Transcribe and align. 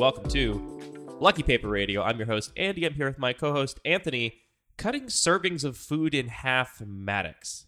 welcome 0.00 0.24
to 0.24 0.80
Lucky 1.20 1.42
Paper 1.42 1.68
Radio. 1.68 2.02
I'm 2.02 2.16
your 2.16 2.26
host, 2.26 2.52
Andy. 2.56 2.86
I'm 2.86 2.94
here 2.94 3.08
with 3.08 3.18
my 3.18 3.34
co 3.34 3.52
host, 3.52 3.78
Anthony, 3.84 4.38
cutting 4.78 5.08
servings 5.08 5.62
of 5.62 5.76
food 5.76 6.14
in 6.14 6.28
half 6.28 6.80
Mattox. 6.80 7.66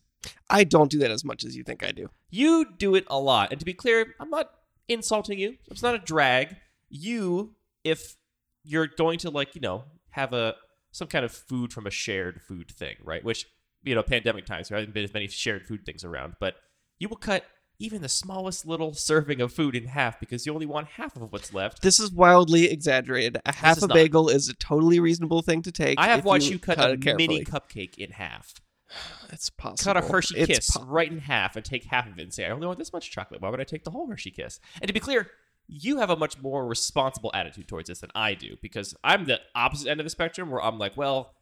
I 0.48 0.64
don't 0.64 0.90
do 0.90 0.98
that 1.00 1.10
as 1.10 1.26
much 1.26 1.44
as 1.44 1.54
you 1.54 1.62
think 1.62 1.84
I 1.84 1.92
do. 1.92 2.08
You 2.30 2.64
do 2.78 2.94
it 2.94 3.04
a 3.08 3.18
lot. 3.18 3.50
And 3.50 3.60
to 3.60 3.66
be 3.66 3.74
clear, 3.74 4.14
I'm 4.18 4.30
not 4.30 4.50
insulting 4.88 5.38
you. 5.38 5.58
It's 5.70 5.82
not 5.82 5.94
a 5.94 5.98
drag. 5.98 6.56
You, 6.88 7.54
if 7.84 8.16
you're 8.64 8.86
going 8.86 9.18
to, 9.18 9.30
like, 9.30 9.54
you 9.54 9.60
know, 9.60 9.84
have 10.12 10.32
a 10.32 10.54
some 10.90 11.08
kind 11.08 11.26
of 11.26 11.32
food 11.32 11.70
from 11.70 11.86
a 11.86 11.90
shared 11.90 12.40
food 12.40 12.70
thing, 12.70 12.96
right? 13.04 13.22
Which, 13.22 13.44
you 13.82 13.94
know, 13.94 14.02
pandemic 14.02 14.46
times, 14.46 14.70
there 14.70 14.78
haven't 14.78 14.94
been 14.94 15.04
as 15.04 15.12
many 15.12 15.28
shared 15.28 15.66
food 15.66 15.84
things 15.84 16.02
around, 16.02 16.36
but 16.40 16.54
you 16.98 17.10
will 17.10 17.16
cut 17.16 17.44
even 17.82 18.00
the 18.02 18.08
smallest 18.08 18.66
little 18.66 18.94
serving 18.94 19.40
of 19.40 19.52
food 19.52 19.74
in 19.74 19.86
half 19.86 20.20
because 20.20 20.46
you 20.46 20.54
only 20.54 20.66
want 20.66 20.86
half 20.86 21.16
of 21.16 21.32
what's 21.32 21.52
left. 21.52 21.82
This 21.82 21.98
is 21.98 22.12
wildly 22.12 22.70
exaggerated. 22.70 23.38
A 23.44 23.54
half 23.54 23.78
is 23.78 23.82
a 23.82 23.86
not. 23.88 23.94
bagel 23.94 24.28
is 24.28 24.48
a 24.48 24.54
totally 24.54 25.00
reasonable 25.00 25.42
thing 25.42 25.62
to 25.62 25.72
take. 25.72 25.98
I 25.98 26.06
have 26.06 26.20
if 26.20 26.24
watched 26.24 26.48
you, 26.50 26.58
cut, 26.58 26.78
a 26.78 26.92
it 26.92 27.02
carefully. 27.02 27.26
mini 27.28 27.44
cupcake 27.44 27.96
in 27.98 28.12
half. 28.12 28.54
It's 29.32 29.48
possible. 29.48 29.94
Cut 29.94 30.04
a 30.04 30.06
Hershey 30.06 30.36
It's 30.38 30.46
Kiss 30.46 30.76
po- 30.76 30.84
right 30.84 31.10
in 31.10 31.18
half 31.20 31.56
and 31.56 31.64
take 31.64 31.84
half 31.84 32.06
of 32.06 32.18
it 32.18 32.22
and 32.22 32.34
say, 32.34 32.44
I 32.44 32.50
only 32.50 32.66
want 32.66 32.78
this 32.78 32.92
much 32.92 33.10
chocolate. 33.10 33.40
Why 33.40 33.48
would 33.48 33.60
I 33.60 33.64
take 33.64 33.82
the 33.84 33.90
whole 33.90 34.06
Hershey 34.06 34.30
Kiss? 34.30 34.60
And 34.80 34.86
to 34.88 34.92
be 34.92 35.00
clear, 35.00 35.30
you 35.66 35.96
have 35.98 36.10
a 36.10 36.16
much 36.16 36.38
more 36.42 36.66
responsible 36.66 37.30
attitude 37.32 37.66
towards 37.66 37.88
this 37.88 38.00
than 38.00 38.10
I 38.14 38.34
do 38.34 38.56
because 38.60 38.94
I'm 39.02 39.24
the 39.24 39.40
opposite 39.54 39.88
end 39.88 40.00
of 40.00 40.04
the 40.04 40.10
spectrum 40.10 40.50
where 40.50 40.62
I'm 40.62 40.78
like, 40.78 40.98
well, 40.98 41.32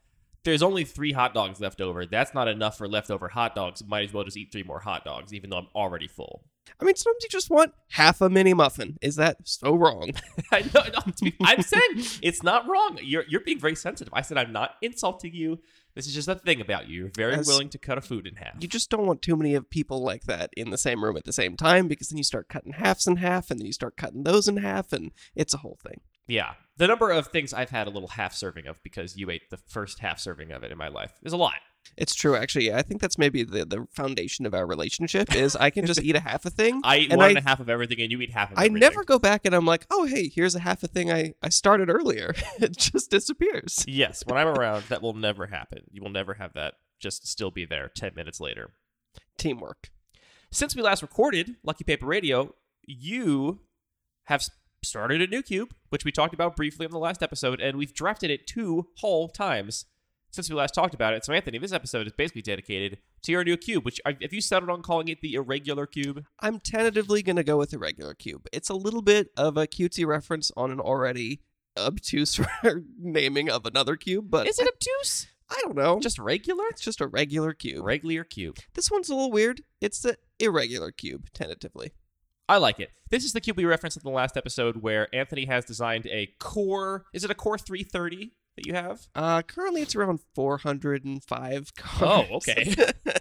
there's 0.44 0.62
only 0.62 0.84
three 0.84 1.12
hot 1.12 1.34
dogs 1.34 1.60
left 1.60 1.80
over. 1.80 2.06
That's 2.06 2.34
not 2.34 2.48
enough 2.48 2.78
for 2.78 2.88
leftover 2.88 3.28
hot 3.28 3.54
dogs. 3.54 3.82
Might 3.86 4.04
as 4.04 4.12
well 4.12 4.24
just 4.24 4.36
eat 4.36 4.50
three 4.52 4.62
more 4.62 4.80
hot 4.80 5.04
dogs, 5.04 5.34
even 5.34 5.50
though 5.50 5.58
I'm 5.58 5.68
already 5.74 6.08
full. 6.08 6.44
I 6.80 6.84
mean, 6.84 6.94
sometimes 6.94 7.22
you 7.24 7.28
just 7.28 7.50
want 7.50 7.72
half 7.90 8.20
a 8.20 8.30
mini 8.30 8.54
muffin. 8.54 8.96
Is 9.02 9.16
that 9.16 9.38
so 9.44 9.74
wrong? 9.74 10.12
I 10.52 10.60
know. 10.60 10.82
no, 10.84 11.12
to 11.16 11.24
be- 11.24 11.36
I'm 11.42 11.62
saying 11.62 12.04
it's 12.22 12.42
not 12.42 12.68
wrong. 12.68 12.98
You're 13.02 13.24
you're 13.28 13.40
being 13.40 13.58
very 13.58 13.74
sensitive. 13.74 14.12
I 14.14 14.22
said 14.22 14.38
I'm 14.38 14.52
not 14.52 14.76
insulting 14.80 15.34
you. 15.34 15.58
This 15.94 16.06
is 16.06 16.14
just 16.14 16.28
a 16.28 16.36
thing 16.36 16.60
about 16.60 16.88
you. 16.88 17.00
You're 17.00 17.10
very 17.16 17.34
As- 17.34 17.46
willing 17.48 17.68
to 17.70 17.78
cut 17.78 17.98
a 17.98 18.00
food 18.00 18.26
in 18.26 18.36
half. 18.36 18.54
You 18.60 18.68
just 18.68 18.88
don't 18.90 19.06
want 19.06 19.22
too 19.22 19.36
many 19.36 19.54
of 19.54 19.68
people 19.68 20.02
like 20.02 20.24
that 20.24 20.50
in 20.56 20.70
the 20.70 20.78
same 20.78 21.02
room 21.02 21.16
at 21.16 21.24
the 21.24 21.32
same 21.32 21.56
time 21.56 21.88
because 21.88 22.08
then 22.08 22.18
you 22.18 22.24
start 22.24 22.48
cutting 22.48 22.74
halves 22.74 23.06
in 23.06 23.16
half 23.16 23.50
and 23.50 23.58
then 23.58 23.66
you 23.66 23.72
start 23.72 23.96
cutting 23.96 24.22
those 24.22 24.46
in 24.46 24.58
half 24.58 24.92
and 24.92 25.10
it's 25.34 25.52
a 25.52 25.58
whole 25.58 25.78
thing. 25.82 26.00
Yeah. 26.28 26.52
The 26.80 26.86
number 26.86 27.10
of 27.10 27.26
things 27.26 27.52
I've 27.52 27.68
had 27.68 27.86
a 27.86 27.90
little 27.90 28.08
half 28.08 28.32
serving 28.34 28.66
of 28.66 28.82
because 28.82 29.14
you 29.14 29.28
ate 29.28 29.50
the 29.50 29.58
first 29.58 29.98
half 29.98 30.18
serving 30.18 30.50
of 30.50 30.64
it 30.64 30.72
in 30.72 30.78
my 30.78 30.88
life 30.88 31.12
is 31.22 31.34
a 31.34 31.36
lot. 31.36 31.56
It's 31.98 32.14
true, 32.14 32.34
actually. 32.34 32.68
Yeah, 32.68 32.78
I 32.78 32.82
think 32.82 33.02
that's 33.02 33.18
maybe 33.18 33.42
the, 33.42 33.66
the 33.66 33.86
foundation 33.92 34.46
of 34.46 34.54
our 34.54 34.66
relationship 34.66 35.34
is 35.34 35.54
I 35.56 35.68
can 35.68 35.84
just 35.84 36.00
eat 36.02 36.16
a 36.16 36.20
half 36.20 36.46
a 36.46 36.50
thing. 36.50 36.80
I 36.82 36.96
eat 37.00 37.10
And 37.10 37.18
one 37.18 37.26
I- 37.26 37.28
and 37.30 37.38
a 37.38 37.42
half 37.42 37.60
of 37.60 37.68
everything 37.68 38.00
and 38.00 38.10
you 38.10 38.18
eat 38.22 38.30
half 38.30 38.50
of 38.50 38.56
it. 38.56 38.60
I 38.60 38.64
everything. 38.64 38.80
never 38.80 39.04
go 39.04 39.18
back 39.18 39.42
and 39.44 39.54
I'm 39.54 39.66
like, 39.66 39.84
oh, 39.90 40.06
hey, 40.06 40.28
here's 40.34 40.54
a 40.54 40.60
half 40.60 40.82
a 40.82 40.88
thing 40.88 41.12
I, 41.12 41.34
I 41.42 41.50
started 41.50 41.90
earlier. 41.90 42.34
it 42.58 42.78
just 42.78 43.10
disappears. 43.10 43.84
Yes, 43.86 44.22
when 44.26 44.38
I'm 44.38 44.48
around, 44.58 44.84
that 44.88 45.02
will 45.02 45.12
never 45.14 45.48
happen. 45.48 45.80
You 45.90 46.00
will 46.02 46.08
never 46.08 46.32
have 46.34 46.54
that 46.54 46.74
just 46.98 47.26
still 47.28 47.50
be 47.50 47.66
there 47.66 47.90
10 47.94 48.12
minutes 48.16 48.40
later. 48.40 48.70
Teamwork. 49.36 49.90
Since 50.50 50.74
we 50.74 50.80
last 50.80 51.02
recorded 51.02 51.56
Lucky 51.62 51.84
Paper 51.84 52.06
Radio, 52.06 52.54
you 52.86 53.60
have 54.24 54.42
started 54.82 55.20
a 55.20 55.26
new 55.26 55.42
cube, 55.42 55.74
which 55.90 56.04
we 56.04 56.12
talked 56.12 56.34
about 56.34 56.56
briefly 56.56 56.86
in 56.86 56.92
the 56.92 56.98
last 56.98 57.22
episode, 57.22 57.60
and 57.60 57.76
we've 57.76 57.94
drafted 57.94 58.30
it 58.30 58.46
two 58.46 58.88
whole 58.98 59.28
times 59.28 59.84
since 60.30 60.48
we 60.48 60.54
last 60.54 60.74
talked 60.74 60.94
about 60.94 61.12
it. 61.12 61.24
So, 61.24 61.32
Anthony, 61.32 61.58
this 61.58 61.72
episode 61.72 62.06
is 62.06 62.12
basically 62.12 62.42
dedicated 62.42 62.98
to 63.22 63.32
your 63.32 63.44
new 63.44 63.56
cube, 63.56 63.84
which 63.84 64.00
have 64.06 64.32
you 64.32 64.40
settled 64.40 64.70
on 64.70 64.82
calling 64.82 65.08
it 65.08 65.20
the 65.20 65.34
irregular 65.34 65.86
cube? 65.86 66.24
I'm 66.40 66.60
tentatively 66.60 67.22
going 67.22 67.36
to 67.36 67.44
go 67.44 67.58
with 67.58 67.72
a 67.72 67.78
regular 67.78 68.14
cube. 68.14 68.46
It's 68.52 68.68
a 68.70 68.74
little 68.74 69.02
bit 69.02 69.30
of 69.36 69.56
a 69.56 69.66
cutesy 69.66 70.06
reference 70.06 70.52
on 70.56 70.70
an 70.70 70.80
already 70.80 71.42
obtuse 71.76 72.40
naming 72.98 73.50
of 73.50 73.66
another 73.66 73.96
cube, 73.96 74.30
but 74.30 74.46
Is 74.46 74.58
it 74.58 74.68
obtuse? 74.68 75.26
I 75.50 75.60
don't 75.62 75.76
know. 75.76 75.98
Just 75.98 76.18
regular? 76.20 76.64
it's 76.70 76.80
just 76.80 77.00
a 77.00 77.08
regular 77.08 77.52
cube. 77.52 77.84
Regular 77.84 78.22
cube. 78.22 78.58
This 78.74 78.88
one's 78.90 79.08
a 79.08 79.14
little 79.14 79.32
weird. 79.32 79.62
It's 79.80 80.00
the 80.00 80.16
irregular 80.38 80.92
cube, 80.92 81.28
tentatively. 81.34 81.90
I 82.50 82.56
like 82.56 82.80
it. 82.80 82.90
This 83.10 83.22
is 83.22 83.32
the 83.32 83.40
cube 83.40 83.58
we 83.58 83.64
referenced 83.64 83.96
in 83.96 84.02
the 84.02 84.10
last 84.10 84.36
episode 84.36 84.78
where 84.78 85.06
Anthony 85.14 85.44
has 85.44 85.64
designed 85.64 86.08
a 86.08 86.34
core. 86.40 87.04
Is 87.14 87.22
it 87.22 87.30
a 87.30 87.34
core 87.34 87.56
330 87.56 88.32
that 88.56 88.66
you 88.66 88.74
have? 88.74 89.06
Uh, 89.14 89.42
currently, 89.42 89.82
it's 89.82 89.94
around 89.94 90.18
405 90.34 91.72
Oh, 92.00 92.26
okay. 92.32 92.74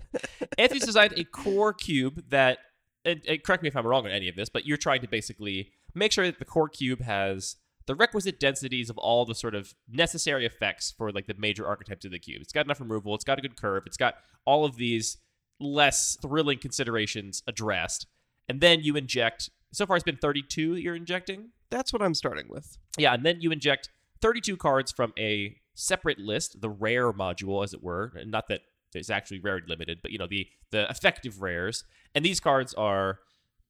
Anthony's 0.58 0.84
designed 0.84 1.14
a 1.16 1.26
core 1.26 1.74
cube 1.74 2.24
that, 2.32 2.58
and, 3.06 3.22
and 3.28 3.44
correct 3.44 3.62
me 3.62 3.70
if 3.70 3.76
I'm 3.76 3.86
wrong 3.86 4.08
on 4.08 4.12
any 4.12 4.30
of 4.30 4.36
this, 4.36 4.50
but 4.50 4.66
you're 4.66 4.78
trying 4.78 5.02
to 5.02 5.08
basically 5.08 5.74
make 5.94 6.12
sure 6.12 6.26
that 6.26 6.40
the 6.40 6.46
core 6.46 6.68
cube 6.68 7.02
has 7.02 7.58
the 7.86 7.94
requisite 7.94 8.40
densities 8.40 8.90
of 8.90 8.98
all 8.98 9.26
the 9.26 9.36
sort 9.36 9.54
of 9.54 9.76
necessary 9.88 10.48
effects 10.48 10.92
for 10.92 11.12
like 11.12 11.28
the 11.28 11.36
major 11.38 11.68
archetypes 11.68 12.04
of 12.04 12.10
the 12.10 12.18
cube. 12.18 12.42
It's 12.42 12.52
got 12.52 12.66
enough 12.66 12.80
removal, 12.80 13.14
it's 13.14 13.24
got 13.24 13.38
a 13.38 13.44
good 13.44 13.62
curve, 13.62 13.84
it's 13.86 13.96
got 13.96 14.16
all 14.46 14.66
of 14.66 14.78
these 14.78 15.18
less 15.60 16.18
thrilling 16.20 16.58
considerations 16.58 17.44
addressed. 17.46 18.08
And 18.50 18.60
then 18.60 18.82
you 18.82 18.96
inject, 18.96 19.50
so 19.72 19.86
far 19.86 19.96
it's 19.96 20.04
been 20.04 20.18
32 20.18 20.76
you're 20.76 20.96
injecting. 20.96 21.52
That's 21.70 21.94
what 21.94 22.02
I'm 22.02 22.16
starting 22.16 22.48
with. 22.50 22.78
Yeah, 22.98 23.14
and 23.14 23.26
then 23.26 23.42
you 23.42 23.52
inject 23.52 23.90
32 24.22 24.58
cards 24.58 24.92
from 24.92 25.14
a 25.18 25.56
separate 25.76 26.20
list, 26.20 26.60
the 26.62 26.70
rare 26.70 27.14
module, 27.14 27.64
as 27.64 27.74
it 27.74 27.84
were. 27.84 28.12
And 28.16 28.32
Not 28.32 28.48
that 28.50 28.62
it's 28.94 29.10
actually 29.10 29.40
rare 29.40 29.62
limited, 29.68 30.00
but 30.02 30.12
you 30.12 30.18
know 30.18 30.28
the 30.28 30.48
the 30.72 30.90
effective 30.90 31.42
rares. 31.42 31.84
And 32.16 32.26
these 32.26 32.40
cards 32.40 32.74
are 32.74 33.20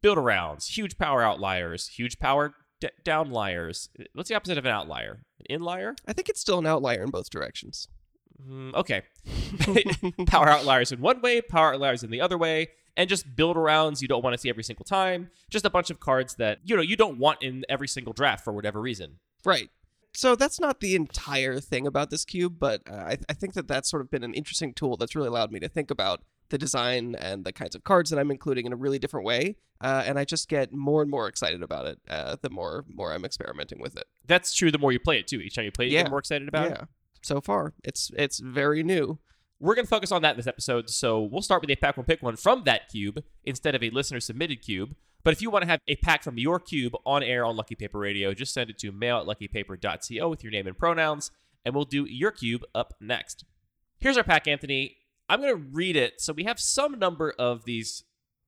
build 0.01 0.17
arounds, 0.17 0.77
huge 0.77 0.97
power 0.97 1.21
outliers, 1.21 1.87
huge 1.89 2.19
power 2.19 2.53
d- 2.79 2.89
downliers. 3.05 3.89
What's 4.13 4.29
the 4.29 4.35
opposite 4.35 4.57
of 4.57 4.65
an 4.65 4.71
outlier? 4.71 5.25
An 5.49 5.59
inlier? 5.59 5.97
I 6.07 6.13
think 6.13 6.29
it's 6.29 6.39
still 6.39 6.59
an 6.59 6.65
outlier 6.65 7.03
in 7.03 7.09
both 7.09 7.29
directions. 7.29 7.89
Mm, 8.41 8.73
okay. 8.73 9.03
power 10.27 10.47
outliers 10.47 10.91
in 10.91 11.01
one 11.01 11.21
way, 11.21 11.41
power 11.41 11.73
outliers 11.73 12.03
in 12.03 12.11
the 12.11 12.21
other 12.21 12.37
way, 12.37 12.69
and 12.99 13.07
just 13.07 13.33
build 13.33 13.55
arounds 13.55 14.01
you 14.01 14.09
don't 14.09 14.21
want 14.21 14.33
to 14.33 14.37
see 14.37 14.49
every 14.49 14.63
single 14.63 14.83
time. 14.83 15.31
Just 15.49 15.65
a 15.65 15.69
bunch 15.69 15.89
of 15.89 16.01
cards 16.01 16.35
that 16.35 16.59
you 16.65 16.75
know 16.75 16.81
you 16.81 16.97
don't 16.97 17.17
want 17.17 17.41
in 17.41 17.63
every 17.69 17.87
single 17.87 18.11
draft 18.11 18.43
for 18.43 18.51
whatever 18.51 18.81
reason. 18.81 19.19
Right. 19.45 19.69
So 20.13 20.35
that's 20.35 20.59
not 20.59 20.81
the 20.81 20.95
entire 20.95 21.61
thing 21.61 21.87
about 21.87 22.09
this 22.09 22.25
cube, 22.25 22.57
but 22.59 22.81
uh, 22.91 22.95
I, 22.95 23.17
I 23.29 23.33
think 23.33 23.53
that 23.53 23.67
that's 23.67 23.89
sort 23.89 24.01
of 24.01 24.11
been 24.11 24.23
an 24.23 24.33
interesting 24.33 24.73
tool 24.73 24.97
that's 24.97 25.15
really 25.15 25.29
allowed 25.29 25.51
me 25.51 25.59
to 25.61 25.69
think 25.69 25.91
about 25.91 26.23
the 26.49 26.57
design 26.57 27.15
and 27.15 27.45
the 27.45 27.53
kinds 27.53 27.75
of 27.75 27.83
cards 27.83 28.09
that 28.09 28.19
I'm 28.19 28.31
including 28.31 28.65
in 28.65 28.73
a 28.73 28.75
really 28.75 28.99
different 28.99 29.25
way. 29.25 29.55
Uh, 29.79 30.03
and 30.05 30.19
I 30.19 30.25
just 30.25 30.49
get 30.49 30.73
more 30.73 31.01
and 31.01 31.09
more 31.09 31.27
excited 31.27 31.63
about 31.63 31.85
it 31.85 31.99
uh, 32.09 32.35
the 32.41 32.49
more 32.49 32.83
more 32.93 33.13
I'm 33.13 33.23
experimenting 33.23 33.79
with 33.79 33.95
it. 33.95 34.05
That's 34.27 34.53
true. 34.53 34.71
The 34.71 34.77
more 34.77 34.91
you 34.91 34.99
play 34.99 35.19
it 35.19 35.27
too, 35.27 35.39
each 35.39 35.55
time 35.55 35.63
you 35.63 35.71
play 35.71 35.85
it, 35.85 35.91
you 35.91 35.99
get 35.99 36.09
more 36.09 36.19
excited 36.19 36.49
about 36.49 36.71
it. 36.71 36.77
yeah. 36.79 36.85
So 37.21 37.39
far, 37.39 37.75
it's 37.81 38.11
it's 38.17 38.39
very 38.39 38.83
new. 38.83 39.19
We're 39.59 39.75
going 39.75 39.85
to 39.85 39.89
focus 39.89 40.11
on 40.11 40.21
that 40.21 40.31
in 40.31 40.37
this 40.37 40.47
episode. 40.47 40.89
So 40.89 41.21
we'll 41.21 41.41
start 41.41 41.61
with 41.61 41.69
a 41.69 41.75
pack 41.75 41.97
one 41.97 42.05
pick 42.05 42.21
one 42.21 42.35
from 42.35 42.63
that 42.63 42.89
cube 42.89 43.23
instead 43.43 43.75
of 43.75 43.83
a 43.83 43.89
listener 43.89 44.19
submitted 44.19 44.61
cube. 44.61 44.95
But 45.23 45.33
if 45.33 45.41
you 45.41 45.49
want 45.49 45.63
to 45.63 45.69
have 45.69 45.81
a 45.87 45.97
pack 45.97 46.23
from 46.23 46.37
your 46.37 46.59
cube 46.59 46.93
on 47.05 47.23
air 47.23 47.43
on 47.43 47.57
Lucky 47.57 47.75
Paper 47.75 47.99
Radio, 47.99 48.33
just 48.33 48.53
send 48.53 48.69
it 48.69 48.77
to 48.79 48.91
mail 48.91 49.17
at 49.17 49.25
luckypaper.co 49.25 50.29
with 50.29 50.43
your 50.43 50.51
name 50.51 50.65
and 50.65 50.77
pronouns, 50.77 51.31
and 51.65 51.75
we'll 51.75 51.83
do 51.83 52.05
your 52.05 52.31
cube 52.31 52.63
up 52.73 52.93
next. 53.01 53.43
Here's 53.99 54.17
our 54.17 54.23
pack, 54.23 54.47
Anthony. 54.47 54.95
I'm 55.27 55.41
going 55.41 55.53
to 55.53 55.69
read 55.73 55.97
it. 55.97 56.21
So 56.21 56.31
we 56.31 56.45
have 56.45 56.59
some 56.59 56.97
number 56.97 57.33
of 57.37 57.65
these 57.65 58.03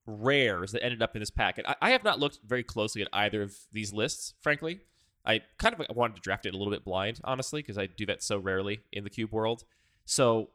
rares 0.06 0.72
that 0.72 0.84
ended 0.84 1.02
up 1.02 1.16
in 1.16 1.20
this 1.20 1.30
pack. 1.30 1.58
And 1.58 1.68
I, 1.68 1.76
I 1.82 1.92
have 1.92 2.04
not 2.04 2.20
looked 2.20 2.40
very 2.46 2.64
closely 2.64 3.02
at 3.02 3.10
either 3.12 3.44
of 3.44 3.56
these 3.72 3.94
lists, 3.94 4.34
frankly. 4.42 4.80
I 5.26 5.42
kind 5.60 5.76
of 5.76 5.96
wanted 5.96 6.16
to 6.16 6.22
draft 6.22 6.46
it 6.46 6.54
a 6.54 6.58
little 6.58 6.74
bit 6.74 6.84
blind, 6.84 7.20
honestly, 7.24 7.62
because 7.62 7.78
I 7.78 7.86
do 7.86 8.06
that 8.08 8.24
so 8.24 8.38
rarely 8.38 8.80
in 8.92 9.04
the 9.04 9.10
cube 9.10 9.32
world. 9.32 9.64
So 10.06 10.50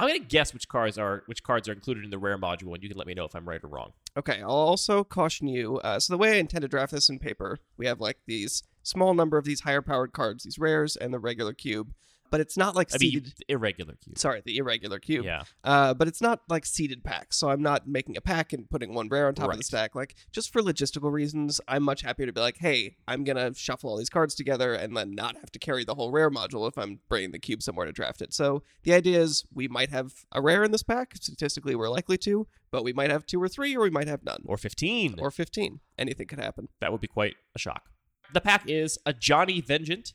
I'm 0.00 0.08
gonna 0.08 0.18
guess 0.20 0.54
which 0.54 0.66
cards 0.66 0.96
are 0.96 1.24
which 1.26 1.42
cards 1.42 1.68
are 1.68 1.74
included 1.74 2.04
in 2.04 2.10
the 2.10 2.18
rare 2.18 2.38
module, 2.38 2.72
and 2.72 2.82
you 2.82 2.88
can 2.88 2.96
let 2.96 3.06
me 3.06 3.12
know 3.12 3.26
if 3.26 3.36
I'm 3.36 3.46
right 3.46 3.62
or 3.62 3.68
wrong. 3.68 3.92
Okay, 4.16 4.40
I'll 4.40 4.48
also 4.48 5.04
caution 5.04 5.46
you. 5.46 5.76
Uh, 5.84 6.00
so 6.00 6.14
the 6.14 6.18
way 6.18 6.32
I 6.32 6.36
intend 6.36 6.62
to 6.62 6.68
draft 6.68 6.92
this 6.92 7.10
in 7.10 7.18
paper, 7.18 7.58
we 7.76 7.84
have 7.84 8.00
like 8.00 8.16
these 8.26 8.62
small 8.82 9.12
number 9.12 9.36
of 9.36 9.44
these 9.44 9.60
higher 9.60 9.82
powered 9.82 10.14
cards, 10.14 10.44
these 10.44 10.58
rares, 10.58 10.96
and 10.96 11.12
the 11.12 11.18
regular 11.18 11.52
cube. 11.52 11.92
But 12.30 12.40
it's 12.40 12.56
not 12.56 12.76
like 12.76 12.88
I 12.92 12.98
mean, 13.00 13.10
seeded. 13.10 13.34
irregular 13.48 13.94
cube. 14.02 14.16
Sorry, 14.18 14.40
the 14.44 14.56
irregular 14.58 14.98
cube. 15.00 15.24
Yeah, 15.24 15.42
Uh, 15.64 15.94
but 15.94 16.06
it's 16.08 16.20
not 16.20 16.42
like 16.48 16.64
seeded 16.64 17.02
packs, 17.02 17.36
so 17.36 17.50
I'm 17.50 17.62
not 17.62 17.88
making 17.88 18.16
a 18.16 18.20
pack 18.20 18.52
and 18.52 18.70
putting 18.70 18.94
one 18.94 19.08
rare 19.08 19.26
on 19.26 19.34
top 19.34 19.50
of 19.52 19.58
the 19.58 19.64
stack. 19.64 19.94
Like 19.94 20.14
just 20.32 20.52
for 20.52 20.62
logistical 20.62 21.10
reasons, 21.10 21.60
I'm 21.66 21.82
much 21.82 22.02
happier 22.02 22.26
to 22.26 22.32
be 22.32 22.40
like, 22.40 22.58
hey, 22.58 22.96
I'm 23.08 23.24
gonna 23.24 23.52
shuffle 23.54 23.90
all 23.90 23.96
these 23.96 24.10
cards 24.10 24.34
together 24.34 24.74
and 24.74 24.96
then 24.96 25.14
not 25.14 25.36
have 25.38 25.50
to 25.52 25.58
carry 25.58 25.84
the 25.84 25.94
whole 25.94 26.10
rare 26.12 26.30
module 26.30 26.68
if 26.68 26.78
I'm 26.78 27.00
bringing 27.08 27.32
the 27.32 27.38
cube 27.38 27.62
somewhere 27.62 27.86
to 27.86 27.92
draft 27.92 28.22
it. 28.22 28.32
So 28.32 28.62
the 28.84 28.92
idea 28.94 29.20
is 29.20 29.44
we 29.52 29.66
might 29.68 29.90
have 29.90 30.12
a 30.32 30.40
rare 30.40 30.62
in 30.62 30.70
this 30.70 30.82
pack. 30.82 31.14
Statistically, 31.20 31.74
we're 31.74 31.88
likely 31.88 32.18
to, 32.18 32.46
but 32.70 32.84
we 32.84 32.92
might 32.92 33.10
have 33.10 33.26
two 33.26 33.42
or 33.42 33.48
three, 33.48 33.76
or 33.76 33.82
we 33.82 33.90
might 33.90 34.06
have 34.08 34.22
none, 34.24 34.42
or 34.46 34.56
15, 34.56 35.16
or 35.18 35.30
15. 35.30 35.80
Anything 35.98 36.26
could 36.26 36.38
happen. 36.38 36.68
that 36.80 36.92
would 36.92 37.00
be 37.00 37.08
quite 37.08 37.34
a 37.54 37.58
shock. 37.58 37.90
The 38.32 38.40
pack 38.40 38.62
is 38.68 38.96
Ajani 39.06 39.64
Vengeant, 39.64 40.12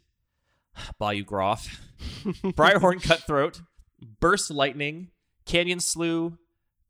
Bayou 0.99 1.23
Groff, 1.23 1.81
Briarhorn 2.43 3.01
Cutthroat, 3.01 3.61
Burst 4.19 4.51
Lightning, 4.51 5.09
Canyon 5.45 5.79
Slough, 5.79 6.33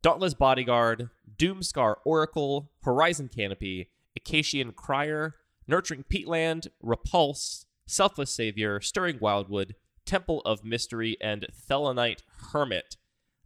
Dauntless 0.01 0.33
Bodyguard, 0.33 1.09
Doomskar 1.37 1.95
Oracle, 2.05 2.71
Horizon 2.83 3.29
Canopy, 3.33 3.89
Icatian 4.19 4.75
Crier, 4.75 5.35
Nurturing 5.67 6.05
Peatland, 6.09 6.67
Repulse, 6.81 7.65
Selfless 7.87 8.31
Savior, 8.31 8.79
Stirring 8.81 9.17
Wildwood, 9.19 9.75
Temple 10.05 10.41
of 10.45 10.63
Mystery, 10.63 11.17
and 11.19 11.47
Thelonite 11.69 12.21
Hermit. 12.51 12.97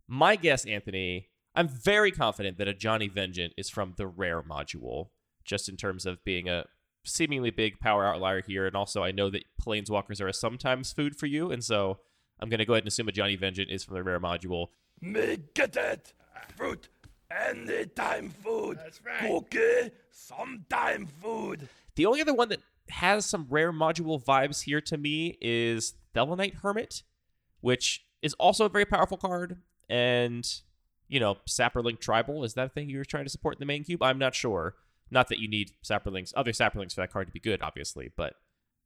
My 0.07 0.35
guess, 0.35 0.65
Anthony, 0.65 1.29
I'm 1.55 1.67
very 1.67 2.11
confident 2.11 2.57
that 2.57 2.67
Ajani 2.67 3.11
Vengeant 3.11 3.53
is 3.57 3.69
from 3.69 3.93
the 3.97 4.07
rare 4.07 4.41
module, 4.41 5.09
just 5.43 5.69
in 5.69 5.77
terms 5.77 6.05
of 6.05 6.23
being 6.23 6.47
a 6.49 6.65
seemingly 7.03 7.49
big 7.49 7.79
power 7.79 8.05
outlier 8.05 8.41
here. 8.41 8.65
And 8.67 8.75
also, 8.75 9.03
I 9.03 9.11
know 9.11 9.29
that 9.29 9.43
Planeswalkers 9.61 10.21
are 10.21 10.27
a 10.27 10.33
sometimes 10.33 10.91
food 10.93 11.15
for 11.15 11.25
you, 11.25 11.51
and 11.51 11.63
so 11.63 11.99
I'm 12.39 12.49
going 12.49 12.59
to 12.59 12.65
go 12.65 12.73
ahead 12.73 12.83
and 12.83 12.87
assume 12.87 13.07
Ajani 13.07 13.39
Vengeant 13.39 13.69
is 13.69 13.83
from 13.83 13.95
the 13.95 14.03
rare 14.03 14.19
module. 14.19 14.67
Me 15.01 15.37
get 15.53 15.75
it. 15.75 16.13
Fruit. 16.55 16.89
Anytime 17.31 18.29
food. 18.29 18.77
That's 18.77 19.01
right. 19.05 19.29
Cookie. 19.29 19.91
Sometime 20.11 21.07
food. 21.21 21.69
The 21.95 22.05
only 22.05 22.21
other 22.21 22.33
one 22.33 22.49
that 22.49 22.59
has 22.89 23.25
some 23.25 23.45
rare 23.49 23.71
module 23.71 24.23
vibes 24.23 24.63
here 24.63 24.81
to 24.81 24.97
me 24.97 25.37
is 25.41 25.93
Thelonite 26.15 26.55
Hermit, 26.55 27.03
which 27.61 28.05
is 28.21 28.33
also 28.35 28.65
a 28.65 28.69
very 28.69 28.85
powerful 28.85 29.17
card. 29.17 29.57
And, 29.89 30.47
you 31.07 31.19
know, 31.19 31.37
Saproling 31.47 31.99
Tribal, 31.99 32.43
is 32.43 32.53
that 32.55 32.67
a 32.67 32.69
thing 32.69 32.89
you 32.89 32.97
were 32.97 33.05
trying 33.05 33.25
to 33.25 33.29
support 33.29 33.55
in 33.55 33.59
the 33.59 33.65
main 33.65 33.83
cube? 33.83 34.01
I'm 34.01 34.19
not 34.19 34.33
sure. 34.35 34.75
Not 35.11 35.27
that 35.29 35.39
you 35.39 35.47
need 35.47 35.71
Saprolings, 35.83 36.33
other 36.35 36.51
Saprolings 36.51 36.93
for 36.93 37.01
that 37.01 37.11
card 37.11 37.27
to 37.27 37.33
be 37.33 37.39
good, 37.39 37.61
obviously, 37.61 38.11
but 38.15 38.33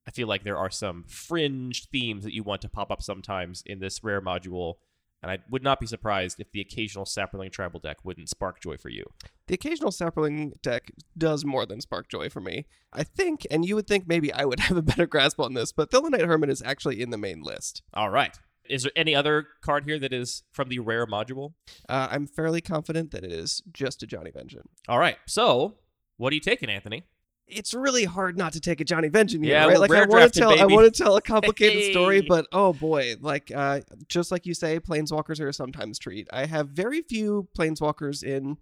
I 0.07 0.11
feel 0.11 0.27
like 0.27 0.43
there 0.43 0.57
are 0.57 0.69
some 0.69 1.05
fringe 1.07 1.87
themes 1.89 2.23
that 2.23 2.33
you 2.33 2.43
want 2.43 2.61
to 2.61 2.69
pop 2.69 2.91
up 2.91 3.01
sometimes 3.01 3.63
in 3.65 3.79
this 3.79 4.03
rare 4.03 4.21
module. 4.21 4.75
And 5.21 5.31
I 5.31 5.39
would 5.49 5.63
not 5.63 5.79
be 5.79 5.87
surprised 5.87 6.41
if 6.41 6.51
the 6.51 6.59
occasional 6.59 7.05
Saproling 7.05 7.49
Tribal 7.49 7.79
deck 7.79 7.97
wouldn't 8.03 8.27
spark 8.27 8.59
joy 8.59 8.75
for 8.75 8.89
you. 8.89 9.05
The 9.47 9.53
occasional 9.53 9.91
Saproling 9.91 10.61
deck 10.61 10.91
does 11.17 11.43
more 11.45 11.65
than 11.65 11.81
Spark 11.81 12.07
Joy 12.09 12.29
for 12.29 12.39
me. 12.39 12.65
I 12.93 13.03
think, 13.03 13.45
and 13.51 13.65
you 13.65 13.75
would 13.75 13.87
think 13.87 14.07
maybe 14.07 14.31
I 14.31 14.45
would 14.45 14.59
have 14.61 14.77
a 14.77 14.81
better 14.81 15.05
grasp 15.05 15.39
on 15.39 15.53
this, 15.53 15.71
but 15.71 15.91
Thelonite 15.91 16.25
Hermit 16.25 16.49
is 16.49 16.61
actually 16.61 17.01
in 17.01 17.09
the 17.09 17.17
main 17.17 17.41
list. 17.41 17.83
All 17.93 18.09
right. 18.09 18.37
Is 18.69 18.83
there 18.83 18.93
any 18.95 19.13
other 19.13 19.47
card 19.61 19.83
here 19.83 19.99
that 19.99 20.13
is 20.13 20.43
from 20.53 20.69
the 20.69 20.79
rare 20.79 21.05
module? 21.05 21.53
Uh, 21.89 22.07
I'm 22.09 22.27
fairly 22.27 22.61
confident 22.61 23.11
that 23.11 23.25
it 23.25 23.31
is 23.31 23.61
just 23.73 23.99
Ajani 24.01 24.33
Vengeant. 24.33 24.69
All 24.87 24.99
right. 24.99 25.17
So, 25.25 25.75
what 26.23 26.31
are 26.31 26.35
you 26.35 26.39
taking, 26.39 26.69
Anthony? 26.69 27.03
It's 27.49 27.73
really 27.73 28.05
hard 28.05 28.37
not 28.37 28.53
to 28.53 28.61
take 28.61 28.79
Ajani 28.79 29.11
Vengeant 29.11 29.43
Yeah, 29.43 29.65
right? 29.65 29.77
Like 29.77 29.91
I 29.91 30.05
want 30.05 30.33
to 30.33 30.39
tell, 30.39 30.57
I 30.57 30.65
want 30.65 30.91
to 30.91 31.03
tell 31.03 31.17
a 31.17 31.21
complicated 31.21 31.83
story, 31.91 32.21
but 32.21 32.47
oh 32.53 32.71
boy, 32.71 33.15
like 33.19 33.51
uh, 33.53 33.81
just 34.07 34.31
like 34.31 34.45
you 34.45 34.53
say, 34.53 34.79
planeswalkers 34.79 35.41
are 35.41 35.49
a 35.49 35.53
sometimes 35.53 35.99
treat. 35.99 36.29
I 36.31 36.45
have 36.45 36.69
very 36.69 37.01
few 37.01 37.49
planeswalkers 37.57 38.23
in. 38.23 38.57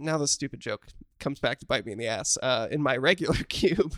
Now 0.00 0.18
the 0.18 0.26
stupid 0.26 0.58
joke 0.58 0.88
comes 1.20 1.38
back 1.38 1.58
to 1.60 1.66
bite 1.66 1.86
me 1.86 1.92
in 1.92 1.98
the 1.98 2.06
ass. 2.06 2.36
Uh, 2.42 2.68
in 2.70 2.82
my 2.82 2.96
regular 3.10 3.42
cube. 3.48 3.94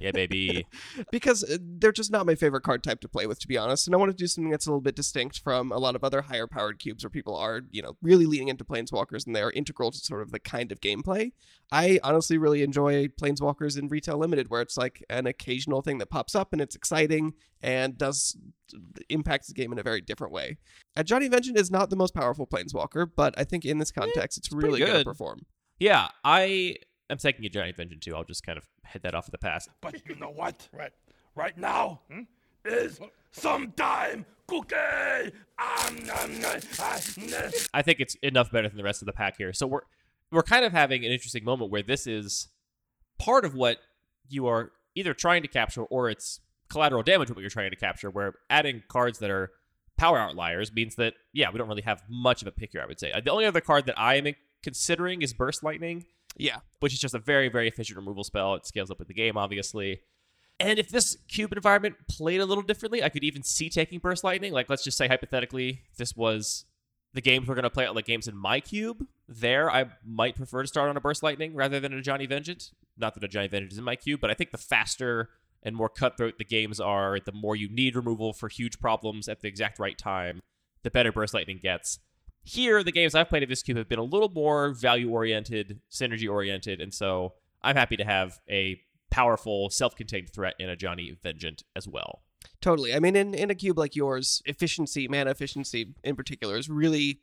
Yeah, 0.00 0.10
baby. 0.12 0.66
because 1.10 1.44
uh, 1.44 1.58
they're 1.60 1.92
just 1.92 2.10
not 2.10 2.26
my 2.26 2.34
favorite 2.34 2.62
card 2.62 2.82
type 2.82 3.00
to 3.00 3.08
play 3.08 3.26
with, 3.26 3.38
to 3.40 3.48
be 3.48 3.56
honest. 3.56 3.86
And 3.86 3.94
I 3.94 3.98
want 3.98 4.10
to 4.10 4.16
do 4.16 4.26
something 4.26 4.50
that's 4.50 4.66
a 4.66 4.70
little 4.70 4.80
bit 4.80 4.96
distinct 4.96 5.40
from 5.40 5.72
a 5.72 5.78
lot 5.78 5.96
of 5.96 6.04
other 6.04 6.22
higher 6.22 6.46
powered 6.46 6.78
cubes 6.78 7.04
where 7.04 7.10
people 7.10 7.36
are, 7.36 7.62
you 7.70 7.82
know, 7.82 7.96
really 8.02 8.26
leaning 8.26 8.48
into 8.48 8.64
planeswalkers 8.64 9.26
and 9.26 9.34
they 9.34 9.42
are 9.42 9.52
integral 9.52 9.90
to 9.90 9.98
sort 9.98 10.22
of 10.22 10.32
the 10.32 10.40
kind 10.40 10.72
of 10.72 10.80
gameplay. 10.80 11.32
I 11.72 11.98
honestly 12.02 12.38
really 12.38 12.62
enjoy 12.62 13.08
planeswalkers 13.08 13.78
in 13.78 13.88
retail 13.88 14.18
limited, 14.18 14.50
where 14.50 14.62
it's 14.62 14.76
like 14.76 15.04
an 15.10 15.26
occasional 15.26 15.82
thing 15.82 15.98
that 15.98 16.10
pops 16.10 16.34
up 16.34 16.52
and 16.52 16.60
it's 16.60 16.76
exciting 16.76 17.34
and 17.62 17.96
does 17.96 18.36
impacts 19.08 19.48
the 19.48 19.54
game 19.54 19.72
in 19.72 19.78
a 19.78 19.82
very 19.82 20.00
different 20.00 20.32
way. 20.32 20.58
Uh, 20.96 21.02
Ajani 21.02 21.30
Vengeant 21.30 21.58
is 21.58 21.70
not 21.70 21.90
the 21.90 21.96
most 21.96 22.14
powerful 22.14 22.46
planeswalker, 22.46 23.08
but 23.14 23.34
I 23.36 23.44
think 23.44 23.64
in 23.64 23.78
this 23.78 23.90
context, 23.90 24.38
it's, 24.38 24.48
pretty 24.48 24.66
really 24.66 24.78
going 24.80 24.92
to 24.92 24.98
good. 24.98 25.06
perform. 25.06 25.46
Yeah, 25.78 26.08
I 26.24 26.76
am 27.10 27.18
taking 27.18 27.48
Ajani 27.48 27.74
Vengeant 27.76 28.00
too. 28.00 28.14
I'll 28.16 28.24
just 28.24 28.44
kind 28.44 28.58
of 28.58 28.64
head 28.84 29.02
that 29.02 29.14
off 29.14 29.26
at 29.26 29.32
the 29.32 29.38
pass. 29.38 29.68
But 29.80 30.06
you 30.08 30.14
know 30.16 30.30
what? 30.30 30.68
Right. 30.72 30.92
Right 31.34 31.56
now 31.58 32.00
is 32.64 32.98
sometime 33.32 34.24
cookie. 34.46 34.74
Nom, 35.58 36.06
nom, 36.06 36.40
nah. 36.40 37.50
I 37.74 37.82
think 37.82 38.00
it's 38.00 38.14
enough 38.16 38.50
better 38.50 38.68
than 38.68 38.76
the 38.78 38.84
rest 38.84 39.02
of 39.02 39.06
the 39.06 39.12
pack 39.12 39.36
here. 39.36 39.52
So 39.52 39.66
we're 39.66 39.80
we're 40.32 40.42
kind 40.42 40.64
of 40.64 40.72
having 40.72 41.04
an 41.04 41.12
interesting 41.12 41.44
moment 41.44 41.70
where 41.70 41.82
this 41.82 42.06
is 42.06 42.48
part 43.18 43.44
of 43.44 43.54
what 43.54 43.78
you 44.28 44.46
are 44.46 44.72
either 44.94 45.14
trying 45.14 45.42
to 45.42 45.48
capture 45.48 45.82
or 45.82 46.08
it's 46.10 46.40
collateral 46.68 47.02
damage 47.02 47.30
what 47.30 47.38
you're 47.40 47.50
trying 47.50 47.70
to 47.70 47.76
capture. 47.76 48.10
Where 48.10 48.34
adding 48.50 48.82
cards 48.88 49.18
that 49.18 49.30
are 49.30 49.50
power 49.98 50.18
outliers 50.18 50.72
means 50.72 50.96
that 50.96 51.14
yeah, 51.32 51.50
we 51.50 51.58
don't 51.58 51.68
really 51.68 51.82
have 51.82 52.02
much 52.08 52.40
of 52.42 52.48
a 52.48 52.52
pick 52.52 52.72
here. 52.72 52.80
I 52.82 52.86
would 52.86 52.98
say 52.98 53.12
Uh, 53.12 53.20
the 53.20 53.30
only 53.30 53.44
other 53.44 53.60
card 53.60 53.86
that 53.86 53.98
I 53.98 54.14
am 54.16 54.26
considering 54.62 55.22
is 55.22 55.32
Burst 55.32 55.62
Lightning. 55.62 56.04
Yeah. 56.38 56.58
which 56.80 56.92
is 56.92 56.98
just 56.98 57.14
a 57.14 57.18
very, 57.18 57.48
very 57.48 57.66
efficient 57.66 57.96
removal 57.96 58.22
spell. 58.22 58.54
It 58.54 58.66
scales 58.66 58.90
up 58.90 58.98
with 58.98 59.08
the 59.08 59.14
game, 59.14 59.38
obviously. 59.38 60.00
And 60.58 60.78
if 60.78 60.88
this 60.88 61.16
cube 61.28 61.52
environment 61.52 61.96
played 62.08 62.40
a 62.40 62.46
little 62.46 62.62
differently, 62.62 63.02
I 63.02 63.08
could 63.08 63.24
even 63.24 63.42
see 63.42 63.68
taking 63.68 63.98
Burst 63.98 64.24
Lightning. 64.24 64.52
Like, 64.52 64.68
let's 64.70 64.84
just 64.84 64.96
say, 64.96 65.08
hypothetically, 65.08 65.82
this 65.98 66.16
was 66.16 66.64
the 67.12 67.20
games 67.20 67.48
we're 67.48 67.54
going 67.54 67.64
to 67.64 67.70
play 67.70 67.86
out 67.86 67.94
like 67.94 68.06
games 68.06 68.28
in 68.28 68.36
my 68.36 68.60
cube. 68.60 69.06
There, 69.28 69.70
I 69.70 69.86
might 70.04 70.36
prefer 70.36 70.62
to 70.62 70.68
start 70.68 70.88
on 70.88 70.96
a 70.96 71.00
Burst 71.00 71.22
Lightning 71.22 71.54
rather 71.54 71.80
than 71.80 71.92
Ajani 71.92 72.28
Vengeant. 72.28 72.70
Not 72.96 73.14
that 73.14 73.30
Ajani 73.30 73.50
Vengeant 73.50 73.72
is 73.72 73.78
in 73.78 73.84
my 73.84 73.96
cube, 73.96 74.20
but 74.20 74.30
I 74.30 74.34
think 74.34 74.50
the 74.50 74.58
faster 74.58 75.30
and 75.62 75.74
more 75.74 75.88
cutthroat 75.88 76.38
the 76.38 76.44
games 76.44 76.80
are, 76.80 77.18
the 77.24 77.32
more 77.32 77.56
you 77.56 77.68
need 77.68 77.96
removal 77.96 78.32
for 78.32 78.48
huge 78.48 78.78
problems 78.78 79.28
at 79.28 79.40
the 79.40 79.48
exact 79.48 79.78
right 79.78 79.98
time, 79.98 80.40
the 80.82 80.90
better 80.90 81.12
Burst 81.12 81.34
Lightning 81.34 81.58
gets. 81.62 81.98
Here, 82.48 82.84
the 82.84 82.92
games 82.92 83.14
I've 83.16 83.28
played 83.28 83.42
of 83.42 83.48
this 83.48 83.62
cube 83.62 83.76
have 83.76 83.88
been 83.88 83.98
a 83.98 84.04
little 84.04 84.28
more 84.28 84.70
value 84.70 85.10
oriented, 85.10 85.80
synergy 85.90 86.30
oriented, 86.30 86.80
and 86.80 86.94
so 86.94 87.34
I'm 87.62 87.74
happy 87.74 87.96
to 87.96 88.04
have 88.04 88.38
a 88.48 88.80
powerful, 89.10 89.68
self 89.68 89.96
contained 89.96 90.30
threat 90.32 90.54
in 90.60 90.68
Ajani 90.68 91.16
Vengeant 91.24 91.64
as 91.74 91.88
well. 91.88 92.22
Totally. 92.60 92.94
I 92.94 93.00
mean, 93.00 93.16
in, 93.16 93.34
in 93.34 93.50
a 93.50 93.54
cube 93.54 93.78
like 93.78 93.96
yours, 93.96 94.42
efficiency, 94.46 95.08
mana 95.08 95.30
efficiency 95.30 95.94
in 96.04 96.14
particular, 96.14 96.56
is 96.56 96.70
really 96.70 97.20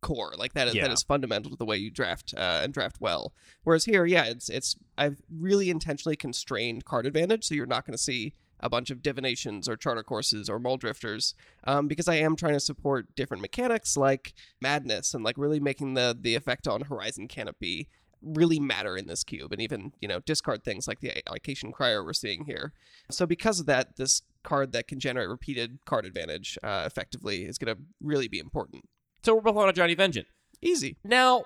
core. 0.00 0.32
Like 0.38 0.54
that 0.54 0.68
is 0.68 0.74
Yeah. 0.74 0.84
that 0.88 0.92
is 0.92 1.02
fundamental 1.02 1.50
to 1.50 1.56
the 1.56 1.66
way 1.66 1.76
you 1.76 1.90
draft 1.90 2.32
uh, 2.36 2.60
and 2.62 2.72
draft 2.72 2.96
well. 2.98 3.34
Whereas 3.64 3.84
here, 3.84 4.06
yeah, 4.06 4.24
it's 4.24 4.48
it's 4.48 4.76
I've 4.96 5.20
really 5.30 5.68
intentionally 5.68 6.16
constrained 6.16 6.86
card 6.86 7.04
advantage, 7.04 7.44
so 7.44 7.54
you're 7.54 7.66
not 7.66 7.84
going 7.86 7.94
to 7.96 8.02
see 8.02 8.32
a 8.62 8.70
bunch 8.70 8.90
of 8.90 9.02
divinations 9.02 9.68
or 9.68 9.76
Chart 9.76 9.98
a 9.98 10.02
Courses 10.02 10.48
or 10.48 10.60
Mulldrifters 10.60 11.34
um, 11.64 11.88
because 11.88 12.08
I 12.08 12.16
am 12.16 12.36
trying 12.36 12.54
to 12.54 12.60
support 12.60 13.14
different 13.14 13.40
mechanics 13.40 13.96
like 13.96 14.34
madness 14.60 15.14
and 15.14 15.24
like 15.24 15.36
really 15.38 15.60
making 15.60 15.94
the 15.94 16.16
the 16.18 16.34
effect 16.34 16.68
on 16.68 16.82
Horizon 16.82 17.28
Canopy 17.28 17.88
really 18.22 18.60
matter 18.60 18.96
in 18.96 19.08
this 19.08 19.24
cube 19.24 19.52
and 19.52 19.60
even 19.60 19.92
you 20.00 20.08
know 20.08 20.20
discard 20.20 20.64
things 20.64 20.86
like 20.86 21.00
the 21.00 21.12
Icatian 21.28 21.72
Crier 21.72 22.04
we're 22.04 22.12
seeing 22.12 22.44
here. 22.44 22.72
So 23.10 23.26
because 23.26 23.60
of 23.60 23.66
that, 23.66 23.96
this 23.96 24.22
card 24.42 24.72
that 24.72 24.88
can 24.88 25.00
generate 25.00 25.28
repeated 25.28 25.78
card 25.84 26.04
advantage 26.04 26.58
uh, 26.62 26.84
effectively 26.86 27.44
is 27.44 27.58
going 27.58 27.74
to 27.74 27.82
really 28.00 28.28
be 28.28 28.38
important. 28.38 28.88
So 29.22 29.34
we're 29.34 29.40
both 29.42 29.56
on 29.56 29.72
Ajani 29.72 29.96
Vengeant. 29.96 30.26
Easy. 30.60 30.96
Now, 31.04 31.44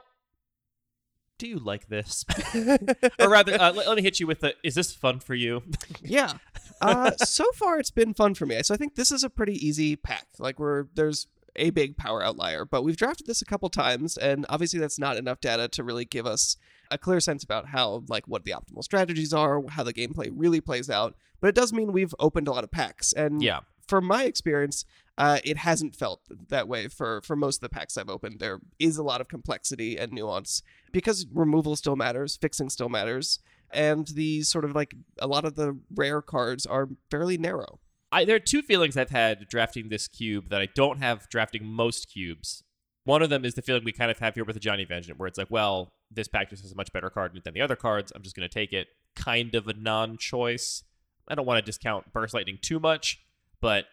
do 1.38 1.46
you 1.46 1.58
like 1.58 1.88
this? 1.88 2.24
or 3.18 3.28
rather, 3.28 3.54
uh, 3.60 3.72
let, 3.72 3.88
let 3.88 3.96
me 3.96 4.02
hit 4.02 4.20
you 4.20 4.26
with 4.26 4.40
the 4.40 4.54
is 4.62 4.74
this 4.74 4.94
fun 4.94 5.20
for 5.20 5.34
you? 5.34 5.62
yeah. 6.02 6.34
Uh, 6.80 7.10
so 7.24 7.44
far, 7.52 7.78
it's 7.78 7.90
been 7.90 8.14
fun 8.14 8.34
for 8.34 8.46
me. 8.46 8.62
So 8.62 8.74
I 8.74 8.76
think 8.76 8.94
this 8.94 9.10
is 9.10 9.24
a 9.24 9.30
pretty 9.30 9.54
easy 9.66 9.96
pack. 9.96 10.26
Like 10.38 10.58
we're 10.58 10.86
there's 10.94 11.26
a 11.56 11.70
big 11.70 11.96
power 11.96 12.22
outlier, 12.22 12.64
but 12.64 12.82
we've 12.82 12.96
drafted 12.96 13.26
this 13.26 13.42
a 13.42 13.46
couple 13.46 13.68
times, 13.68 14.16
and 14.16 14.46
obviously 14.48 14.78
that's 14.78 14.98
not 14.98 15.16
enough 15.16 15.40
data 15.40 15.68
to 15.68 15.82
really 15.82 16.04
give 16.04 16.26
us 16.26 16.56
a 16.90 16.98
clear 16.98 17.20
sense 17.20 17.42
about 17.42 17.68
how 17.68 18.04
like 18.08 18.28
what 18.28 18.44
the 18.44 18.52
optimal 18.52 18.84
strategies 18.84 19.32
are, 19.32 19.62
how 19.70 19.82
the 19.82 19.94
gameplay 19.94 20.30
really 20.32 20.60
plays 20.60 20.88
out. 20.88 21.14
But 21.40 21.48
it 21.48 21.54
does 21.54 21.72
mean 21.72 21.92
we've 21.92 22.14
opened 22.18 22.48
a 22.48 22.52
lot 22.52 22.64
of 22.64 22.70
packs, 22.70 23.12
and 23.12 23.42
yeah. 23.42 23.60
from 23.86 24.04
my 24.04 24.24
experience, 24.24 24.84
uh, 25.18 25.38
it 25.44 25.58
hasn't 25.58 25.96
felt 25.96 26.20
that 26.48 26.68
way 26.68 26.88
for 26.88 27.20
for 27.22 27.36
most 27.36 27.56
of 27.56 27.60
the 27.62 27.68
packs 27.74 27.96
I've 27.96 28.10
opened. 28.10 28.38
There 28.38 28.60
is 28.78 28.96
a 28.96 29.02
lot 29.02 29.20
of 29.20 29.28
complexity 29.28 29.96
and 29.96 30.12
nuance 30.12 30.62
because 30.92 31.26
removal 31.32 31.76
still 31.76 31.96
matters, 31.96 32.36
fixing 32.36 32.70
still 32.70 32.88
matters, 32.88 33.40
and 33.70 34.06
the 34.08 34.42
sort 34.42 34.64
of 34.64 34.74
like 34.74 34.94
a 35.18 35.26
lot 35.26 35.44
of 35.44 35.54
the 35.54 35.78
rare 35.94 36.22
cards 36.22 36.66
are 36.66 36.88
fairly 37.10 37.38
narrow. 37.38 37.80
I, 38.12 38.24
there 38.24 38.36
are 38.36 38.40
two 38.40 38.62
feelings 38.62 38.96
I've 38.96 39.10
had 39.10 39.48
drafting 39.48 39.88
this 39.88 40.08
cube 40.08 40.48
that 40.50 40.60
I 40.60 40.68
don't 40.74 40.98
have 40.98 41.28
drafting 41.28 41.66
most 41.66 42.08
cubes. 42.12 42.62
One 43.04 43.22
of 43.22 43.30
them 43.30 43.44
is 43.44 43.54
the 43.54 43.62
feeling 43.62 43.84
we 43.84 43.92
kind 43.92 44.10
of 44.10 44.18
have 44.18 44.34
here 44.34 44.44
with 44.44 44.54
the 44.54 44.60
Ajani 44.60 44.88
Vengeant, 44.88 45.18
where 45.18 45.28
it's 45.28 45.38
like, 45.38 45.50
well, 45.50 45.92
this 46.10 46.28
pack 46.28 46.50
just 46.50 46.62
has 46.62 46.72
a 46.72 46.76
much 46.76 46.92
better 46.92 47.10
card 47.10 47.38
than 47.44 47.54
the 47.54 47.60
other 47.60 47.76
cards. 47.76 48.12
I'm 48.14 48.22
just 48.22 48.34
going 48.34 48.48
to 48.48 48.52
take 48.52 48.72
it. 48.72 48.88
Kind 49.14 49.54
of 49.54 49.68
a 49.68 49.74
non 49.74 50.18
choice. 50.18 50.82
I 51.28 51.34
don't 51.34 51.46
want 51.46 51.58
to 51.58 51.62
discount 51.62 52.12
Burst 52.12 52.34
Lightning 52.34 52.58
too 52.60 52.78
much, 52.78 53.20
but 53.60 53.86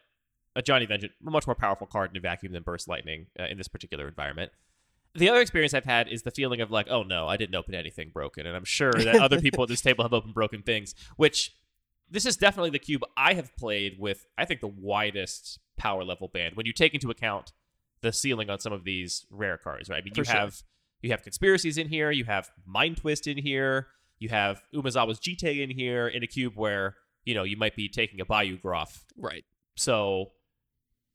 Ajani 0.56 0.88
Vengeant, 0.88 1.12
a 1.26 1.30
much 1.30 1.48
more 1.48 1.56
powerful 1.56 1.88
card 1.88 2.12
in 2.12 2.18
a 2.18 2.20
vacuum 2.20 2.54
than 2.54 2.64
Burst 2.64 2.88
Lightning 2.88 3.28
uh, 3.40 3.46
in 3.46 3.58
this 3.58 3.68
particular 3.68 4.08
environment. 4.08 4.52
The 5.16 5.30
other 5.30 5.42
experience 5.42 5.74
I've 5.74 5.86
had 5.86 6.08
is 6.08 6.24
the 6.24 6.32
feeling 6.32 6.62
of 6.62 6.72
like, 6.72 6.88
oh 6.90 7.04
no, 7.04 7.28
I 7.28 7.38
didn't 7.38 7.56
open 7.56 7.76
anything 7.76 8.10
broken. 8.12 8.48
And 8.48 8.56
I'm 8.56 8.66
sure 8.66 8.92
that 8.94 9.16
other 9.16 9.40
people 9.40 9.64
at 9.64 9.70
this 9.70 9.82
table 9.88 10.04
have 10.04 10.14
opened 10.14 10.34
broken 10.34 10.64
things, 10.64 10.96
which 11.18 11.56
this 12.10 12.26
is 12.26 12.38
definitely 12.38 12.72
the 12.72 12.80
cube 12.80 13.04
I 13.16 13.34
have 13.34 13.56
played 13.56 13.98
with, 14.00 14.26
I 14.38 14.46
think, 14.46 14.60
the 14.60 14.68
widest 14.68 15.60
power 15.78 16.04
level 16.04 16.28
band 16.28 16.56
when 16.56 16.66
you 16.66 16.74
take 16.74 16.94
into 16.94 17.10
account 17.10 17.52
the 18.02 18.14
ceiling 18.14 18.50
on 18.50 18.60
some 18.60 18.74
of 18.74 18.84
these 18.84 19.26
rare 19.30 19.58
cards, 19.58 19.90
right? 19.90 20.02
I 20.02 20.04
mean, 20.04 20.14
For 20.14 20.22
you 20.22 20.26
sure. 20.26 20.36
have 20.36 20.62
you 21.02 21.12
have 21.12 21.24
conspiracies 21.24 21.78
in 21.78 21.90
here, 21.90 22.12
you 22.12 22.26
have 22.26 22.50
mind 22.66 22.98
twist 22.98 23.28
in 23.28 23.38
here, 23.38 23.88
you 24.20 24.30
have 24.30 24.62
Umezawa's 24.74 25.20
Jite 25.20 25.62
in 25.62 25.70
here 25.70 26.08
in 26.08 26.24
a 26.24 26.28
cube 26.28 26.54
where 26.56 26.96
you 27.26 27.34
know 27.34 27.44
you 27.44 27.58
might 27.58 27.76
be 27.76 27.90
taking 27.90 28.22
a 28.22 28.26
Bayou 28.26 28.58
Groff. 28.58 29.06
Right. 29.18 29.44
So 29.76 30.32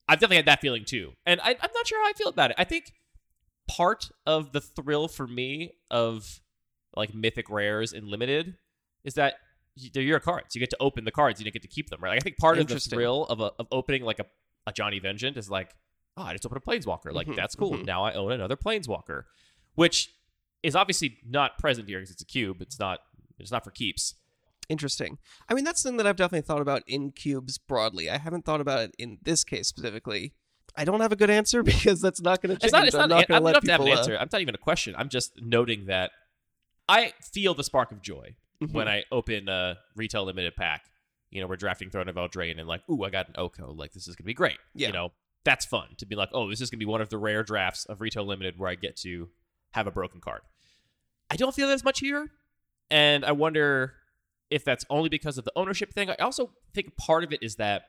I've 0.09 0.19
definitely 0.19 0.37
had 0.37 0.47
that 0.47 0.61
feeling 0.61 0.85
too, 0.85 1.13
and 1.25 1.41
I, 1.41 1.51
I'm 1.51 1.71
not 1.75 1.87
sure 1.87 2.03
how 2.03 2.09
I 2.09 2.13
feel 2.15 2.29
about 2.29 2.51
it. 2.51 2.57
I 2.59 2.65
think 2.65 2.93
part 3.69 4.11
of 4.27 4.53
the 4.53 4.61
thrill 4.61 5.07
for 5.09 5.27
me 5.27 5.75
of 5.91 6.41
like 6.97 7.15
mythic 7.15 7.49
rares 7.51 7.93
and 7.93 8.07
limited 8.09 8.57
is 9.05 9.15
that 9.15 9.35
they're 9.93 10.03
your 10.03 10.19
cards. 10.21 10.57
You 10.57 10.61
get 10.61 10.71
to 10.71 10.77
open 10.81 11.05
the 11.05 11.13
cards. 11.13 11.39
You 11.39 11.45
don't 11.45 11.53
get 11.53 11.63
to 11.63 11.69
keep 11.69 11.89
them. 11.91 12.01
Right. 12.01 12.11
Like, 12.11 12.21
I 12.21 12.25
think 12.25 12.39
part 12.39 12.59
of 12.59 12.67
the 12.67 12.81
thrill 12.81 13.25
of 13.27 13.41
a, 13.41 13.53
of 13.59 13.69
opening 13.71 14.03
like 14.03 14.19
a, 14.19 14.27
Ajani 14.69 15.01
Vengeant 15.01 15.37
is 15.37 15.49
like, 15.49 15.71
oh, 16.17 16.23
I 16.25 16.33
just 16.33 16.45
opened 16.45 16.63
a 16.67 16.69
Planeswalker. 16.69 17.13
Like 17.13 17.27
Mhm, 17.29 17.37
that's 17.37 17.55
cool. 17.55 17.73
mhm. 17.75 17.85
Now 17.87 18.03
I 18.05 18.13
own 18.15 18.33
another 18.33 18.57
Planeswalker, 18.57 19.23
which 19.77 20.11
is 20.63 20.75
obviously 20.75 21.19
not 21.25 21.59
present 21.59 21.89
here 21.89 21.99
because 21.99 22.11
it's 22.11 22.23
a 22.23 22.27
cube. 22.27 22.61
It's 22.61 22.79
not. 22.81 22.99
It's 23.39 23.53
not 23.53 23.63
for 23.63 23.71
keeps. 23.71 24.15
Interesting. 24.69 25.19
I 25.49 25.55
mean, 25.55 25.65
that's 25.65 25.81
something 25.81 25.97
that 25.99 26.07
I've 26.07 26.17
definitely 26.17 26.45
thought 26.45 26.61
about 26.61 26.83
in 26.87 27.13
cubes 27.13 27.57
broadly. 27.57 28.11
I 28.11 28.19
haven't 28.19 28.45
thought 28.45 28.61
about 28.61 28.81
it 28.81 28.95
in 28.99 29.19
this 29.23 29.45
case 29.45 29.69
specifically. 29.69 30.35
I 30.77 30.85
don't 30.85 31.01
have 31.01 31.13
a 31.13 31.17
good 31.17 31.31
answer 31.31 31.63
because 31.65 32.01
that's 32.01 32.21
not 32.21 32.43
going 32.43 32.55
to 32.55 32.61
change. 32.61 32.65
It's 32.65 32.73
not. 32.73 32.87
It's 32.87 32.95
I'm 32.95 33.09
not. 33.09 33.29
not 33.29 33.29
going 33.29 33.41
to 33.41 33.45
let 33.45 33.63
to 33.63 33.73
have 33.73 33.81
an 33.81 33.87
people. 33.87 34.15
uh. 34.15 34.19
I'm 34.19 34.29
not 34.33 34.41
even 34.41 34.55
a 34.55 34.59
question. 34.59 34.95
I'm 34.97 35.09
just 35.09 35.33
noting 35.41 35.87
that 35.87 36.11
I 36.89 37.13
feel 37.33 37.55
the 37.55 37.65
spark 37.65 37.93
of 37.93 38.01
joy 38.01 38.35
mhm. 38.63 38.73
when 38.73 38.89
I 38.89 39.05
open 39.13 39.49
a 39.49 39.79
retail 39.97 40.25
limited 40.25 40.57
pack. 40.57 40.85
You 41.31 41.43
know, 41.43 41.47
we're 41.47 41.57
drafting 41.57 41.91
Throne 41.91 42.09
of 42.09 42.17
Eldraine 42.17 42.59
and 42.59 42.67
like, 42.67 42.89
ooh, 42.89 43.05
I 43.05 43.11
got 43.11 43.29
an 43.29 43.35
Oko. 43.37 43.73
Like, 43.73 43.93
this 43.93 44.09
is 44.09 44.17
gonna 44.17 44.27
be 44.27 44.35
great. 44.35 44.57
Yeah. 44.75 44.89
You 44.89 44.93
know, 44.95 45.13
that's 45.45 45.67
fun 45.67 45.89
to 45.99 46.07
be 46.07 46.17
like, 46.17 46.31
oh, 46.33 46.49
this 46.49 46.61
is 46.61 46.71
gonna 46.71 46.79
be 46.79 46.87
one 46.87 47.03
of 47.03 47.11
the 47.11 47.19
rare 47.19 47.43
drafts 47.43 47.85
of 47.85 48.01
retail 48.01 48.25
limited 48.25 48.59
where 48.59 48.71
I 48.71 48.75
get 48.75 48.97
to 48.99 49.29
have 49.73 49.87
a 49.87 49.91
broken 49.91 50.21
card. 50.21 50.41
I 51.31 51.37
don't 51.37 51.55
feel 51.55 51.69
that 51.69 51.75
as 51.75 51.85
much 51.85 52.01
here, 52.01 52.31
and 52.91 53.25
I 53.25 53.33
wonder 53.33 53.93
if 54.51 54.65
that's 54.65 54.87
only 54.89 55.11
because 55.11 55.37
of 55.37 55.45
the 55.45 55.53
ownership 55.55 55.93
thing. 55.93 56.09
I 56.09 56.15
also 56.15 56.53
think 56.73 56.97
part 56.97 57.25
of 57.25 57.33
it 57.33 57.43
is 57.43 57.57
that 57.57 57.83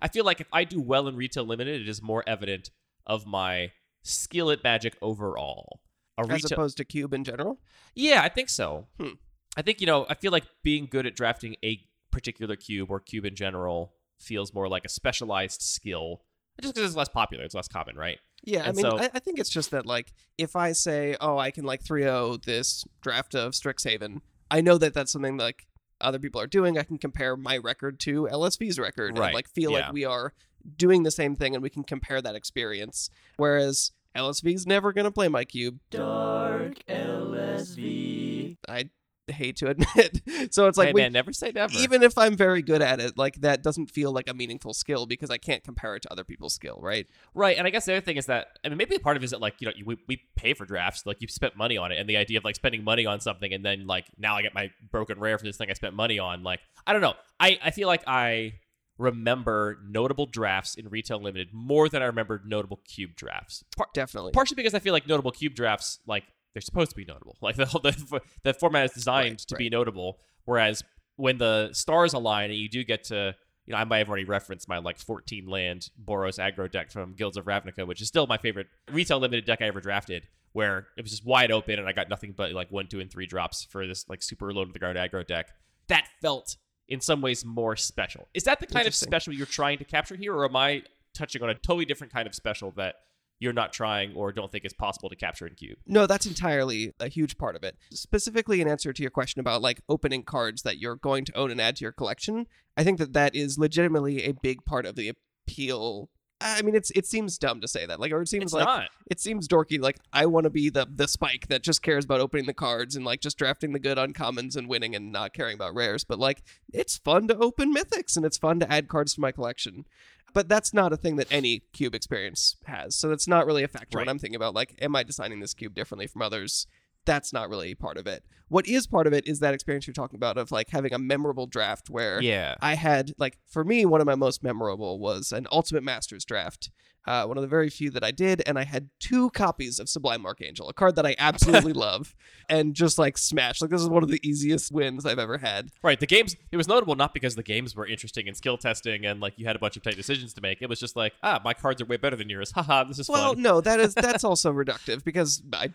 I 0.00 0.08
feel 0.08 0.24
like 0.24 0.40
if 0.40 0.48
I 0.52 0.64
do 0.64 0.80
well 0.80 1.08
in 1.08 1.16
retail 1.16 1.44
limited, 1.44 1.80
it 1.80 1.88
is 1.88 2.02
more 2.02 2.22
evident 2.26 2.70
of 3.06 3.26
my 3.26 3.72
skill 4.02 4.50
at 4.50 4.62
Magic 4.62 4.96
overall. 5.00 5.80
A 6.18 6.22
as 6.22 6.28
retail, 6.28 6.56
opposed 6.56 6.76
to 6.78 6.84
cube 6.84 7.12
in 7.12 7.24
general. 7.24 7.60
yeah, 7.94 8.22
I 8.22 8.28
think 8.28 8.48
so. 8.48 8.86
Hmm. 8.98 9.10
I 9.56 9.62
think 9.62 9.80
you 9.80 9.86
know, 9.86 10.06
I 10.08 10.14
feel 10.14 10.32
like 10.32 10.44
being 10.62 10.86
good 10.90 11.06
at 11.06 11.14
drafting 11.14 11.56
a 11.64 11.80
particular 12.10 12.56
cube 12.56 12.90
or 12.90 13.00
cube 13.00 13.24
in 13.26 13.34
general 13.34 13.92
feels 14.18 14.54
more 14.54 14.68
like 14.68 14.84
a 14.84 14.88
specialized 14.88 15.60
skill, 15.62 16.22
just 16.60 16.74
because 16.74 16.88
it's 16.90 16.96
less 16.96 17.08
popular, 17.10 17.44
it's 17.44 17.54
less 17.54 17.68
common, 17.68 17.96
right? 17.96 18.18
Yeah, 18.44 18.62
I 18.62 18.72
mean, 18.72 18.82
so- 18.82 18.98
I, 18.98 19.10
I 19.14 19.18
think 19.18 19.38
it's 19.38 19.50
just 19.50 19.70
that 19.72 19.84
like 19.86 20.12
if 20.38 20.56
I 20.56 20.72
say, 20.72 21.16
oh, 21.20 21.36
I 21.38 21.50
can 21.50 21.64
like 21.64 21.82
3-0 21.82 22.44
this 22.44 22.84
draft 23.02 23.34
of 23.34 23.52
Strixhaven, 23.52 24.20
I 24.50 24.60
know 24.60 24.78
that 24.78 24.94
that's 24.94 25.12
something 25.12 25.36
like 25.36 25.66
other 26.00 26.18
people 26.18 26.40
are 26.40 26.46
doing. 26.46 26.78
I 26.78 26.82
can 26.82 26.98
compare 26.98 27.36
my 27.36 27.56
record 27.56 27.98
to 28.00 28.28
LSV's 28.30 28.78
record 28.78 29.18
Right, 29.18 29.26
and 29.26 29.34
like 29.34 29.48
feel 29.48 29.72
yeah. 29.72 29.78
like 29.78 29.92
we 29.92 30.04
are 30.04 30.32
doing 30.76 31.02
the 31.02 31.10
same 31.10 31.36
thing 31.36 31.54
and 31.54 31.62
we 31.62 31.70
can 31.70 31.84
compare 31.84 32.20
that 32.20 32.34
experience. 32.34 33.10
Whereas 33.36 33.92
LSV's 34.16 34.66
never 34.66 34.92
gonna 34.92 35.10
play 35.10 35.28
my 35.28 35.44
cube. 35.44 35.78
Dark 35.90 36.78
LSV. 36.88 38.56
I 38.68 38.90
hate 39.32 39.56
to 39.56 39.68
admit. 39.68 40.22
so 40.52 40.66
it's 40.68 40.78
like 40.78 40.88
hey 40.88 40.92
we, 40.92 41.02
man, 41.02 41.12
never 41.12 41.32
say 41.32 41.52
never. 41.54 41.72
even 41.78 42.02
if 42.02 42.16
I'm 42.16 42.36
very 42.36 42.62
good 42.62 42.82
at 42.82 43.00
it, 43.00 43.16
like 43.18 43.40
that 43.40 43.62
doesn't 43.62 43.90
feel 43.90 44.12
like 44.12 44.28
a 44.28 44.34
meaningful 44.34 44.74
skill 44.74 45.06
because 45.06 45.30
I 45.30 45.38
can't 45.38 45.64
compare 45.64 45.96
it 45.96 46.02
to 46.02 46.12
other 46.12 46.24
people's 46.24 46.54
skill, 46.54 46.78
right? 46.80 47.06
Right, 47.34 47.56
and 47.58 47.66
I 47.66 47.70
guess 47.70 47.84
the 47.84 47.92
other 47.92 48.00
thing 48.00 48.16
is 48.16 48.26
that 48.26 48.58
I 48.64 48.68
mean 48.68 48.78
maybe 48.78 48.98
part 48.98 49.16
of 49.16 49.22
it 49.22 49.24
is 49.24 49.30
that 49.30 49.40
like 49.40 49.54
you 49.60 49.66
know 49.66 49.72
we, 49.84 49.96
we 50.06 50.22
pay 50.36 50.54
for 50.54 50.64
drafts 50.64 51.06
like 51.06 51.18
you've 51.20 51.30
spent 51.30 51.56
money 51.56 51.76
on 51.76 51.92
it 51.92 51.98
and 51.98 52.08
the 52.08 52.16
idea 52.16 52.38
of 52.38 52.44
like 52.44 52.56
spending 52.56 52.84
money 52.84 53.06
on 53.06 53.20
something 53.20 53.52
and 53.52 53.64
then 53.64 53.86
like 53.86 54.06
now 54.18 54.36
I 54.36 54.42
get 54.42 54.54
my 54.54 54.70
broken 54.90 55.18
rare 55.18 55.38
for 55.38 55.44
this 55.44 55.56
thing 55.56 55.70
I 55.70 55.74
spent 55.74 55.94
money 55.94 56.18
on 56.18 56.42
like 56.42 56.60
I 56.86 56.92
don't 56.92 57.02
know 57.02 57.14
I 57.40 57.58
I 57.62 57.70
feel 57.70 57.88
like 57.88 58.02
I 58.06 58.54
remember 58.98 59.78
notable 59.86 60.26
drafts 60.26 60.74
in 60.74 60.88
retail 60.88 61.20
limited 61.20 61.48
more 61.52 61.88
than 61.88 62.02
I 62.02 62.06
remember 62.06 62.40
notable 62.46 62.80
cube 62.84 63.14
drafts 63.14 63.62
Par- 63.76 63.88
Definitely. 63.92 64.32
partially 64.32 64.54
because 64.54 64.74
I 64.74 64.78
feel 64.78 64.92
like 64.92 65.06
notable 65.06 65.32
cube 65.32 65.54
drafts 65.54 65.98
like 66.06 66.24
they're 66.56 66.62
supposed 66.62 66.88
to 66.88 66.96
be 66.96 67.04
notable 67.04 67.36
like 67.42 67.56
the 67.56 67.66
the, 67.66 68.20
the 68.42 68.54
format 68.54 68.86
is 68.86 68.92
designed 68.92 69.32
Right, 69.32 69.48
to 69.48 69.56
be 69.56 69.68
notable 69.68 70.18
whereas 70.46 70.82
when 71.16 71.36
the 71.36 71.70
stars 71.72 72.14
align 72.14 72.50
and 72.50 72.58
you 72.58 72.68
do 72.68 72.82
get 72.82 73.04
to 73.04 73.34
you 73.66 73.72
know, 73.72 73.78
I 73.78 73.84
might 73.84 73.98
have 73.98 74.08
already 74.08 74.24
referenced 74.24 74.68
my 74.68 74.78
like 74.78 74.98
14 74.98 75.46
land 75.46 75.90
Boros 76.02 76.38
aggro 76.38 76.70
deck 76.70 76.90
from 76.90 77.14
Guilds 77.14 77.36
of 77.36 77.46
Ravnica, 77.46 77.86
which 77.86 78.00
is 78.00 78.08
still 78.08 78.26
my 78.26 78.38
favorite 78.38 78.68
retail 78.90 79.18
limited 79.18 79.44
deck 79.44 79.60
I 79.60 79.66
ever 79.66 79.80
drafted, 79.80 80.28
where 80.52 80.86
it 80.96 81.02
was 81.02 81.10
just 81.10 81.26
wide 81.26 81.50
open 81.50 81.78
and 81.78 81.88
I 81.88 81.92
got 81.92 82.08
nothing 82.08 82.32
but 82.36 82.52
like 82.52 82.70
one, 82.70 82.86
two, 82.86 83.00
and 83.00 83.10
three 83.10 83.26
drops 83.26 83.64
for 83.64 83.86
this 83.86 84.08
like 84.08 84.22
super 84.22 84.52
low 84.52 84.64
to 84.64 84.72
the 84.72 84.78
ground 84.78 84.96
aggro 84.96 85.26
deck. 85.26 85.48
That 85.88 86.06
felt 86.22 86.56
in 86.88 87.00
some 87.00 87.20
ways 87.20 87.44
more 87.44 87.74
special. 87.74 88.28
Is 88.34 88.44
that 88.44 88.60
the 88.60 88.66
kind 88.66 88.86
of 88.86 88.94
special 88.94 89.32
you're 89.32 89.46
trying 89.46 89.78
to 89.78 89.84
capture 89.84 90.14
here, 90.14 90.34
or 90.34 90.44
am 90.44 90.54
I 90.54 90.82
touching 91.12 91.42
on 91.42 91.50
a 91.50 91.54
totally 91.54 91.84
different 91.84 92.12
kind 92.12 92.28
of 92.28 92.34
special 92.34 92.70
that 92.76 92.96
you're 93.38 93.52
not 93.52 93.72
trying 93.72 94.14
or 94.14 94.32
don't 94.32 94.50
think 94.50 94.64
it's 94.64 94.74
possible 94.74 95.08
to 95.08 95.16
capture 95.16 95.46
in 95.46 95.54
Cube? 95.54 95.78
No, 95.86 96.06
that's 96.06 96.26
entirely 96.26 96.94
a 97.00 97.08
huge 97.08 97.38
part 97.38 97.56
of 97.56 97.62
it. 97.62 97.76
Specifically, 97.90 98.60
in 98.60 98.68
answer 98.68 98.92
to 98.92 99.02
your 99.02 99.10
question 99.10 99.40
about 99.40 99.62
like 99.62 99.82
opening 99.88 100.22
cards 100.22 100.62
that 100.62 100.78
you're 100.78 100.96
going 100.96 101.24
to 101.26 101.36
own 101.36 101.50
and 101.50 101.60
add 101.60 101.76
to 101.76 101.84
your 101.84 101.92
collection, 101.92 102.46
I 102.76 102.84
think 102.84 102.98
that 102.98 103.12
that 103.12 103.34
is 103.34 103.58
legitimately 103.58 104.24
a 104.24 104.32
big 104.32 104.64
part 104.64 104.86
of 104.86 104.96
the 104.96 105.12
appeal. 105.46 106.08
I 106.40 106.60
mean, 106.62 106.74
it's 106.74 106.90
it 106.90 107.06
seems 107.06 107.38
dumb 107.38 107.60
to 107.62 107.68
say 107.68 107.86
that, 107.86 107.98
like, 107.98 108.12
or 108.12 108.20
it 108.20 108.28
seems 108.28 108.44
It's 108.44 108.52
like 108.52 108.66
not. 108.66 108.90
it 109.10 109.20
seems 109.20 109.48
dorky. 109.48 109.80
Like, 109.80 109.98
I 110.12 110.26
want 110.26 110.44
to 110.44 110.50
be 110.50 110.68
the 110.68 110.86
the 110.88 111.08
spike 111.08 111.48
that 111.48 111.62
just 111.62 111.82
cares 111.82 112.04
about 112.04 112.20
opening 112.20 112.44
the 112.46 112.52
cards 112.54 112.94
and 112.94 113.04
like 113.04 113.20
just 113.20 113.38
drafting 113.38 113.72
the 113.72 113.78
good 113.78 113.96
uncommons 113.96 114.54
and 114.56 114.68
winning 114.68 114.94
and 114.94 115.10
not 115.10 115.32
caring 115.32 115.54
about 115.54 115.74
rares. 115.74 116.04
But 116.04 116.18
like, 116.18 116.42
it's 116.72 116.98
fun 116.98 117.26
to 117.28 117.36
open 117.38 117.74
mythics 117.74 118.16
and 118.16 118.26
it's 118.26 118.36
fun 118.36 118.60
to 118.60 118.70
add 118.70 118.88
cards 118.88 119.14
to 119.14 119.20
my 119.20 119.32
collection. 119.32 119.86
But 120.34 120.48
that's 120.48 120.74
not 120.74 120.92
a 120.92 120.98
thing 120.98 121.16
that 121.16 121.28
any 121.30 121.62
cube 121.72 121.94
experience 121.94 122.56
has. 122.66 122.94
So 122.94 123.08
that's 123.08 123.26
not 123.26 123.46
really 123.46 123.62
a 123.62 123.68
factor 123.68 123.96
when 123.96 124.08
I'm 124.08 124.18
thinking 124.18 124.36
about 124.36 124.54
like, 124.54 124.74
am 124.82 124.94
I 124.94 125.02
designing 125.02 125.40
this 125.40 125.54
cube 125.54 125.74
differently 125.74 126.06
from 126.06 126.20
others? 126.20 126.66
That's 127.06 127.32
not 127.32 127.48
really 127.48 127.74
part 127.74 127.96
of 127.96 128.06
it. 128.06 128.22
What 128.48 128.68
is 128.68 128.86
part 128.86 129.06
of 129.08 129.12
it 129.12 129.26
is 129.26 129.40
that 129.40 129.54
experience 129.54 129.86
you're 129.86 129.94
talking 129.94 130.16
about 130.16 130.36
of 130.38 130.52
like 130.52 130.68
having 130.70 130.92
a 130.92 130.98
memorable 130.98 131.46
draft 131.46 131.88
where 131.90 132.20
Yeah. 132.22 132.54
I 132.60 132.74
had 132.74 133.12
like 133.18 133.38
for 133.48 133.64
me 133.64 133.84
one 133.86 134.00
of 134.00 134.06
my 134.06 134.14
most 134.14 134.42
memorable 134.44 134.98
was 135.00 135.32
an 135.32 135.46
Ultimate 135.50 135.82
Masters 135.82 136.24
draft. 136.24 136.70
Uh, 137.08 137.24
one 137.24 137.36
of 137.38 137.42
the 137.42 137.46
very 137.48 137.70
few 137.70 137.88
that 137.88 138.02
I 138.02 138.10
did, 138.10 138.42
and 138.46 138.58
I 138.58 138.64
had 138.64 138.88
two 138.98 139.30
copies 139.30 139.78
of 139.78 139.88
Sublime 139.88 140.26
Archangel, 140.26 140.68
a 140.68 140.72
card 140.72 140.96
that 140.96 141.06
I 141.06 141.14
absolutely 141.20 141.72
love, 141.72 142.16
and 142.48 142.74
just 142.74 142.98
like 142.98 143.16
smash. 143.16 143.60
Like 143.60 143.70
this 143.70 143.80
is 143.80 143.88
one 143.88 144.02
of 144.02 144.08
the 144.10 144.18
easiest 144.28 144.72
wins 144.72 145.06
I've 145.06 145.20
ever 145.20 145.38
had. 145.38 145.68
Right. 145.84 146.00
The 146.00 146.08
games, 146.08 146.34
it 146.50 146.56
was 146.56 146.66
notable 146.66 146.96
not 146.96 147.14
because 147.14 147.36
the 147.36 147.44
games 147.44 147.76
were 147.76 147.86
interesting 147.86 148.26
and 148.26 148.36
skill 148.36 148.58
testing 148.58 149.06
and 149.06 149.20
like 149.20 149.34
you 149.36 149.46
had 149.46 149.54
a 149.54 149.60
bunch 149.60 149.76
of 149.76 149.84
tight 149.84 149.94
decisions 149.94 150.34
to 150.34 150.40
make. 150.40 150.60
It 150.62 150.68
was 150.68 150.80
just 150.80 150.96
like, 150.96 151.12
ah, 151.22 151.40
my 151.44 151.54
cards 151.54 151.80
are 151.80 151.84
way 151.84 151.96
better 151.96 152.16
than 152.16 152.28
yours. 152.28 152.50
Haha, 152.50 152.82
this 152.82 152.98
is 152.98 153.08
Well, 153.08 153.34
fun. 153.34 153.42
no, 153.42 153.60
that 153.60 153.78
is 153.78 153.94
that's 154.06 154.24
also 154.24 154.52
reductive 154.52 155.04
because 155.04 155.42
I 155.52 155.68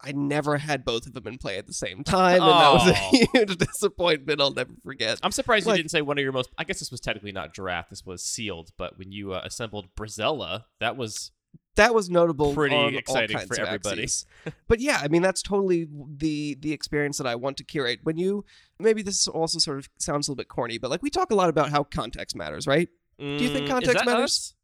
I 0.00 0.12
never 0.12 0.58
had 0.58 0.84
both 0.84 1.06
of 1.06 1.14
them 1.14 1.26
in 1.26 1.38
play 1.38 1.56
at 1.56 1.66
the 1.66 1.72
same 1.72 2.04
time, 2.04 2.42
and 2.42 2.50
that 2.50 2.72
was 2.72 2.88
a 2.88 2.94
huge 3.36 3.56
disappointment. 3.56 4.40
I'll 4.40 4.52
never 4.52 4.72
forget. 4.82 5.18
I'm 5.22 5.32
surprised 5.32 5.66
Like- 5.66 5.76
you 5.76 5.82
didn't 5.82 5.92
say 5.92 6.02
one 6.02 6.18
of 6.18 6.22
your 6.22 6.32
most. 6.32 6.50
I 6.58 6.64
guess 6.64 6.78
this 6.78 6.90
was 6.90 7.00
technically 7.00 7.32
not 7.32 7.54
draft. 7.54 7.90
This 7.90 8.04
was 8.04 8.22
sealed. 8.22 8.70
But 8.76 8.98
when 8.98 9.12
you 9.12 9.32
uh, 9.32 9.40
assembled 9.44 9.86
Brisela, 9.94 10.64
that 10.80 10.96
was 10.96 11.30
that 11.76 11.94
was 11.94 12.10
notable. 12.10 12.54
Pretty 12.54 12.96
exciting 12.96 13.38
for 13.38 13.58
everybody. 13.58 14.06
but 14.68 14.80
yeah, 14.80 14.98
I 15.02 15.08
mean 15.08 15.22
that's 15.22 15.42
totally 15.42 15.88
the 16.16 16.56
the 16.60 16.72
experience 16.72 17.16
that 17.18 17.26
I 17.26 17.34
want 17.36 17.56
to 17.58 17.64
curate. 17.64 18.00
When 18.02 18.16
you 18.16 18.44
maybe 18.78 19.02
this 19.02 19.26
also 19.28 19.58
sort 19.58 19.78
of 19.78 19.88
sounds 19.98 20.28
a 20.28 20.30
little 20.32 20.36
bit 20.36 20.48
corny, 20.48 20.76
but 20.78 20.90
like 20.90 21.02
we 21.02 21.10
talk 21.10 21.30
a 21.30 21.34
lot 21.34 21.48
about 21.48 21.70
how 21.70 21.84
context 21.84 22.36
matters, 22.36 22.66
right? 22.66 22.88
Do 23.18 23.24
you 23.38 23.48
think 23.48 23.66
Mm, 23.66 23.70
context 23.70 24.04
matters? 24.04 24.24
us? 24.24 24.54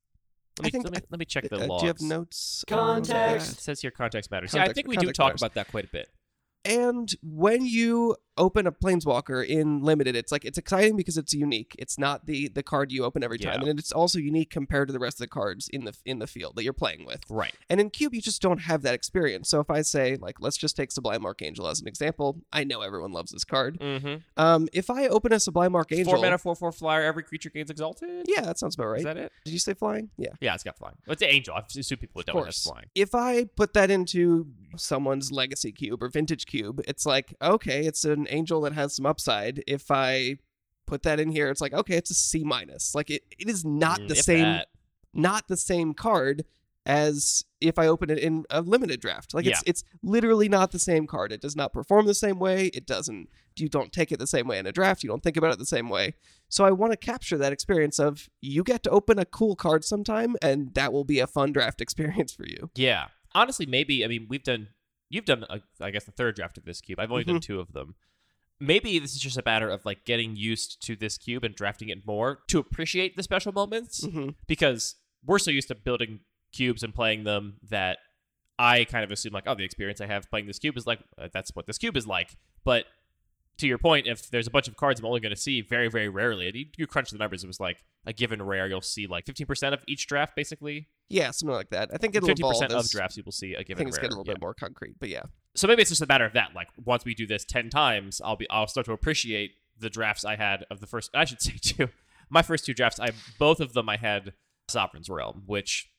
Let 0.63 0.65
me, 0.65 0.69
I 0.69 0.71
think- 0.71 0.85
let 0.85 0.93
me, 1.03 1.07
let 1.11 1.19
me 1.19 1.25
check 1.25 1.49
the 1.49 1.57
Uh, 1.65 1.67
logs. 1.67 1.81
do 1.83 1.87
you 1.87 1.89
have 1.93 2.01
notes? 2.01 2.65
on 2.71 2.77
Context. 2.79 3.53
It 3.53 3.61
says 3.61 3.81
here 3.81 3.91
context 3.91 4.31
matters. 4.31 4.55
yeah, 4.55 4.65
I 4.65 4.73
think 4.73 4.87
we 4.89 4.97
do 4.97 5.11
talk 5.13 5.29
matters. 5.29 5.43
about 5.43 5.55
that 5.55 5.69
quite 5.69 5.85
a 5.85 5.89
bit. 5.89 6.09
And 6.65 7.11
when 7.23 7.65
you 7.65 8.17
open 8.37 8.67
a 8.67 8.73
planeswalker 8.73 9.47
in 9.47 9.83
limited, 9.83 10.17
it's 10.17 10.33
like 10.33 10.45
it's 10.45 10.57
exciting 10.57 10.97
because 10.97 11.19
it's 11.19 11.35
unique. 11.35 11.75
It's 11.79 11.99
not 11.99 12.27
the 12.27 12.49
the 12.49 12.63
card 12.63 12.91
you 12.93 13.05
open 13.05 13.23
every 13.23 13.39
time, 13.39 13.63
Yeah. 13.63 13.71
and 13.71 13.79
it's 13.79 13.93
also 13.93 14.19
unique 14.19 14.51
compared 14.51 14.89
to 14.89 14.93
the 14.93 14.99
rest 14.99 15.17
of 15.17 15.21
the 15.25 15.29
cards 15.29 15.69
in 15.69 15.85
the 15.85 15.95
in 16.05 16.19
the 16.21 16.27
field 16.27 16.57
that 16.57 16.65
you're 16.65 16.73
playing 16.73 17.05
with. 17.07 17.21
Right. 17.29 17.55
And 17.69 17.81
in 17.81 17.91
Cube, 17.91 18.15
you 18.15 18.21
just 18.23 18.41
don't 18.43 18.59
have 18.63 18.83
that 18.83 18.95
experience. 18.95 19.49
So 19.49 19.61
if 19.61 19.71
I 19.71 19.83
say 19.83 20.17
like, 20.21 20.37
let's 20.41 20.57
just 20.57 20.77
take 20.77 20.91
Sublime 20.93 21.25
Archangel 21.27 21.67
as 21.67 21.81
an 21.81 21.89
example, 21.89 22.41
I 22.53 22.65
know 22.65 22.81
everyone 22.83 23.13
loves 23.13 23.33
this 23.33 23.45
card. 23.45 23.79
Mm-hmm. 23.79 24.17
Um, 24.37 24.69
if 24.73 24.91
I 24.91 25.09
open 25.09 25.33
a 25.33 25.41
Sublime 25.41 25.75
Archangel, 25.75 26.13
Four 26.13 26.23
mana, 26.23 26.39
four 26.39 26.55
four 26.55 26.73
flyer. 26.73 27.03
Every 27.03 27.23
creature 27.23 27.51
gains 27.51 27.71
exalted. 27.71 28.27
yeah, 28.29 28.43
that 28.43 28.59
sounds 28.59 28.75
about 28.75 28.87
right. 28.89 28.99
Is 28.99 29.05
that 29.05 29.17
it? 29.17 29.33
Did 29.45 29.53
you 29.53 29.59
say 29.59 29.75
flying? 29.75 30.11
Yeah. 30.17 30.31
Yeah, 30.41 30.55
it's 30.55 30.65
got 30.65 30.77
flying. 30.79 30.97
Well, 31.07 31.13
it's 31.15 31.23
an 31.23 31.29
angel. 31.29 31.55
I've 31.55 31.71
seen 31.71 31.83
people 31.99 32.21
that 32.23 32.27
don't 32.33 32.45
have 32.45 32.55
flying. 32.55 32.87
If 32.95 33.15
I 33.15 33.45
put 33.45 33.73
that 33.75 33.91
into 33.91 34.47
someone's 34.77 35.33
legacy 35.33 35.73
cube 35.73 36.03
or 36.03 36.09
vintage 36.09 36.47
cube, 36.51 36.83
it's 36.87 37.07
like, 37.07 37.35
okay, 37.41 37.87
it's 37.87 38.05
an 38.05 38.27
angel 38.31 38.61
that 38.63 38.73
has 38.75 38.95
some 38.97 39.07
upside. 39.07 39.63
If 39.67 39.91
I 39.91 40.37
put 40.87 41.03
that 41.05 41.21
in 41.21 41.31
here, 41.31 41.49
it's 41.51 41.61
like, 41.61 41.73
okay, 41.73 41.97
it's 41.97 42.11
a 42.11 42.15
C 42.15 42.43
minus. 42.45 42.95
Like 42.95 43.11
it, 43.11 43.23
it 43.39 43.49
is 43.49 43.65
not 43.65 44.01
Mm, 44.01 44.09
the 44.09 44.15
same 44.17 44.43
that. 44.53 44.69
not 45.15 45.49
the 45.49 45.57
same 45.57 45.95
card, 45.95 46.45
as 46.87 47.45
if 47.61 47.79
I 47.79 47.87
open 47.87 48.11
it 48.11 48.19
in 48.19 48.45
a 48.51 48.63
limited 48.63 49.01
draft. 49.01 49.35
Like 49.35 49.47
it's 49.47 49.61
Yeah. 49.63 49.71
it's 49.71 49.85
literally 50.03 50.49
not 50.49 50.73
the 50.73 50.79
same 50.79 51.07
card. 51.07 51.31
It 51.33 51.41
does 51.41 51.55
not 51.55 51.73
perform 51.73 52.07
the 52.07 52.15
same 52.15 52.39
way. 52.39 52.67
It 52.69 52.87
doesn't 52.87 53.29
you 53.57 53.69
don't 53.69 53.93
take 53.93 54.11
it 54.11 54.19
the 54.19 54.27
same 54.27 54.47
way 54.49 54.59
in 54.59 54.67
a 54.67 54.73
draft. 54.73 55.03
You 55.03 55.11
don't 55.11 55.23
think 55.23 55.37
about 55.37 55.53
it 55.53 55.59
the 55.59 55.67
same 55.67 55.89
way. 55.91 56.15
So 56.49 56.65
I 56.65 56.71
want 56.71 56.93
to 56.93 56.97
capture 56.97 57.37
that 57.39 57.53
experience 57.53 57.99
of 57.99 58.29
you 58.41 58.63
get 58.65 58.83
to 58.85 58.91
open 58.91 59.19
a 59.19 59.25
cool 59.27 59.55
card 59.57 59.85
sometime 59.85 60.37
and 60.41 60.73
that 60.75 60.93
will 60.93 61.05
be 61.05 61.21
a 61.21 61.27
fun 61.27 61.53
draft 61.53 61.81
experience 61.87 62.33
for 62.33 62.47
you. 62.47 62.71
Yeah. 62.75 63.09
Honestly, 63.35 63.67
maybe 63.67 64.05
I 64.05 64.09
mean 64.09 64.27
we've 64.29 64.43
done 64.43 64.69
you've 65.11 65.27
done 65.27 65.45
uh, 65.51 65.59
I 65.81 65.91
guess 65.91 66.05
the 66.05 66.13
third 66.13 66.37
draft 66.37 66.57
of 66.57 66.65
this 66.65 66.81
cube. 66.81 66.99
I've 66.99 67.11
only 67.13 67.25
done 67.25 67.37
Mhm. 67.37 67.43
two 67.43 67.61
of 67.61 67.73
them. 67.73 67.95
Maybe 68.59 68.99
this 68.99 69.13
is 69.15 69.21
just 69.21 69.39
a 69.39 69.43
matter 69.45 69.69
of 69.71 69.85
like 69.85 70.05
getting 70.05 70.37
used 70.37 70.83
to 70.87 70.95
this 70.97 71.17
cube 71.19 71.45
and 71.45 71.55
drafting 71.55 71.89
it 71.89 72.07
more 72.07 72.41
to 72.49 72.59
appreciate 72.59 73.17
the 73.17 73.23
special 73.23 73.53
moments 73.53 74.05
Mhm. 74.07 74.35
because 74.47 74.97
we're 75.25 75.39
so 75.39 75.51
used 75.51 75.69
to 75.69 75.75
building 75.75 76.21
cubes 76.53 76.83
and 76.83 76.95
playing 76.95 77.25
them 77.25 77.59
that 77.63 77.99
I 78.59 78.85
kind 78.85 79.03
of 79.05 79.11
assume 79.11 79.33
like 79.33 79.45
oh 79.47 79.55
the 79.55 79.65
experience 79.65 80.01
I 80.01 80.07
have 80.07 80.29
playing 80.31 80.47
this 80.47 80.59
cube 80.59 80.77
is 80.77 80.87
like 80.87 81.01
uh, 81.19 81.29
that's 81.33 81.51
what 81.55 81.67
this 81.67 81.79
cube 81.79 81.97
is 81.97 82.07
like. 82.07 82.37
But 82.65 82.85
to 83.61 83.67
your 83.69 83.79
point, 83.79 84.07
if 84.07 84.31
there's 84.31 84.47
a 84.47 84.51
bunch 84.51 84.69
of 84.69 84.77
cards 84.77 85.01
I'm 85.01 85.07
only 85.07 85.21
going 85.21 85.35
to 85.35 85.41
see 85.41 85.61
very 85.61 85.89
very 85.89 86.09
rarely, 86.09 86.47
and 86.49 86.57
you, 86.57 86.67
you 86.77 86.87
crunch 86.87 87.11
the 87.11 87.19
numbers, 87.19 87.45
it 87.45 87.47
was 87.47 87.61
like 87.61 87.85
a 88.07 88.13
given 88.13 88.43
rare 88.43 88.67
you'll 88.67 88.81
see 88.81 89.07
like 89.07 89.25
15% 89.27 89.73
of 89.73 89.83
each 89.87 90.07
draft 90.07 90.35
basically. 90.37 90.89
Yeah, 91.09 91.31
something 91.33 91.55
like 91.55 91.71
that. 91.71 91.91
I 91.93 91.97
think 91.99 92.15
it'll 92.15 92.29
Fifty 92.29 92.41
evolve 92.43 92.55
percent 92.55 92.73
of 92.73 92.89
drafts 92.91 93.17
you 93.17 93.23
will 93.25 93.33
see 93.33 93.55
a 93.55 93.65
given 93.65 93.85
things 93.85 93.97
rare. 93.97 94.03
get 94.03 94.13
a 94.13 94.17
little 94.17 94.25
Yeah. 94.27 94.35
bit 94.35 94.41
more 94.41 94.55
concrete. 94.55 94.95
But 95.01 95.09
yeah. 95.09 95.23
So 95.55 95.67
maybe 95.67 95.83
it's 95.83 95.91
just 95.91 96.03
a 96.03 96.07
matter 96.07 96.25
of 96.25 96.33
that. 96.35 96.51
Like 96.55 96.69
once 96.85 97.05
we 97.05 97.15
do 97.15 97.27
this 97.27 97.45
ten 97.45 97.69
times, 97.71 98.21
I'll 98.25 98.37
be 98.37 98.49
I'll 98.51 98.67
start 98.69 98.87
to 98.87 98.93
appreciate 98.93 99.53
the 99.79 99.91
drafts 99.91 100.25
I 100.25 100.37
had 100.37 100.65
of 100.71 100.81
the 100.81 100.87
first. 100.87 101.11
I 101.15 101.25
should 101.25 101.41
say 101.43 101.55
too, 101.61 101.89
my 102.29 102.43
first 102.43 102.65
two 102.65 102.75
drafts, 102.75 103.01
I 103.01 103.11
both 103.39 103.61
of 103.61 103.73
them 103.73 103.89
I 103.89 103.97
had 103.97 104.35
Sovereign's 104.69 105.09
Realm, 105.11 105.43
which 105.47 105.91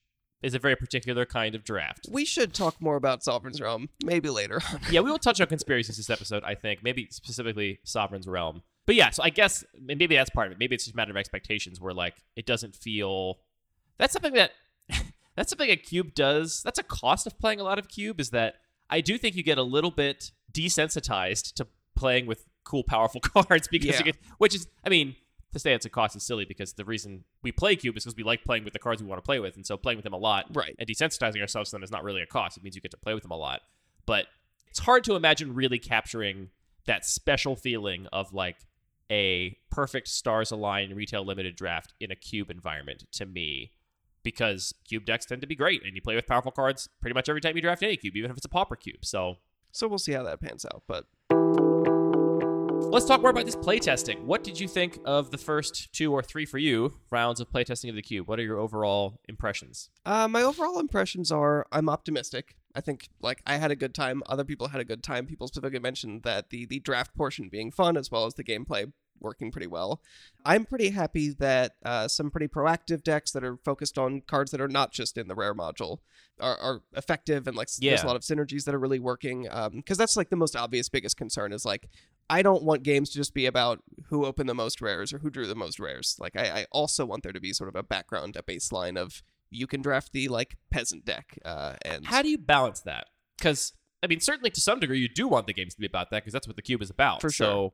is 0.42 0.54
a 0.54 0.60
very 0.60 0.76
particular 0.76 1.26
kind 1.26 1.54
of 1.56 1.64
draft. 1.64 2.08
We 2.12 2.26
should 2.26 2.54
talk 2.54 2.82
more 2.82 2.96
about 2.96 3.24
Sovereign's 3.24 3.62
Realm 3.62 3.90
maybe 4.04 4.30
later 4.30 4.60
yeah, 4.90 5.02
we 5.02 5.12
will 5.12 5.20
touch 5.20 5.40
on 5.42 5.48
conspiracies 5.48 5.98
this 5.98 6.10
episode. 6.10 6.44
I 6.44 6.56
think 6.56 6.84
maybe 6.84 7.08
specifically 7.12 7.80
Sovereign's 7.84 8.28
Realm. 8.28 8.64
But 8.86 8.96
yeah, 8.96 9.12
so 9.12 9.22
I 9.24 9.30
guess 9.30 9.64
maybe 9.80 10.08
that's 10.08 10.32
part 10.32 10.48
of 10.48 10.54
it. 10.54 10.60
Maybe 10.60 10.74
it's 10.76 10.86
just 10.86 10.96
a 10.96 10.98
matter 10.98 11.12
of 11.12 11.18
expectations, 11.18 11.80
where 11.80 11.94
like 11.94 12.16
it 12.36 12.46
doesn't 12.46 12.76
feel. 12.76 13.40
That's 14.00 14.12
something 14.14 14.34
that 14.34 14.52
that's 15.36 15.50
something 15.52 15.70
a 15.70 15.76
cube 15.76 16.16
does. 16.16 16.64
That's 16.64 16.80
a 16.80 16.84
cost 16.84 17.28
of 17.28 17.38
playing 17.40 17.60
a 17.60 17.64
lot 17.64 17.78
of 17.78 17.88
cube. 17.88 18.20
Is 18.20 18.32
that 18.32 18.56
I 18.90 19.02
do 19.02 19.18
think 19.20 19.36
you 19.36 19.44
get 19.44 19.60
a 19.60 19.64
little 19.64 19.92
bit 19.92 20.32
desensitized 20.52 21.54
to 21.54 21.68
playing 21.96 22.26
with 22.26 22.46
cool, 22.64 22.84
powerful 22.84 23.22
cards 23.22 23.68
because 23.68 23.90
Yeah. 23.92 23.98
you 24.00 24.04
get, 24.06 24.16
which 24.38 24.56
is, 24.56 24.68
I 24.86 24.90
mean, 24.90 25.16
to 25.54 25.60
say 25.60 25.74
it's 25.74 25.86
a 25.86 25.90
cost 25.90 26.16
is 26.16 26.24
silly 26.24 26.46
because 26.46 26.74
the 26.74 26.86
reason 26.86 27.24
we 27.44 27.52
play 27.52 27.76
cube 27.76 27.98
is 27.98 28.04
because 28.04 28.16
we 28.16 28.24
like 28.24 28.44
playing 28.44 28.64
with 28.64 28.74
the 28.74 28.80
cards 28.80 29.02
we 29.02 29.08
want 29.10 29.18
to 29.22 29.26
play 29.26 29.40
with, 29.40 29.56
and 29.56 29.66
so 29.66 29.78
playing 29.78 29.98
with 29.98 30.04
them 30.06 30.14
a 30.14 30.18
lot 30.18 30.46
Right. 30.54 30.76
and 30.80 30.88
desensitizing 30.88 31.42
ourselves 31.42 31.70
to 31.70 31.76
them 31.76 31.84
is 31.84 31.92
not 31.92 32.04
really 32.04 32.22
a 32.22 32.26
cost. 32.26 32.58
It 32.58 32.64
means 32.64 32.76
you 32.76 32.82
get 32.82 32.92
to 32.92 32.98
play 32.98 33.14
with 33.14 33.24
them 33.24 33.32
a 33.32 33.38
lot. 33.38 33.62
But 34.06 34.28
it's 34.68 34.80
hard 34.80 35.04
to 35.06 35.16
imagine 35.16 35.54
really 35.54 35.80
capturing 35.80 36.50
that 36.86 37.06
special 37.06 37.56
feeling 37.56 38.08
of 38.14 38.34
like 38.34 38.58
a 39.12 39.58
perfect 39.70 40.08
stars 40.08 40.52
align 40.52 40.94
retail 40.96 41.26
limited 41.26 41.56
draft 41.56 41.94
in 42.00 42.12
a 42.12 42.16
cube 42.16 42.50
environment 42.50 43.04
to 43.12 43.26
me 43.26 43.72
because 44.24 44.74
cube 44.88 45.04
decks 45.06 45.26
tend 45.26 45.42
to 45.42 45.48
be 45.48 45.56
great 45.56 45.84
and 45.84 45.96
you 45.96 46.02
play 46.02 46.16
with 46.16 46.26
powerful 46.28 46.52
cards 46.52 46.88
pretty 47.02 47.14
much 47.14 47.28
every 47.28 47.42
time 47.42 47.56
you 47.56 47.62
draft 47.62 47.84
any 47.84 47.98
cube 47.98 48.16
even 48.16 48.32
if 48.32 48.38
it's 48.38 48.46
a 48.46 48.50
pauper 48.50 48.76
cube 48.76 49.04
so 49.04 49.36
So 49.74 49.88
we'll 49.88 49.98
see 50.00 50.14
how 50.14 50.24
that 50.24 50.40
pans 50.42 50.66
out. 50.66 50.84
But 50.88 51.06
let's 52.92 53.06
talk 53.06 53.22
more 53.22 53.30
about 53.30 53.46
this 53.46 53.56
playtesting 53.56 54.22
what 54.24 54.44
did 54.44 54.60
you 54.60 54.68
think 54.68 55.00
of 55.06 55.32
the 55.32 55.38
first 55.38 55.94
two 55.94 56.12
or 56.12 56.22
three 56.22 56.46
for 56.46 56.58
you 56.58 56.94
rounds 57.10 57.40
of 57.40 57.50
playtesting 57.50 57.90
of 57.90 57.96
the 57.96 58.02
cube 58.02 58.28
what 58.28 58.38
are 58.38 58.44
your 58.44 58.60
overall 58.60 59.18
impressions 59.30 59.90
Uh, 60.06 60.28
my 60.28 60.42
overall 60.42 60.78
impressions 60.80 61.32
are 61.32 61.66
I'm 61.72 61.88
optimistic. 61.88 62.56
I 62.76 62.82
think 62.82 63.10
like 63.22 63.42
I 63.46 63.58
had 63.58 63.72
a 63.72 63.76
good 63.76 63.94
time. 63.94 64.24
Other 64.28 64.44
people 64.44 64.70
had 64.70 64.82
a 64.82 64.86
good 64.86 65.04
time. 65.04 65.26
People 65.26 65.48
specifically 65.48 65.80
mentioned 65.80 66.24
that 66.24 66.50
the 66.50 66.66
the 66.66 66.80
draft 66.80 67.16
portion 67.16 67.50
being 67.50 67.72
fun 67.72 67.96
as 67.98 68.10
well 68.12 68.26
as 68.26 68.34
the 68.34 68.44
gameplay 68.44 68.92
working 69.22 69.52
pretty 69.52 69.68
well. 69.68 70.02
I'm 70.46 70.66
pretty 70.66 70.90
happy 70.90 71.30
that 71.40 71.74
uh, 71.86 72.08
some 72.08 72.32
pretty 72.32 72.48
proactive 72.48 73.04
decks 73.04 73.32
that 73.32 73.44
are 73.44 73.58
focused 73.58 73.98
on 73.98 74.22
cards 74.22 74.52
that 74.52 74.60
are 74.62 74.68
not 74.68 74.92
just 74.92 75.18
in 75.18 75.28
the 75.28 75.36
rare 75.36 75.54
module 75.54 76.00
are, 76.40 76.58
are 76.58 76.82
effective 76.94 77.48
and 77.48 77.56
like 77.56 77.68
s- 77.68 77.78
there's 77.78 78.02
a 78.04 78.08
lot 78.08 78.16
of 78.16 78.24
synergies 78.24 78.64
that 78.66 78.74
are 78.76 78.80
really 78.80 79.00
working. 79.00 79.48
Because 79.74 79.98
that's 79.98 80.18
like 80.18 80.30
the 80.30 80.36
most 80.36 80.56
obvious 80.56 80.90
biggest 80.90 81.18
concern 81.18 81.54
is 81.54 81.66
like 81.66 81.88
I 82.30 82.42
don't 82.42 82.64
want 82.64 82.84
games 82.84 83.10
to 83.12 83.18
just 83.18 83.34
be 83.34 83.46
about 83.46 83.84
who 84.06 84.26
opened 84.26 84.48
the 84.50 84.54
most 84.56 84.82
rares 84.82 85.12
or 85.14 85.20
who 85.20 85.30
drew 85.30 85.48
the 85.48 85.56
most 85.56 85.80
rares. 85.80 86.16
Like 86.20 86.36
I, 86.38 86.62
I 86.62 86.66
also 86.72 87.06
want 87.06 87.24
there 87.24 87.34
to 87.34 87.42
be 87.42 87.54
sort 87.54 87.68
of 87.70 87.76
a 87.76 87.84
background, 87.84 88.36
a 88.38 88.42
baseline 88.42 88.98
of 88.98 89.22
you 89.50 89.68
can 89.68 89.82
draft 89.82 90.14
the 90.14 90.30
like 90.30 90.56
peasant 90.70 91.04
deck 91.06 91.38
uh, 91.44 91.76
and 91.84 92.06
How 92.06 92.22
do 92.22 92.30
you 92.30 92.38
balance 92.38 92.80
that? 92.82 93.08
Because 93.38 93.74
I 94.04 94.08
mean, 94.08 94.20
certainly 94.22 94.50
to 94.50 94.62
some 94.62 94.80
degree, 94.80 95.00
you 95.00 95.10
do 95.10 95.28
want 95.28 95.46
the 95.46 95.54
games 95.54 95.76
to 95.76 95.80
be 95.80 95.86
about 95.86 96.10
that 96.10 96.24
because 96.24 96.34
that's 96.34 96.48
what 96.48 96.56
the 96.56 96.62
cube 96.64 96.82
is 96.82 96.90
about. 96.90 97.22
For 97.22 97.30
So, 97.30 97.34
sure. 97.46 97.72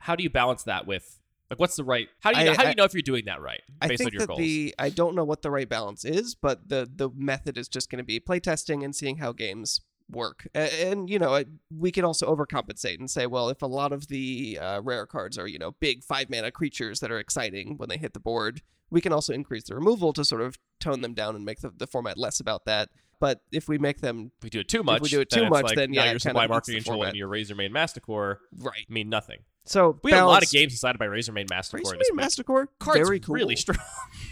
How 0.00 0.16
do 0.16 0.22
you 0.22 0.30
balance 0.30 0.62
that 0.64 0.86
with 0.86 1.18
like 1.50 1.58
what's 1.58 1.76
the 1.76 1.84
right? 1.84 2.08
How 2.20 2.32
do 2.32 2.40
you 2.40 2.50
I- 2.50 2.54
how 2.54 2.62
do 2.64 2.68
you 2.68 2.74
know 2.74 2.84
if 2.84 2.92
you're 2.94 3.02
doing 3.02 3.24
that 3.26 3.40
right 3.40 3.62
I 3.80 3.88
think 3.88 4.00
on 4.08 4.12
your 4.12 4.20
that 4.20 4.26
goals? 4.28 4.38
the 4.38 4.74
I 4.78 4.90
don't 4.90 5.14
know 5.14 5.24
what 5.24 5.42
the 5.42 5.50
right 5.50 5.68
balance 5.68 6.04
is, 6.04 6.34
but 6.34 6.68
the 6.68 6.88
the 6.94 7.10
method 7.14 7.56
is 7.56 7.68
just 7.68 7.90
going 7.90 7.98
to 7.98 8.04
be 8.04 8.20
playtesting 8.20 8.84
and 8.84 8.94
seeing 8.94 9.16
how 9.18 9.32
games 9.32 9.80
work. 10.10 10.48
A- 10.54 10.88
And, 10.90 11.10
you 11.10 11.18
know, 11.18 11.42
we 11.70 11.90
can 11.92 12.04
also 12.04 12.34
overcompensate 12.34 12.98
and 12.98 13.10
say, 13.10 13.26
well, 13.26 13.50
if 13.50 13.60
a 13.60 13.66
lot 13.66 13.92
of 13.92 14.08
the 14.08 14.58
uh, 14.60 14.80
rare 14.82 15.04
cards 15.06 15.36
are 15.38 15.46
you 15.48 15.58
know 15.58 15.72
big 15.80 16.02
five 16.04 16.30
mana 16.30 16.50
creatures 16.50 17.00
that 17.00 17.10
are 17.10 17.18
exciting 17.18 17.76
when 17.76 17.88
they 17.88 17.98
hit 17.98 18.14
the 18.14 18.20
board, 18.20 18.62
we 18.90 19.00
can 19.00 19.12
also 19.12 19.32
increase 19.32 19.64
the 19.64 19.74
removal 19.74 20.12
to 20.14 20.24
sort 20.24 20.40
of 20.42 20.58
tone 20.80 21.00
them 21.02 21.12
down 21.14 21.34
and 21.36 21.44
make 21.44 21.60
the, 21.60 21.70
the 21.76 21.86
format 21.86 22.16
less 22.18 22.40
about 22.40 22.64
that. 22.66 22.88
But 23.20 23.42
if 23.50 23.68
we 23.68 23.78
make 23.78 24.00
them 24.00 24.30
if 24.38 24.44
we 24.44 24.50
do 24.50 24.60
it 24.60 24.68
too 24.68 24.82
much, 24.82 24.98
If 24.98 25.02
we 25.02 25.08
do 25.08 25.20
it 25.20 25.28
too 25.30 25.48
much, 25.48 25.64
like, 25.64 25.76
then, 25.76 25.92
yeah, 25.92 26.04
your 26.06 26.16
it 26.16 26.22
supply 26.22 26.46
marketing 26.46 26.82
control 26.82 27.02
and 27.04 27.16
your 27.16 27.28
Razormane 27.28 27.72
Masticore 27.72 28.40
right, 28.56 28.88
mean 28.88 29.08
nothing. 29.08 29.40
So 29.68 29.98
We 30.02 30.12
have 30.12 30.24
a 30.24 30.26
lot 30.26 30.42
of 30.42 30.50
games 30.50 30.72
decided 30.72 30.98
by 30.98 31.06
Razormane 31.06 31.48
Masticore. 31.50 31.92
in 31.92 31.98
this 31.98 32.10
Razormane 32.10 32.16
mix. 32.16 32.24
Masticore, 32.24 32.68
Cards 32.78 32.98
very 33.00 33.20
cool. 33.20 33.34
really 33.34 33.56
strong. 33.64 33.78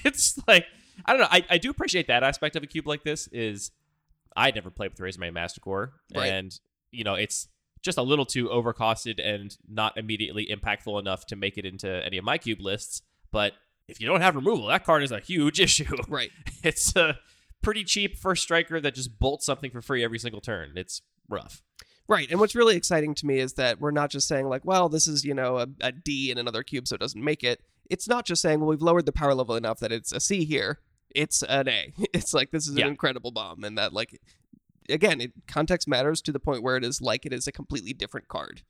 it's 0.05 0.39
like 0.49 0.67
I 1.05 1.13
don't 1.13 1.21
know. 1.21 1.29
I, 1.31 1.45
I 1.51 1.59
do 1.59 1.71
appreciate 1.71 2.07
that 2.09 2.23
aspect 2.23 2.57
of 2.57 2.63
a 2.63 2.67
cube 2.67 2.87
like 2.87 3.05
this. 3.05 3.29
Is 3.33 3.71
I 4.37 4.51
never 4.51 4.71
played 4.71 4.91
with 4.93 4.99
Razormane 5.01 5.33
Masticore, 5.35 5.93
Right. 6.15 6.27
and 6.33 6.59
you 6.91 7.05
know 7.05 7.15
it's 7.15 7.49
just 7.83 7.99
a 7.99 8.03
little 8.03 8.25
too 8.25 8.49
overcosted 8.49 9.21
and 9.25 9.57
not 9.69 9.97
immediately 9.97 10.47
impactful 10.51 10.99
enough 10.99 11.27
to 11.27 11.37
make 11.37 11.57
it 11.59 11.65
into 11.65 11.89
any 12.05 12.17
of 12.19 12.25
my 12.25 12.39
cube 12.39 12.61
lists. 12.61 13.03
But 13.31 13.53
if 13.89 14.01
you 14.01 14.07
don't 14.09 14.23
have 14.23 14.35
removal, 14.35 14.67
that 14.69 14.85
card 14.85 15.03
is 15.05 15.13
a 15.13 15.21
huge 15.21 15.61
issue. 15.67 15.85
Right. 16.09 16.31
It's 16.65 16.97
a 16.97 17.19
pretty 17.63 17.85
cheap 17.85 18.17
first 18.19 18.43
striker 18.43 18.81
that 18.81 18.95
just 18.95 19.19
bolts 19.21 19.47
something 19.47 19.71
for 19.71 19.81
free 19.83 20.03
every 20.03 20.19
single 20.19 20.41
turn. 20.41 20.73
It's 20.77 21.03
rough. 21.29 21.63
Right. 22.09 22.31
And 22.31 22.39
what's 22.39 22.55
really 22.55 22.77
exciting 22.77 23.15
to 23.17 23.27
me 23.27 23.39
is 23.41 23.55
that 23.55 23.81
we're 23.81 23.91
not 23.91 24.11
just 24.11 24.29
saying, 24.29 24.49
like, 24.49 24.65
well, 24.65 24.89
this 24.89 25.09
is, 25.09 25.25
you 25.25 25.35
know, 25.35 25.59
a, 25.59 25.67
a 25.81 25.93
D 25.93 26.31
in 26.31 26.39
another 26.39 26.63
cube, 26.63 26.87
so 26.87 26.95
it 26.95 27.01
doesn't 27.01 27.23
make 27.23 27.43
it. 27.43 27.61
It's 27.91 28.09
not 28.09 28.25
just 28.27 28.43
saying, 28.43 28.61
well, 28.61 28.69
we've 28.69 28.83
lowered 28.83 29.07
the 29.07 29.13
power 29.13 29.35
level 29.35 29.57
enough 29.57 29.81
that 29.81 29.93
it's 29.93 30.13
a 30.13 30.21
C 30.21 30.45
here. 30.45 30.81
It's 31.15 31.43
an 31.43 31.69
A. 31.69 31.93
It's 32.13 32.33
like, 32.35 32.51
this 32.51 32.69
is 32.69 32.77
Yeah. 32.77 32.85
an 32.85 32.91
incredible 32.91 33.31
bomb. 33.33 33.65
And 33.65 33.77
that, 33.79 33.93
like, 33.93 34.21
again, 34.89 35.21
it, 35.21 35.33
context 35.49 35.89
matters 35.89 36.23
to 36.23 36.33
the 36.33 36.39
point 36.41 36.63
where 36.63 36.77
it 36.77 36.85
is 36.85 37.01
like 37.01 37.27
it 37.27 37.33
is 37.33 37.47
a 37.49 37.53
completely 37.53 37.93
different 37.93 38.29
card. 38.29 38.63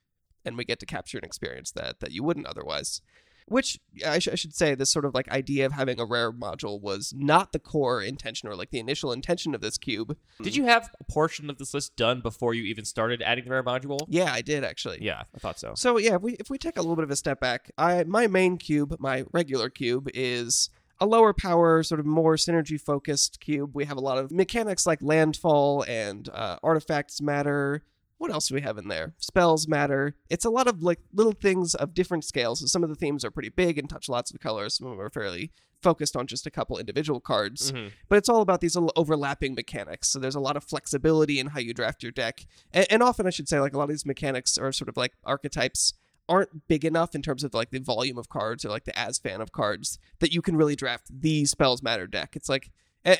And 0.45 0.57
we 0.57 0.65
get 0.65 0.79
to 0.79 0.85
capture 0.85 1.17
an 1.17 1.23
experience 1.25 1.71
that, 1.71 1.99
that 1.99 2.11
you 2.11 2.23
wouldn't 2.23 2.47
otherwise. 2.47 3.01
Which 3.47 3.79
I, 4.05 4.19
sh- 4.19 4.27
I 4.27 4.35
should 4.35 4.53
say, 4.53 4.75
this 4.75 4.91
sort 4.91 5.05
of 5.05 5.13
like 5.13 5.29
idea 5.29 5.65
of 5.65 5.71
having 5.71 5.99
a 5.99 6.05
rare 6.05 6.33
module 6.33 6.81
was 6.81 7.13
not 7.15 7.53
the 7.53 7.59
core 7.59 8.01
intention 8.01 8.49
or 8.49 8.55
like 8.55 8.71
the 8.71 8.79
initial 8.79 9.13
intention 9.13 9.55
of 9.55 9.61
this 9.61 9.77
cube. 9.77 10.17
Did 10.41 10.55
you 10.55 10.65
have 10.65 10.89
a 10.99 11.03
portion 11.05 11.49
of 11.49 11.57
this 11.57 11.73
list 11.73 11.95
done 11.95 12.19
before 12.19 12.53
you 12.53 12.63
even 12.63 12.83
started 12.83 13.21
adding 13.21 13.45
the 13.45 13.51
rare 13.51 13.63
module? 13.63 13.99
Yeah, 14.09 14.31
I 14.33 14.41
did 14.41 14.63
actually. 14.65 14.99
Yeah, 15.01 15.23
I 15.33 15.39
thought 15.39 15.59
so. 15.59 15.73
So 15.75 15.97
yeah, 15.97 16.15
if 16.15 16.21
we 16.21 16.33
if 16.33 16.49
we 16.49 16.57
take 16.57 16.77
a 16.77 16.81
little 16.81 16.95
bit 16.97 17.03
of 17.03 17.11
a 17.11 17.15
step 17.15 17.39
back, 17.39 17.71
I 17.77 18.03
my 18.03 18.27
main 18.27 18.57
cube, 18.57 18.97
my 18.99 19.23
regular 19.31 19.69
cube, 19.69 20.09
is 20.13 20.69
a 20.99 21.05
lower 21.05 21.33
power, 21.33 21.83
sort 21.83 21.99
of 21.99 22.05
more 22.05 22.35
synergy 22.35 22.79
focused 22.79 23.39
cube. 23.39 23.75
We 23.75 23.85
have 23.85 23.97
a 23.97 24.01
lot 24.01 24.17
of 24.17 24.31
mechanics 24.31 24.85
like 24.85 24.99
landfall 25.01 25.85
and 25.87 26.27
uh, 26.33 26.57
artifacts 26.63 27.21
matter. 27.21 27.83
What 28.17 28.31
else 28.31 28.47
do 28.47 28.55
we 28.55 28.61
have 28.61 28.77
in 28.77 28.87
there? 28.87 29.13
Spells 29.19 29.67
matter. 29.67 30.15
It's 30.29 30.45
a 30.45 30.49
lot 30.49 30.67
of 30.67 30.81
like 30.81 30.99
little 31.13 31.33
things 31.33 31.75
of 31.75 31.93
different 31.93 32.25
scales. 32.25 32.59
So 32.61 32.65
some 32.65 32.83
of 32.83 32.89
the 32.89 32.95
themes 32.95 33.23
are 33.23 33.31
pretty 33.31 33.49
big 33.49 33.77
and 33.77 33.89
touch 33.89 34.09
lots 34.09 34.31
of 34.31 34.39
colors. 34.39 34.75
Some 34.75 34.87
of 34.87 34.91
them 34.97 35.05
are 35.05 35.09
fairly 35.09 35.51
focused 35.83 36.15
on 36.15 36.25
just 36.25 36.47
a 36.47 36.51
couple 36.51 36.79
individual 36.79 37.19
cards 37.19 37.71
Mhm. 37.71 37.91
but 38.09 38.17
it's 38.17 38.27
all 38.27 38.41
about 38.41 38.61
these 38.61 38.75
little 38.75 38.91
overlapping 38.95 39.53
mechanics. 39.53 40.07
So 40.07 40.17
there's 40.17 40.33
a 40.33 40.39
lot 40.39 40.57
of 40.57 40.63
flexibility 40.63 41.39
in 41.39 41.47
how 41.47 41.59
you 41.59 41.71
draft 41.71 42.01
your 42.01 42.11
deck, 42.11 42.47
and, 42.73 42.87
and 42.89 43.03
often 43.03 43.27
I 43.27 43.29
should 43.29 43.47
say 43.47 43.59
like 43.59 43.73
a 43.73 43.77
lot 43.77 43.83
of 43.83 43.89
these 43.91 44.05
mechanics 44.05 44.57
are 44.57 44.71
sort 44.71 44.89
of 44.89 44.97
like 44.97 45.13
archetypes 45.23 45.93
aren't 46.27 46.67
big 46.67 46.83
enough 46.83 47.13
in 47.13 47.21
terms 47.21 47.43
of 47.43 47.53
like 47.53 47.69
the 47.69 47.79
volume 47.79 48.17
of 48.17 48.27
cards 48.27 48.65
or 48.65 48.69
like 48.69 48.85
the 48.85 48.97
as 48.97 49.19
fan 49.19 49.39
of 49.39 49.51
cards 49.51 49.99
that 50.19 50.33
you 50.33 50.41
can 50.41 50.57
really 50.57 50.75
draft 50.75 51.07
the 51.21 51.45
spells 51.45 51.83
matter 51.83 52.07
deck. 52.07 52.35
It's 52.35 52.49
like 52.49 52.71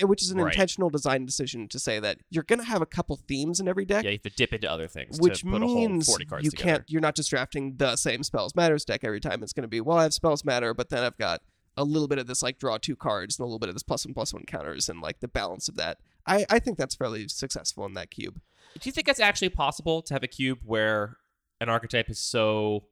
which 0.02 0.22
is 0.22 0.32
an 0.32 0.38
Right. 0.40 0.54
intentional 0.54 0.90
design 0.90 1.26
decision 1.26 1.68
to 1.70 1.80
say 1.80 2.00
that 2.00 2.20
you're 2.30 2.44
gonna 2.44 2.64
have 2.64 2.82
a 2.82 2.86
couple 2.86 3.16
themes 3.16 3.60
in 3.60 3.68
every 3.68 3.86
deck. 3.86 4.04
Yeah, 4.04 4.12
you 4.12 4.16
have 4.24 4.24
to 4.24 4.38
dip 4.38 4.54
into 4.54 4.70
other 4.70 4.88
things 4.88 5.20
Which 5.20 5.42
to 5.42 5.46
put 5.48 5.62
a 5.64 5.66
whole 5.68 5.76
means 5.76 6.06
40 6.08 6.26
cards 6.26 6.46
you 6.46 6.52
together. 6.52 6.70
can't. 6.80 6.84
You're 6.90 7.02
not 7.02 7.16
just 7.16 7.30
drafting 7.30 7.78
the 7.78 7.96
same 7.96 8.24
spells 8.24 8.56
matters 8.56 8.84
deck 8.86 9.04
every 9.04 9.20
time. 9.20 9.42
It's 9.44 9.54
going 9.54 9.64
to 9.64 9.68
be 9.68 9.82
well, 9.82 9.98
I 9.98 10.04
have 10.04 10.14
spells 10.14 10.44
matter, 10.46 10.74
but 10.74 10.90
then 10.90 11.04
I've 11.04 11.18
got 11.18 11.42
a 11.80 11.84
little 11.84 12.08
bit 12.08 12.18
of 12.18 12.26
this 12.28 12.42
like 12.42 12.58
draw 12.58 12.78
two 12.78 12.96
cards 12.96 13.38
and 13.38 13.44
a 13.44 13.48
little 13.48 13.60
bit 13.60 13.70
of 13.70 13.76
this 13.76 13.84
plus 13.84 14.06
one 14.06 14.14
plus 14.14 14.34
one 14.34 14.44
counters 14.46 14.90
and 14.90 15.00
like 15.00 15.20
the 15.20 15.28
balance 15.28 15.68
of 15.70 15.76
that. 15.76 16.00
I, 16.26 16.46
I 16.50 16.60
think 16.60 16.78
that's 16.78 16.96
fairly 16.96 17.28
successful 17.28 17.86
in 17.86 17.94
that 17.94 18.10
cube. 18.10 18.42
Do 18.80 18.88
you 18.88 18.92
think 18.92 19.08
it's 19.08 19.20
actually 19.20 19.50
possible 19.50 20.02
to 20.02 20.14
have 20.14 20.24
a 20.24 20.28
cube 20.28 20.60
where 20.66 21.18
an 21.62 21.70
archetype 21.70 22.10
is 22.10 22.20
so 22.20 22.86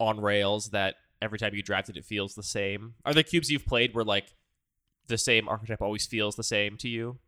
on 0.00 0.18
rails 0.20 0.70
that 0.70 0.96
every 1.20 1.38
time 1.38 1.54
you 1.54 1.62
draft 1.62 1.88
it, 1.90 1.96
it 1.96 2.04
feels 2.04 2.34
the 2.34 2.42
same? 2.42 2.94
Are 3.04 3.12
there 3.14 3.22
cubes 3.22 3.50
you've 3.50 3.66
played 3.66 3.94
where 3.94 4.04
like 4.04 4.34
the 5.12 5.18
same 5.18 5.48
archetype 5.48 5.80
always 5.80 6.06
feels 6.06 6.36
the 6.36 6.42
same 6.42 6.76
to 6.78 6.88
you? 6.88 7.18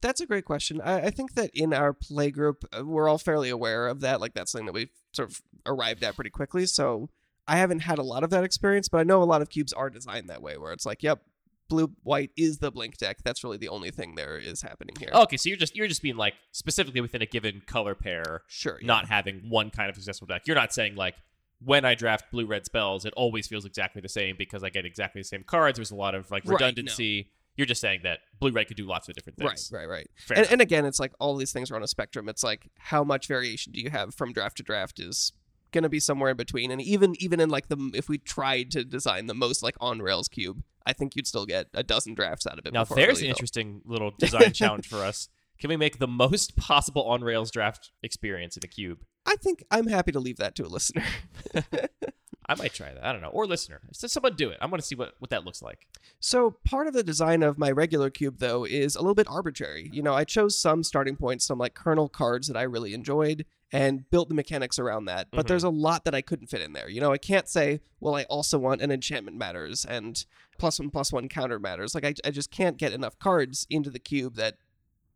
That's 0.00 0.20
a 0.20 0.26
great 0.26 0.44
question. 0.44 0.80
I, 0.80 1.06
I 1.06 1.10
think 1.10 1.34
that 1.34 1.50
in 1.54 1.72
our 1.72 1.92
play 1.92 2.30
group, 2.30 2.64
uh, 2.76 2.84
we're 2.84 3.08
all 3.08 3.18
fairly 3.18 3.50
aware 3.50 3.86
of 3.86 4.00
that. 4.00 4.20
Like 4.20 4.34
that's 4.34 4.52
something 4.52 4.66
that 4.66 4.74
we've 4.74 4.90
sort 5.12 5.30
of 5.30 5.40
arrived 5.64 6.02
at 6.02 6.16
pretty 6.16 6.30
quickly. 6.30 6.66
So 6.66 7.08
I 7.46 7.56
haven't 7.56 7.80
had 7.80 7.98
a 7.98 8.02
lot 8.02 8.24
of 8.24 8.30
that 8.30 8.44
experience, 8.44 8.88
but 8.88 8.98
I 8.98 9.04
know 9.04 9.22
a 9.22 9.24
lot 9.24 9.42
of 9.42 9.48
cubes 9.48 9.72
are 9.72 9.90
designed 9.90 10.28
that 10.28 10.42
way, 10.42 10.58
where 10.58 10.72
it's 10.72 10.84
like, 10.84 11.02
yep, 11.02 11.22
blue 11.68 11.92
white 12.02 12.30
is 12.36 12.58
the 12.58 12.70
blink 12.70 12.98
deck. 12.98 13.18
That's 13.24 13.42
really 13.42 13.56
the 13.56 13.68
only 13.68 13.90
thing 13.90 14.14
there 14.14 14.36
is 14.36 14.62
happening 14.62 14.94
here. 14.98 15.10
Okay, 15.12 15.36
so 15.36 15.48
you're 15.48 15.58
just 15.58 15.74
you're 15.74 15.88
just 15.88 16.02
being 16.02 16.16
like 16.16 16.34
specifically 16.50 17.00
within 17.00 17.22
a 17.22 17.26
given 17.26 17.62
color 17.66 17.94
pair, 17.94 18.42
sure. 18.48 18.78
yeah. 18.80 18.86
not 18.86 19.08
having 19.08 19.48
one 19.48 19.70
kind 19.70 19.88
of 19.88 19.96
successful 19.96 20.26
deck. 20.26 20.42
You're 20.46 20.56
not 20.56 20.72
saying 20.72 20.96
like 20.96 21.14
when 21.64 21.84
I 21.84 21.94
draft 21.94 22.30
blue 22.30 22.46
red 22.46 22.64
spells, 22.64 23.04
it 23.04 23.12
always 23.16 23.46
feels 23.46 23.64
exactly 23.64 24.00
the 24.00 24.08
same 24.08 24.36
because 24.36 24.62
I 24.62 24.70
get 24.70 24.86
exactly 24.86 25.20
the 25.20 25.28
same 25.28 25.44
cards. 25.44 25.76
There's 25.78 25.90
a 25.90 25.96
lot 25.96 26.14
of 26.14 26.30
like 26.30 26.44
Right, 26.44 26.50
no. 26.60 26.66
redundancy. 26.66 27.30
You're 27.56 27.66
just 27.66 27.80
saying 27.80 28.00
that 28.04 28.20
blue 28.40 28.50
red 28.50 28.66
could 28.68 28.78
do 28.78 28.86
lots 28.86 29.08
of 29.08 29.14
different 29.14 29.38
things. 29.38 29.70
right, 29.72 29.86
right. 29.88 30.08
Fair 30.16 30.38
And, 30.38 30.50
and 30.50 30.60
again, 30.62 30.86
it's 30.86 30.98
like 30.98 31.12
all 31.20 31.36
these 31.36 31.52
things 31.52 31.70
are 31.70 31.76
on 31.76 31.82
a 31.82 31.88
spectrum. 31.88 32.28
It's 32.28 32.42
like 32.42 32.68
how 32.78 33.04
much 33.04 33.28
variation 33.28 33.72
do 33.72 33.80
you 33.80 33.90
have 33.90 34.14
from 34.14 34.32
draft 34.32 34.56
to 34.56 34.62
draft 34.62 34.98
is 34.98 35.32
going 35.70 35.82
to 35.82 35.90
be 35.90 36.00
somewhere 36.00 36.30
in 36.30 36.36
between. 36.36 36.70
And 36.70 36.80
even 36.80 37.14
even 37.18 37.40
in 37.40 37.50
like 37.50 37.68
the 37.68 37.90
if 37.94 38.08
we 38.08 38.18
tried 38.18 38.70
to 38.72 38.84
design 38.84 39.26
the 39.26 39.34
most 39.34 39.62
like 39.62 39.76
on 39.80 40.00
rails 40.00 40.28
cube, 40.28 40.62
I 40.86 40.92
think 40.92 41.14
you'd 41.16 41.26
still 41.26 41.46
get 41.46 41.68
a 41.74 41.82
dozen 41.82 42.14
drafts 42.14 42.46
out 42.46 42.58
of 42.58 42.66
it. 42.66 42.72
Now 42.72 42.84
there's 42.84 43.18
really 43.18 43.26
an 43.26 43.30
interesting 43.30 43.82
little 43.84 44.12
design 44.18 44.52
challenge 44.52 44.88
for 44.88 44.98
us. 44.98 45.28
Can 45.58 45.68
we 45.68 45.76
make 45.76 45.98
the 45.98 46.08
most 46.08 46.56
possible 46.56 47.04
on 47.04 47.22
rails 47.22 47.50
draft 47.50 47.92
experience 48.02 48.56
in 48.56 48.62
a 48.64 48.68
cube? 48.68 49.04
I 49.26 49.36
think 49.36 49.64
I'm 49.70 49.86
happy 49.86 50.12
to 50.12 50.20
leave 50.20 50.36
that 50.38 50.54
to 50.56 50.64
a 50.64 50.68
listener. 50.68 51.04
I 52.48 52.56
might 52.56 52.74
try 52.74 52.92
that. 52.92 53.04
I 53.04 53.12
don't 53.12 53.22
know. 53.22 53.28
Or 53.28 53.46
listener. 53.46 53.80
So 53.92 54.08
someone 54.08 54.34
do 54.34 54.50
it. 54.50 54.58
I 54.60 54.66
want 54.66 54.82
to 54.82 54.86
see 54.86 54.96
what, 54.96 55.14
what 55.20 55.30
that 55.30 55.44
looks 55.44 55.62
like. 55.62 55.86
So 56.18 56.56
part 56.64 56.88
of 56.88 56.92
the 56.92 57.04
design 57.04 57.42
of 57.44 57.56
my 57.56 57.70
regular 57.70 58.10
cube 58.10 58.38
though 58.38 58.64
is 58.64 58.96
a 58.96 59.00
little 59.00 59.14
bit 59.14 59.28
arbitrary. 59.30 59.88
You 59.92 60.02
know, 60.02 60.12
I 60.14 60.24
chose 60.24 60.58
some 60.58 60.82
starting 60.82 61.16
points, 61.16 61.46
some 61.46 61.58
like 61.58 61.74
kernel 61.74 62.08
cards 62.08 62.48
that 62.48 62.56
I 62.56 62.62
really 62.62 62.94
enjoyed 62.94 63.46
and 63.72 64.10
built 64.10 64.28
the 64.28 64.34
mechanics 64.34 64.78
around 64.78 65.04
that. 65.06 65.28
But 65.30 65.44
Mhm. 65.46 65.48
there's 65.48 65.64
a 65.64 65.70
lot 65.70 66.04
that 66.04 66.14
I 66.16 66.20
couldn't 66.20 66.48
fit 66.48 66.60
in 66.60 66.72
there. 66.72 66.90
You 66.90 67.00
know, 67.00 67.12
I 67.12 67.16
can't 67.16 67.48
say, 67.48 67.80
well, 68.00 68.16
I 68.16 68.24
also 68.24 68.58
want 68.58 68.82
an 68.82 68.90
enchantment 68.90 69.36
matters 69.38 69.84
and 69.84 70.22
plus 70.58 70.80
one 70.80 70.90
plus 70.90 71.12
one 71.12 71.28
counter 71.28 71.60
matters. 71.60 71.94
Like 71.94 72.04
I, 72.04 72.14
I 72.24 72.32
just 72.32 72.50
can't 72.50 72.76
get 72.76 72.92
enough 72.92 73.18
cards 73.20 73.68
into 73.70 73.88
the 73.88 74.00
cube 74.00 74.34
that 74.34 74.56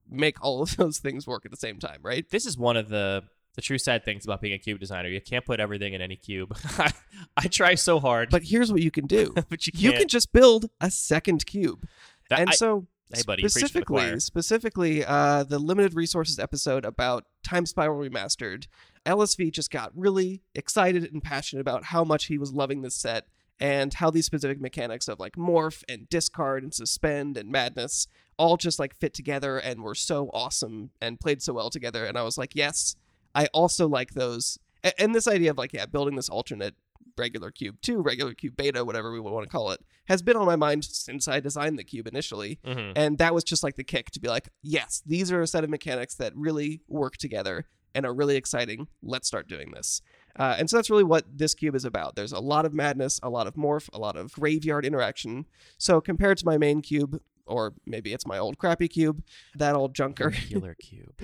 make 0.09 0.41
all 0.43 0.63
of 0.63 0.77
those 0.77 1.01
things 1.01 1.27
work 1.27 1.45
at 1.45 1.51
the 1.51 1.57
same 1.57 1.81
time, 1.81 1.99
right? 2.03 2.31
This 2.31 2.47
is 2.47 2.57
one 2.57 2.77
of 2.77 2.89
the 2.89 3.25
the 3.57 3.63
true 3.63 3.79
sad 3.79 4.05
things 4.05 4.25
about 4.25 4.41
being 4.41 4.55
a 4.55 4.59
cube 4.59 4.79
designer. 4.79 5.09
You 5.09 5.21
can't 5.21 5.45
put 5.45 5.59
everything 5.61 5.95
in 5.95 6.01
any 6.01 6.17
cube. 6.17 6.57
I 7.37 7.49
try 7.49 7.75
so 7.75 7.99
hard, 7.99 8.31
But 8.31 8.45
here's 8.45 8.71
what 8.71 8.83
you 8.83 8.91
can 8.91 9.07
do. 9.07 9.33
but 9.49 9.67
you 9.67 9.73
can't. 9.73 9.83
you 9.83 9.93
can 9.93 10.09
just 10.09 10.33
build 10.33 10.71
a 10.81 10.91
second 10.91 11.45
cube. 11.47 11.87
That- 12.31 12.41
and 12.41 12.51
I- 12.51 12.55
so 12.55 12.87
Hey, 13.15 13.23
buddy, 13.25 13.43
to 13.43 13.47
the 13.47 13.51
specifically 13.51 14.19
specifically 14.19 15.05
uh, 15.05 15.45
the 15.45 15.61
limited 15.61 15.95
resources 15.95 16.41
episode 16.41 16.85
about 16.85 17.25
time 17.45 17.65
spiral 17.65 17.99
remastered 18.01 18.67
lsv 19.07 19.53
just 19.53 19.71
got 19.71 19.93
really 19.95 20.43
excited 20.57 21.05
and 21.13 21.23
passionate 21.23 21.61
about 21.61 21.85
how 21.85 22.03
much 22.03 22.25
he 22.25 22.37
was 22.37 22.53
loving 22.53 22.83
this 22.83 22.97
set 22.97 23.29
and 23.61 23.95
how 23.95 24.11
these 24.11 24.27
specific 24.27 24.61
mechanics 24.61 25.07
of 25.07 25.21
like 25.21 25.37
morph 25.37 25.85
and 25.89 26.09
discard 26.09 26.65
and 26.65 26.75
suspend 26.75 27.37
and 27.37 27.49
madness 27.49 28.09
all 28.39 28.57
just 28.57 28.81
like 28.81 28.93
fit 28.97 29.15
together 29.15 29.57
and 29.59 29.83
were 29.85 29.95
so 29.95 30.29
awesome 30.35 30.91
and 31.01 31.21
played 31.21 31.41
so 31.41 31.53
well 31.53 31.71
together 31.71 32.05
and 32.07 32.19
i 32.19 32.23
was 32.23 32.37
like 32.37 32.57
yes 32.57 32.97
i 33.37 33.47
also 33.53 33.87
like 33.87 34.13
those 34.15 34.59
and 34.99 35.15
this 35.15 35.29
idea 35.29 35.51
of 35.53 35.59
like 35.59 35.73
yeah 35.73 35.87
building 35.87 36.17
this 36.17 36.29
alternate 36.29 36.75
regular 37.19 37.51
cube 37.51 37.77
2 37.83 38.03
regular 38.03 38.35
cube 38.35 38.57
beta 38.57 38.85
whatever 38.85 39.11
we 39.13 39.21
want 39.21 39.45
to 39.45 39.49
call 39.51 39.71
it 39.71 39.81
has 40.09 40.21
been 40.23 40.37
on 40.37 40.45
my 40.47 40.57
mind 40.57 40.85
since 40.85 41.27
i 41.29 41.39
designed 41.41 41.79
the 41.79 41.85
cube 41.85 42.07
initially 42.07 42.59
Mhm. 42.65 42.93
and 42.97 43.19
that 43.19 43.33
was 43.35 43.43
just 43.45 43.63
like 43.63 43.77
the 43.77 43.85
kick 43.85 44.11
to 44.11 44.21
be 44.21 44.29
like, 44.29 44.49
yes, 44.63 45.03
these 45.07 45.33
are 45.33 45.41
a 45.41 45.47
set 45.47 45.65
of 45.65 45.71
mechanics 45.71 46.15
that 46.17 46.33
really 46.37 46.83
work 46.89 47.17
together 47.17 47.67
and 47.95 48.05
are 48.05 48.13
really 48.15 48.37
exciting. 48.37 48.89
Let's 49.03 49.27
start 49.27 49.49
doing 49.49 49.71
this. 49.73 50.03
Uh, 50.39 50.55
and 50.59 50.69
so 50.69 50.77
that's 50.77 50.91
really 50.91 51.03
what 51.05 51.25
this 51.43 51.55
cube 51.55 51.75
is 51.75 51.85
about. 51.87 52.15
There's 52.15 52.33
a 52.33 52.41
lot 52.41 52.67
of 52.67 52.75
madness, 52.75 53.19
a 53.23 53.31
lot 53.31 53.47
of 53.47 53.55
morph, 53.55 53.89
a 53.95 53.99
lot 53.99 54.17
of 54.17 54.33
graveyard 54.35 54.85
interaction. 54.85 55.47
So 55.79 56.01
compared 56.03 56.37
to 56.39 56.45
my 56.47 56.59
main 56.59 56.83
cube, 56.83 57.21
or 57.47 57.75
maybe 57.87 58.13
it's 58.13 58.27
my 58.27 58.39
old 58.39 58.59
crappy 58.59 58.89
cube, 58.89 59.23
that 59.55 59.75
old 59.75 59.95
junker, 59.95 60.31
Regular 60.31 60.75
cube. 60.81 61.15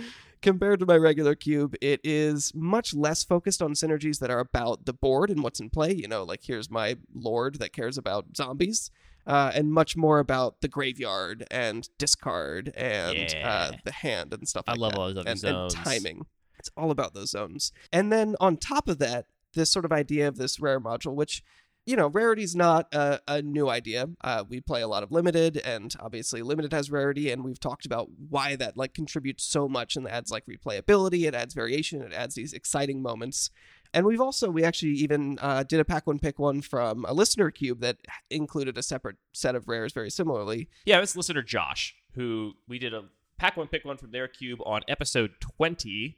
compared 0.40 0.80
to 0.80 0.86
my 0.86 0.96
regular 0.96 1.34
cube, 1.34 1.74
it 1.80 2.00
is 2.04 2.52
much 2.54 2.94
less 2.94 3.24
focused 3.24 3.62
on 3.62 3.72
synergies 3.72 4.18
that 4.20 4.30
are 4.30 4.40
about 4.40 4.86
the 4.86 4.92
board 4.92 5.30
and 5.30 5.42
what's 5.42 5.60
in 5.60 5.70
play. 5.70 5.92
You 5.92 6.08
know, 6.08 6.22
like 6.24 6.40
here's 6.44 6.70
my 6.70 6.96
lord 7.14 7.56
that 7.60 7.72
cares 7.72 7.98
about 7.98 8.36
zombies, 8.36 8.90
uh, 9.26 9.52
and 9.54 9.72
much 9.72 9.96
more 9.96 10.18
about 10.18 10.60
the 10.60 10.68
graveyard 10.68 11.46
and 11.50 11.88
discard 11.98 12.72
and 12.76 13.34
uh, 13.42 13.72
the 13.84 13.92
hand 13.92 14.32
and 14.34 14.48
stuff 14.48 14.64
like 14.66 14.76
I 14.76 14.80
love 14.80 14.92
that. 14.92 14.98
all 14.98 15.06
those 15.08 15.18
other 15.18 15.30
and, 15.30 15.38
zones. 15.38 15.74
and 15.74 15.84
timing. 15.84 16.26
It's 16.58 16.70
all 16.76 16.90
about 16.90 17.14
those 17.14 17.30
zones. 17.30 17.72
And 17.92 18.12
then 18.12 18.36
on 18.40 18.56
top 18.56 18.88
of 18.88 18.98
that, 18.98 19.26
this 19.54 19.70
sort 19.70 19.84
of 19.84 19.92
idea 19.92 20.28
of 20.28 20.36
this 20.36 20.60
rare 20.60 20.80
module, 20.80 21.14
which 21.14 21.42
you 21.84 21.96
know, 21.96 22.06
rarity's 22.08 22.54
not 22.54 22.92
a, 22.94 23.20
a 23.26 23.42
new 23.42 23.68
idea. 23.68 24.06
Uh, 24.22 24.44
we 24.48 24.60
play 24.60 24.82
a 24.82 24.88
lot 24.88 25.02
of 25.02 25.10
limited, 25.10 25.56
and 25.58 25.94
obviously 26.00 26.42
limited 26.42 26.72
has 26.72 26.90
rarity, 26.90 27.30
and 27.30 27.44
we've 27.44 27.60
talked 27.60 27.86
about 27.86 28.08
why 28.28 28.56
that 28.56 28.76
like 28.76 28.94
contributes 28.94 29.44
so 29.44 29.68
much 29.68 29.96
and 29.96 30.08
adds 30.08 30.30
like 30.30 30.44
replayability, 30.46 31.26
it 31.26 31.34
adds 31.34 31.54
variation, 31.54 32.02
it 32.02 32.12
adds 32.12 32.34
these 32.34 32.52
exciting 32.52 33.02
moments. 33.02 33.50
And 33.94 34.06
we've 34.06 34.20
also 34.20 34.50
we 34.50 34.64
actually 34.64 34.92
even 34.92 35.38
uh, 35.40 35.64
did 35.64 35.80
a 35.80 35.84
pack 35.84 36.06
one 36.06 36.18
pick 36.18 36.38
one 36.38 36.62
from 36.62 37.04
a 37.06 37.12
listener 37.12 37.50
cube 37.50 37.80
that 37.80 37.98
included 38.30 38.78
a 38.78 38.82
separate 38.82 39.16
set 39.32 39.54
of 39.54 39.68
rares 39.68 39.92
very 39.92 40.10
similarly. 40.10 40.68
Yeah, 40.86 41.00
it's 41.00 41.16
listener 41.16 41.42
Josh, 41.42 41.94
who 42.14 42.52
we 42.66 42.78
did 42.78 42.94
a 42.94 43.04
pack 43.36 43.56
one, 43.56 43.66
pick 43.66 43.84
one 43.84 43.96
from 43.96 44.12
their 44.12 44.28
cube 44.28 44.60
on 44.64 44.82
episode 44.88 45.32
20. 45.40 46.16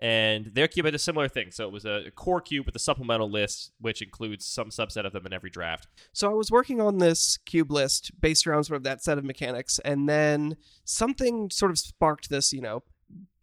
And 0.00 0.46
their 0.54 0.68
cube 0.68 0.86
had 0.86 0.94
a 0.94 0.98
similar 0.98 1.28
thing. 1.28 1.50
So 1.50 1.64
it 1.64 1.72
was 1.72 1.84
a 1.84 2.10
core 2.14 2.40
cube 2.40 2.66
with 2.66 2.74
a 2.74 2.80
supplemental 2.80 3.30
list, 3.30 3.72
which 3.80 4.02
includes 4.02 4.44
some 4.44 4.70
subset 4.70 5.06
of 5.06 5.12
them 5.12 5.24
in 5.24 5.32
every 5.32 5.50
draft. 5.50 5.86
So 6.12 6.30
I 6.30 6.34
was 6.34 6.50
working 6.50 6.80
on 6.80 6.98
this 6.98 7.38
cube 7.46 7.70
list 7.70 8.10
based 8.20 8.46
around 8.46 8.64
sort 8.64 8.76
of 8.76 8.82
that 8.82 9.02
set 9.02 9.18
of 9.18 9.24
mechanics, 9.24 9.78
and 9.84 10.08
then 10.08 10.56
something 10.84 11.48
sort 11.50 11.70
of 11.70 11.78
sparked 11.78 12.28
this, 12.28 12.52
you 12.52 12.60
know, 12.60 12.82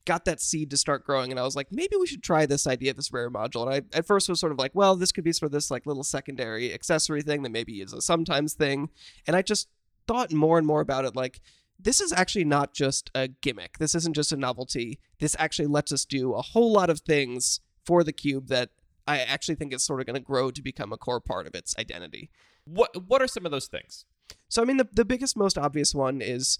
got 0.05 0.25
that 0.25 0.41
seed 0.41 0.69
to 0.71 0.77
start 0.77 1.05
growing, 1.05 1.31
and 1.31 1.39
I 1.39 1.43
was 1.43 1.55
like, 1.55 1.67
maybe 1.71 1.95
we 1.99 2.07
should 2.07 2.23
try 2.23 2.45
this 2.45 2.67
idea 2.67 2.93
this 2.93 3.13
rare 3.13 3.31
module. 3.31 3.65
And 3.65 3.73
I 3.93 3.97
at 3.97 4.05
first 4.05 4.27
was 4.27 4.39
sort 4.39 4.51
of 4.51 4.59
like, 4.59 4.71
well, 4.73 4.95
this 4.95 5.11
could 5.11 5.23
be 5.23 5.31
sort 5.31 5.47
of 5.47 5.53
this 5.53 5.71
like 5.71 5.85
little 5.85 6.03
secondary 6.03 6.73
accessory 6.73 7.21
thing 7.21 7.43
that 7.43 7.51
maybe 7.51 7.81
is 7.81 7.93
a 7.93 8.01
sometimes 8.01 8.53
thing, 8.53 8.89
and 9.25 9.35
I 9.35 9.41
just 9.41 9.69
thought 10.07 10.33
more 10.33 10.57
and 10.57 10.67
more 10.67 10.81
about 10.81 11.05
it, 11.05 11.15
like. 11.15 11.39
This 11.83 11.99
is 12.01 12.11
actually 12.13 12.45
not 12.45 12.73
just 12.73 13.09
a 13.15 13.27
gimmick. 13.27 13.77
This 13.79 13.95
isn't 13.95 14.15
just 14.15 14.31
a 14.31 14.37
novelty. 14.37 14.99
This 15.19 15.35
actually 15.39 15.67
lets 15.67 15.91
us 15.91 16.05
do 16.05 16.33
a 16.33 16.41
whole 16.41 16.71
lot 16.71 16.89
of 16.89 16.99
things 17.01 17.59
for 17.85 18.03
the 18.03 18.13
cube 18.13 18.47
that 18.47 18.69
I 19.07 19.19
actually 19.19 19.55
think 19.55 19.73
is 19.73 19.83
sort 19.83 19.99
of 19.99 20.05
going 20.05 20.15
to 20.15 20.19
grow 20.21 20.51
to 20.51 20.61
become 20.61 20.93
a 20.93 20.97
core 20.97 21.19
part 21.19 21.47
of 21.47 21.55
its 21.55 21.75
identity. 21.79 22.29
What 22.65 23.07
what 23.07 23.21
are 23.21 23.27
some 23.27 23.45
of 23.45 23.51
those 23.51 23.67
things? 23.67 24.05
So 24.47 24.61
I 24.61 24.65
mean 24.65 24.77
the 24.77 24.87
the 24.91 25.05
biggest 25.05 25.35
most 25.35 25.57
obvious 25.57 25.95
one 25.95 26.21
is 26.21 26.59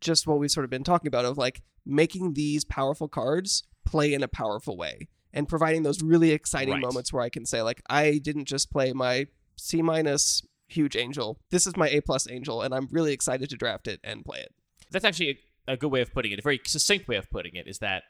just 0.00 0.26
what 0.26 0.38
we've 0.38 0.50
sort 0.50 0.64
of 0.64 0.70
been 0.70 0.82
talking 0.84 1.06
about 1.06 1.24
of 1.24 1.38
like 1.38 1.62
making 1.84 2.34
these 2.34 2.64
powerful 2.64 3.06
cards 3.08 3.62
play 3.84 4.12
in 4.12 4.22
a 4.24 4.28
powerful 4.28 4.76
way 4.76 5.06
and 5.32 5.48
providing 5.48 5.84
those 5.84 6.02
really 6.02 6.32
exciting 6.32 6.74
Right. 6.74 6.82
moments 6.82 7.12
where 7.12 7.22
I 7.22 7.28
can 7.28 7.46
say 7.46 7.62
like 7.62 7.80
I 7.88 8.18
didn't 8.18 8.46
just 8.46 8.72
play 8.72 8.92
my 8.92 9.28
C 9.56 9.80
minus 9.82 10.42
huge 10.66 10.96
angel. 10.96 11.38
This 11.50 11.68
is 11.68 11.76
my 11.76 11.88
A 11.88 12.00
plus 12.00 12.28
angel 12.28 12.62
and 12.62 12.74
I'm 12.74 12.88
really 12.90 13.12
excited 13.12 13.48
to 13.50 13.56
draft 13.56 13.86
it 13.86 14.00
and 14.02 14.24
play 14.24 14.40
it. 14.40 14.52
That's 14.90 15.04
actually 15.04 15.40
a, 15.68 15.72
a 15.72 15.76
good 15.76 15.90
way 15.90 16.00
of 16.00 16.12
putting 16.12 16.32
it. 16.32 16.38
A 16.38 16.42
very 16.42 16.60
succinct 16.66 17.08
way 17.08 17.16
of 17.16 17.30
putting 17.30 17.54
it 17.54 17.66
is 17.66 17.78
that 17.78 18.04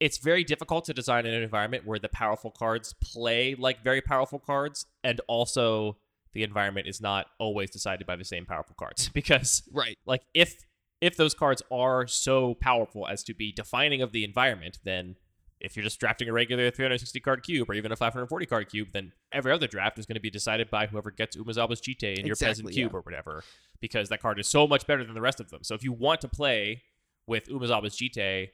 it's 0.00 0.18
very 0.18 0.42
difficult 0.42 0.84
to 0.86 0.94
design 0.94 1.26
an 1.26 1.42
environment 1.42 1.86
where 1.86 1.98
the 1.98 2.08
powerful 2.08 2.50
cards 2.50 2.94
play 3.00 3.54
like 3.54 3.82
very 3.84 4.00
powerful 4.00 4.38
cards, 4.38 4.86
and 5.04 5.20
also 5.28 5.96
the 6.32 6.42
environment 6.42 6.86
is 6.86 7.00
not 7.00 7.26
always 7.38 7.70
decided 7.70 8.06
by 8.06 8.16
the 8.16 8.24
same 8.24 8.46
powerful 8.46 8.74
cards. 8.78 9.08
Because 9.14 9.62
Right. 9.72 9.96
like 10.06 10.22
if 10.34 10.64
if 11.00 11.16
those 11.16 11.34
cards 11.34 11.62
are 11.70 12.06
so 12.06 12.54
powerful 12.54 13.08
as 13.08 13.24
to 13.24 13.34
be 13.34 13.52
defining 13.52 14.02
of 14.02 14.12
the 14.12 14.24
environment, 14.24 14.78
then 14.84 15.16
if 15.62 15.76
you're 15.76 15.84
just 15.84 16.00
drafting 16.00 16.28
a 16.28 16.32
regular 16.32 16.70
360 16.70 17.20
card 17.20 17.42
cube 17.44 17.70
or 17.70 17.74
even 17.74 17.92
a 17.92 17.96
540 17.96 18.46
card 18.46 18.68
cube, 18.68 18.88
then 18.92 19.12
every 19.30 19.52
other 19.52 19.68
draft 19.68 19.98
is 19.98 20.06
going 20.06 20.16
to 20.16 20.20
be 20.20 20.28
decided 20.28 20.68
by 20.68 20.86
whoever 20.86 21.10
gets 21.10 21.36
Umezawa's 21.36 21.80
Jite 21.80 22.18
in 22.18 22.26
your 22.26 22.36
peasant 22.36 22.70
cube 22.70 22.90
yeah. 22.92 22.98
or 22.98 23.00
whatever, 23.00 23.44
because 23.80 24.08
that 24.08 24.20
card 24.20 24.40
is 24.40 24.48
so 24.48 24.66
much 24.66 24.86
better 24.86 25.04
than 25.04 25.14
the 25.14 25.20
rest 25.20 25.40
of 25.40 25.50
them. 25.50 25.62
So 25.62 25.74
if 25.74 25.84
you 25.84 25.92
want 25.92 26.20
to 26.22 26.28
play 26.28 26.82
with 27.28 27.48
Umezawa's 27.48 27.96
Jite 27.96 28.50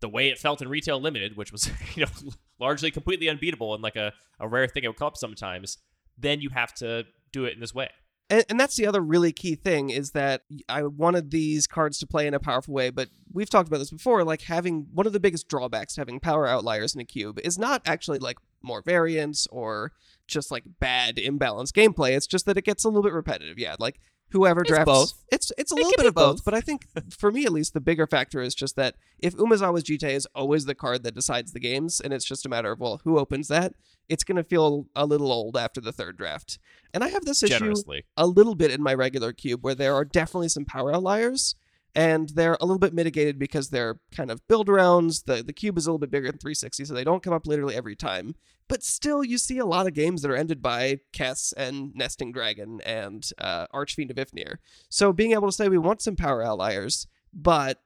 the 0.00 0.08
way 0.08 0.28
it 0.28 0.38
felt 0.38 0.60
in 0.60 0.68
retail 0.68 1.00
limited, 1.00 1.36
which 1.36 1.52
was 1.52 1.70
you 1.94 2.04
know 2.04 2.32
largely 2.58 2.90
completely 2.90 3.28
unbeatable 3.28 3.74
and 3.74 3.82
like 3.82 3.96
a, 3.96 4.12
a 4.40 4.48
rare 4.48 4.66
thing 4.66 4.84
it 4.84 4.88
would 4.88 4.96
come 4.96 5.08
up 5.08 5.16
sometimes, 5.16 5.78
then 6.16 6.40
you 6.40 6.48
have 6.50 6.72
to 6.74 7.04
do 7.32 7.44
it 7.44 7.52
in 7.52 7.60
this 7.60 7.74
way. 7.74 7.90
And, 8.28 8.44
and 8.48 8.58
that's 8.58 8.76
the 8.76 8.86
other 8.86 9.00
really 9.00 9.32
key 9.32 9.54
thing 9.54 9.90
is 9.90 10.10
that 10.12 10.42
I 10.68 10.82
wanted 10.82 11.30
these 11.30 11.66
cards 11.66 11.98
to 11.98 12.06
play 12.06 12.26
in 12.26 12.34
a 12.34 12.40
powerful 12.40 12.74
way, 12.74 12.90
but 12.90 13.08
we've 13.32 13.50
talked 13.50 13.68
about 13.68 13.78
this 13.78 13.90
before. 13.90 14.24
Like 14.24 14.42
having 14.42 14.88
one 14.92 15.06
of 15.06 15.12
the 15.12 15.20
biggest 15.20 15.48
drawbacks 15.48 15.94
to 15.94 16.00
having 16.00 16.18
power 16.18 16.46
outliers 16.46 16.94
in 16.94 17.00
a 17.00 17.04
cube 17.04 17.38
is 17.44 17.58
not 17.58 17.82
actually 17.86 18.18
like 18.18 18.38
more 18.62 18.82
variance 18.82 19.46
or 19.52 19.92
just 20.26 20.50
like 20.50 20.64
bad 20.80 21.16
imbalanced 21.16 21.72
gameplay. 21.72 22.16
It's 22.16 22.26
just 22.26 22.46
that 22.46 22.58
it 22.58 22.64
gets 22.64 22.84
a 22.84 22.88
little 22.88 23.04
bit 23.04 23.12
repetitive. 23.12 23.58
Yeah, 23.58 23.76
like 23.78 24.00
whoever 24.30 24.62
It's 24.62 24.70
drafts 24.70 24.84
both. 24.86 25.12
it's 25.30 25.52
it's 25.56 25.72
a 25.72 25.74
It 25.74 25.78
little 25.78 25.92
bit 25.96 26.06
of 26.06 26.14
both, 26.14 26.36
both. 26.36 26.44
but 26.44 26.54
I 26.54 26.60
think 26.60 26.86
for 27.10 27.30
me 27.32 27.44
at 27.44 27.52
least 27.52 27.74
the 27.74 27.80
bigger 27.80 28.06
factor 28.06 28.40
is 28.40 28.54
just 28.54 28.76
that 28.76 28.96
if 29.18 29.36
Umezawa's 29.36 29.84
Jite 29.84 30.10
is 30.10 30.26
always 30.34 30.64
the 30.64 30.74
card 30.74 31.02
that 31.04 31.14
decides 31.14 31.52
the 31.52 31.60
games 31.60 32.00
and 32.00 32.12
it's 32.12 32.24
just 32.24 32.44
a 32.46 32.48
matter 32.48 32.72
of 32.72 32.80
well 32.80 33.00
who 33.04 33.18
opens 33.18 33.48
that, 33.48 33.74
it's 34.08 34.24
going 34.24 34.36
to 34.36 34.44
feel 34.44 34.86
a 34.94 35.06
little 35.06 35.32
old 35.32 35.56
after 35.56 35.80
the 35.80 35.92
third 35.92 36.16
draft. 36.16 36.58
And 36.94 37.02
I 37.04 37.08
have 37.08 37.24
this 37.24 37.42
issue 37.42 37.58
Generously. 37.58 38.04
a 38.16 38.26
little 38.26 38.54
bit 38.54 38.70
in 38.70 38.82
my 38.82 38.94
regular 38.94 39.32
cube 39.32 39.62
where 39.64 39.74
there 39.74 39.94
are 39.94 40.04
definitely 40.04 40.48
some 40.48 40.64
power 40.64 40.94
outliers 40.94 41.54
and 41.96 42.28
they're 42.28 42.58
a 42.60 42.66
little 42.66 42.78
bit 42.78 42.92
mitigated 42.92 43.38
because 43.38 43.70
they're 43.70 43.98
kind 44.14 44.30
of 44.30 44.46
build 44.46 44.68
rounds. 44.68 45.22
The 45.22 45.42
the 45.42 45.54
cube 45.54 45.78
is 45.78 45.86
a 45.86 45.90
little 45.90 45.98
bit 45.98 46.10
bigger 46.10 46.30
than 46.30 46.38
360, 46.38 46.84
so 46.84 46.94
they 46.94 47.02
don't 47.02 47.22
come 47.22 47.32
up 47.32 47.46
literally 47.46 47.74
every 47.74 47.96
time. 47.96 48.34
But 48.68 48.82
still, 48.82 49.24
you 49.24 49.38
see 49.38 49.58
a 49.58 49.66
lot 49.66 49.86
of 49.86 49.94
games 49.94 50.20
that 50.22 50.30
are 50.30 50.36
ended 50.36 50.60
by 50.60 51.00
Kess 51.12 51.54
and 51.56 51.94
Nesting 51.94 52.32
Dragon 52.32 52.80
and 52.84 53.26
uh, 53.38 53.66
Archfiend 53.72 54.10
of 54.10 54.18
Ifnir. 54.18 54.56
So 54.90 55.12
being 55.12 55.32
able 55.32 55.48
to 55.48 55.52
say 55.52 55.68
we 55.68 55.78
want 55.78 56.02
some 56.02 56.16
power 56.16 56.42
outliers, 56.42 57.06
but 57.32 57.80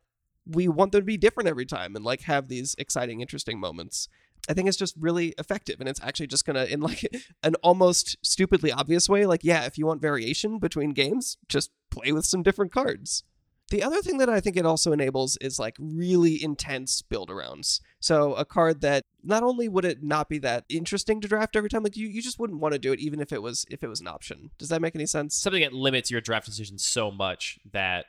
we 0.45 0.67
want 0.67 0.91
them 0.91 1.03
to 1.03 1.07
be 1.07 1.17
different 1.17 1.49
every 1.49 1.67
time 1.67 1.95
and 1.95 2.05
like 2.05 2.23
have 2.23 2.49
these 2.49 2.75
exciting, 2.79 3.21
interesting 3.21 3.61
moments. 3.61 4.09
I 4.49 4.55
think 4.55 4.69
it's 4.69 4.79
just 4.79 4.97
really 4.99 5.35
effective, 5.39 5.79
and 5.79 5.89
it's 5.89 6.01
actually 6.03 6.27
just 6.27 6.45
gonna, 6.45 6.65
in 6.65 6.81
like 6.91 7.07
an 7.45 7.55
almost 7.63 8.17
stupidly 8.23 8.73
obvious 8.73 9.09
way, 9.09 9.25
like 9.25 9.45
yeah, 9.45 9.67
if 9.67 9.79
you 9.79 9.87
want 9.87 10.03
variation 10.03 10.59
between 10.59 10.91
games, 10.91 11.37
just 11.47 11.71
play 11.91 12.11
with 12.11 12.25
some 12.25 12.43
different 12.43 12.73
cards. 12.73 13.23
The 13.71 13.83
other 13.85 14.03
thing 14.03 14.19
that 14.19 14.29
I 14.29 14.41
think 14.41 14.57
it 14.57 14.67
also 14.67 14.93
enables 14.93 15.37
is 15.39 15.59
like 15.59 15.77
really 15.79 16.43
intense 16.43 17.03
build 17.03 17.31
arounds. 17.31 17.81
So 18.01 18.35
a 18.35 18.45
card 18.45 18.81
that 18.81 19.05
not 19.23 19.45
only 19.45 19.69
would 19.69 19.85
it 19.85 20.03
not 20.03 20.29
be 20.29 20.39
that 20.39 20.65
interesting 20.69 21.21
to 21.21 21.29
draft 21.29 21.55
every 21.55 21.71
time, 21.71 21.85
like 21.85 21.97
you, 21.97 22.09
you 22.09 22.21
just 22.21 22.39
wouldn't 22.39 22.61
want 22.61 22.73
to 22.73 22.81
do 22.81 22.93
it 22.93 22.99
even 22.99 23.21
if 23.21 23.33
it 23.33 23.43
was 23.43 23.65
if 23.71 23.85
it 23.85 23.89
was 23.89 24.01
an 24.01 24.09
option. 24.09 24.51
Does 24.59 24.69
that 24.71 24.83
make 24.83 24.97
any 24.97 25.07
sense? 25.07 25.37
Something 25.37 25.63
that 25.63 25.73
limits 25.73 26.11
your 26.11 26.21
draft 26.21 26.47
decision 26.47 26.79
so 26.79 27.11
much 27.11 27.61
that 27.73 28.07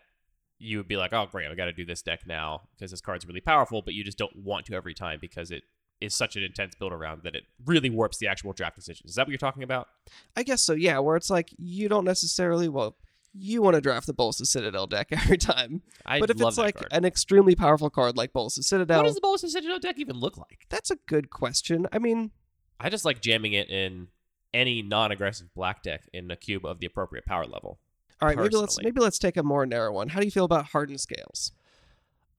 you 0.58 0.78
would 0.78 0.88
be 0.88 0.97
like, 0.97 1.13
oh, 1.13 1.28
great, 1.32 1.50
I 1.50 1.56
got 1.56 1.65
to 1.65 1.74
do 1.74 1.86
this 1.86 2.02
deck 2.02 2.21
now 2.26 2.62
because 2.76 2.91
this 2.91 3.02
card's 3.02 3.28
really 3.28 3.41
powerful, 3.41 3.82
but 3.82 3.93
you 3.93 4.04
just 4.04 4.17
don't 4.17 4.36
want 4.36 4.65
to 4.67 4.76
every 4.76 4.93
time 4.93 5.19
because 5.19 5.52
it 5.52 5.63
is 6.00 6.15
such 6.15 6.36
an 6.36 6.43
intense 6.43 6.74
build 6.76 6.91
around 6.91 7.21
that 7.24 7.36
it 7.36 7.43
really 7.65 7.89
warps 7.89 8.17
the 8.17 8.28
actual 8.28 8.54
draft 8.54 8.76
decisions. 8.76 9.12
Is 9.12 9.15
that 9.15 9.28
what 9.28 9.30
you're 9.30 9.38
talking 9.38 9.63
about? 9.63 9.88
I 10.36 10.43
guess 10.43 10.62
so, 10.62 10.74
yeah, 10.74 10.97
where 11.00 11.15
it's 11.15 11.30
like 11.30 11.50
you 11.58 11.88
don't 11.88 12.06
necessarily 12.06 12.67
well 12.67 12.95
you 13.33 13.61
want 13.61 13.75
to 13.75 13.81
draft 13.81 14.07
the 14.07 14.13
Bolas 14.13 14.37
Citadel 14.49 14.87
deck 14.87 15.07
every 15.11 15.37
time. 15.37 15.81
I 16.05 16.19
but 16.19 16.29
if 16.29 16.41
it's 16.41 16.57
like 16.57 16.75
card. 16.75 16.87
an 16.91 17.05
extremely 17.05 17.55
powerful 17.55 17.89
card 17.89 18.17
like 18.17 18.33
Bolas 18.33 18.55
Citadel, 18.65 18.99
what 18.99 19.05
does 19.05 19.15
the 19.15 19.21
Bolas 19.21 19.41
Citadel 19.41 19.79
deck 19.79 19.97
even 19.99 20.17
look 20.17 20.37
like? 20.37 20.65
that's 20.69 20.91
a 20.91 20.97
good 21.07 21.29
question. 21.29 21.87
I 21.91 21.99
mean, 21.99 22.31
I 22.79 22.89
just 22.89 23.05
like 23.05 23.21
jamming 23.21 23.53
it 23.53 23.69
in 23.69 24.07
any 24.53 24.81
non-aggressive 24.81 25.53
black 25.53 25.81
deck 25.83 26.09
in 26.11 26.29
a 26.29 26.35
cube 26.35 26.65
of 26.65 26.79
the 26.79 26.85
appropriate 26.85 27.25
power 27.25 27.45
level. 27.45 27.79
all 28.21 28.27
right, 28.27 28.37
maybe 28.37 28.55
let's 28.57 28.77
maybe 28.81 28.99
let's 28.99 29.17
take 29.19 29.37
a 29.37 29.43
more 29.43 29.65
narrow 29.65 29.93
one. 29.93 30.09
How 30.09 30.19
do 30.19 30.25
you 30.25 30.31
feel 30.31 30.45
about 30.45 30.65
hardened 30.67 30.99
scales? 30.99 31.51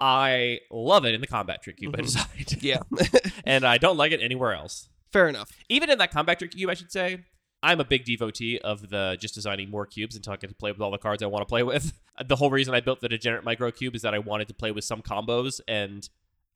I 0.01 0.61
love 0.71 1.05
it 1.05 1.15
in 1.15 1.21
the 1.21 1.27
combat 1.27 1.63
trick 1.63 1.77
cube 1.77 1.95
I 1.97 2.01
Mhm. 2.01 2.03
designed. 2.03 2.63
Yeah, 2.63 2.83
and 3.45 3.65
I 3.65 3.79
don't 3.79 3.97
like 3.97 4.13
it 4.13 4.21
anywhere 4.21 4.53
else. 4.53 4.89
fair 5.13 5.29
enough. 5.29 5.51
Even 5.69 5.91
in 5.91 5.99
that 5.99 6.11
combat 6.11 6.39
trick 6.39 6.53
cube, 6.53 6.71
I 6.71 6.75
should 6.75 6.91
say, 6.91 7.21
I'm 7.63 7.81
a 7.81 7.85
big 7.85 8.05
devotee 8.05 8.59
of 8.59 8.91
the 8.91 9.17
just 9.21 9.35
designing 9.35 9.71
more 9.71 9.87
cubes 9.87 10.17
until 10.17 10.33
I 10.33 10.37
get 10.37 10.49
to 10.49 10.55
play 10.55 10.73
with 10.73 10.81
all 10.81 10.91
the 10.91 10.99
cards 10.99 11.23
I 11.23 11.27
want 11.27 11.43
to 11.43 11.47
play 11.47 11.63
with. 11.63 11.93
The 12.27 12.37
whole 12.37 12.51
reason 12.51 12.75
I 12.75 12.81
built 12.81 13.01
the 13.01 13.09
Degenerate 13.09 13.43
Micro 13.43 13.71
Cube 13.71 13.97
is 13.97 14.03
that 14.03 14.13
I 14.13 14.19
wanted 14.19 14.47
to 14.49 14.55
play 14.55 14.71
with 14.71 14.85
some 14.85 15.01
combos, 15.01 15.63
and 15.67 16.07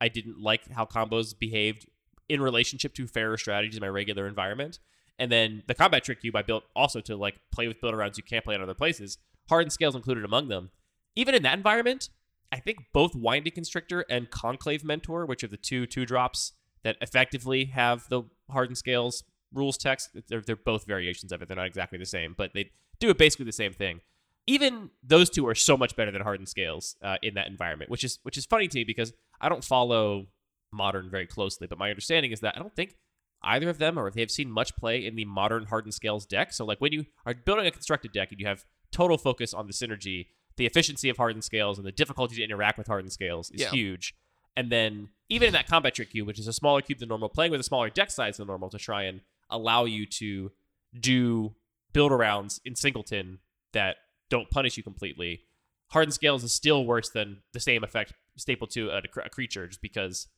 I 0.03 0.09
didn't 0.09 0.39
like 0.39 0.71
how 0.71 0.85
combos 0.85 1.37
behaved 1.37 1.89
in 2.29 2.43
relationship 2.43 2.93
to 2.97 3.07
fairer 3.07 3.39
strategies 3.39 3.75
in 3.75 3.81
my 3.81 3.89
regular 3.89 4.27
environment. 4.27 4.79
And 5.19 5.33
then 5.33 5.63
the 5.67 5.75
combat 5.75 6.05
trick 6.05 6.21
cube 6.21 6.37
I 6.37 6.43
built 6.43 6.65
also 6.77 7.01
to 7.01 7.17
like 7.17 7.37
play 7.51 7.69
with 7.69 7.81
build 7.81 7.95
arounds 7.95 8.19
you 8.19 8.23
can't 8.23 8.45
play 8.45 8.55
in 8.55 8.61
other 8.61 8.75
places. 8.75 9.17
Hardened 9.49 9.73
scales 9.73 9.95
included 9.95 10.25
among 10.25 10.49
them. 10.49 10.71
Even 11.15 11.35
in 11.35 11.43
that 11.45 11.57
environment, 11.57 12.11
I 12.53 12.59
think 12.61 12.79
both 12.93 13.15
Winding 13.15 13.55
Constrictor 13.55 14.05
and 14.11 14.31
Conclave 14.31 14.85
Mentor, 14.85 15.25
which 15.25 15.43
are 15.43 15.49
the 15.49 15.57
two 15.57 15.87
two 15.87 16.05
drops 16.05 16.53
that 16.83 16.97
effectively 17.01 17.67
have 17.67 18.09
the 18.09 18.25
hardened 18.51 18.79
scales 18.79 19.25
rules 19.53 19.77
text, 19.79 20.11
they're, 20.29 20.41
they're 20.41 20.57
both 20.57 20.87
variations 20.87 21.33
of 21.33 21.43
it. 21.43 21.49
They're 21.49 21.57
not 21.57 21.67
exactly 21.67 21.99
the 21.99 22.07
same, 22.07 22.35
but 22.37 22.53
they 22.55 22.71
do 23.01 23.11
it 23.11 23.19
basically 23.19 23.47
the 23.47 23.53
same 23.53 23.73
thing. 23.73 24.01
Even 24.47 24.91
those 25.03 25.29
two 25.29 25.47
are 25.49 25.55
so 25.55 25.77
much 25.77 25.97
better 25.97 26.11
than 26.11 26.23
hardened 26.23 26.49
scales 26.49 26.97
uh, 27.03 27.17
in 27.23 27.35
that 27.35 27.49
environment, 27.49 27.91
which 27.91 28.05
is 28.05 28.19
which 28.23 28.37
is 28.39 28.47
funny 28.47 28.69
to 28.69 28.79
me 28.79 28.85
because 28.85 29.13
I 29.41 29.49
don't 29.49 29.65
follow 29.65 30.27
modern 30.73 31.11
very 31.11 31.27
closely, 31.27 31.67
but 31.67 31.79
my 31.79 31.91
understanding 31.91 32.31
is 32.33 32.41
that 32.41 32.55
I 32.57 32.61
don't 32.61 32.75
think 32.75 32.97
either 33.43 33.69
of 33.69 33.79
them 33.79 33.99
or 33.99 34.07
if 34.09 34.15
they've 34.15 34.31
seen 34.31 34.51
much 34.51 34.77
play 34.77 35.05
in 35.05 35.17
the 35.17 35.25
modern 35.25 35.67
hardened 35.67 35.95
scales 35.95 36.27
deck. 36.27 36.53
So 36.53 36.65
like 36.65 36.81
when 36.81 36.93
you 36.93 37.07
are 37.25 37.35
building 37.35 37.67
a 37.67 37.71
constructed 37.71 38.13
deck 38.13 38.31
and 38.31 38.41
you 38.41 38.47
have 38.47 38.65
total 38.93 39.19
focus 39.19 39.53
on 39.53 39.67
the 39.67 39.73
synergy, 39.73 40.27
the 40.57 40.67
efficiency 40.67 41.09
of 41.09 41.17
hardened 41.17 41.45
scales 41.45 41.79
and 41.79 41.87
the 41.87 41.93
difficulty 41.93 42.37
to 42.37 42.43
interact 42.43 42.79
with 42.79 42.87
hardened 42.87 43.13
scales 43.13 43.51
is 43.51 43.63
Yeah. 43.63 43.71
huge. 43.71 44.15
And 44.57 44.71
then 44.71 45.11
even 45.29 45.49
in 45.49 45.53
that 45.53 45.67
combat 45.69 45.95
trick 45.95 46.11
cube, 46.11 46.27
which 46.27 46.39
is 46.39 46.47
a 46.49 46.53
smaller 46.53 46.81
cube 46.81 46.99
than 46.99 47.09
normal, 47.09 47.29
playing 47.29 47.51
with 47.51 47.61
a 47.61 47.65
smaller 47.65 47.91
deck 47.91 48.11
size 48.11 48.39
than 48.39 48.47
normal 48.47 48.71
to 48.71 48.79
try 48.79 49.03
and 49.03 49.21
allow 49.51 49.85
you 49.85 50.07
to 50.07 50.51
do 50.99 51.55
build 51.93 52.13
arounds 52.13 52.61
in 52.65 52.75
singleton 52.75 53.39
that 53.73 53.97
don't 54.31 54.51
punish 54.51 54.77
you 54.77 54.83
completely. 54.83 55.43
Hardened 55.89 56.15
scales 56.15 56.43
is 56.43 56.53
still 56.53 56.85
worse 56.85 57.11
than 57.11 57.43
the 57.53 57.61
same 57.61 57.85
effect 57.85 58.13
staple 58.37 58.67
to 58.69 58.91
a, 58.91 59.03
a 59.25 59.31
creature 59.31 59.67
just 59.67 59.81
because 59.81 60.29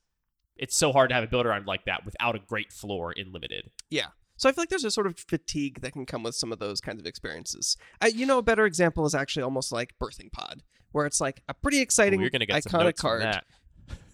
it's 0.56 0.76
so 0.76 0.92
hard 0.92 1.08
to 1.08 1.14
have 1.14 1.24
a 1.24 1.26
build 1.26 1.46
around 1.46 1.66
like 1.66 1.84
that 1.86 2.04
without 2.04 2.34
a 2.34 2.38
great 2.38 2.72
floor 2.72 3.12
in 3.12 3.32
limited. 3.32 3.70
Yeah. 3.90 4.08
So 4.36 4.48
I 4.48 4.52
feel 4.52 4.62
like 4.62 4.68
there's 4.68 4.84
a 4.84 4.90
sort 4.90 5.06
of 5.06 5.18
fatigue 5.18 5.80
that 5.80 5.92
can 5.92 6.06
come 6.06 6.22
with 6.22 6.34
some 6.34 6.52
of 6.52 6.58
those 6.58 6.80
kinds 6.80 7.00
of 7.00 7.06
experiences. 7.06 7.76
I, 8.00 8.08
you 8.08 8.26
know, 8.26 8.38
a 8.38 8.42
better 8.42 8.66
example 8.66 9.04
is 9.06 9.14
actually 9.14 9.42
almost 9.42 9.72
like 9.72 9.94
Birthing 10.00 10.30
Pod, 10.30 10.62
where 10.92 11.06
it's 11.06 11.20
like 11.20 11.42
a 11.48 11.54
pretty 11.54 11.80
exciting, 11.80 12.20
Ooh, 12.20 12.22
you're 12.22 12.30
gonna 12.30 12.46
some 12.60 12.80
iconic 12.80 12.96
card. 12.96 13.22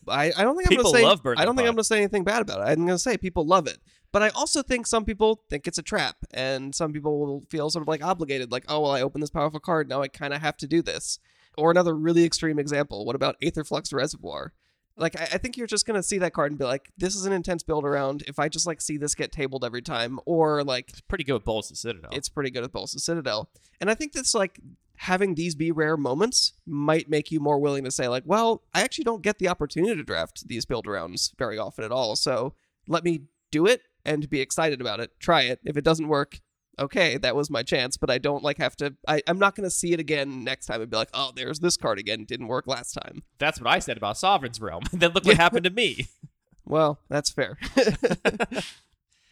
I, 0.07 0.33
I 0.37 0.45
don't 0.45 0.57
think 0.57 0.69
People 0.69 0.87
I'm 0.87 1.03
gonna 1.03 1.19
say 1.19 1.33
I 1.37 1.45
don't 1.45 1.57
think 1.57 1.67
Pod. 1.67 1.69
I'm 1.69 1.75
gonna 1.75 1.85
say 1.85 1.99
anything 1.99 2.25
bad 2.25 2.43
about 2.43 2.61
it. 2.61 2.71
I'm 2.71 2.87
gonna 2.87 2.99
say 2.99 3.19
people 3.19 3.47
love 3.47 3.67
it, 3.67 3.79
but 4.15 4.23
I 4.23 4.29
also 4.29 4.63
think 4.63 4.87
some 4.87 5.05
people 5.05 5.43
think 5.51 5.67
it's 5.67 5.77
a 5.77 5.83
trap, 5.83 6.19
and 6.33 6.73
some 6.73 6.93
people 6.93 7.19
will 7.19 7.43
feel 7.51 7.69
sort 7.69 7.83
of 7.83 7.89
like 7.89 8.01
obligated, 8.01 8.53
like, 8.53 8.65
oh 8.69 8.79
well, 8.79 8.93
I 8.93 9.03
opened 9.03 9.25
this 9.25 9.31
powerful 9.31 9.59
card, 9.59 9.89
now 9.89 10.03
I 10.03 10.07
kind 10.07 10.33
of 10.33 10.41
have 10.41 10.57
to 10.59 10.69
do 10.69 10.83
this. 10.83 11.19
Or 11.59 11.73
another 11.73 11.97
really 11.97 12.25
extreme 12.25 12.61
example, 12.61 13.05
what 13.05 13.17
about 13.17 13.35
Aetherflux 13.41 13.93
Reservoir? 13.93 14.53
Like, 14.97 15.21
I, 15.21 15.25
I 15.25 15.39
think 15.39 15.57
you're 15.57 15.67
just 15.67 15.85
gonna 15.85 16.01
see 16.01 16.19
that 16.19 16.33
card 16.33 16.53
and 16.53 16.59
be 16.61 16.65
like, 16.65 16.93
this 16.97 17.17
is 17.17 17.27
an 17.27 17.33
intense 17.33 17.65
build 17.65 17.85
around. 17.85 18.23
If 18.29 18.39
I 18.39 18.49
just 18.49 18.69
like 18.69 18.81
see 18.81 18.99
this 18.99 19.17
get 19.17 19.33
tabled 19.33 19.65
every 19.65 19.83
time, 19.83 20.21
or 20.27 20.63
like 20.63 20.91
It's 20.91 21.01
pretty 21.01 21.25
good 21.25 21.33
with 21.33 21.45
Bolus 21.45 21.71
and 21.71 21.77
Citadel. 21.77 22.11
it's 22.13 22.29
pretty 22.29 22.51
good 22.51 22.63
with 22.63 22.71
Bolas 22.71 22.93
Citadel. 22.93 23.51
And 23.81 23.91
I 23.91 23.97
think 23.97 24.13
that's 24.13 24.33
like 24.33 24.61
having 24.99 25.35
these 25.35 25.57
be 25.57 25.73
rare 25.73 25.97
moments 25.97 26.53
might 26.65 27.11
make 27.11 27.33
you 27.33 27.41
more 27.41 27.59
willing 27.59 27.83
to 27.83 27.91
say, 27.91 28.07
like, 28.07 28.23
well, 28.25 28.63
I 28.73 28.83
actually 28.83 29.07
don't 29.07 29.23
get 29.23 29.41
the 29.41 29.49
opportunity 29.49 29.97
to 29.97 30.05
draft 30.05 30.47
these 30.47 30.67
build 30.67 30.87
rounds 30.87 31.33
very 31.37 31.59
often 31.59 31.85
at 31.85 31.91
all. 31.91 32.15
So 32.15 32.55
let 32.87 33.03
me 33.03 33.23
do 33.51 33.67
it 33.67 33.83
and 34.05 34.29
be 34.29 34.41
excited 34.41 34.81
about 34.81 35.01
it. 35.01 35.11
Try 35.21 35.43
it. 35.43 35.61
If 35.65 35.77
it 35.77 35.85
doesn't 35.85 36.09
work, 36.09 36.41
okay, 36.79 37.17
that 37.19 37.37
was 37.37 37.51
my 37.51 37.63
chance. 37.63 37.97
But 37.97 38.11
I 38.11 38.19
don't 38.19 38.43
like 38.43 38.59
have 38.59 38.77
to 38.77 38.95
I, 39.09 39.23
I'm 39.27 39.39
not 39.39 39.55
gonna 39.55 39.71
see 39.71 39.93
it 39.93 40.01
again 40.01 40.45
next 40.45 40.67
time 40.67 40.81
and 40.81 40.91
be 40.91 40.97
like, 40.97 41.11
oh, 41.15 41.33
there's 41.35 41.61
this 41.61 41.77
card 41.77 41.99
again. 41.99 42.25
Didn't 42.25 42.49
work 42.49 42.67
last 42.67 42.93
time. 42.93 43.23
That's 43.39 43.61
what 43.61 43.71
I 43.71 43.79
said 43.79 43.97
about 43.97 44.17
Sovereign's 44.19 44.61
Realm. 44.61 44.85
then 44.93 45.13
look 45.13 45.25
what 45.25 45.37
happened 45.37 45.65
to 45.65 45.71
me. 45.71 46.09
Well, 46.67 46.99
that's 47.11 47.31
fair. 47.31 47.59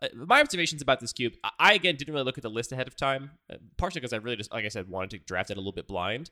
Uh, 0.03 0.09
my 0.27 0.41
observations 0.41 0.83
about 0.83 0.99
this 1.01 1.13
cube, 1.13 1.35
I- 1.45 1.51
I 1.59 1.73
again 1.75 1.95
didn't 1.97 2.13
really 2.13 2.25
look 2.25 2.37
at 2.37 2.43
the 2.43 2.51
list 2.51 2.73
ahead 2.73 2.89
of 2.89 2.97
time, 2.97 3.31
uh, 3.51 3.57
partially 3.77 4.01
because 4.01 4.13
I 4.13 4.17
really 4.17 4.37
just, 4.37 4.53
like 4.53 4.65
I 4.65 4.69
said, 4.69 4.89
wanted 4.89 5.11
to 5.11 5.19
draft 5.21 5.51
it 5.51 5.57
a 5.57 5.61
little 5.61 5.73
bit 5.73 5.87
blind. 5.87 6.31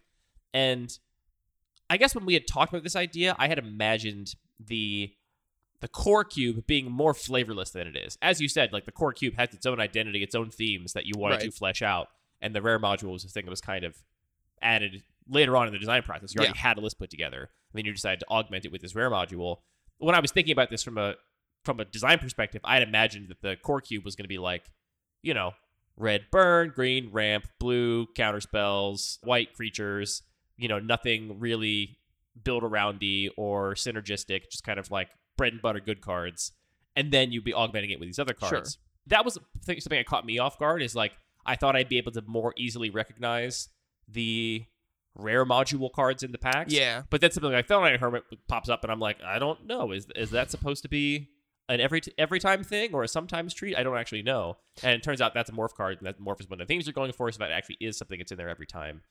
And 0.53 0.90
I 1.88 1.96
guess 1.96 2.14
when 2.14 2.26
we 2.26 2.35
had 2.35 2.48
talked 2.48 2.72
about 2.72 2.83
this 2.83 2.96
idea, 2.96 3.37
I 3.38 3.46
had 3.48 3.59
imagined 3.59 4.35
the 4.59 5.12
the 5.81 5.88
core 5.88 6.25
cube 6.25 6.66
being 6.66 6.90
more 6.90 7.14
flavorless 7.14 7.71
than 7.71 7.87
it 7.87 7.97
is. 7.97 8.19
As 8.21 8.40
you 8.40 8.49
said, 8.49 8.73
like 8.73 8.85
the 8.85 8.93
core 8.93 9.12
cube 9.12 9.35
has 9.37 9.53
its 9.53 9.66
own 9.66 9.81
identity, 9.81 10.23
its 10.23 10.35
own 10.35 10.51
themes 10.51 10.93
that 10.93 11.07
you 11.07 11.14
wanted 11.16 11.40
to 11.40 11.51
flesh 11.51 11.83
out, 11.83 12.09
and 12.40 12.55
the 12.55 12.62
rare 12.62 12.79
module 12.79 13.12
was 13.12 13.25
a 13.25 13.29
thing 13.29 13.47
that 13.47 13.51
was 13.51 13.61
kind 13.61 13.85
of 13.85 13.97
added 14.62 15.03
later 15.29 15.57
on 15.57 15.66
in 15.66 15.73
the 15.73 15.79
design 15.79 16.03
process. 16.03 16.35
You 16.35 16.40
already 16.40 16.59
had 16.59 16.77
a 16.77 16.81
list 16.81 16.99
put 16.99 17.11
together, 17.11 17.38
and 17.40 17.79
then 17.79 17.85
you 17.85 17.93
decided 17.93 18.21
to 18.21 18.29
augment 18.29 18.64
it 18.64 18.73
with 18.73 18.83
this 18.83 18.95
rare 18.95 19.11
module. 19.11 19.59
When 19.99 20.14
I 20.14 20.21
was 20.21 20.33
thinking 20.33 20.53
about 20.53 20.71
this 20.71 20.83
from 20.83 20.99
a 20.99 21.14
from 21.64 21.81
a 21.81 21.85
design 21.85 22.19
perspective, 22.19 22.61
I 22.64 22.75
had 22.75 22.83
imagined 22.87 23.29
that 23.29 23.43
the 23.43 23.57
core 23.57 23.81
cube 23.81 24.05
was 24.05 24.16
going 24.16 24.25
to 24.25 24.29
be 24.29 24.38
like, 24.38 24.64
you 25.23 25.35
know, 25.35 25.53
red 25.97 26.27
burn, 26.31 26.73
green 26.75 27.11
ramp, 27.12 27.47
blue 27.59 28.07
counter 28.16 28.40
spells, 28.40 29.19
white 29.23 29.55
creatures. 29.55 30.23
You 30.57 30.69
know, 30.69 30.79
nothing 30.79 31.38
really 31.38 31.99
build 32.43 32.62
aroundy 32.62 33.29
or 33.37 33.75
synergistic, 33.75 34.51
just 34.51 34.64
kind 34.64 34.79
of 34.79 34.90
like 34.90 35.09
bread 35.40 35.55
and 35.55 35.62
butter 35.62 35.81
good 35.81 36.03
cards. 36.03 36.53
And 36.94 37.11
then 37.11 37.33
you'd 37.33 37.44
be 37.44 37.55
augmenting 37.55 37.90
it 37.90 37.98
with 37.98 38.09
these 38.09 38.18
other 38.18 38.37
Sure. 38.38 38.50
cards. 38.50 38.79
That 39.07 39.24
was 39.24 39.38
something 39.62 39.81
that 39.88 40.07
caught 40.07 40.26
me 40.26 40.38
off 40.38 40.59
guard. 40.59 40.83
Is 40.83 40.94
like 40.94 41.12
I 41.46 41.57
thought 41.57 41.74
I'd 41.76 41.88
be 41.88 41.96
able 41.98 42.12
to 42.12 42.22
more 42.26 42.53
easily 42.59 42.90
recognize 42.90 43.70
the 44.07 44.66
rare 45.14 45.46
module 45.46 45.90
cards 45.90 46.22
in 46.22 46.33
the 46.33 46.38
packs. 46.38 46.72
Yeah. 46.72 47.05
But 47.11 47.20
then 47.20 47.31
something 47.31 47.53
like 47.53 47.66
Thelonite 47.66 47.98
Hermit 47.98 48.24
pops 48.48 48.68
up, 48.68 48.83
and 48.85 48.92
I'm 48.92 49.00
like, 49.00 49.22
I 49.22 49.38
don't 49.38 49.66
know. 49.66 49.92
Is 49.92 50.07
is 50.14 50.31
that 50.31 50.50
supposed 50.50 50.83
to 50.83 50.88
be 50.88 51.29
an 51.68 51.81
every 51.81 52.03
every 52.18 52.38
time 52.40 52.62
thing 52.62 52.92
or 52.92 53.03
a 53.03 53.09
sometimes 53.09 53.55
treat? 53.55 53.76
I 53.76 53.83
don't 53.83 53.96
actually 53.96 54.22
know. 54.22 54.59
And 54.83 54.92
it 54.92 55.03
turns 55.03 55.20
out 55.22 55.33
that's 55.33 55.48
a 55.50 55.55
morph 55.55 55.74
card, 55.74 55.98
and 55.98 56.07
that 56.07 56.20
morph 56.20 56.40
is 56.40 56.50
one 56.50 56.61
of 56.61 56.68
the 56.68 56.72
things 56.72 56.87
you're 56.87 56.92
going 56.92 57.12
for. 57.12 57.31
So 57.33 57.38
that 57.38 57.50
actually 57.50 57.79
is 57.81 57.96
something 57.96 58.18
that's 58.18 58.31
in 58.31 58.38
there 58.38 58.50
every 58.50 58.66
time. 58.66 59.03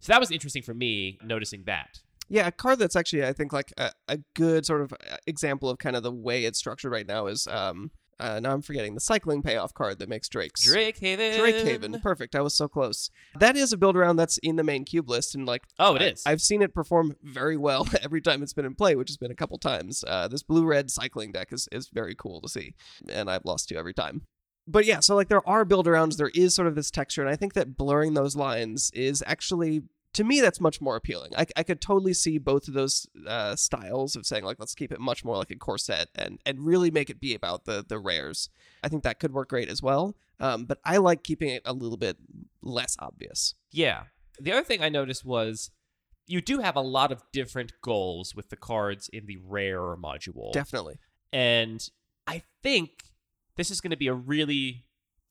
So 0.00 0.12
that 0.12 0.20
was 0.20 0.30
interesting 0.30 0.62
for 0.62 0.74
me 0.74 1.18
noticing 1.24 1.64
that. 1.64 2.00
Yeah, 2.28 2.46
a 2.46 2.52
card 2.52 2.78
that's 2.78 2.96
actually 2.96 3.24
I 3.24 3.32
think 3.32 3.52
like 3.52 3.72
a, 3.78 3.90
a 4.08 4.18
good 4.34 4.66
sort 4.66 4.82
of 4.82 4.92
uh, 4.92 5.16
example 5.26 5.70
of 5.70 5.78
kind 5.78 5.96
of 5.96 6.02
the 6.02 6.12
way 6.12 6.44
it's 6.44 6.58
structured 6.58 6.92
right 6.92 7.06
now 7.06 7.26
is 7.26 7.46
um 7.46 7.90
uh, 8.20 8.40
now 8.40 8.52
I'm 8.52 8.62
forgetting 8.62 8.94
the 8.94 9.00
cycling 9.00 9.42
payoff 9.42 9.72
card 9.74 10.00
that 10.00 10.08
makes 10.08 10.28
Drake's 10.28 10.64
Drake 10.64 10.98
Haven. 10.98 11.38
Drake 11.38 11.54
Haven. 11.64 12.00
Perfect. 12.00 12.34
I 12.34 12.40
was 12.40 12.52
so 12.52 12.66
close. 12.66 13.10
That 13.38 13.56
is 13.56 13.72
a 13.72 13.76
build 13.76 13.96
around 13.96 14.16
that's 14.16 14.38
in 14.38 14.56
the 14.56 14.64
main 14.64 14.84
cube 14.84 15.08
list, 15.08 15.36
and 15.36 15.46
like 15.46 15.62
Oh, 15.78 15.94
it 15.94 16.02
I- 16.02 16.06
is. 16.06 16.24
I've 16.26 16.40
seen 16.40 16.60
it 16.60 16.74
perform 16.74 17.14
very 17.22 17.56
well 17.56 17.86
every 18.02 18.20
time 18.20 18.42
it's 18.42 18.52
been 18.52 18.64
in 18.64 18.74
play, 18.74 18.96
which 18.96 19.08
has 19.08 19.16
been 19.16 19.30
a 19.30 19.36
couple 19.36 19.56
times. 19.58 20.02
Uh, 20.04 20.26
this 20.26 20.42
blue 20.42 20.64
red 20.66 20.90
cycling 20.90 21.30
deck 21.30 21.52
is 21.52 21.68
is 21.70 21.90
very 21.94 22.16
cool 22.16 22.40
to 22.40 22.48
see, 22.48 22.74
and 23.08 23.30
I've 23.30 23.44
lost 23.44 23.68
to 23.68 23.76
every 23.76 23.94
time. 23.94 24.22
But 24.66 24.84
yeah, 24.84 24.98
so 24.98 25.14
like 25.14 25.28
there 25.28 25.48
are 25.48 25.64
build 25.64 25.86
arounds, 25.86 26.16
there 26.16 26.32
is 26.34 26.56
sort 26.56 26.66
of 26.66 26.74
this 26.74 26.90
texture, 26.90 27.22
and 27.22 27.30
I 27.30 27.36
think 27.36 27.54
that 27.54 27.76
blurring 27.76 28.14
those 28.14 28.34
lines 28.34 28.90
is 28.94 29.22
actually 29.28 29.82
to 30.18 30.24
me 30.24 30.40
that's 30.40 30.60
much 30.60 30.80
more 30.80 30.96
appealing. 30.96 31.30
I, 31.38 31.46
I 31.56 31.62
could 31.62 31.80
totally 31.80 32.12
see 32.12 32.38
both 32.38 32.66
of 32.66 32.74
those 32.74 33.06
uh, 33.24 33.54
styles 33.54 34.16
of 34.16 34.26
saying 34.26 34.42
like 34.42 34.58
let's 34.58 34.74
keep 34.74 34.90
it 34.90 34.98
much 34.98 35.24
more 35.24 35.36
like 35.36 35.52
a 35.52 35.54
corset 35.54 36.08
and 36.16 36.40
and 36.44 36.58
really 36.58 36.90
make 36.90 37.08
it 37.08 37.20
be 37.20 37.36
about 37.36 37.66
the 37.66 37.84
the 37.88 38.00
rares. 38.00 38.50
I 38.82 38.88
think 38.88 39.04
that 39.04 39.20
could 39.20 39.32
work 39.32 39.50
great 39.50 39.68
as 39.68 39.80
well. 39.80 40.16
Um, 40.40 40.64
but 40.64 40.80
I 40.84 40.96
like 40.96 41.22
keeping 41.22 41.50
it 41.50 41.62
a 41.64 41.72
little 41.72 41.96
bit 41.96 42.16
less 42.62 42.96
obvious. 42.98 43.54
Yeah. 43.70 44.04
The 44.40 44.50
other 44.50 44.64
thing 44.64 44.82
I 44.82 44.88
noticed 44.88 45.24
was 45.24 45.70
you 46.26 46.40
do 46.40 46.58
have 46.58 46.74
a 46.74 46.80
lot 46.80 47.12
of 47.12 47.22
different 47.32 47.74
goals 47.80 48.34
with 48.34 48.48
the 48.48 48.56
cards 48.56 49.08
in 49.12 49.26
the 49.26 49.38
rare 49.46 49.94
module. 49.96 50.52
Definitely. 50.52 50.98
And 51.32 51.88
I 52.26 52.42
think 52.60 53.04
this 53.54 53.70
is 53.70 53.80
going 53.80 53.92
to 53.92 53.96
be 53.96 54.08
a 54.08 54.14
really 54.14 54.84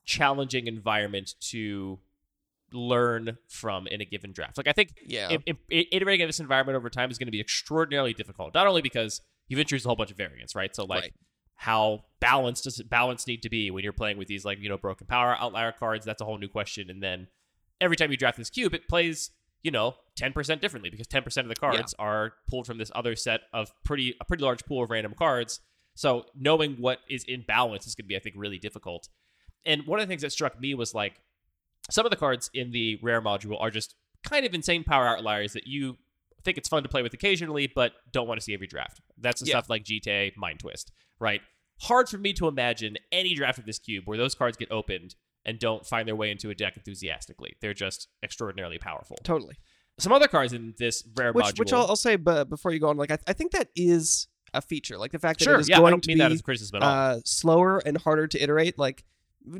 challenging 0.05 0.65
environment 0.65 1.35
to 1.49 1.99
learn 2.73 3.37
from 3.47 3.87
in 3.87 4.01
a 4.01 4.05
given 4.05 4.31
draft. 4.33 4.57
Like 4.57 4.67
I 4.67 4.73
think 4.73 4.95
Yeah. 5.05 5.37
iterating 5.69 6.21
in 6.23 6.27
this 6.27 6.39
environment 6.39 6.75
over 6.75 6.89
time 6.89 7.09
is 7.11 7.17
going 7.17 7.27
to 7.27 7.31
be 7.31 7.39
extraordinarily 7.39 8.13
difficult. 8.13 8.53
Not 8.53 8.67
only 8.67 8.81
because 8.81 9.21
you've 9.47 9.59
introduced 9.59 9.85
a 9.85 9.89
whole 9.89 9.95
bunch 9.95 10.11
of 10.11 10.17
variants, 10.17 10.55
right? 10.55 10.75
So 10.75 10.83
like 10.85 11.01
Right. 11.03 11.13
how 11.55 12.05
balanced 12.19 12.65
does 12.65 12.79
it 12.79 12.89
balance 12.89 13.25
need 13.27 13.41
to 13.43 13.49
be 13.49 13.71
when 13.71 13.83
you're 13.83 13.93
playing 13.93 14.17
with 14.17 14.27
these 14.27 14.43
like 14.45 14.59
you 14.59 14.69
know 14.69 14.77
broken 14.77 15.07
power 15.07 15.35
outlier 15.39 15.71
cards? 15.71 16.05
That's 16.05 16.21
a 16.21 16.25
whole 16.25 16.37
new 16.37 16.49
question. 16.49 16.89
And 16.89 17.01
then 17.01 17.27
every 17.79 17.95
time 17.95 18.11
you 18.11 18.17
draft 18.17 18.37
this 18.37 18.49
cube, 18.49 18.73
it 18.73 18.87
plays 18.87 19.31
you 19.63 19.71
know 19.71 19.95
10% 20.19 20.61
differently 20.61 20.89
because 20.89 21.07
10% 21.07 21.37
of 21.37 21.47
the 21.47 21.55
cards 21.55 21.93
are 21.97 22.33
pulled 22.47 22.67
from 22.67 22.77
this 22.77 22.91
other 22.93 23.15
set 23.15 23.41
of 23.53 23.71
pretty 23.83 24.15
a 24.21 24.25
pretty 24.25 24.43
large 24.43 24.65
pool 24.65 24.83
of 24.83 24.89
random 24.89 25.13
cards. 25.17 25.61
So 25.95 26.25
knowing 26.35 26.75
what 26.75 26.99
is 27.09 27.23
in 27.23 27.41
balance 27.47 27.87
is 27.87 27.95
going 27.95 28.05
to 28.05 28.07
be 28.09 28.15
I 28.15 28.19
think 28.19 28.35
really 28.37 28.59
difficult. 28.59 29.09
And 29.65 29.85
one 29.87 29.99
of 29.99 30.05
the 30.07 30.11
things 30.11 30.21
that 30.21 30.31
struck 30.31 30.59
me 30.61 30.73
was 30.75 30.93
like 30.93 31.19
some 31.89 32.05
of 32.05 32.09
the 32.09 32.15
cards 32.17 32.49
in 32.53 32.71
the 32.71 32.99
rare 33.01 33.21
module 33.21 33.59
are 33.61 33.69
just 33.71 33.95
kind 34.23 34.45
of 34.45 34.53
insane 34.53 34.83
power 34.83 35.07
outliers 35.07 35.53
that 35.53 35.67
you 35.67 35.97
think 36.43 36.57
it's 36.57 36.69
fun 36.69 36.83
to 36.83 36.89
play 36.89 37.01
with 37.01 37.13
occasionally, 37.13 37.71
but 37.73 37.93
don't 38.11 38.27
want 38.27 38.39
to 38.39 38.43
see 38.43 38.53
every 38.53 38.67
draft. 38.67 39.01
That's 39.17 39.41
the 39.41 39.47
Yeah. 39.47 39.53
stuff 39.53 39.69
like 39.69 39.83
GTA, 39.83 40.33
Mind 40.37 40.59
Twist, 40.59 40.91
right? 41.19 41.41
Hard 41.81 42.09
for 42.09 42.17
me 42.17 42.33
to 42.33 42.47
imagine 42.47 42.97
any 43.11 43.33
draft 43.35 43.59
of 43.59 43.65
this 43.65 43.79
cube 43.79 44.03
where 44.05 44.17
those 44.17 44.33
cards 44.35 44.57
get 44.57 44.71
opened 44.71 45.15
and 45.45 45.59
don't 45.59 45.85
find 45.85 46.07
their 46.07 46.15
way 46.15 46.31
into 46.31 46.49
a 46.49 46.55
deck 46.55 46.75
enthusiastically. 46.75 47.55
They're 47.61 47.73
just 47.73 48.07
extraordinarily 48.23 48.77
powerful. 48.79 49.17
Totally. 49.23 49.55
Some 49.99 50.11
other 50.11 50.27
cards 50.27 50.53
in 50.53 50.73
this 50.77 51.03
rare 51.15 51.31
which 51.33 51.45
module. 51.45 51.59
which 51.59 51.73
I'll, 51.73 51.87
I'll 51.87 51.95
say 51.95 52.15
but 52.17 52.49
before 52.49 52.71
you 52.71 52.79
go 52.79 52.89
on 52.89 52.97
like 52.97 53.11
I, 53.11 53.17
I 53.27 53.33
think 53.33 53.51
that 53.53 53.69
is 53.75 54.27
a 54.53 54.61
feature 54.61 54.97
like 54.97 55.11
the 55.11 55.19
fact 55.19 55.39
that 55.39 55.45
sure, 55.45 55.55
it 55.55 55.61
is 55.61 55.69
yeah, 55.69 55.77
I 55.77 55.79
going 55.79 55.91
don't 55.91 56.03
to 56.03 56.07
mean 56.09 56.17
be 56.17 56.21
that 56.23 56.31
as 56.31 56.41
criticism 56.41 56.77
at 56.77 56.83
all. 56.83 56.89
uh, 56.89 57.19
slower 57.25 57.79
and 57.85 57.97
harder 57.97 58.27
to 58.27 58.41
iterate 58.41 58.77
like 58.77 59.03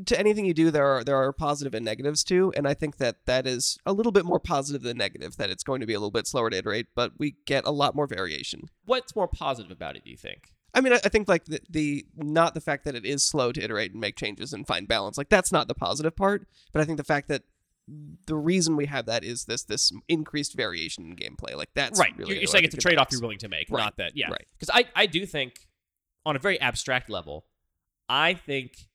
to 0.06 0.18
anything 0.18 0.44
you 0.44 0.54
do 0.54 0.70
there 0.70 0.86
are 0.86 1.02
there 1.04 1.16
are 1.16 1.32
positive 1.32 1.74
and 1.74 1.84
negatives 1.84 2.22
too 2.22 2.52
and 2.56 2.68
i 2.68 2.74
think 2.74 2.98
that 2.98 3.16
that 3.26 3.46
is 3.46 3.78
a 3.86 3.92
little 3.92 4.12
bit 4.12 4.24
more 4.24 4.40
positive 4.40 4.82
than 4.82 4.98
negative 4.98 5.36
that 5.36 5.50
it's 5.50 5.62
going 5.62 5.80
to 5.80 5.86
be 5.86 5.94
a 5.94 5.98
little 5.98 6.10
bit 6.10 6.26
slower 6.26 6.50
to 6.50 6.56
iterate 6.58 6.86
but 6.94 7.12
we 7.18 7.36
get 7.46 7.64
a 7.64 7.70
lot 7.70 7.94
more 7.94 8.06
variation 8.06 8.68
What's 8.84 9.14
more 9.16 9.28
positive 9.28 9.70
about 9.70 9.96
it, 9.96 10.04
do 10.04 10.10
you 10.10 10.16
think? 10.16 10.52
i 10.74 10.80
mean 10.80 10.92
i, 10.92 10.96
I 10.96 11.08
think 11.08 11.28
like 11.28 11.46
the, 11.46 11.60
the 11.70 12.06
not 12.16 12.54
the 12.54 12.60
fact 12.60 12.84
that 12.84 12.94
it 12.94 13.06
is 13.06 13.22
slow 13.22 13.52
to 13.52 13.62
iterate 13.62 13.92
and 13.92 14.00
make 14.00 14.16
changes 14.16 14.52
and 14.52 14.66
find 14.66 14.86
balance 14.86 15.16
like 15.16 15.30
that's 15.30 15.52
not 15.52 15.68
the 15.68 15.74
positive 15.74 16.14
part 16.14 16.46
but 16.72 16.82
i 16.82 16.84
think 16.84 16.98
the 16.98 17.04
fact 17.04 17.28
that 17.28 17.42
the 18.26 18.36
reason 18.36 18.76
we 18.76 18.86
have 18.86 19.06
that 19.06 19.24
is 19.24 19.44
this 19.44 19.64
this 19.64 19.92
increased 20.08 20.54
variation 20.54 21.04
in 21.06 21.16
gameplay 21.16 21.56
like 21.56 21.70
that's 21.74 21.98
right. 21.98 22.16
really 22.16 22.32
you're, 22.32 22.40
you're 22.42 22.46
saying 22.46 22.64
it's 22.64 22.74
a 22.74 22.78
trade 22.78 22.98
off 22.98 23.08
you're 23.10 23.20
willing 23.20 23.38
to 23.38 23.48
make, 23.48 23.68
Right, 23.70 23.82
not 23.82 23.96
that. 23.96 24.12
Yeah. 24.14 24.28
right. 24.30 24.46
Because 24.58 24.70
I, 24.74 24.84
I 24.94 25.06
do 25.06 25.24
think, 25.24 25.66
on 26.26 26.36
a 26.36 26.38
very 26.38 26.60
abstract 26.60 27.08
level, 27.08 27.46
I 28.08 28.34
think 28.34 28.87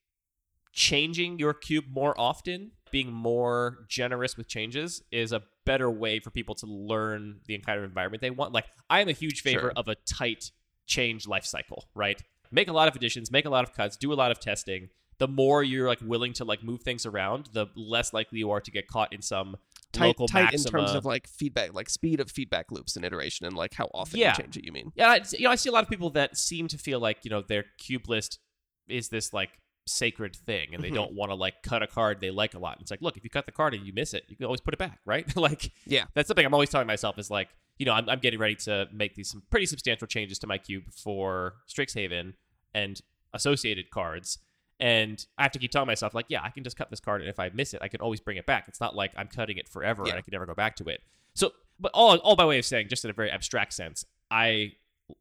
changing 0.74 1.38
your 1.38 1.54
cube 1.54 1.84
more 1.88 2.18
often, 2.20 2.72
being 2.90 3.12
more 3.12 3.86
generous 3.88 4.36
with 4.36 4.48
changes, 4.48 5.02
is 5.10 5.32
a 5.32 5.42
better 5.64 5.90
way 5.90 6.18
for 6.20 6.30
people 6.30 6.54
to 6.56 6.66
learn 6.66 7.40
the 7.46 7.56
kind 7.58 7.78
of 7.78 7.84
environment 7.84 8.20
they 8.20 8.30
want. 8.30 8.52
Like, 8.52 8.66
I 8.90 9.00
am 9.00 9.08
a 9.08 9.12
huge 9.12 9.40
favor 9.42 9.60
Sure. 9.60 9.72
of 9.76 9.88
a 9.88 9.94
tight 9.94 10.50
change 10.86 11.26
life 11.26 11.44
cycle, 11.44 11.88
right? 11.94 12.20
Make 12.50 12.68
a 12.68 12.72
lot 12.72 12.88
of 12.88 12.96
additions, 12.96 13.30
make 13.30 13.44
a 13.46 13.50
lot 13.50 13.64
of 13.64 13.72
cuts, 13.72 13.96
do 13.96 14.12
a 14.12 14.14
lot 14.14 14.30
of 14.30 14.38
testing. 14.40 14.90
The 15.18 15.28
more 15.28 15.62
you're 15.62 15.86
like 15.88 16.00
willing 16.02 16.32
to 16.34 16.44
like 16.44 16.62
move 16.64 16.82
things 16.82 17.06
around, 17.06 17.50
the 17.52 17.66
less 17.76 18.12
likely 18.12 18.40
you 18.40 18.50
are 18.50 18.60
to 18.60 18.70
get 18.70 18.88
caught 18.88 19.12
in 19.12 19.22
some 19.22 19.56
tight, 19.92 20.06
local 20.08 20.26
tight 20.26 20.52
in 20.52 20.62
terms 20.64 20.92
of 20.92 21.04
like 21.04 21.28
feedback, 21.28 21.72
like 21.72 21.88
speed 21.88 22.18
of 22.20 22.30
feedback 22.30 22.72
loops 22.72 22.96
and 22.96 23.04
iteration, 23.04 23.46
and 23.46 23.56
like 23.56 23.74
how 23.74 23.88
often 23.94 24.18
Yeah. 24.18 24.34
you 24.36 24.42
change 24.42 24.56
it. 24.56 24.64
You 24.64 24.72
mean? 24.72 24.92
Yeah, 24.96 25.08
I, 25.10 25.20
you 25.30 25.44
know, 25.44 25.50
I 25.52 25.54
see 25.54 25.68
a 25.68 25.72
lot 25.72 25.84
of 25.84 25.88
people 25.88 26.10
that 26.10 26.36
seem 26.36 26.66
to 26.68 26.76
feel 26.78 26.98
like 26.98 27.18
you 27.22 27.30
know 27.30 27.42
their 27.42 27.64
cube 27.78 28.08
list 28.08 28.40
is 28.88 29.08
this 29.08 29.32
like 29.32 29.50
sacred 29.86 30.34
thing, 30.34 30.74
and 30.74 30.82
they 30.82 30.90
Mhm. 30.90 30.94
don't 30.94 31.12
want 31.12 31.30
to 31.30 31.34
like 31.34 31.62
cut 31.62 31.82
a 31.82 31.86
card 31.86 32.20
they 32.20 32.30
like 32.30 32.54
a 32.54 32.58
lot. 32.58 32.76
And 32.76 32.82
it's 32.82 32.90
like, 32.90 33.02
look, 33.02 33.16
if 33.16 33.24
you 33.24 33.30
cut 33.30 33.46
the 33.46 33.52
card 33.52 33.74
and 33.74 33.86
you 33.86 33.92
miss 33.92 34.14
it, 34.14 34.24
you 34.28 34.36
can 34.36 34.46
always 34.46 34.60
put 34.60 34.72
it 34.74 34.78
back, 34.78 35.00
right? 35.04 35.34
like, 35.36 35.72
Yeah. 35.86 36.04
that's 36.14 36.28
something 36.28 36.44
I'm 36.46 36.54
always 36.54 36.70
telling 36.70 36.86
myself 36.86 37.18
is 37.18 37.30
like, 37.30 37.48
you 37.78 37.84
know, 37.86 37.92
I'm, 37.92 38.08
I'm 38.08 38.20
getting 38.20 38.38
ready 38.40 38.54
to 38.56 38.88
make 38.92 39.14
these 39.14 39.30
some 39.30 39.42
pretty 39.50 39.66
substantial 39.66 40.06
changes 40.06 40.38
to 40.40 40.46
my 40.46 40.58
cube 40.58 40.84
for 40.92 41.54
Strixhaven 41.68 42.34
and 42.74 43.00
associated 43.32 43.90
cards. 43.90 44.38
And 44.80 45.24
I 45.38 45.42
have 45.42 45.52
to 45.52 45.58
keep 45.58 45.70
telling 45.70 45.86
myself, 45.86 46.14
like, 46.14 46.26
yeah, 46.28 46.42
I 46.42 46.50
can 46.50 46.64
just 46.64 46.76
cut 46.76 46.90
this 46.90 47.00
card, 47.00 47.20
and 47.20 47.30
if 47.30 47.38
I 47.38 47.48
miss 47.54 47.74
it, 47.74 47.80
I 47.82 47.88
can 47.88 48.00
always 48.00 48.20
bring 48.20 48.36
it 48.38 48.46
back. 48.46 48.64
It's 48.68 48.80
not 48.80 48.94
like 48.96 49.12
I'm 49.16 49.28
cutting 49.28 49.56
it 49.56 49.68
forever 49.68 50.02
Yeah. 50.04 50.12
and 50.12 50.18
I 50.18 50.22
can 50.22 50.32
never 50.32 50.46
go 50.46 50.54
back 50.54 50.76
to 50.76 50.84
it. 50.88 51.00
So, 51.34 51.52
but 51.78 51.90
all, 51.94 52.16
all 52.18 52.36
by 52.36 52.44
way 52.44 52.58
of 52.58 52.64
saying, 52.64 52.88
just 52.88 53.04
in 53.04 53.10
a 53.10 53.14
very 53.14 53.30
abstract 53.30 53.72
sense, 53.72 54.04
I 54.30 54.72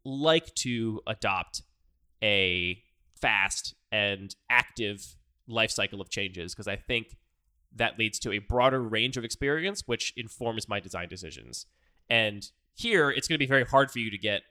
like 0.06 0.54
to 0.56 1.02
adopt 1.08 1.62
a 2.24 2.82
fast 3.20 3.76
and 3.94 4.36
active 4.50 5.16
life 5.48 5.70
cycle 5.70 6.02
of 6.02 6.10
changes 6.10 6.54
because 6.54 6.68
I 6.68 6.76
think 6.76 7.16
that 7.76 8.00
leads 8.00 8.18
to 8.20 8.32
a 8.32 8.40
broader 8.40 8.82
range 8.82 9.18
of 9.18 9.24
experience, 9.24 9.84
which 9.86 10.14
informs 10.18 10.68
my 10.68 10.80
design 10.80 11.08
decisions. 11.10 11.68
And 12.10 12.50
here, 12.74 13.12
it's 13.12 13.28
going 13.28 13.36
to 13.36 13.40
be 13.40 13.46
very 13.46 13.64
hard 13.64 13.92
for 13.92 14.00
you 14.00 14.10
to 14.10 14.18
get 14.18 14.42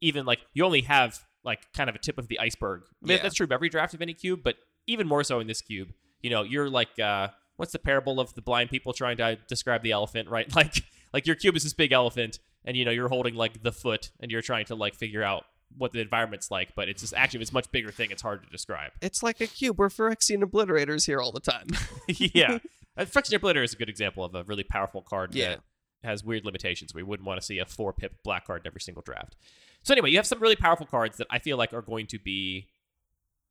even 0.00 0.24
like 0.24 0.38
you 0.54 0.64
only 0.64 0.82
have 0.82 1.18
like 1.44 1.72
kind 1.74 1.90
of 1.90 1.96
a 1.96 1.98
tip 1.98 2.16
of 2.16 2.28
the 2.28 2.38
iceberg. 2.38 2.82
I 3.02 3.06
mean, 3.06 3.16
Yeah. 3.16 3.22
That's 3.24 3.34
true 3.34 3.44
of 3.44 3.52
every 3.52 3.68
draft 3.68 3.92
of 3.92 4.02
any 4.02 4.14
cube, 4.14 4.40
but 4.44 4.56
even 4.86 5.08
more 5.08 5.24
so 5.24 5.40
in 5.40 5.48
this 5.48 5.60
cube. 5.60 5.92
You 6.22 6.30
know, 6.30 6.42
you're 6.42 6.70
like, 6.70 6.98
uh, 6.98 7.28
what's 7.56 7.72
the 7.72 7.78
parable 7.78 8.20
of 8.20 8.34
the 8.34 8.42
blind 8.42 8.70
people 8.70 8.92
trying 8.92 9.16
to 9.16 9.36
describe 9.48 9.82
the 9.82 9.90
elephant, 9.90 10.28
right? 10.30 10.46
Like, 10.54 10.84
like 11.12 11.26
your 11.26 11.34
cube 11.34 11.56
is 11.56 11.64
this 11.64 11.74
big 11.74 11.90
elephant, 11.90 12.38
and 12.64 12.76
you 12.76 12.84
know 12.84 12.92
you're 12.92 13.08
holding 13.08 13.34
like 13.34 13.62
the 13.64 13.72
foot, 13.72 14.12
and 14.20 14.30
you're 14.30 14.42
trying 14.42 14.66
to 14.66 14.76
like 14.76 14.94
figure 14.94 15.24
out 15.24 15.44
what 15.76 15.92
the 15.92 16.00
environment's 16.00 16.50
like, 16.50 16.74
but 16.74 16.88
it's 16.88 17.00
just 17.02 17.14
actually 17.14 17.40
it's 17.40 17.50
a 17.50 17.54
much 17.54 17.70
bigger 17.72 17.90
thing. 17.90 18.10
It's 18.10 18.22
hard 18.22 18.42
to 18.44 18.50
describe. 18.50 18.92
It's 19.00 19.22
like 19.22 19.40
a 19.40 19.46
cube. 19.46 19.78
We're 19.78 19.88
Phyrexian 19.88 20.42
obliterators 20.42 21.06
here 21.06 21.20
all 21.20 21.32
the 21.32 21.40
time. 21.40 21.68
yeah. 22.08 22.58
Uh, 22.96 23.04
Phyrexian 23.04 23.38
Obliterator 23.38 23.62
is 23.64 23.72
a 23.72 23.76
good 23.76 23.88
example 23.88 24.24
of 24.24 24.34
a 24.34 24.42
really 24.42 24.64
powerful 24.64 25.00
card 25.00 25.32
Yeah. 25.32 25.50
that 25.50 25.60
has 26.02 26.24
weird 26.24 26.44
limitations. 26.44 26.92
We 26.92 27.04
wouldn't 27.04 27.24
want 27.26 27.40
to 27.40 27.46
see 27.46 27.58
a 27.60 27.64
four 27.64 27.92
pip 27.92 28.14
black 28.24 28.48
card 28.48 28.62
in 28.62 28.66
every 28.66 28.80
single 28.80 29.00
draft. 29.00 29.36
So 29.84 29.94
anyway, 29.94 30.10
you 30.10 30.16
have 30.16 30.26
some 30.26 30.40
really 30.40 30.56
powerful 30.56 30.86
cards 30.86 31.16
that 31.18 31.28
I 31.30 31.38
feel 31.38 31.56
like 31.56 31.72
are 31.72 31.82
going 31.82 32.08
to 32.08 32.18
be 32.18 32.66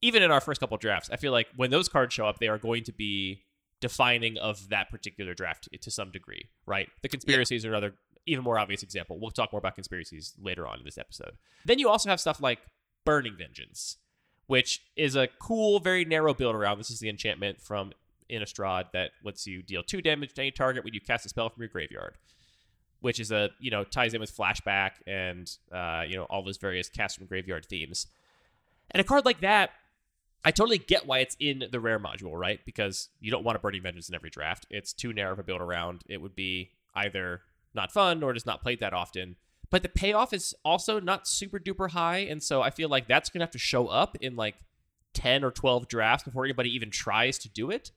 even 0.02 0.22
in 0.22 0.30
our 0.30 0.42
first 0.42 0.60
couple 0.60 0.76
drafts. 0.76 1.08
I 1.10 1.16
feel 1.16 1.32
like 1.32 1.48
when 1.56 1.70
those 1.70 1.88
cards 1.88 2.12
show 2.12 2.26
up, 2.26 2.38
they 2.38 2.48
are 2.48 2.58
going 2.58 2.84
to 2.84 2.92
be 2.92 3.44
defining 3.80 4.36
of 4.36 4.68
that 4.68 4.90
particular 4.90 5.32
draft 5.32 5.68
to 5.80 5.90
some 5.90 6.10
degree, 6.10 6.50
right? 6.66 6.88
The 7.02 7.08
conspiracies 7.08 7.64
are 7.64 7.70
another 7.70 7.94
even 8.26 8.44
more 8.44 8.58
obvious 8.58 8.82
example. 8.82 9.18
We'll 9.18 9.30
talk 9.30 9.52
more 9.52 9.58
about 9.58 9.74
conspiracies 9.74 10.34
later 10.40 10.66
on 10.66 10.78
in 10.78 10.84
this 10.84 10.98
episode. 10.98 11.32
Then 11.64 11.78
you 11.78 11.88
also 11.88 12.08
have 12.08 12.20
stuff 12.20 12.40
like 12.40 12.58
Burning 13.04 13.36
Vengeance, 13.36 13.96
which 14.46 14.82
is 14.96 15.16
a 15.16 15.28
cool, 15.40 15.80
very 15.80 16.04
narrow 16.04 16.34
build 16.34 16.54
around. 16.54 16.78
This 16.78 16.90
is 16.90 17.00
the 17.00 17.08
enchantment 17.08 17.60
from 17.60 17.92
Innistrad 18.30 18.92
that 18.92 19.10
lets 19.24 19.46
you 19.46 19.62
deal 19.62 19.82
two 19.82 20.02
damage 20.02 20.34
to 20.34 20.42
any 20.42 20.50
target 20.50 20.84
when 20.84 20.94
you 20.94 21.00
cast 21.00 21.26
a 21.26 21.28
spell 21.28 21.48
from 21.48 21.62
your 21.62 21.68
graveyard. 21.68 22.14
Which 23.00 23.18
is 23.18 23.32
a 23.32 23.48
you 23.58 23.70
know 23.70 23.82
ties 23.84 24.12
in 24.12 24.20
with 24.20 24.36
flashback 24.36 24.90
and 25.06 25.50
uh, 25.72 26.04
you 26.06 26.16
know 26.16 26.24
all 26.24 26.42
those 26.42 26.58
various 26.58 26.88
cast 26.88 27.16
from 27.16 27.26
graveyard 27.26 27.64
themes. 27.66 28.06
And 28.90 29.00
a 29.00 29.04
card 29.04 29.24
like 29.24 29.40
that 29.40 29.70
I 30.44 30.50
totally 30.50 30.78
get 30.78 31.06
why 31.06 31.18
it's 31.18 31.36
in 31.38 31.64
the 31.70 31.80
rare 31.80 31.98
module, 31.98 32.32
right? 32.32 32.60
Because 32.64 33.08
you 33.20 33.30
don't 33.30 33.44
want 33.44 33.56
a 33.56 33.58
Burning 33.58 33.82
Vengeance 33.82 34.08
in 34.08 34.14
every 34.14 34.30
draft. 34.30 34.66
It's 34.70 34.92
too 34.92 35.12
narrow 35.12 35.32
of 35.32 35.38
a 35.38 35.42
build 35.42 35.60
around. 35.60 36.02
It 36.08 36.22
would 36.22 36.34
be 36.34 36.70
either 36.94 37.42
not 37.74 37.92
fun 37.92 38.22
or 38.22 38.32
just 38.32 38.46
not 38.46 38.62
played 38.62 38.80
that 38.80 38.92
often. 38.92 39.36
But 39.70 39.82
the 39.82 39.88
payoff 39.88 40.32
is 40.32 40.54
also 40.64 40.98
not 40.98 41.28
super 41.28 41.58
duper 41.58 41.90
high, 41.90 42.18
and 42.18 42.42
so 42.42 42.60
I 42.60 42.70
feel 42.70 42.88
like 42.88 43.06
that's 43.06 43.30
gonna 43.30 43.44
have 43.44 43.52
to 43.52 43.58
show 43.58 43.86
up 43.86 44.16
in 44.20 44.36
like 44.36 44.56
ten 45.14 45.44
or 45.44 45.50
twelve 45.50 45.88
drafts 45.88 46.24
before 46.24 46.44
anybody 46.44 46.74
even 46.74 46.90
tries 46.90 47.38
to 47.38 47.48
do 47.48 47.70
it. 47.70 47.92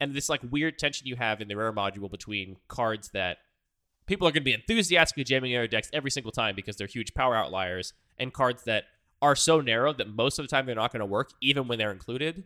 And 0.00 0.14
this 0.14 0.28
like 0.28 0.40
weird 0.48 0.78
tension 0.78 1.06
you 1.06 1.16
have 1.16 1.40
in 1.40 1.48
the 1.48 1.56
rare 1.56 1.72
module 1.72 2.10
between 2.10 2.56
cards 2.68 3.10
that 3.10 3.38
people 4.06 4.26
are 4.26 4.30
gonna 4.30 4.44
be 4.44 4.54
enthusiastically 4.54 5.24
jamming 5.24 5.52
in 5.52 5.58
their 5.58 5.68
decks 5.68 5.90
every 5.92 6.10
single 6.10 6.32
time 6.32 6.54
because 6.54 6.76
they're 6.76 6.86
huge 6.86 7.12
power 7.14 7.36
outliers, 7.36 7.92
and 8.18 8.32
cards 8.32 8.62
that 8.64 8.84
are 9.20 9.36
so 9.36 9.60
narrow 9.60 9.92
that 9.92 10.08
most 10.08 10.38
of 10.38 10.44
the 10.44 10.48
time 10.48 10.64
they're 10.64 10.74
not 10.74 10.92
gonna 10.92 11.04
work, 11.04 11.32
even 11.42 11.68
when 11.68 11.78
they're 11.78 11.92
included 11.92 12.44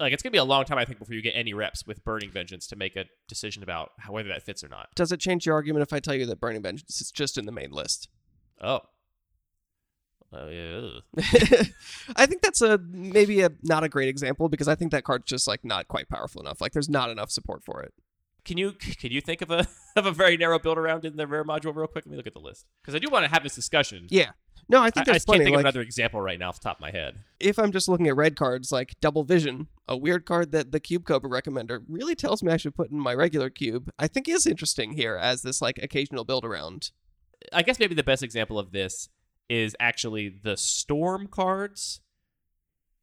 like 0.00 0.12
it's 0.12 0.22
gonna 0.22 0.32
be 0.32 0.38
a 0.38 0.44
long 0.44 0.64
time 0.64 0.78
I 0.78 0.84
think 0.84 0.98
before 0.98 1.14
you 1.14 1.22
get 1.22 1.32
any 1.32 1.52
reps 1.52 1.86
with 1.86 2.04
Burning 2.04 2.30
Vengeance 2.30 2.66
to 2.68 2.76
make 2.76 2.96
a 2.96 3.04
decision 3.28 3.62
about 3.62 3.92
how, 3.98 4.12
whether 4.12 4.28
that 4.30 4.42
fits 4.42 4.64
or 4.64 4.68
not. 4.68 4.88
Does 4.94 5.12
it 5.12 5.20
change 5.20 5.46
your 5.46 5.54
argument 5.54 5.82
if 5.82 5.92
I 5.92 6.00
tell 6.00 6.14
you 6.14 6.26
that 6.26 6.40
Burning 6.40 6.62
Vengeance 6.62 7.00
is 7.00 7.10
just 7.10 7.38
in 7.38 7.46
the 7.46 7.52
main 7.52 7.70
list? 7.70 8.08
Oh. 8.60 8.80
Uh, 10.32 10.46
yeah. 10.46 10.90
I 12.16 12.26
think 12.26 12.42
that's 12.42 12.62
a 12.62 12.78
maybe 12.78 13.42
a 13.42 13.50
not 13.62 13.82
a 13.82 13.88
great 13.88 14.08
example 14.08 14.48
because 14.48 14.68
I 14.68 14.76
think 14.76 14.92
that 14.92 15.04
card's 15.04 15.26
just 15.26 15.48
like 15.48 15.64
not 15.64 15.88
quite 15.88 16.08
powerful 16.08 16.40
enough. 16.40 16.60
Like 16.60 16.72
there's 16.72 16.88
not 16.88 17.10
enough 17.10 17.30
support 17.30 17.64
for 17.64 17.82
it. 17.82 17.92
Can 18.44 18.56
you 18.56 18.72
can 18.72 19.10
you 19.10 19.20
think 19.20 19.42
of 19.42 19.50
a 19.50 19.66
of 19.96 20.06
a 20.06 20.12
very 20.12 20.36
narrow 20.36 20.58
build 20.58 20.78
around 20.78 21.04
in 21.04 21.16
the 21.16 21.26
rare 21.26 21.44
module 21.44 21.74
real 21.74 21.88
quick? 21.88 22.06
Let 22.06 22.12
me 22.12 22.16
look 22.16 22.28
at 22.28 22.34
the 22.34 22.40
list 22.40 22.66
because 22.80 22.94
I 22.94 22.98
do 22.98 23.10
want 23.10 23.24
to 23.24 23.30
have 23.30 23.42
this 23.42 23.54
discussion. 23.54 24.06
Yeah. 24.08 24.30
No, 24.70 24.80
I 24.80 24.86
I, 24.86 24.90
think 24.90 25.08
I 25.08 25.14
just 25.14 25.26
can't 25.26 25.42
think 25.42 25.54
of 25.54 25.60
another 25.60 25.80
example 25.80 26.20
right 26.20 26.38
now 26.38 26.48
off 26.48 26.60
the 26.60 26.64
top 26.64 26.76
of 26.76 26.80
my 26.80 26.92
head. 26.92 27.16
if 27.40 27.58
I'm 27.58 27.72
just 27.72 27.88
looking 27.88 28.06
at 28.06 28.14
red 28.14 28.36
cards 28.36 28.70
like 28.70 28.94
Double 29.00 29.24
Vision, 29.24 29.66
a 29.88 29.96
weird 29.96 30.24
card 30.24 30.52
that 30.52 30.70
the 30.70 30.78
Cube 30.78 31.04
Cobra 31.04 31.28
recommender 31.28 31.82
really 31.88 32.14
tells 32.14 32.40
me 32.40 32.52
I 32.52 32.56
should 32.56 32.76
put 32.76 32.90
in 32.90 32.98
my 33.00 33.12
regular 33.12 33.50
cube, 33.50 33.90
I 33.98 34.06
think 34.06 34.28
is 34.28 34.46
interesting 34.46 34.92
here 34.92 35.16
as 35.16 35.42
this 35.42 35.60
like 35.60 35.78
occasional 35.82 36.24
build 36.24 36.44
around. 36.44 36.92
I 37.52 37.62
guess 37.62 37.80
maybe 37.80 37.96
the 37.96 38.04
best 38.04 38.22
example 38.22 38.58
of 38.60 38.70
this 38.70 39.08
is 39.48 39.74
actually 39.80 40.28
the 40.28 40.56
storm 40.56 41.26
cards. 41.26 42.00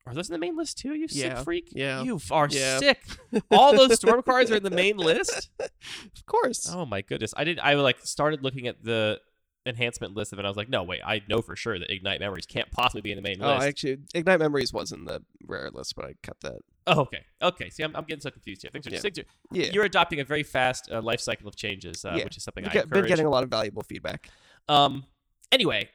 Are 0.05 0.13
those 0.13 0.30
in 0.30 0.34
the 0.34 0.39
main 0.39 0.55
list 0.55 0.78
too? 0.78 0.93
You 0.93 1.09
sick 1.09 1.38
freak! 1.39 1.68
yeah, 1.74 2.01
you 2.01 2.22
are 2.32 2.47
yeah. 2.49 2.78
sick. 2.80 3.01
All 3.51 3.76
those 3.76 3.95
storm 3.95 4.24
cards 4.24 4.49
are 4.51 4.55
in 4.55 4.63
the 4.63 4.70
main 4.70 4.95
list. 4.95 5.49
Of 5.59 6.26
course. 6.26 6.72
Oh 6.74 6.86
my 6.86 7.01
goodness! 7.01 7.34
I 7.36 7.43
did. 7.43 7.59
I 7.59 7.74
like 7.74 7.99
started 7.99 8.41
looking 8.41 8.68
at 8.68 8.82
the 8.82 9.20
enhancement 9.68 10.15
list 10.15 10.34
of 10.34 10.39
it. 10.39 10.45
I 10.45 10.47
was 10.47 10.57
like, 10.57 10.70
no, 10.70 10.84
wait. 10.84 11.01
I 11.05 11.22
know 11.30 11.41
for 11.41 11.55
sure 11.55 11.78
that 11.80 11.89
ignite 11.91 12.20
memories 12.20 12.45
can't 12.45 12.70
possibly 12.72 13.01
be 13.01 13.11
in 13.11 13.15
the 13.18 13.22
main 13.22 13.41
Oh, 13.41 13.55
list. 13.55 13.68
actually, 13.68 13.97
Ignite 14.13 14.39
Memories 14.39 14.72
was 14.74 14.91
in 14.91 15.05
the 15.05 15.22
rare 15.45 15.70
list, 15.72 15.95
but 15.95 16.05
I 16.05 16.13
cut 16.24 16.39
that. 16.41 16.59
oh, 16.88 17.01
okay. 17.01 17.26
Okay. 17.41 17.70
See, 17.70 17.84
I'm, 17.84 17.95
I'm 17.95 18.05
getting 18.05 18.22
so 18.22 18.30
confused 18.32 18.61
here. 18.61 18.72
Things 18.72 18.88
are, 18.88 18.91
Yeah. 18.91 18.99
things 18.99 19.20
are- 19.20 19.26
Yeah. 19.51 19.70
You're 19.74 19.84
adopting 19.86 20.20
a 20.20 20.26
very 20.26 20.43
fast 20.43 20.89
uh, 20.91 21.01
life 21.01 21.20
cycle 21.20 21.47
of 21.47 21.55
changes, 21.55 22.03
uh, 22.05 22.13
Yeah. 22.18 22.24
which 22.24 22.38
is 22.38 22.43
something 22.43 22.65
I've 22.65 22.72
get- 22.74 22.89
been 22.89 23.05
getting 23.05 23.26
a 23.26 23.30
lot 23.30 23.43
of 23.43 23.49
valuable 23.49 23.84
feedback. 23.84 24.30
Um. 24.68 25.05
Anyway, 25.51 25.89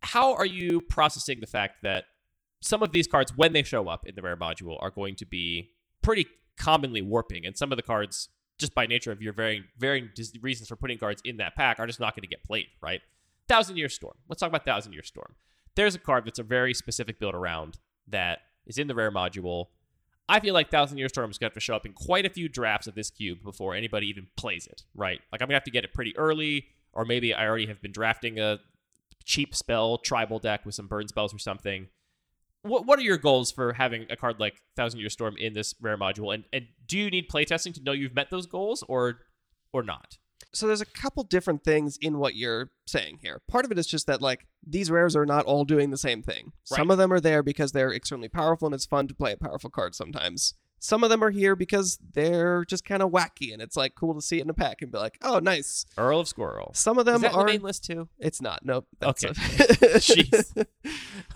how 0.00 0.34
are 0.34 0.44
you 0.46 0.80
processing 0.82 1.40
the 1.40 1.46
fact 1.46 1.82
that 1.82 2.04
some 2.60 2.82
of 2.82 2.92
these 2.92 3.06
cards, 3.06 3.32
when 3.36 3.52
they 3.52 3.62
show 3.62 3.88
up 3.88 4.06
in 4.06 4.14
the 4.14 4.22
rare 4.22 4.36
module, 4.36 4.76
are 4.80 4.90
going 4.90 5.16
to 5.16 5.24
be 5.26 5.70
pretty 6.02 6.26
commonly 6.58 7.00
warping, 7.02 7.46
and 7.46 7.56
some 7.56 7.72
of 7.72 7.76
the 7.76 7.82
cards, 7.82 8.28
just 8.62 8.74
by 8.74 8.86
nature 8.86 9.12
of 9.12 9.20
your 9.20 9.34
varying 9.34 9.64
varying 9.78 10.08
dis- 10.14 10.32
reasons 10.40 10.68
for 10.68 10.76
putting 10.76 10.96
cards 10.96 11.20
in 11.24 11.36
that 11.36 11.54
pack, 11.54 11.78
are 11.78 11.86
just 11.86 12.00
not 12.00 12.16
going 12.16 12.22
to 12.22 12.28
get 12.28 12.42
played. 12.42 12.68
Right? 12.80 13.02
Thousand 13.48 13.76
Year 13.76 13.90
Storm. 13.90 14.14
Let's 14.28 14.40
talk 14.40 14.48
about 14.48 14.64
Thousand 14.64 14.94
Year 14.94 15.02
Storm. 15.02 15.34
There's 15.74 15.94
a 15.94 15.98
card 15.98 16.24
that's 16.24 16.38
a 16.38 16.42
very 16.42 16.72
specific 16.72 17.18
build 17.18 17.34
around 17.34 17.78
that 18.08 18.40
is 18.66 18.78
in 18.78 18.86
the 18.86 18.94
rare 18.94 19.10
module. 19.10 19.66
I 20.28 20.40
feel 20.40 20.54
like 20.54 20.70
Thousand 20.70 20.98
Year 20.98 21.08
Storm 21.08 21.30
is 21.30 21.38
going 21.38 21.50
to 21.50 21.52
have 21.52 21.54
to 21.54 21.60
show 21.60 21.74
up 21.74 21.84
in 21.84 21.92
quite 21.92 22.24
a 22.24 22.30
few 22.30 22.48
drafts 22.48 22.86
of 22.86 22.94
this 22.94 23.10
cube 23.10 23.42
before 23.42 23.74
anybody 23.74 24.06
even 24.08 24.28
plays 24.36 24.66
it, 24.66 24.82
right? 24.94 25.20
Like 25.30 25.42
I'm 25.42 25.48
going 25.48 25.54
to 25.54 25.56
have 25.56 25.64
to 25.64 25.70
get 25.70 25.84
it 25.84 25.92
pretty 25.92 26.16
early, 26.16 26.66
or 26.92 27.04
maybe 27.04 27.34
I 27.34 27.46
already 27.46 27.66
have 27.66 27.82
been 27.82 27.92
drafting 27.92 28.38
a 28.38 28.60
cheap 29.24 29.54
spell 29.54 29.98
tribal 29.98 30.38
deck 30.38 30.64
with 30.64 30.74
some 30.74 30.86
burn 30.86 31.08
spells 31.08 31.34
or 31.34 31.38
something. 31.38 31.88
What 32.62 32.86
what 32.86 32.98
are 32.98 33.02
your 33.02 33.18
goals 33.18 33.50
for 33.50 33.72
having 33.72 34.06
a 34.10 34.16
card 34.16 34.38
like 34.38 34.62
Thousand 34.76 35.00
Year 35.00 35.08
Storm 35.08 35.36
in 35.36 35.52
this 35.52 35.74
rare 35.80 35.98
module? 35.98 36.34
And 36.34 36.44
and 36.52 36.66
do 36.86 36.98
you 36.98 37.10
need 37.10 37.28
playtesting 37.28 37.74
to 37.74 37.82
know 37.82 37.92
you've 37.92 38.14
met 38.14 38.30
those 38.30 38.46
goals 38.46 38.84
or 38.88 39.20
or 39.72 39.82
not? 39.82 40.18
So 40.54 40.66
there's 40.66 40.80
a 40.80 40.86
couple 40.86 41.24
different 41.24 41.64
things 41.64 41.96
in 42.00 42.18
what 42.18 42.34
you're 42.34 42.70
saying 42.86 43.20
here. 43.22 43.40
Part 43.48 43.64
of 43.64 43.72
it 43.72 43.78
is 43.78 43.86
just 43.86 44.06
that 44.06 44.20
like 44.20 44.46
these 44.66 44.90
rares 44.90 45.16
are 45.16 45.24
not 45.24 45.44
all 45.44 45.64
doing 45.64 45.90
the 45.90 45.96
same 45.96 46.22
thing. 46.22 46.52
Some 46.64 46.90
of 46.90 46.98
them 46.98 47.12
are 47.12 47.20
there 47.20 47.42
because 47.42 47.72
they're 47.72 47.92
extremely 47.92 48.28
powerful 48.28 48.66
and 48.66 48.74
it's 48.74 48.86
fun 48.86 49.08
to 49.08 49.14
play 49.14 49.32
a 49.32 49.36
powerful 49.36 49.70
card 49.70 49.94
sometimes. 49.94 50.54
Some 50.84 51.04
of 51.04 51.10
them 51.10 51.22
are 51.22 51.30
here 51.30 51.54
because 51.54 51.96
they're 52.12 52.64
just 52.64 52.84
kind 52.84 53.02
of 53.04 53.10
wacky 53.12 53.52
and 53.52 53.62
it's 53.62 53.76
like 53.76 53.94
cool 53.94 54.14
to 54.14 54.20
see 54.20 54.38
it 54.38 54.42
in 54.42 54.50
a 54.50 54.54
pack 54.54 54.82
and 54.82 54.90
be 54.90 54.98
like, 54.98 55.16
"Oh, 55.22 55.38
nice." 55.38 55.86
Earl 55.96 56.18
of 56.18 56.26
Squirrel. 56.26 56.72
Some 56.74 56.98
of 56.98 57.06
Is 57.06 57.12
them 57.12 57.22
that 57.22 57.34
are 57.34 57.46
the 57.46 57.52
main 57.52 57.62
list 57.62 57.84
too? 57.84 58.08
It's 58.18 58.42
not. 58.42 58.64
Nope. 58.64 58.88
That's 58.98 59.24
Okay. 59.24 59.30
a- 59.30 59.36
Jeez. 60.00 60.66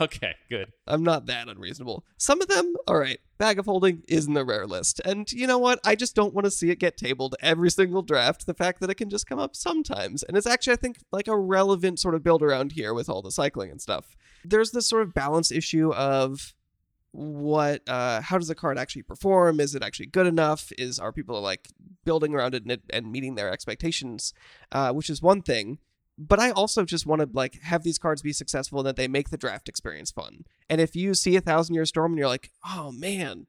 Okay, 0.00 0.34
good. 0.50 0.72
I'm 0.86 1.02
not 1.04 1.26
that 1.26 1.48
unreasonable. 1.48 2.04
Some 2.18 2.42
of 2.42 2.48
them, 2.48 2.74
all 2.86 2.98
right, 2.98 3.18
bag 3.38 3.58
of 3.58 3.64
holding 3.64 4.02
is 4.08 4.26
in 4.26 4.34
the 4.34 4.44
rare 4.44 4.66
list. 4.66 5.00
And 5.06 5.30
you 5.32 5.46
know 5.46 5.58
what? 5.58 5.78
I 5.84 5.94
just 5.94 6.14
don't 6.14 6.34
want 6.34 6.44
to 6.44 6.50
see 6.50 6.70
it 6.70 6.78
get 6.78 6.98
tabled 6.98 7.34
every 7.40 7.70
single 7.70 8.02
draft. 8.02 8.44
The 8.46 8.52
fact 8.52 8.80
that 8.80 8.90
it 8.90 8.96
can 8.96 9.08
just 9.08 9.26
come 9.26 9.38
up 9.38 9.56
sometimes. 9.56 10.22
And 10.22 10.36
it's 10.36 10.46
actually, 10.46 10.74
I 10.74 10.76
think, 10.76 10.98
like 11.12 11.28
a 11.28 11.38
relevant 11.38 11.98
sort 11.98 12.14
of 12.14 12.22
build 12.22 12.42
around 12.42 12.72
here 12.72 12.92
with 12.92 13.08
all 13.08 13.22
the 13.22 13.30
cycling 13.30 13.70
and 13.70 13.80
stuff. 13.80 14.16
There's 14.44 14.72
this 14.72 14.86
sort 14.88 15.02
of 15.02 15.14
balance 15.14 15.50
issue 15.50 15.92
of 15.94 16.52
what 17.12 17.82
uh 17.88 18.20
how 18.20 18.36
does 18.38 18.48
the 18.48 18.54
card 18.54 18.78
actually 18.78 19.02
perform? 19.02 19.60
Is 19.60 19.74
it 19.74 19.82
actually 19.82 20.06
good 20.06 20.26
enough? 20.26 20.70
Is 20.78 20.98
are 20.98 21.12
people 21.12 21.40
like 21.40 21.68
building 22.04 22.34
around 22.34 22.54
it 22.54 22.64
and, 22.64 22.80
and 22.90 23.10
meeting 23.10 23.34
their 23.34 23.50
expectations? 23.50 24.34
Uh 24.70 24.92
which 24.92 25.10
is 25.10 25.22
one 25.22 25.42
thing 25.42 25.78
but 26.18 26.38
I 26.38 26.50
also 26.50 26.84
just 26.84 27.06
want 27.06 27.20
to 27.20 27.28
like 27.32 27.60
have 27.62 27.82
these 27.82 27.98
cards 27.98 28.22
be 28.22 28.32
successful 28.32 28.78
and 28.78 28.86
that 28.88 28.96
they 28.96 29.08
make 29.08 29.30
the 29.30 29.36
draft 29.36 29.68
experience 29.68 30.10
fun. 30.10 30.44
And 30.68 30.80
if 30.80 30.96
you 30.96 31.14
see 31.14 31.36
a 31.36 31.40
thousand 31.40 31.74
year 31.74 31.84
storm 31.84 32.12
and 32.12 32.18
you're 32.18 32.28
like, 32.28 32.50
oh 32.66 32.90
man, 32.92 33.46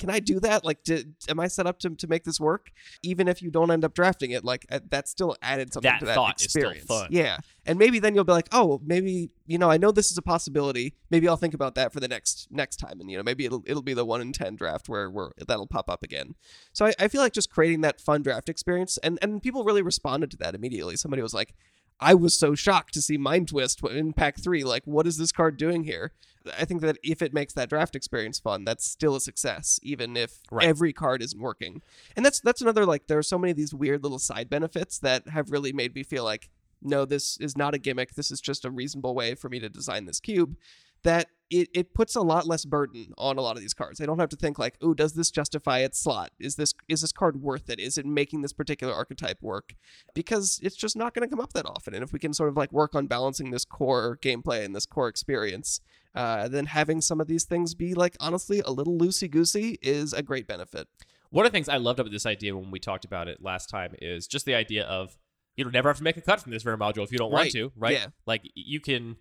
can 0.00 0.08
I 0.10 0.18
do 0.18 0.40
that? 0.40 0.64
Like, 0.64 0.82
did, 0.82 1.14
am 1.28 1.38
I 1.38 1.46
set 1.46 1.66
up 1.66 1.78
to, 1.80 1.90
to 1.90 2.06
make 2.06 2.24
this 2.24 2.40
work? 2.40 2.70
Even 3.02 3.28
if 3.28 3.42
you 3.42 3.50
don't 3.50 3.70
end 3.70 3.84
up 3.84 3.92
drafting 3.94 4.30
it, 4.30 4.44
like 4.44 4.64
uh, 4.70 4.80
that 4.88 5.08
still 5.08 5.36
added 5.42 5.72
something 5.72 5.90
That 5.90 6.00
to 6.00 6.06
that 6.06 6.14
thought 6.14 6.40
is 6.40 6.50
still 6.50 6.70
experience. 6.70 6.86
fun. 6.86 7.08
Yeah, 7.10 7.36
and 7.66 7.78
maybe 7.78 7.98
then 7.98 8.14
you'll 8.14 8.24
be 8.24 8.32
like, 8.32 8.48
oh, 8.50 8.80
maybe 8.82 9.30
you 9.46 9.58
know, 9.58 9.70
I 9.70 9.76
know 9.76 9.92
this 9.92 10.10
is 10.10 10.16
a 10.16 10.22
possibility. 10.22 10.94
Maybe 11.10 11.28
I'll 11.28 11.36
think 11.36 11.52
about 11.54 11.74
that 11.74 11.92
for 11.92 12.00
the 12.00 12.08
next 12.08 12.48
next 12.50 12.76
time, 12.76 12.98
and 13.00 13.10
you 13.10 13.18
know, 13.18 13.22
maybe 13.22 13.44
it'll 13.44 13.62
it'll 13.66 13.82
be 13.82 13.94
the 13.94 14.06
one 14.06 14.22
in 14.22 14.32
ten 14.32 14.56
draft 14.56 14.88
where 14.88 15.10
where 15.10 15.32
that'll 15.46 15.66
pop 15.66 15.90
up 15.90 16.02
again. 16.02 16.34
So 16.72 16.86
I, 16.86 16.94
I 16.98 17.08
feel 17.08 17.20
like 17.20 17.34
just 17.34 17.50
creating 17.50 17.82
that 17.82 18.00
fun 18.00 18.22
draft 18.22 18.48
experience, 18.48 18.98
and 19.02 19.18
and 19.20 19.42
people 19.42 19.64
really 19.64 19.82
responded 19.82 20.30
to 20.30 20.36
that 20.38 20.54
immediately. 20.54 20.96
Somebody 20.96 21.20
was 21.20 21.34
like, 21.34 21.54
I 22.00 22.14
was 22.14 22.38
so 22.38 22.54
shocked 22.54 22.94
to 22.94 23.02
see 23.02 23.18
Mind 23.18 23.48
Twist 23.48 23.84
in 23.84 24.14
pack 24.14 24.42
three. 24.42 24.64
Like, 24.64 24.84
what 24.86 25.06
is 25.06 25.18
this 25.18 25.32
card 25.32 25.58
doing 25.58 25.84
here? 25.84 26.12
I 26.58 26.64
think 26.64 26.80
that 26.80 26.96
if 27.02 27.20
it 27.22 27.34
makes 27.34 27.52
that 27.54 27.68
draft 27.68 27.94
experience 27.94 28.38
fun, 28.38 28.64
that's 28.64 28.86
still 28.86 29.14
a 29.14 29.20
success, 29.20 29.78
even 29.82 30.16
if 30.16 30.38
Right. 30.50 30.66
every 30.66 30.92
card 30.92 31.22
isn't 31.22 31.40
working. 31.40 31.82
And 32.16 32.24
that's 32.24 32.40
that's 32.40 32.62
another 32.62 32.86
like 32.86 33.06
there 33.06 33.18
are 33.18 33.22
so 33.22 33.38
many 33.38 33.50
of 33.50 33.56
these 33.56 33.74
weird 33.74 34.02
little 34.02 34.18
side 34.18 34.48
benefits 34.48 34.98
that 35.00 35.28
have 35.28 35.50
really 35.50 35.72
made 35.72 35.94
me 35.94 36.02
feel 36.02 36.24
like 36.24 36.48
no, 36.82 37.04
this 37.04 37.36
is 37.38 37.58
not 37.58 37.74
a 37.74 37.78
gimmick. 37.78 38.14
This 38.14 38.30
is 38.30 38.40
just 38.40 38.64
a 38.64 38.70
reasonable 38.70 39.14
way 39.14 39.34
for 39.34 39.50
me 39.50 39.60
to 39.60 39.68
design 39.68 40.06
this 40.06 40.18
cube. 40.18 40.56
That 41.02 41.28
it, 41.50 41.68
it 41.74 41.94
puts 41.94 42.14
a 42.14 42.20
lot 42.20 42.46
less 42.46 42.64
burden 42.64 43.12
on 43.18 43.36
a 43.36 43.40
lot 43.40 43.56
of 43.56 43.62
these 43.62 43.74
cards. 43.74 44.00
I 44.00 44.06
don't 44.06 44.20
have 44.20 44.28
to 44.28 44.36
think 44.36 44.58
like, 44.58 44.76
oh, 44.80 44.94
does 44.94 45.14
this 45.14 45.30
justify 45.30 45.80
its 45.80 45.98
slot? 45.98 46.30
Is 46.38 46.54
this 46.54 46.72
is 46.88 47.00
this 47.00 47.12
card 47.12 47.42
worth 47.42 47.68
it? 47.68 47.80
Is 47.80 47.98
it 47.98 48.06
making 48.06 48.42
this 48.42 48.52
particular 48.52 48.94
archetype 48.94 49.42
work? 49.42 49.74
Because 50.14 50.60
it's 50.62 50.76
just 50.76 50.96
not 50.96 51.12
going 51.12 51.28
to 51.28 51.30
come 51.30 51.42
up 51.42 51.52
that 51.54 51.66
often. 51.66 51.94
And 51.94 52.04
if 52.04 52.12
we 52.12 52.20
can 52.20 52.32
sort 52.32 52.48
of 52.48 52.56
like 52.56 52.72
work 52.72 52.94
on 52.94 53.08
balancing 53.08 53.50
this 53.50 53.64
core 53.64 54.16
gameplay 54.22 54.64
and 54.64 54.74
this 54.74 54.86
core 54.86 55.08
experience, 55.08 55.80
uh, 56.14 56.46
then 56.46 56.66
having 56.66 57.00
some 57.00 57.20
of 57.20 57.26
these 57.26 57.44
things 57.44 57.74
be 57.74 57.94
like 57.94 58.16
honestly 58.20 58.62
a 58.64 58.70
little 58.70 58.96
loosey 58.96 59.30
goosey 59.30 59.76
is 59.82 60.12
a 60.12 60.22
great 60.22 60.46
benefit. 60.46 60.86
One 61.30 61.46
of 61.46 61.52
the 61.52 61.56
things 61.56 61.68
I 61.68 61.76
loved 61.76 61.98
about 61.98 62.12
this 62.12 62.26
idea 62.26 62.56
when 62.56 62.70
we 62.70 62.78
talked 62.78 63.04
about 63.04 63.28
it 63.28 63.42
last 63.42 63.68
time 63.68 63.94
is 64.00 64.26
just 64.26 64.46
the 64.46 64.54
idea 64.54 64.84
of 64.84 65.16
you 65.56 65.64
don't 65.64 65.72
never 65.72 65.88
have 65.88 65.98
to 65.98 66.04
make 66.04 66.16
a 66.16 66.20
cut 66.20 66.40
from 66.40 66.52
this 66.52 66.64
rare 66.64 66.78
module 66.78 67.02
if 67.02 67.12
you 67.12 67.18
don't 67.18 67.30
want 67.30 67.50
to, 67.52 67.72
right? 67.76 67.92
Yeah. 67.92 68.06
Like 68.24 68.42
you 68.54 68.80
can 68.80 69.16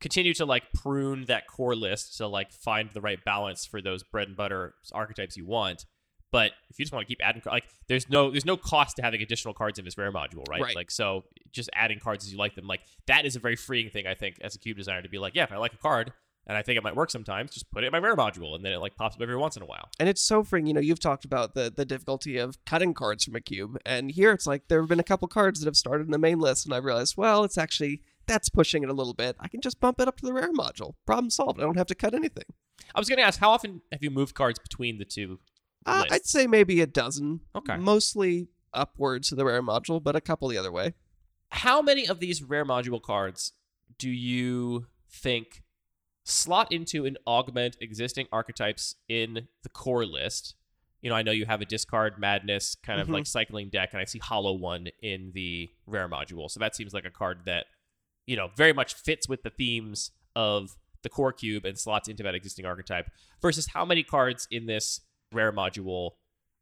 continue 0.00 0.34
to 0.34 0.44
like 0.44 0.64
prune 0.72 1.24
that 1.26 1.46
core 1.46 1.74
list 1.74 2.16
to 2.18 2.26
like 2.26 2.52
find 2.52 2.90
the 2.90 3.00
right 3.00 3.22
balance 3.24 3.66
for 3.66 3.80
those 3.82 4.02
bread 4.02 4.28
and 4.28 4.36
butter 4.36 4.74
archetypes 4.92 5.36
you 5.36 5.46
want. 5.46 5.84
But 6.30 6.52
if 6.68 6.78
you 6.78 6.84
just 6.84 6.92
want 6.92 7.06
to 7.06 7.08
keep 7.08 7.20
adding, 7.22 7.42
like 7.46 7.64
there's 7.88 8.08
no 8.10 8.30
there's 8.30 8.44
no 8.44 8.56
cost 8.56 8.96
to 8.96 9.02
having 9.02 9.22
additional 9.22 9.54
cards 9.54 9.78
in 9.78 9.84
this 9.84 9.96
rare 9.96 10.12
module, 10.12 10.46
right? 10.48 10.60
Right. 10.60 10.76
Like 10.76 10.90
so, 10.90 11.24
just 11.52 11.70
adding 11.74 12.00
cards 12.00 12.24
as 12.26 12.32
you 12.32 12.38
like 12.38 12.54
them, 12.54 12.66
like 12.66 12.80
that 13.06 13.24
is 13.24 13.34
a 13.34 13.40
very 13.40 13.56
freeing 13.56 13.88
thing 13.88 14.06
I 14.06 14.14
think 14.14 14.36
as 14.42 14.54
a 14.54 14.58
cube 14.58 14.76
designer 14.76 15.02
to 15.02 15.08
be 15.08 15.18
like, 15.18 15.34
yeah, 15.34 15.44
if 15.44 15.52
I 15.52 15.56
like 15.56 15.72
a 15.72 15.78
card 15.78 16.12
and 16.46 16.56
I 16.56 16.62
think 16.62 16.76
it 16.76 16.82
might 16.82 16.96
work 16.96 17.10
sometimes, 17.10 17.50
just 17.52 17.70
put 17.70 17.84
it 17.84 17.88
in 17.88 17.92
my 17.92 17.98
rare 17.98 18.16
module, 18.16 18.54
and 18.54 18.64
then 18.64 18.72
it 18.72 18.78
like 18.78 18.96
pops 18.96 19.16
up 19.16 19.22
every 19.22 19.36
once 19.36 19.56
in 19.56 19.62
a 19.62 19.66
while. 19.66 19.88
And 19.98 20.08
it's 20.08 20.22
so 20.22 20.42
freeing. 20.42 20.66
You 20.66 20.74
know, 20.74 20.80
you've 20.80 21.00
talked 21.00 21.24
about 21.24 21.54
the 21.54 21.72
the 21.74 21.86
difficulty 21.86 22.36
of 22.36 22.62
cutting 22.66 22.92
cards 22.92 23.24
from 23.24 23.34
a 23.34 23.40
cube, 23.40 23.78
and 23.86 24.10
here 24.10 24.32
it's 24.32 24.46
like 24.46 24.68
there 24.68 24.80
have 24.80 24.88
been 24.88 25.00
a 25.00 25.04
couple 25.04 25.28
cards 25.28 25.60
that 25.60 25.66
have 25.66 25.76
started 25.76 26.06
in 26.06 26.10
the 26.10 26.18
main 26.18 26.40
list, 26.40 26.66
and 26.66 26.74
I've 26.74 26.84
realized, 26.84 27.16
well, 27.16 27.42
it's 27.44 27.56
actually 27.56 28.02
that's 28.28 28.48
pushing 28.48 28.82
it 28.84 28.88
a 28.88 28.92
little 28.92 29.14
bit. 29.14 29.34
I 29.40 29.48
can 29.48 29.60
just 29.60 29.80
bump 29.80 30.00
it 30.00 30.06
up 30.06 30.16
to 30.18 30.26
the 30.26 30.32
rare 30.32 30.52
module. 30.52 30.94
Problem 31.06 31.30
solved. 31.30 31.58
I 31.58 31.62
don't 31.64 31.76
have 31.76 31.86
to 31.88 31.94
cut 31.94 32.14
anything. 32.14 32.44
I 32.94 33.00
was 33.00 33.08
going 33.08 33.18
to 33.18 33.24
ask, 33.24 33.40
how 33.40 33.50
often 33.50 33.82
have 33.90 34.02
you 34.04 34.10
moved 34.10 34.34
cards 34.34 34.58
between 34.58 34.98
the 34.98 35.04
two? 35.04 35.40
Uh, 35.84 36.04
I'd 36.10 36.26
say 36.26 36.46
maybe 36.46 36.80
a 36.80 36.86
dozen. 36.86 37.40
Okay. 37.56 37.76
Mostly 37.76 38.48
upwards 38.72 39.30
to 39.30 39.34
the 39.34 39.44
rare 39.44 39.62
module, 39.62 40.02
but 40.02 40.14
a 40.14 40.20
couple 40.20 40.46
the 40.48 40.58
other 40.58 40.70
way. 40.70 40.94
How 41.50 41.80
many 41.82 42.06
of 42.06 42.20
these 42.20 42.42
rare 42.42 42.64
module 42.64 43.00
cards 43.02 43.52
do 43.98 44.10
you 44.10 44.86
think 45.10 45.62
slot 46.24 46.70
into 46.70 47.06
and 47.06 47.16
augment 47.26 47.76
existing 47.80 48.26
archetypes 48.30 48.96
in 49.08 49.48
the 49.62 49.68
core 49.70 50.04
list? 50.04 50.54
You 51.00 51.10
know, 51.10 51.16
I 51.16 51.22
know 51.22 51.30
you 51.32 51.46
have 51.46 51.60
a 51.60 51.64
discard 51.64 52.18
madness 52.18 52.74
kind 52.82 53.00
of 53.00 53.08
Mhm. 53.08 53.12
like 53.12 53.26
cycling 53.26 53.70
deck, 53.70 53.90
and 53.92 54.00
I 54.00 54.04
see 54.04 54.18
Hollow 54.18 54.52
One 54.52 54.88
in 55.00 55.30
the 55.32 55.70
rare 55.86 56.08
module. 56.08 56.50
So 56.50 56.60
that 56.60 56.74
seems 56.76 56.92
like 56.92 57.04
a 57.06 57.10
card 57.10 57.42
that, 57.46 57.66
you 58.28 58.36
know, 58.36 58.50
very 58.54 58.74
much 58.74 58.92
fits 58.92 59.26
with 59.26 59.42
the 59.42 59.50
themes 59.50 60.10
of 60.36 60.76
the 61.02 61.08
core 61.08 61.32
cube 61.32 61.64
and 61.64 61.78
slots 61.78 62.08
into 62.08 62.22
that 62.22 62.34
existing 62.34 62.66
archetype. 62.66 63.10
Versus 63.40 63.68
how 63.72 63.86
many 63.86 64.02
cards 64.02 64.46
in 64.50 64.66
this 64.66 65.00
rare 65.32 65.50
module 65.50 66.10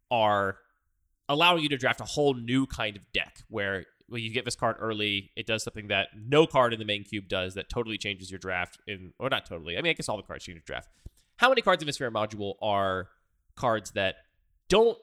are 0.08 0.58
allowing 1.28 1.64
you 1.64 1.68
to 1.68 1.76
draft 1.76 2.00
a 2.00 2.04
whole 2.04 2.34
new 2.34 2.66
kind 2.66 2.96
of 2.96 3.02
deck 3.12 3.42
where 3.48 3.84
when 4.08 4.22
you 4.22 4.32
get 4.32 4.44
this 4.44 4.54
card 4.54 4.76
early, 4.78 5.32
it 5.34 5.44
does 5.44 5.64
something 5.64 5.88
that 5.88 6.08
no 6.16 6.46
card 6.46 6.72
in 6.72 6.78
the 6.78 6.84
main 6.84 7.02
cube 7.02 7.26
does 7.26 7.54
that 7.54 7.68
totally 7.68 7.98
changes 7.98 8.30
your 8.30 8.38
draft 8.38 8.78
in 8.86 9.12
or 9.18 9.28
not 9.28 9.44
totally. 9.44 9.76
I 9.76 9.82
mean, 9.82 9.90
I 9.90 9.94
guess 9.94 10.08
all 10.08 10.16
the 10.16 10.22
cards 10.22 10.44
change 10.44 10.54
your 10.54 10.62
draft. 10.64 10.88
How 11.38 11.48
many 11.48 11.62
cards 11.62 11.82
in 11.82 11.86
this 11.86 12.00
rare 12.00 12.12
module 12.12 12.54
are 12.62 13.08
cards 13.56 13.90
that 13.92 14.14
don't 14.68 14.98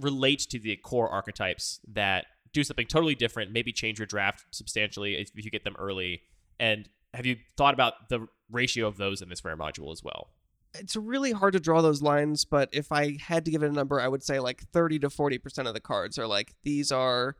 relate 0.00 0.40
to 0.50 0.58
the 0.58 0.74
core 0.76 1.08
archetypes 1.08 1.78
that 1.92 2.26
do 2.52 2.64
something 2.64 2.86
totally 2.86 3.14
different, 3.14 3.52
maybe 3.52 3.72
change 3.72 3.98
your 3.98 4.06
draft 4.06 4.44
substantially 4.50 5.14
if 5.14 5.44
you 5.44 5.50
get 5.50 5.64
them 5.64 5.76
early? 5.78 6.22
And 6.60 6.88
have 7.14 7.26
you 7.26 7.36
thought 7.56 7.74
about 7.74 8.08
the 8.08 8.28
ratio 8.50 8.86
of 8.86 8.96
those 8.96 9.22
in 9.22 9.28
this 9.28 9.44
rare 9.44 9.56
module 9.56 9.92
as 9.92 10.02
well? 10.02 10.30
It's 10.74 10.96
really 10.96 11.32
hard 11.32 11.52
to 11.52 11.60
draw 11.60 11.82
those 11.82 12.00
lines, 12.00 12.44
but 12.44 12.70
if 12.72 12.92
I 12.92 13.18
had 13.20 13.44
to 13.44 13.50
give 13.50 13.62
it 13.62 13.68
a 13.68 13.72
number, 13.72 14.00
I 14.00 14.08
would 14.08 14.22
say 14.22 14.40
like 14.40 14.62
30 14.72 15.00
to 15.00 15.08
40% 15.08 15.66
of 15.66 15.74
the 15.74 15.80
cards 15.80 16.18
are 16.18 16.26
like, 16.26 16.54
these 16.62 16.90
are 16.90 17.36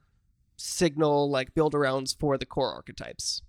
signal, 0.56 1.30
like 1.30 1.54
build 1.54 1.72
arounds 1.72 2.16
for 2.18 2.36
the 2.36 2.44
core 2.44 2.72
archetypes. 2.72 3.42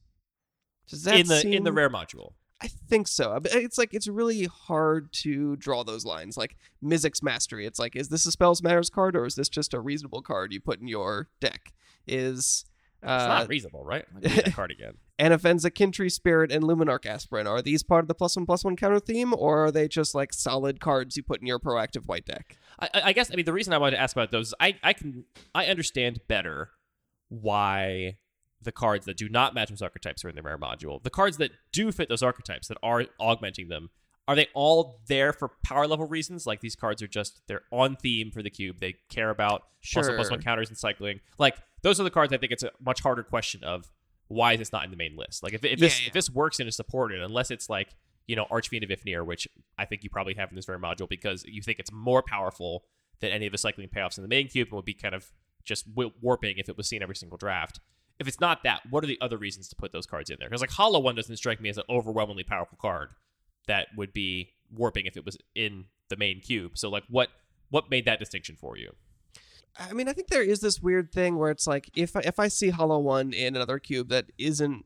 Does 0.88 1.04
that 1.04 1.20
in 1.20 1.28
the 1.28 1.56
in 1.56 1.64
the 1.64 1.74
rare 1.74 1.90
module. 1.90 2.34
I 2.64 2.68
think 2.68 3.10
so. 3.10 3.40
It's 3.44 3.78
like 3.78 3.94
it's 3.94 4.08
really 4.08 4.46
hard 4.46 5.12
to 5.14 5.58
draw 5.58 5.84
those 5.84 6.06
lines. 6.06 6.38
Like 6.38 6.56
Mizzix 6.84 7.22
Mastery, 7.22 7.66
it's 7.66 7.78
like, 7.78 7.96
is 7.96 8.08
this 8.08 8.26
a 8.26 8.32
Spells 8.32 8.64
Matters 8.64 8.90
card 8.90 9.18
or 9.18 9.26
is 9.26 9.36
this 9.36 9.50
just 9.50 9.74
a 9.74 9.82
reasonable 9.82 10.22
card 10.22 10.54
you 10.54 10.62
put 10.62 10.80
in 10.80 10.88
your 10.88 11.28
deck? 11.42 11.74
Is 12.08 12.64
It's 13.02 13.10
uh, 13.10 13.28
not 13.28 13.50
reasonable, 13.50 13.84
right? 13.84 14.06
That 14.22 14.54
card 14.56 14.72
again. 14.72 14.94
Anafenza 15.20 15.74
Kin-Tree 15.74 16.10
Spirit 16.10 16.52
and 16.52 16.64
Luminarch 16.64 17.06
Aspirant 17.06 17.48
are 17.48 17.62
these 17.62 17.84
part 17.84 18.06
of 18.06 18.08
the 18.08 18.16
plus 18.16 18.36
one 18.38 18.46
plus 18.46 18.64
one 18.64 18.78
counter 18.78 19.00
theme, 19.00 19.34
or 19.34 19.66
are 19.66 19.72
they 19.72 19.90
just 19.90 20.16
like 20.16 20.34
solid 20.34 20.80
cards 20.80 21.18
you 21.18 21.24
put 21.24 21.42
in 21.42 21.48
your 21.48 21.60
proactive 21.60 22.06
white 22.06 22.26
deck? 22.26 22.58
I, 22.80 22.90
I 22.94 23.02
I 23.08 23.14
guess 23.14 23.30
I 23.30 23.36
mean 23.36 23.46
the 23.46 23.54
reason 23.54 23.74
I 23.74 23.78
wanted 23.78 23.98
to 23.98 24.02
ask 24.02 24.16
about 24.16 24.32
those 24.32 24.48
is 24.48 24.54
I 24.60 24.78
I 24.82 24.94
can 24.94 25.26
I 25.54 25.66
understand 25.66 26.22
better 26.30 26.72
why 27.28 28.18
the 28.64 28.72
cards 28.72 29.06
that 29.06 29.18
do 29.18 29.30
not 29.30 29.54
match 29.54 29.70
those 29.70 29.82
archetypes 29.82 30.24
are 30.26 30.30
in 30.30 30.36
the 30.36 30.42
rare 30.42 30.58
module. 30.58 31.02
The 31.04 31.10
cards 31.10 31.38
that 31.38 31.52
do 31.72 31.92
fit 31.92 32.10
those 32.10 32.24
archetypes 32.24 32.68
that 32.68 32.78
are 32.84 33.06
augmenting 33.20 33.68
them 33.70 33.90
are 34.26 34.36
they 34.38 34.48
all 34.54 35.02
there 35.10 35.34
for 35.34 35.50
power 35.66 35.86
level 35.86 36.08
reasons? 36.08 36.48
Like 36.48 36.62
these 36.62 36.76
cards 36.78 37.02
are 37.02 37.08
just 37.08 37.42
they're 37.48 37.64
on 37.72 37.98
theme 37.98 38.32
for 38.32 38.42
the 38.42 38.50
cube. 38.50 38.80
They 38.80 38.96
care 39.10 39.30
about 39.30 39.64
plus 39.92 40.08
one 40.08 40.18
Sure. 40.18 40.32
one 40.32 40.42
counters 40.42 40.70
and 40.70 40.78
cycling. 40.78 41.20
Like 41.38 41.58
those 41.82 42.00
are 42.00 42.04
the 42.04 42.10
cards 42.10 42.32
I 42.32 42.38
think 42.38 42.54
it's 42.54 42.64
a 42.64 42.72
much 42.84 43.02
harder 43.02 43.24
question 43.24 43.64
of 43.66 43.92
why 44.30 44.54
is 44.54 44.60
this 44.60 44.72
not 44.72 44.86
in 44.86 44.92
the 44.92 44.98
main 44.98 45.18
list? 45.18 45.44
Like 45.44 45.52
if, 45.54 45.66
if 45.66 45.78
this 45.78 46.00
Yeah, 46.00 46.04
yeah. 46.04 46.08
if 46.08 46.14
this 46.14 46.30
works 46.30 46.60
and 46.60 46.70
is 46.70 46.76
supported, 46.78 47.22
unless 47.22 47.52
it's 47.52 47.70
like 47.70 47.96
you 48.26 48.38
know 48.38 48.46
Archfiend 48.50 48.86
of 48.86 48.90
Ifnir, 48.90 49.26
which 49.26 49.46
I 49.78 49.84
think 49.84 50.04
you 50.06 50.10
probably 50.10 50.36
have 50.36 50.50
in 50.50 50.56
this 50.56 50.66
very 50.66 50.80
module 50.80 51.10
because 51.10 51.44
you 51.46 51.62
think 51.62 51.80
it's 51.80 51.92
more 51.92 52.24
powerful 52.24 52.86
than 53.20 53.32
any 53.32 53.46
of 53.46 53.52
the 53.52 53.58
cycling 53.58 53.90
payoffs 53.90 54.18
in 54.18 54.22
the 54.22 54.30
main 54.30 54.48
cube 54.48 54.70
and 54.70 54.76
would 54.78 54.86
be 54.86 54.94
kind 54.94 55.14
of 55.16 55.32
just 55.66 55.86
warping 56.22 56.58
if 56.58 56.70
it 56.70 56.78
was 56.78 56.88
seen 56.88 57.04
every 57.04 57.16
single 57.16 57.38
draft. 57.38 57.82
If 58.24 58.28
it's 58.30 58.40
not 58.40 58.64
that, 58.64 58.84
what 58.90 59.04
are 59.04 59.08
the 59.08 59.20
other 59.20 59.38
reasons 59.38 59.68
to 59.68 59.76
put 59.76 59.92
those 59.92 60.06
cards 60.06 60.30
in 60.30 60.38
there? 60.40 60.48
Because 60.48 60.62
like 60.62 60.72
Hollow 60.72 61.00
One 61.00 61.14
doesn't 61.14 61.36
strike 61.36 61.60
me 61.60 61.68
as 61.68 61.78
an 61.78 61.84
overwhelmingly 61.90 62.46
powerful 62.46 62.78
card 62.82 63.10
that 63.68 63.88
would 63.98 64.14
be 64.14 64.54
warping 64.74 65.06
if 65.06 65.18
it 65.18 65.26
was 65.26 65.38
in 65.56 65.86
the 66.10 66.16
main 66.16 66.40
cube. 66.40 66.78
So 66.78 66.90
like 66.90 67.04
what 67.10 67.28
what 67.70 67.90
made 67.90 68.06
that 68.06 68.20
distinction 68.20 68.56
for 68.56 68.78
you? 68.78 68.92
I 69.78 69.92
mean, 69.92 70.08
I 70.08 70.14
think 70.14 70.30
there 70.30 70.42
is 70.42 70.62
this 70.62 70.82
weird 70.82 71.12
thing 71.12 71.38
where 71.38 71.52
it's 71.52 71.68
like 71.68 71.90
if 71.98 72.16
I, 72.16 72.22
if 72.22 72.40
I 72.40 72.48
see 72.48 72.70
Hollow 72.70 73.00
One 73.00 73.34
in 73.34 73.58
another 73.58 73.78
cube 73.78 74.08
that 74.10 74.28
isn't, 74.38 74.86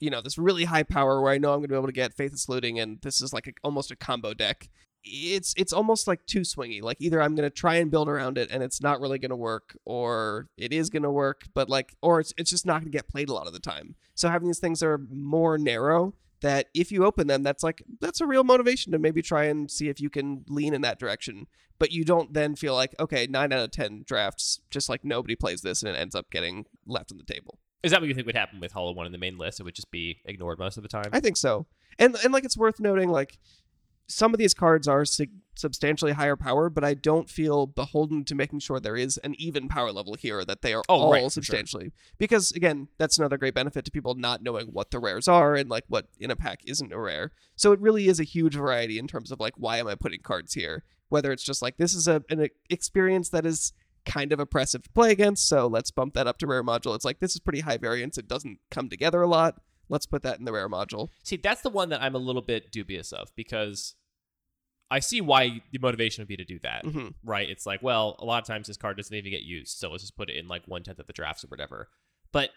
you 0.00 0.08
know, 0.08 0.22
this 0.22 0.38
really 0.38 0.64
high 0.64 0.84
power 0.84 1.20
where 1.20 1.32
I 1.32 1.38
know 1.38 1.50
I'm 1.50 1.58
going 1.58 1.64
to 1.64 1.68
be 1.68 1.76
able 1.76 1.88
to 1.88 1.92
get 1.92 2.14
Faithless 2.14 2.48
Looting 2.48 2.80
and 2.80 3.00
this 3.02 3.20
is 3.20 3.34
like 3.34 3.48
a, 3.48 3.52
almost 3.62 3.90
a 3.90 3.96
combo 3.96 4.32
deck. 4.32 4.70
It's 5.04 5.54
it's 5.56 5.72
almost 5.72 6.06
like 6.06 6.24
too 6.26 6.40
swingy. 6.40 6.82
Like 6.82 6.98
either 7.00 7.20
I'm 7.20 7.34
going 7.34 7.48
to 7.48 7.54
try 7.54 7.76
and 7.76 7.90
build 7.90 8.08
around 8.08 8.38
it 8.38 8.50
and 8.50 8.62
it's 8.62 8.80
not 8.80 9.00
really 9.00 9.18
going 9.18 9.30
to 9.30 9.36
work, 9.36 9.76
or 9.84 10.48
it 10.56 10.72
is 10.72 10.90
going 10.90 11.02
to 11.02 11.10
work, 11.10 11.42
but 11.54 11.68
like, 11.68 11.96
or 12.02 12.20
it's 12.20 12.32
it's 12.36 12.50
just 12.50 12.66
not 12.66 12.80
going 12.80 12.92
to 12.92 12.96
get 12.96 13.08
played 13.08 13.28
a 13.28 13.34
lot 13.34 13.46
of 13.46 13.52
the 13.52 13.58
time. 13.58 13.96
So 14.14 14.28
having 14.28 14.48
these 14.48 14.60
things 14.60 14.80
that 14.80 14.86
are 14.86 15.00
more 15.10 15.58
narrow 15.58 16.14
that 16.42 16.68
if 16.74 16.92
you 16.92 17.04
open 17.04 17.26
them, 17.26 17.42
that's 17.42 17.62
like 17.62 17.82
that's 18.00 18.20
a 18.20 18.26
real 18.26 18.44
motivation 18.44 18.92
to 18.92 18.98
maybe 18.98 19.22
try 19.22 19.44
and 19.44 19.70
see 19.70 19.88
if 19.88 20.00
you 20.00 20.10
can 20.10 20.44
lean 20.48 20.74
in 20.74 20.82
that 20.82 20.98
direction. 20.98 21.46
But 21.78 21.90
you 21.90 22.04
don't 22.04 22.32
then 22.34 22.54
feel 22.54 22.74
like 22.74 22.94
okay, 23.00 23.26
nine 23.28 23.52
out 23.52 23.64
of 23.64 23.70
ten 23.70 24.04
drafts, 24.06 24.60
just 24.70 24.88
like 24.88 25.04
nobody 25.04 25.34
plays 25.34 25.62
this, 25.62 25.82
and 25.82 25.90
it 25.90 25.98
ends 25.98 26.14
up 26.14 26.30
getting 26.30 26.66
left 26.86 27.10
on 27.10 27.18
the 27.18 27.24
table. 27.24 27.58
Is 27.82 27.90
that 27.90 28.00
what 28.00 28.08
you 28.08 28.14
think 28.14 28.26
would 28.26 28.36
happen 28.36 28.60
with 28.60 28.72
Hollow 28.72 28.92
One 28.92 29.06
in 29.06 29.12
the 29.12 29.18
main 29.18 29.38
list? 29.38 29.58
It 29.58 29.64
would 29.64 29.74
just 29.74 29.90
be 29.90 30.20
ignored 30.24 30.58
most 30.58 30.76
of 30.76 30.84
the 30.84 30.88
time. 30.88 31.10
I 31.12 31.20
think 31.20 31.36
so, 31.36 31.66
and 31.98 32.16
and 32.22 32.32
like 32.32 32.44
it's 32.44 32.56
worth 32.56 32.78
noting, 32.78 33.08
like 33.08 33.38
some 34.08 34.34
of 34.34 34.38
these 34.38 34.54
cards 34.54 34.86
are 34.88 35.04
sig- 35.04 35.30
substantially 35.54 36.12
higher 36.12 36.36
power, 36.36 36.68
but 36.70 36.82
I 36.84 36.94
don't 36.94 37.28
feel 37.30 37.66
beholden 37.66 38.24
to 38.24 38.34
making 38.34 38.60
sure 38.60 38.80
there 38.80 38.96
is 38.96 39.18
an 39.18 39.34
even 39.38 39.68
power 39.68 39.92
level 39.92 40.14
here 40.14 40.44
that 40.44 40.62
they 40.62 40.72
are 40.74 40.82
Oh, 40.88 41.00
all 41.00 41.12
right, 41.12 41.20
for 41.20 41.24
sure. 41.24 41.30
substantially. 41.30 41.92
Because 42.18 42.52
again, 42.52 42.88
that's 42.98 43.18
another 43.18 43.38
great 43.38 43.54
benefit 43.54 43.84
to 43.84 43.90
people 43.90 44.14
not 44.14 44.42
knowing 44.42 44.66
what 44.68 44.90
the 44.90 44.98
rares 44.98 45.28
are 45.28 45.54
and 45.54 45.68
like 45.70 45.84
what 45.88 46.06
in 46.18 46.30
a 46.30 46.36
pack 46.36 46.60
isn't 46.66 46.92
a 46.92 46.98
rare. 46.98 47.32
So 47.56 47.72
it 47.72 47.80
really 47.80 48.08
is 48.08 48.18
a 48.20 48.24
huge 48.24 48.54
variety 48.54 48.98
in 48.98 49.06
terms 49.06 49.30
of 49.30 49.40
like 49.40 49.54
why 49.56 49.78
am 49.78 49.86
I 49.88 49.94
putting 49.94 50.20
cards 50.20 50.54
here? 50.54 50.84
Whether 51.08 51.30
it's 51.32 51.44
just 51.44 51.62
like 51.62 51.76
this 51.76 51.94
is 51.94 52.08
a 52.08 52.22
an 52.30 52.48
experience 52.70 53.28
that 53.30 53.44
is 53.46 53.72
kind 54.04 54.32
of 54.32 54.40
oppressive 54.40 54.82
to 54.82 54.90
play 54.90 55.12
against, 55.12 55.46
so 55.46 55.66
let's 55.68 55.90
bump 55.92 56.14
that 56.14 56.26
up 56.26 56.36
to 56.38 56.46
rare 56.46 56.64
module. 56.64 56.94
It's 56.96 57.04
like 57.04 57.20
this 57.20 57.34
is 57.34 57.40
pretty 57.40 57.60
high 57.60 57.76
variance. 57.76 58.18
It 58.18 58.26
doesn't 58.26 58.58
come 58.70 58.88
together 58.88 59.22
a 59.22 59.28
lot. 59.28 59.60
Let's 59.92 60.06
put 60.06 60.22
that 60.22 60.38
in 60.38 60.44
the 60.46 60.52
rare 60.52 60.68
module. 60.68 61.10
See, 61.22 61.36
that's 61.36 61.60
the 61.60 61.68
one 61.70 61.90
that 61.90 62.00
I'm 62.02 62.14
a 62.14 62.18
little 62.18 62.40
bit 62.42 62.72
dubious 62.72 63.12
of 63.12 63.28
because 63.36 63.94
I 64.90 65.00
see 65.00 65.20
why 65.20 65.60
the 65.70 65.78
motivation 65.78 66.22
would 66.22 66.28
be 66.28 66.36
to 66.36 66.44
do 66.44 66.58
that. 66.60 66.84
hmm 66.86 67.08
right? 67.24 67.48
It's 67.48 67.66
like, 67.66 67.82
well, 67.82 68.16
a 68.18 68.24
lot 68.24 68.42
of 68.42 68.46
times 68.46 68.66
this 68.66 68.76
card 68.76 68.96
doesn't 68.96 69.14
even 69.14 69.30
get 69.30 69.42
used, 69.42 69.78
so 69.78 69.90
let's 69.90 70.02
just 70.02 70.16
put 70.16 70.28
it 70.30 70.36
in 70.36 70.48
like 70.48 70.62
one 70.66 70.82
tenth 70.82 70.98
of 70.98 71.06
the 71.06 71.12
drafts 71.12 71.44
or 71.44 71.48
whatever. 71.48 71.88
But 72.32 72.50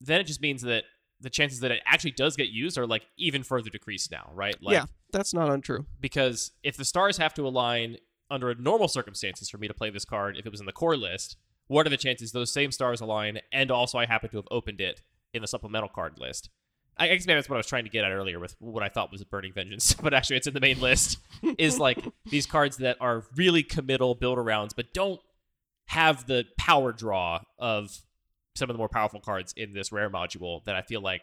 then 0.00 0.20
it 0.20 0.24
just 0.24 0.42
means 0.42 0.62
that 0.62 0.84
the 1.20 1.30
chances 1.30 1.60
that 1.60 1.70
it 1.70 1.80
actually 1.86 2.10
does 2.10 2.34
get 2.36 2.48
used 2.48 2.76
are 2.76 2.86
like 2.86 3.06
even 3.16 3.42
further 3.44 3.70
decreased 3.70 4.10
now, 4.10 4.30
right? 4.34 4.56
Like, 4.60 4.74
yeah, 4.74 4.84
that's 5.12 5.32
not 5.32 5.48
untrue. 5.50 5.86
because 6.00 6.50
if 6.64 6.76
the 6.76 6.84
stars 6.84 7.16
have 7.18 7.32
to 7.34 7.46
align 7.46 7.98
under 8.28 8.52
normal 8.56 8.88
circumstances 8.88 9.48
for 9.48 9.58
me 9.58 9.68
to 9.68 9.74
play 9.74 9.88
this 9.90 10.04
card, 10.04 10.36
if 10.36 10.44
it 10.46 10.50
was 10.50 10.58
in 10.60 10.66
the 10.66 10.72
core 10.72 10.96
list, 10.96 11.36
what 11.68 11.86
are 11.86 11.90
the 11.90 11.96
chances 11.96 12.32
those 12.32 12.52
same 12.52 12.72
stars 12.72 13.00
align 13.00 13.38
and 13.52 13.70
also 13.70 13.98
I 13.98 14.06
happen 14.06 14.30
to 14.30 14.36
have 14.38 14.48
opened 14.50 14.80
it 14.80 15.00
in 15.32 15.42
the 15.42 15.48
supplemental 15.48 15.88
card 15.88 16.18
list? 16.18 16.50
I 16.98 17.08
guess 17.08 17.26
maybe 17.26 17.36
that's 17.36 17.48
what 17.48 17.56
I 17.56 17.58
was 17.58 17.66
trying 17.66 17.84
to 17.84 17.90
get 17.90 18.04
at 18.04 18.12
earlier 18.12 18.38
with 18.38 18.54
what 18.58 18.82
I 18.82 18.88
thought 18.88 19.10
was 19.10 19.20
a 19.20 19.26
Burning 19.26 19.52
Vengeance, 19.52 19.94
but 20.02 20.14
actually 20.14 20.36
it's 20.36 20.46
in 20.46 20.54
the 20.54 20.60
main 20.60 20.80
list. 20.80 21.18
is 21.58 21.78
like 21.78 22.04
these 22.26 22.46
cards 22.46 22.76
that 22.78 22.96
are 23.00 23.24
really 23.36 23.62
committal 23.62 24.14
build 24.14 24.38
arounds, 24.38 24.70
but 24.76 24.92
don't 24.92 25.20
have 25.86 26.26
the 26.26 26.44
power 26.58 26.92
draw 26.92 27.40
of 27.58 28.02
some 28.54 28.70
of 28.70 28.74
the 28.74 28.78
more 28.78 28.88
powerful 28.88 29.20
cards 29.20 29.52
in 29.56 29.72
this 29.72 29.90
rare 29.92 30.10
module 30.10 30.64
that 30.64 30.76
I 30.76 30.82
feel 30.82 31.00
like 31.00 31.22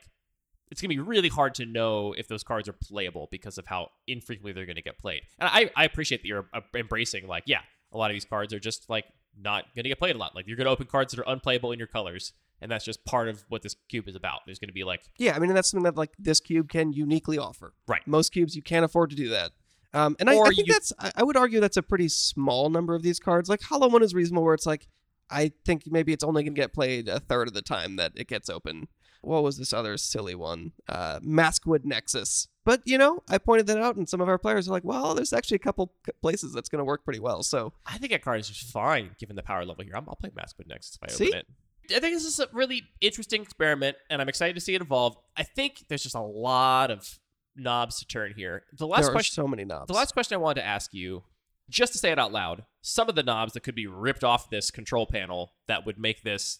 it's 0.71 0.81
going 0.81 0.89
to 0.89 0.95
be 0.95 0.99
really 0.99 1.29
hard 1.29 1.55
to 1.55 1.65
know 1.65 2.13
if 2.13 2.27
those 2.27 2.43
cards 2.43 2.69
are 2.69 2.73
playable 2.73 3.27
because 3.31 3.57
of 3.57 3.65
how 3.65 3.89
infrequently 4.07 4.51
they're 4.51 4.65
going 4.65 4.75
to 4.75 4.81
get 4.81 4.99
played. 4.99 5.23
And 5.39 5.49
I, 5.51 5.71
I 5.75 5.85
appreciate 5.85 6.21
that 6.21 6.27
you're 6.27 6.47
embracing, 6.75 7.27
like, 7.27 7.43
yeah, 7.47 7.61
a 7.91 7.97
lot 7.97 8.11
of 8.11 8.15
these 8.15 8.25
cards 8.25 8.53
are 8.53 8.59
just 8.59 8.89
like 8.89 9.05
not 9.39 9.65
going 9.75 9.83
to 9.83 9.89
get 9.89 9.97
played 9.97 10.15
a 10.15 10.19
lot. 10.19 10.35
Like, 10.35 10.47
you're 10.47 10.57
going 10.57 10.65
to 10.65 10.71
open 10.71 10.85
cards 10.85 11.13
that 11.13 11.21
are 11.21 11.31
unplayable 11.31 11.71
in 11.71 11.79
your 11.79 11.87
colors, 11.87 12.33
and 12.61 12.71
that's 12.71 12.85
just 12.85 13.03
part 13.05 13.27
of 13.27 13.43
what 13.49 13.61
this 13.61 13.75
cube 13.89 14.07
is 14.07 14.15
about. 14.15 14.41
There's 14.45 14.59
going 14.59 14.69
to 14.69 14.73
be 14.73 14.83
like, 14.83 15.01
Yeah, 15.17 15.35
I 15.35 15.39
mean, 15.39 15.49
and 15.49 15.57
that's 15.57 15.69
something 15.71 15.83
that 15.85 15.95
like 15.97 16.11
this 16.19 16.39
cube 16.39 16.69
can 16.69 16.91
uniquely 16.93 17.37
offer. 17.37 17.73
Right. 17.87 18.05
Most 18.07 18.31
cubes 18.31 18.55
you 18.55 18.61
can't 18.61 18.85
afford 18.85 19.09
to 19.11 19.15
do 19.15 19.29
that. 19.29 19.51
Um, 19.93 20.15
and 20.19 20.29
I, 20.29 20.37
I 20.37 20.49
think 20.49 20.67
you- 20.67 20.73
that's 20.73 20.93
I, 20.99 21.11
I 21.17 21.23
would 21.23 21.37
argue 21.37 21.59
that's 21.59 21.77
a 21.77 21.81
pretty 21.83 22.09
small 22.09 22.69
number 22.69 22.93
of 22.95 23.01
these 23.01 23.19
cards. 23.19 23.49
Like 23.49 23.61
Hollow 23.61 23.89
One 23.89 24.03
is 24.03 24.13
reasonable, 24.13 24.43
where 24.43 24.53
it's 24.53 24.65
like 24.65 24.87
I 25.31 25.51
think 25.65 25.83
maybe 25.87 26.11
it's 26.13 26.23
only 26.23 26.43
going 26.43 26.55
to 26.55 26.61
get 26.61 26.73
played 26.73 27.07
a 27.07 27.19
third 27.19 27.47
of 27.47 27.53
the 27.53 27.61
time 27.61 27.95
that 27.97 28.11
it 28.15 28.27
gets 28.27 28.49
open. 28.49 28.87
What 29.21 29.43
was 29.43 29.57
this 29.57 29.73
other 29.73 29.97
silly 29.97 30.33
one? 30.33 30.71
Uh, 30.87 31.19
Maskwood 31.19 31.83
Nexus. 31.83 32.47
But 32.63 32.81
you 32.85 32.97
know, 32.97 33.21
I 33.27 33.37
pointed 33.37 33.67
that 33.67 33.77
out, 33.77 33.95
and 33.95 34.07
some 34.07 34.21
of 34.21 34.29
our 34.29 34.37
players 34.37 34.67
are 34.67 34.71
like, 34.71 34.83
"Well, 34.85 35.13
there's 35.15 35.33
actually 35.33 35.55
a 35.55 35.59
couple 35.59 35.91
places 36.21 36.53
that's 36.53 36.69
going 36.69 36.79
to 36.79 36.85
work 36.85 37.03
pretty 37.03 37.19
well." 37.19 37.43
So 37.43 37.73
I 37.85 37.97
think 37.97 38.11
that 38.11 38.21
card 38.23 38.39
is 38.39 38.47
just 38.47 38.71
fine 38.71 39.11
given 39.19 39.35
the 39.35 39.43
power 39.43 39.65
level 39.65 39.83
here. 39.83 39.93
I'm, 39.95 40.05
I'll 40.07 40.15
play 40.15 40.29
Maskwood 40.29 40.67
Nexus 40.67 40.97
if 41.01 41.09
I 41.09 41.11
See? 41.13 41.27
open 41.29 41.39
it. 41.39 41.47
I 41.91 41.99
think 41.99 42.15
this 42.15 42.25
is 42.25 42.39
a 42.39 42.47
really 42.53 42.83
interesting 43.01 43.41
experiment, 43.41 43.97
and 44.09 44.21
I'm 44.21 44.29
excited 44.29 44.55
to 44.55 44.61
see 44.61 44.75
it 44.75 44.81
evolve. 44.81 45.17
I 45.35 45.43
think 45.43 45.85
there's 45.87 46.03
just 46.03 46.15
a 46.15 46.21
lot 46.21 46.91
of 46.91 47.19
knobs 47.55 47.99
to 47.99 48.07
turn 48.07 48.33
here. 48.35 48.63
The 48.77 48.87
last 48.87 49.01
there 49.01 49.09
are 49.09 49.13
question 49.13 49.35
so 49.35 49.47
many 49.47 49.65
knobs. 49.65 49.87
The 49.87 49.93
last 49.93 50.13
question 50.13 50.35
I 50.35 50.37
wanted 50.39 50.61
to 50.61 50.67
ask 50.67 50.93
you, 50.93 51.23
just 51.69 51.93
to 51.93 51.99
say 51.99 52.11
it 52.11 52.19
out 52.19 52.31
loud, 52.31 52.65
some 52.81 53.09
of 53.09 53.15
the 53.15 53.23
knobs 53.23 53.53
that 53.53 53.61
could 53.61 53.75
be 53.75 53.87
ripped 53.87 54.23
off 54.23 54.49
this 54.49 54.71
control 54.71 55.05
panel 55.05 55.53
that 55.67 55.85
would 55.85 55.99
make 55.99 56.23
this 56.23 56.59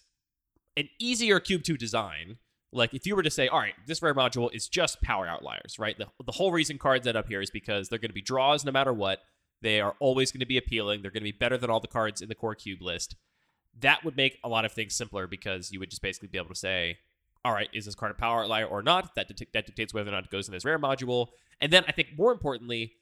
an 0.76 0.88
easier 0.98 1.40
Cube 1.40 1.62
2 1.62 1.76
design. 1.76 2.36
Like 2.72 2.94
if 2.94 3.06
you 3.06 3.16
were 3.16 3.22
to 3.22 3.30
say, 3.30 3.48
all 3.48 3.58
right, 3.58 3.74
this 3.86 4.00
rare 4.00 4.14
module 4.14 4.54
is 4.54 4.68
just 4.68 5.02
power 5.02 5.26
outliers, 5.26 5.76
right? 5.78 5.98
The, 5.98 6.06
the 6.24 6.32
whole 6.32 6.52
reason 6.52 6.78
cards 6.78 7.06
end 7.06 7.16
up 7.16 7.28
here 7.28 7.40
is 7.40 7.50
because 7.50 7.88
they're 7.88 7.98
going 7.98 8.10
to 8.10 8.14
be 8.14 8.22
draws 8.22 8.64
no 8.64 8.70
matter 8.70 8.92
what. 8.92 9.20
They 9.62 9.80
are 9.80 9.96
always 9.98 10.30
going 10.32 10.40
to 10.40 10.46
be 10.46 10.56
appealing. 10.56 11.02
They're 11.02 11.10
going 11.10 11.22
to 11.22 11.32
be 11.32 11.36
better 11.36 11.58
than 11.58 11.68
all 11.68 11.80
the 11.80 11.88
cards 11.88 12.22
in 12.22 12.28
the 12.28 12.34
core 12.34 12.54
cube 12.54 12.80
list. 12.80 13.16
That 13.80 14.04
would 14.04 14.16
make 14.16 14.38
a 14.44 14.48
lot 14.48 14.64
of 14.64 14.72
things 14.72 14.94
simpler 14.94 15.26
because 15.26 15.72
you 15.72 15.80
would 15.80 15.90
just 15.90 16.02
basically 16.02 16.28
be 16.28 16.38
able 16.38 16.48
to 16.48 16.54
say, 16.54 16.98
all 17.44 17.52
right, 17.52 17.68
is 17.72 17.86
this 17.86 17.94
card 17.94 18.12
a 18.12 18.14
power 18.14 18.42
outlier 18.42 18.66
or 18.66 18.82
not? 18.82 19.14
That, 19.14 19.28
that 19.52 19.66
dictates 19.66 19.94
whether 19.94 20.10
or 20.10 20.12
not 20.12 20.24
it 20.24 20.30
goes 20.30 20.48
in 20.48 20.52
this 20.52 20.64
rare 20.64 20.78
module. 20.78 21.28
And 21.60 21.72
then 21.72 21.84
I 21.88 21.92
think 21.92 22.10
more 22.16 22.32
importantly, 22.32 22.94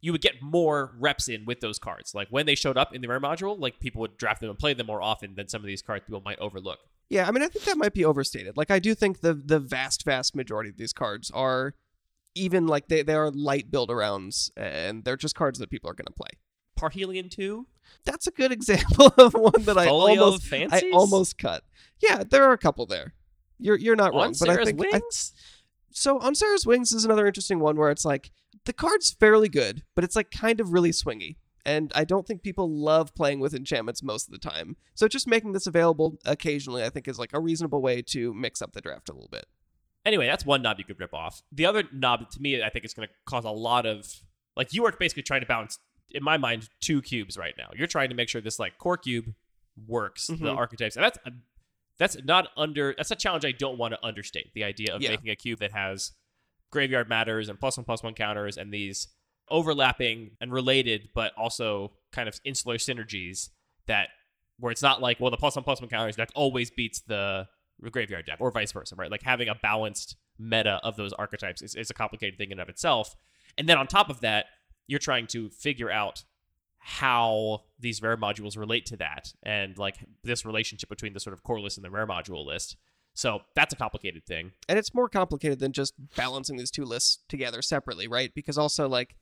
you 0.00 0.12
would 0.12 0.22
get 0.22 0.42
more 0.42 0.92
reps 0.98 1.28
in 1.28 1.44
with 1.44 1.60
those 1.60 1.78
cards. 1.78 2.14
Like 2.14 2.28
when 2.28 2.46
they 2.46 2.54
showed 2.54 2.76
up 2.76 2.94
in 2.94 3.02
the 3.02 3.08
rare 3.08 3.20
module, 3.20 3.58
like 3.58 3.80
people 3.80 4.00
would 4.00 4.16
draft 4.16 4.40
them 4.40 4.50
and 4.50 4.58
play 4.58 4.74
them 4.74 4.86
more 4.86 5.02
often 5.02 5.34
than 5.34 5.48
some 5.48 5.60
of 5.60 5.66
these 5.66 5.82
cards 5.82 6.04
people 6.06 6.22
might 6.24 6.38
overlook. 6.38 6.78
Yeah, 7.08 7.26
I 7.26 7.32
mean, 7.32 7.42
I 7.42 7.48
think 7.48 7.64
that 7.64 7.76
might 7.76 7.92
be 7.92 8.04
overstated. 8.04 8.56
Like, 8.56 8.70
I 8.70 8.78
do 8.78 8.94
think 8.94 9.20
the 9.20 9.34
the 9.34 9.58
vast, 9.58 10.04
vast 10.04 10.36
majority 10.36 10.70
of 10.70 10.76
these 10.76 10.92
cards 10.92 11.30
are 11.32 11.74
even 12.36 12.68
like 12.68 12.86
they, 12.86 13.02
they 13.02 13.14
are 13.14 13.30
light 13.30 13.70
build 13.70 13.90
arounds, 13.90 14.50
and 14.56 15.04
they're 15.04 15.16
just 15.16 15.34
cards 15.34 15.58
that 15.58 15.70
people 15.70 15.90
are 15.90 15.94
going 15.94 16.06
to 16.06 16.12
play. 16.12 16.30
Parhelion 16.80 17.30
2? 17.30 17.66
That's 18.04 18.26
a 18.26 18.30
good 18.30 18.52
example 18.52 19.12
of 19.18 19.34
one 19.34 19.62
that 19.64 19.76
I 19.78 19.86
almost 19.86 20.52
I 20.52 20.90
almost 20.92 21.38
cut. 21.38 21.64
Yeah, 22.00 22.22
there 22.28 22.44
are 22.44 22.52
a 22.52 22.58
couple 22.58 22.86
there. 22.86 23.14
You're 23.58 23.76
you're 23.78 23.96
not 23.96 24.12
wrong, 24.12 24.28
On 24.28 24.34
but 24.38 24.48
I 24.48 24.54
Serra's 24.54 24.68
think 24.68 24.80
I- 24.86 24.90
Wings? 24.92 25.32
so 25.92 26.18
on 26.20 26.34
Serra's 26.34 26.66
Wings 26.66 26.92
is 26.92 27.04
another 27.04 27.26
interesting 27.26 27.58
one 27.60 27.76
where 27.76 27.90
it's 27.90 28.04
like 28.04 28.30
the 28.64 28.72
card's 28.72 29.10
fairly 29.10 29.48
good, 29.48 29.82
but 29.94 30.04
it's 30.04 30.16
like 30.16 30.30
kind 30.30 30.60
of 30.60 30.72
really 30.72 30.90
swingy. 30.92 31.36
And 31.66 31.92
I 31.94 32.04
don't 32.04 32.26
think 32.26 32.42
people 32.42 32.70
love 32.70 33.14
playing 33.14 33.38
with 33.40 33.54
enchantments 33.54 34.02
most 34.02 34.26
of 34.28 34.32
the 34.32 34.38
time. 34.38 34.76
So 34.94 35.08
just 35.08 35.28
making 35.28 35.52
this 35.52 35.66
available 35.66 36.16
occasionally, 36.24 36.82
I 36.84 36.88
think, 36.88 37.06
is 37.06 37.18
like 37.18 37.34
a 37.34 37.40
reasonable 37.40 37.82
way 37.82 38.00
to 38.02 38.32
mix 38.32 38.62
up 38.62 38.72
the 38.72 38.80
draft 38.80 39.10
a 39.10 39.12
little 39.12 39.28
bit. 39.30 39.44
Anyway, 40.06 40.26
that's 40.26 40.46
one 40.46 40.62
knob 40.62 40.78
you 40.78 40.84
could 40.84 40.98
rip 40.98 41.12
off. 41.12 41.42
The 41.52 41.66
other 41.66 41.84
knob, 41.92 42.30
to 42.30 42.40
me, 42.40 42.62
I 42.62 42.70
think 42.70 42.86
is 42.86 42.94
going 42.94 43.08
to 43.08 43.14
cause 43.26 43.44
a 43.44 43.50
lot 43.50 43.84
of 43.84 44.06
like 44.56 44.72
you 44.72 44.86
are 44.86 44.92
basically 44.98 45.22
trying 45.22 45.42
to 45.42 45.46
balance, 45.46 45.78
in 46.12 46.22
my 46.22 46.36
mind, 46.36 46.68
two 46.80 47.00
cubes 47.02 47.36
right 47.38 47.54
now. 47.58 47.68
You're 47.76 47.86
trying 47.86 48.08
to 48.10 48.14
make 48.14 48.28
sure 48.28 48.40
this 48.40 48.58
like 48.58 48.78
core 48.78 48.96
cube 48.96 49.34
works, 49.86 50.26
the 50.26 50.34
Mhm. 50.36 50.56
archetypes, 50.56 50.96
and 50.96 51.04
that's 51.04 51.18
that's 51.98 52.16
not 52.24 52.48
under. 52.56 52.94
That's 52.96 53.10
a 53.10 53.16
challenge 53.16 53.44
I 53.44 53.52
don't 53.52 53.76
want 53.78 53.92
to 53.94 54.02
understate. 54.04 54.52
The 54.54 54.64
idea 54.64 54.94
of 54.94 55.02
Yeah. 55.02 55.10
making 55.10 55.28
a 55.30 55.36
cube 55.36 55.58
that 55.60 55.72
has 55.72 56.12
graveyard 56.70 57.08
matters 57.08 57.48
and 57.48 57.58
plus 57.60 57.76
one 57.76 57.84
plus 57.84 58.02
one 58.02 58.14
counters 58.14 58.56
and 58.56 58.72
these 58.72 59.08
overlapping 59.50 60.36
and 60.40 60.52
related, 60.52 61.10
but 61.14 61.34
also 61.36 61.92
kind 62.12 62.28
of 62.28 62.40
insular 62.44 62.76
synergies 62.76 63.50
that 63.86 64.08
where 64.58 64.70
it's 64.70 64.82
not 64.82 65.00
like 65.02 65.18
well 65.20 65.30
the 65.30 65.36
plus 65.36 65.56
one 65.56 65.64
plus 65.64 65.80
one 65.80 65.90
counters 65.90 66.16
deck 66.16 66.30
always 66.34 66.70
beats 66.70 67.00
the 67.00 67.48
graveyard 67.90 68.26
deck 68.26 68.36
or 68.40 68.50
vice 68.50 68.72
versa, 68.72 68.94
right? 68.94 69.10
Like 69.10 69.22
having 69.22 69.48
a 69.48 69.54
balanced 69.54 70.16
meta 70.38 70.80
of 70.84 70.96
those 70.96 71.12
archetypes 71.14 71.62
is, 71.62 71.74
is 71.74 71.90
a 71.90 71.94
complicated 71.94 72.38
thing 72.38 72.48
in 72.50 72.52
and 72.52 72.60
of 72.60 72.68
itself. 72.68 73.14
And 73.58 73.68
then 73.68 73.78
on 73.78 73.86
top 73.86 74.08
of 74.10 74.20
that, 74.20 74.46
you're 74.90 74.98
trying 74.98 75.28
to 75.28 75.48
figure 75.50 75.90
out 75.90 76.24
how 76.78 77.62
these 77.78 78.02
rare 78.02 78.16
modules 78.16 78.58
relate 78.58 78.86
to 78.86 78.96
that 78.96 79.32
and 79.44 79.78
like 79.78 79.98
this 80.24 80.44
relationship 80.44 80.88
between 80.88 81.12
the 81.12 81.20
sort 81.20 81.32
of 81.32 81.44
core 81.44 81.60
list 81.60 81.76
and 81.78 81.84
the 81.84 81.90
rare 81.90 82.06
module 82.06 82.44
list. 82.44 82.76
So 83.14 83.42
that's 83.54 83.72
a 83.72 83.76
complicated 83.76 84.26
thing. 84.26 84.52
And 84.68 84.78
it's 84.78 84.92
more 84.92 85.08
complicated 85.08 85.60
than 85.60 85.72
just 85.72 85.94
balancing 86.16 86.56
these 86.56 86.70
two 86.70 86.84
lists 86.84 87.18
together 87.28 87.62
separately, 87.62 88.08
right? 88.08 88.34
Because 88.34 88.58
also 88.58 88.88
like 88.88 89.14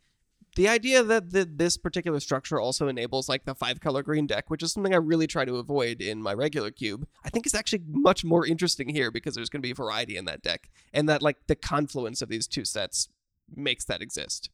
the 0.57 0.69
idea 0.69 1.03
that 1.03 1.33
the, 1.33 1.45
this 1.45 1.77
particular 1.77 2.21
structure 2.21 2.59
also 2.59 2.89
enables 2.89 3.29
like 3.29 3.45
the 3.45 3.55
five 3.55 3.81
color 3.81 4.03
green 4.03 4.27
deck, 4.27 4.49
which 4.49 4.62
is 4.62 4.73
something 4.73 4.95
I 4.95 4.99
really 4.99 5.27
try 5.27 5.45
to 5.45 5.57
avoid 5.57 6.01
in 6.01 6.23
my 6.23 6.33
regular 6.33 6.71
cube, 6.71 7.07
I 7.25 7.29
think 7.29 7.47
is 7.47 7.55
actually 7.55 7.83
much 7.87 8.25
more 8.25 8.47
interesting 8.47 8.89
here 8.89 9.11
because 9.11 9.35
there's 9.35 9.51
going 9.51 9.62
to 9.62 9.69
be 9.69 9.75
variety 9.75 10.16
in 10.16 10.25
that 10.25 10.43
deck, 10.43 10.71
and 10.95 11.09
that 11.09 11.23
like 11.23 11.47
the 11.47 11.57
confluence 11.57 12.23
of 12.23 12.31
these 12.31 12.47
two 12.47 12.64
sets 12.64 13.09
makes 13.55 13.85
that 13.85 14.01
exist. 14.01 14.51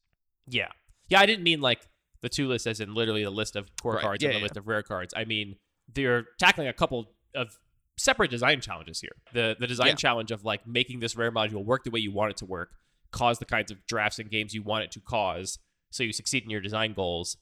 Yeah. 0.49 0.69
Yeah, 1.09 1.21
I 1.21 1.27
didn't 1.27 1.43
mean 1.45 1.61
like 1.61 1.87
the 2.23 2.29
two 2.29 2.49
lists 2.49 2.67
as 2.67 2.81
in 2.81 2.95
literally 2.95 3.23
the 3.25 3.31
list 3.31 3.57
of 3.57 3.69
core 3.81 3.95
Right. 3.95 4.03
cards 4.03 4.23
Yeah, 4.23 4.31
and 4.31 4.37
the 4.37 4.39
yeah. 4.41 4.45
list 4.45 4.57
of 4.57 4.67
rare 4.67 4.83
cards. 4.83 5.13
I 5.17 5.25
mean, 5.25 5.57
they're 5.93 6.27
tackling 6.39 6.69
a 6.69 6.73
couple 6.73 7.13
of 7.35 7.59
separate 7.99 8.31
design 8.31 8.61
challenges 8.61 9.01
here. 9.01 9.15
The 9.33 9.57
the 9.59 9.67
design 9.67 9.89
Yeah. 9.89 9.95
challenge 9.97 10.31
of 10.31 10.45
like 10.45 10.67
making 10.67 11.01
this 11.01 11.15
rare 11.17 11.31
module 11.31 11.65
work 11.65 11.85
the 11.85 11.91
way 11.91 12.01
you 12.01 12.13
want 12.13 12.31
it 12.31 12.37
to 12.39 12.47
work, 12.47 12.71
cause 13.13 13.39
the 13.39 13.45
kinds 13.45 13.71
of 13.71 13.85
drafts 13.87 14.19
and 14.19 14.31
games 14.31 14.55
you 14.55 14.63
want 14.63 14.85
it 14.85 14.91
to 14.93 15.01
cause, 15.01 15.59
so 15.91 16.03
you 16.03 16.13
succeed 16.13 16.43
in 16.45 16.51
your 16.51 16.61
design 16.61 16.95
goals, 16.95 17.37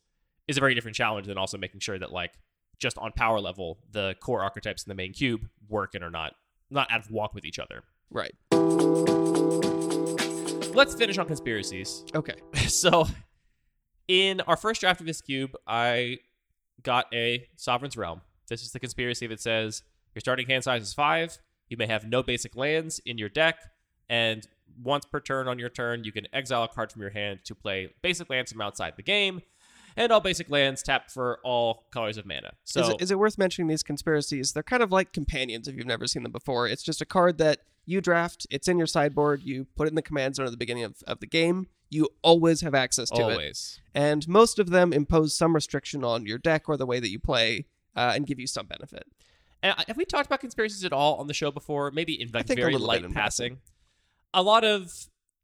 is 0.49 0.57
a 0.57 0.61
very 0.61 0.75
different 0.75 0.97
challenge 0.97 1.27
than 1.29 1.39
also 1.39 1.57
making 1.57 1.81
sure 1.81 1.99
that 1.99 2.11
like 2.13 2.33
just 2.81 2.99
on 2.99 3.13
power 3.13 3.41
level, 3.41 3.79
the 3.93 4.17
core 4.21 4.43
archetypes 4.43 4.83
in 4.85 4.91
the 4.91 4.95
main 4.97 5.13
cube 5.13 5.49
work 5.69 5.95
and 5.95 6.03
are 6.03 6.11
not 6.11 6.35
not 6.69 6.91
out 6.91 7.01
of 7.01 7.11
walk 7.11 7.33
with 7.35 7.45
each 7.45 7.59
other. 7.61 7.85
Right. 8.11 8.35
Let's 10.75 10.95
finish 10.95 11.19
on 11.19 11.27
conspiracies. 11.27 12.05
Okay. 12.15 12.35
so 12.67 13.07
in 14.09 14.41
our 14.43 14.57
first 14.57 14.81
draft 14.81 15.01
of 15.01 15.07
this 15.07 15.21
cube, 15.21 15.55
I 15.67 16.19
got 16.83 17.07
a 17.13 17.47
Sovereign's 17.57 17.97
Realm. 17.97 18.23
This 18.49 18.63
is 18.63 18.73
the 18.73 18.81
conspiracy 18.81 19.27
that 19.29 19.41
says 19.41 19.83
your 20.15 20.21
starting 20.21 20.47
hand 20.47 20.65
size 20.65 20.83
is 20.83 20.95
five. 20.95 21.39
You 21.69 21.77
may 21.77 21.87
have 21.87 22.05
no 22.05 22.23
basic 22.23 22.55
lands 22.57 23.01
in 23.07 23.17
your 23.19 23.29
deck, 23.29 23.57
and 24.11 24.47
once 24.83 25.05
per 25.05 25.21
turn 25.21 25.49
on 25.49 25.59
your 25.59 25.69
turn, 25.69 26.05
you 26.05 26.13
can 26.13 26.27
exile 26.33 26.65
a 26.65 26.69
card 26.69 26.93
from 26.93 27.03
your 27.03 27.11
hand 27.11 27.41
to 27.45 27.55
play 27.55 27.95
basic 28.03 28.29
lands 28.31 28.53
from 28.53 28.61
outside 28.61 28.95
the 28.97 29.03
game. 29.03 29.43
And 29.95 30.11
all 30.11 30.21
basic 30.21 30.49
lands 30.49 30.83
tap 30.83 31.11
for 31.11 31.39
all 31.45 31.85
colors 31.93 32.17
of 32.17 32.25
mana. 32.25 32.53
So 32.65 32.81
is, 32.81 32.89
it, 32.89 33.03
is 33.03 33.11
it 33.11 33.19
worth 33.19 33.37
mentioning 33.37 33.69
these 33.69 33.83
conspiracies? 33.83 34.53
They're 34.53 34.63
kind 34.63 34.83
of 34.83 34.91
like 34.91 35.13
companions 35.13 35.69
if 35.69 35.77
you've 35.77 35.87
never 35.87 36.07
seen 36.07 36.23
them 36.23 36.33
before. 36.33 36.67
It's 36.67 36.83
just 36.83 37.03
a 37.03 37.05
card 37.05 37.37
that 37.39 37.59
you 37.85 38.01
draft, 38.01 38.47
it's 38.51 38.69
in 38.69 38.79
your 38.79 38.87
sideboard, 38.87 39.43
you 39.43 39.67
put 39.77 39.87
it 39.87 39.91
in 39.91 39.95
the 39.95 40.03
command 40.03 40.37
zone 40.37 40.47
at 40.47 40.51
the 40.51 40.57
beginning 40.57 40.85
of, 40.85 40.97
of 41.07 41.21
the 41.21 41.27
game. 41.27 41.67
You 41.93 42.09
always 42.23 42.63
have 42.63 42.75
access 42.75 43.11
to 43.11 43.21
it. 43.21 43.23
always. 43.33 43.81
And 43.95 44.27
most 44.27 44.59
of 44.59 44.71
them 44.71 44.93
impose 44.93 45.35
some 45.35 45.55
restriction 45.55 46.05
on 46.05 46.25
your 46.25 46.39
deck 46.39 46.69
or 46.69 46.77
the 46.77 46.87
way 46.87 47.01
that 47.01 47.11
you 47.11 47.19
play 47.19 47.67
uh, 47.95 48.13
and 48.15 48.27
give 48.27 48.41
you 48.41 48.47
some 48.47 48.67
benefit. 48.67 49.05
And 49.63 49.75
have 49.87 49.97
we 49.97 50.05
talked 50.05 50.27
about 50.27 50.41
conspiracies 50.41 50.85
at 50.85 50.93
all 50.93 51.17
on 51.17 51.27
the 51.27 51.35
show 51.35 51.51
before? 51.51 51.91
Maybe 51.91 52.21
in 52.21 52.31
like 52.33 52.47
very 52.47 52.77
light 52.77 53.05
in 53.05 53.13
passing. 53.13 53.59
A 54.35 54.43
lot 54.43 54.65
of 54.65 54.91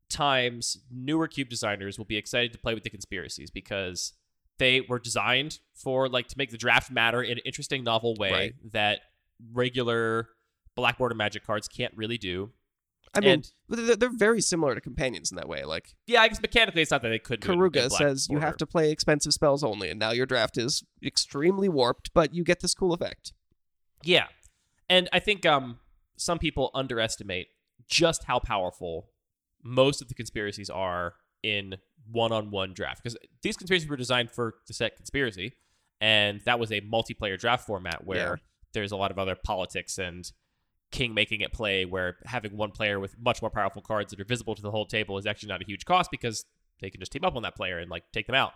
times, 0.08 0.78
newer 0.90 1.28
cube 1.28 1.48
designers 1.50 1.98
will 1.98 2.06
be 2.06 2.16
excited 2.16 2.52
to 2.52 2.58
play 2.58 2.74
with 2.74 2.82
the 2.82 2.90
conspiracies 2.90 3.50
because 3.50 4.14
they 4.58 4.80
were 4.80 4.98
designed 4.98 5.58
for 5.74 6.08
like 6.08 6.26
to 6.28 6.38
make 6.38 6.50
the 6.50 6.56
draft 6.58 6.90
matter 6.90 7.22
in 7.22 7.32
an 7.32 7.42
interesting, 7.44 7.84
novel 7.84 8.14
way 8.16 8.32
Right. 8.32 8.54
that 8.72 9.00
regular 9.52 10.28
Black 10.74 10.98
Border 10.98 11.14
Magic 11.14 11.44
cards 11.44 11.68
can't 11.68 11.92
really 11.96 12.18
do. 12.18 12.50
I 13.14 13.20
mean, 13.20 13.30
And- 13.30 13.52
they're, 13.68 13.96
they're 13.96 14.16
very 14.16 14.40
similar 14.40 14.74
to 14.74 14.80
companions 14.80 15.30
in 15.30 15.36
that 15.36 15.48
way. 15.48 15.64
Like 15.64 15.94
Yeah, 16.06 16.22
I 16.22 16.28
guess 16.28 16.40
mechanically 16.40 16.82
it's 16.82 16.90
not 16.90 17.02
that 17.02 17.08
they 17.10 17.18
could. 17.18 17.40
do 17.40 17.50
it 17.50 17.52
in- 17.54 17.58
in 17.62 17.70
Keruga 17.70 17.90
says, 17.90 18.28
you 18.30 18.38
have 18.38 18.56
to 18.58 18.66
play 18.66 18.90
expensive 18.90 19.32
spells 19.32 19.62
only, 19.64 19.90
and 19.90 19.98
now 20.00 20.10
your 20.12 20.26
draft 20.26 20.56
is 20.58 20.84
extremely 21.04 21.68
warped, 21.68 22.10
but 22.14 22.34
you 22.34 22.44
get 22.44 22.60
this 22.60 22.74
cool 22.74 22.92
effect. 22.92 23.32
Yeah. 24.02 24.26
And 24.88 25.08
I 25.12 25.18
think 25.20 25.44
um 25.46 25.78
some 26.16 26.38
people 26.38 26.70
underestimate 26.74 27.48
just 27.88 28.24
how 28.24 28.38
powerful 28.38 29.10
most 29.62 30.00
of 30.02 30.08
the 30.08 30.14
conspiracies 30.14 30.68
are 30.70 31.14
in 31.42 31.76
one-on-one 32.10 32.72
draft 32.74 33.02
because 33.02 33.16
these 33.42 33.56
conspiracies 33.56 33.88
were 33.88 33.96
designed 33.96 34.30
for 34.30 34.54
the 34.66 34.72
set 34.74 34.96
conspiracy 34.96 35.52
and 36.00 36.40
that 36.44 36.58
was 36.58 36.72
a 36.72 36.80
multiplayer 36.80 37.38
draft 37.38 37.66
format 37.66 38.04
where 38.06 38.16
Yeah. 38.16 38.34
there's 38.72 38.92
a 38.92 38.96
lot 38.96 39.10
of 39.10 39.18
other 39.18 39.36
politics 39.36 39.98
and 39.98 40.30
king 40.90 41.14
making 41.14 41.40
it 41.40 41.52
play 41.52 41.84
where 41.84 42.16
having 42.24 42.56
one 42.56 42.70
player 42.70 42.98
with 42.98 43.18
much 43.18 43.42
more 43.42 43.50
powerful 43.50 43.82
cards 43.82 44.10
that 44.10 44.20
are 44.20 44.24
visible 44.24 44.54
to 44.54 44.62
the 44.62 44.70
whole 44.70 44.86
table 44.86 45.18
is 45.18 45.26
actually 45.26 45.48
not 45.48 45.62
a 45.62 45.66
huge 45.66 45.84
cost 45.84 46.10
because 46.10 46.46
they 46.80 46.90
can 46.90 47.00
just 47.00 47.12
team 47.12 47.24
up 47.24 47.36
on 47.36 47.42
that 47.42 47.54
player 47.54 47.78
and 47.78 47.90
like 47.90 48.04
take 48.12 48.26
them 48.26 48.34
out. 48.34 48.52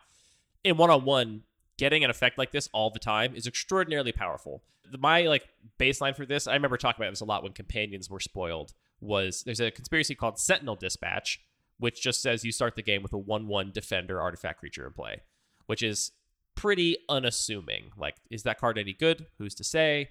In 0.65 0.77
one-on-one 0.77 1.43
getting 1.77 2.05
an 2.05 2.11
effect 2.11 2.39
like 2.39 2.53
this 2.53 2.69
all 2.73 2.91
the 2.91 2.99
time 2.99 3.35
is 3.35 3.47
extraordinarily 3.47 4.13
powerful. 4.13 4.63
My 4.99 5.23
like 5.23 5.49
baseline 5.79 6.15
for 6.15 6.27
this 6.27 6.47
i 6.47 6.53
remember 6.53 6.77
talking 6.77 7.03
about 7.03 7.11
this 7.13 7.23
a 7.23 7.25
lot 7.25 7.43
when 7.43 7.53
companions 7.53 8.11
were 8.11 8.21
spoiled 8.21 8.73
was 9.01 9.43
there's 9.45 9.61
a 9.61 9.71
conspiracy 9.71 10.15
called 10.15 10.39
sentinel 10.39 10.77
dispatch 10.77 11.41
which 11.79 12.03
just 12.03 12.21
says 12.21 12.45
you 12.45 12.53
start 12.53 12.77
the 12.77 12.83
game 12.83 13.03
with 13.03 13.13
a 13.13 13.19
1-1 13.19 13.73
defender 13.73 14.21
artifact 14.21 14.59
creature 14.59 14.87
in 14.87 14.93
play 14.93 15.23
which 15.67 15.83
is 15.83 16.13
pretty 16.55 16.97
unassuming. 17.09 17.91
Like 17.97 18.17
is 18.31 18.43
that 18.43 18.59
card 18.59 18.79
any 18.79 18.93
good? 18.93 19.27
Who's 19.39 19.55
to 19.57 19.65
say 19.65 20.09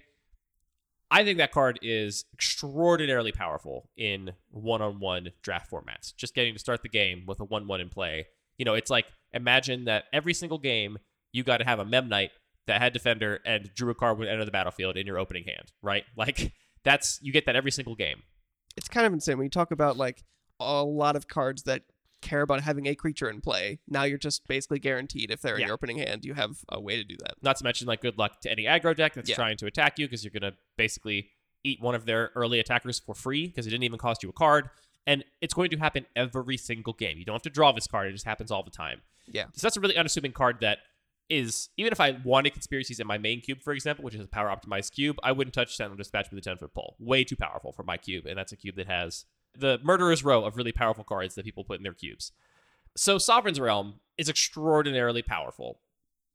I 1.12 1.24
think 1.24 1.36
that 1.38 1.52
card 1.52 1.78
is 1.82 2.24
extraordinarily 2.32 3.32
powerful 3.32 3.90
in 3.98 4.32
one-on-one 4.50 5.32
draft 5.42 5.70
formats. 5.70 6.16
Just 6.16 6.34
getting 6.34 6.54
to 6.54 6.58
start 6.58 6.82
the 6.82 6.88
game 6.88 7.24
with 7.26 7.38
a 7.38 7.44
one-one 7.44 7.82
in 7.82 7.90
play. 7.90 8.28
You 8.56 8.64
know, 8.64 8.72
it's 8.72 8.90
like 8.90 9.04
imagine 9.34 9.84
that 9.84 10.04
every 10.14 10.32
single 10.32 10.56
game 10.56 10.98
you 11.30 11.44
got 11.44 11.58
to 11.58 11.64
have 11.64 11.78
a 11.78 11.84
Memnite 11.84 12.30
that 12.66 12.80
had 12.80 12.94
defender 12.94 13.40
and 13.44 13.70
drew 13.74 13.90
a 13.90 13.94
card 13.94 14.18
would 14.18 14.28
enter 14.28 14.46
the 14.46 14.50
battlefield 14.50 14.96
in 14.96 15.06
your 15.06 15.18
opening 15.18 15.44
hand, 15.44 15.70
right? 15.82 16.04
Like 16.16 16.54
that's 16.82 17.18
you 17.20 17.30
get 17.30 17.44
that 17.44 17.56
every 17.56 17.70
single 17.70 17.94
game. 17.94 18.22
It's 18.78 18.88
kind 18.88 19.06
of 19.06 19.12
insane 19.12 19.36
when 19.36 19.44
you 19.44 19.50
talk 19.50 19.70
about 19.70 19.98
like 19.98 20.24
a 20.58 20.82
lot 20.82 21.14
of 21.14 21.28
cards 21.28 21.64
that 21.64 21.82
care 22.22 22.42
about 22.42 22.62
having 22.62 22.86
a 22.86 22.94
creature 22.94 23.28
in 23.28 23.40
play. 23.40 23.80
Now 23.88 24.04
you're 24.04 24.16
just 24.18 24.46
basically 24.48 24.78
guaranteed 24.78 25.30
if 25.30 25.42
they're 25.42 25.56
in 25.56 25.60
Yeah. 25.62 25.66
your 25.68 25.74
opening 25.74 25.98
hand, 25.98 26.24
you 26.24 26.34
have 26.34 26.58
a 26.68 26.80
way 26.80 26.96
to 26.96 27.04
do 27.04 27.16
that. 27.18 27.34
Not 27.42 27.56
to 27.56 27.64
mention, 27.64 27.86
like, 27.86 28.00
good 28.00 28.16
luck 28.18 28.40
to 28.42 28.50
any 28.50 28.64
aggro 28.64 28.96
deck 28.96 29.14
that's 29.14 29.28
Yeah. 29.28 29.36
trying 29.36 29.56
to 29.58 29.66
attack 29.66 29.98
you 29.98 30.06
because 30.06 30.24
you're 30.24 30.30
going 30.30 30.50
to 30.50 30.56
basically 30.76 31.30
eat 31.64 31.80
one 31.80 31.94
of 31.94 32.06
their 32.06 32.30
early 32.34 32.58
attackers 32.58 32.98
for 32.98 33.14
free 33.14 33.46
because 33.46 33.66
it 33.66 33.70
didn't 33.70 33.84
even 33.84 33.98
cost 33.98 34.22
you 34.22 34.28
a 34.30 34.32
card. 34.32 34.70
And 35.06 35.24
it's 35.40 35.52
going 35.54 35.70
to 35.70 35.76
happen 35.78 36.06
every 36.16 36.56
single 36.56 36.92
game. 36.92 37.18
You 37.18 37.24
don't 37.24 37.34
have 37.34 37.42
to 37.42 37.50
draw 37.50 37.72
this 37.72 37.86
card, 37.86 38.08
it 38.08 38.12
just 38.12 38.24
happens 38.24 38.50
all 38.50 38.62
the 38.62 38.70
time. 38.70 39.02
Yeah. 39.26 39.46
So 39.52 39.66
that's 39.66 39.76
a 39.76 39.80
really 39.80 39.96
unassuming 39.96 40.32
card 40.32 40.60
that 40.60 40.78
is, 41.28 41.70
even 41.76 41.92
if 41.92 42.00
I 42.00 42.12
wanted 42.24 42.52
conspiracies 42.52 43.00
in 43.00 43.06
my 43.06 43.16
main 43.18 43.40
cube, 43.40 43.62
for 43.62 43.72
example, 43.72 44.04
which 44.04 44.14
is 44.14 44.20
a 44.24 44.28
power 44.28 44.48
optimized 44.48 44.92
cube, 44.92 45.18
I 45.22 45.32
wouldn't 45.32 45.54
touch 45.54 45.76
Sentinel 45.76 45.96
Dispatch 45.96 46.30
with 46.30 46.38
a 46.38 46.42
10 46.42 46.58
foot 46.58 46.74
pole. 46.74 46.96
Way 46.98 47.24
too 47.24 47.36
powerful 47.36 47.72
for 47.72 47.82
my 47.84 47.96
cube. 47.96 48.26
And 48.26 48.36
that's 48.36 48.52
a 48.52 48.56
cube 48.56 48.76
that 48.76 48.86
has 48.86 49.24
the 49.56 49.78
murderer's 49.82 50.24
row 50.24 50.44
of 50.44 50.56
really 50.56 50.72
powerful 50.72 51.04
cards 51.04 51.34
that 51.34 51.44
people 51.44 51.64
put 51.64 51.78
in 51.78 51.82
their 51.82 51.92
cubes. 51.92 52.32
So 52.96 53.18
Sovereign's 53.18 53.60
Realm 53.60 54.00
is 54.18 54.28
extraordinarily 54.28 55.22
powerful. 55.22 55.80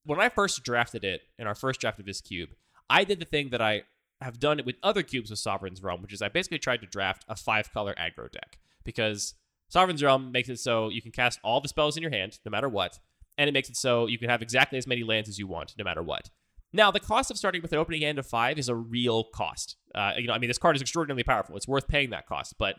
When 0.06 0.20
I 0.20 0.30
first 0.30 0.64
drafted 0.64 1.04
it 1.04 1.22
in 1.38 1.48
our 1.48 1.56
first 1.56 1.82
draft 1.82 2.00
of 2.00 2.06
this 2.06 2.22
cube, 2.22 2.50
I 2.90 3.04
did 3.04 3.20
the 3.20 3.26
thing 3.26 3.50
that 3.50 3.62
I 3.62 3.84
have 4.22 4.40
done 4.40 4.60
it 4.60 4.66
with 4.66 4.78
other 4.82 5.04
cubes 5.04 5.30
with 5.30 5.40
Sovereign's 5.40 5.84
Realm, 5.84 6.02
which 6.02 6.14
is 6.14 6.22
I 6.22 6.30
basically 6.30 6.60
tried 6.60 6.82
to 6.82 6.88
draft 6.88 7.26
a 7.28 7.36
five 7.36 7.72
color 7.72 7.94
aggro 8.00 8.32
deck 8.32 8.58
because 8.84 9.36
Sovereign's 9.70 10.02
Realm 10.02 10.32
makes 10.32 10.50
it 10.50 10.60
so 10.60 10.90
you 10.90 11.02
can 11.02 11.12
cast 11.12 11.40
all 11.44 11.62
the 11.62 11.68
spells 11.68 11.98
in 11.98 12.02
your 12.02 12.12
hand, 12.12 12.40
no 12.46 12.50
matter 12.50 12.70
what, 12.70 13.00
and 13.38 13.48
it 13.48 13.54
makes 13.54 13.70
it 13.70 13.76
so 13.76 14.08
you 14.08 14.18
can 14.18 14.30
have 14.30 14.42
exactly 14.42 14.78
as 14.78 14.88
many 14.88 15.04
lands 15.04 15.30
as 15.30 15.38
you 15.38 15.46
want, 15.46 15.76
no 15.78 15.84
matter 15.84 16.02
what. 16.02 16.30
Now, 16.74 16.92
the 16.92 17.00
cost 17.00 17.32
of 17.32 17.38
starting 17.38 17.62
with 17.62 17.72
an 17.72 17.80
opening 17.80 18.02
hand 18.02 18.20
of 18.20 18.26
five 18.26 18.58
is 18.58 18.70
a 18.70 18.76
real 18.76 19.26
cost. 19.26 19.78
Uh, 19.94 20.14
you 20.18 20.28
know, 20.28 20.34
I 20.34 20.40
mean, 20.40 20.50
this 20.50 20.58
card 20.58 20.76
is 20.76 20.82
extraordinarily 20.82 21.24
powerful. 21.24 21.56
It's 21.56 21.68
worth 21.68 21.88
paying 21.88 22.10
that 22.10 22.28
cost, 22.28 22.56
but 22.58 22.76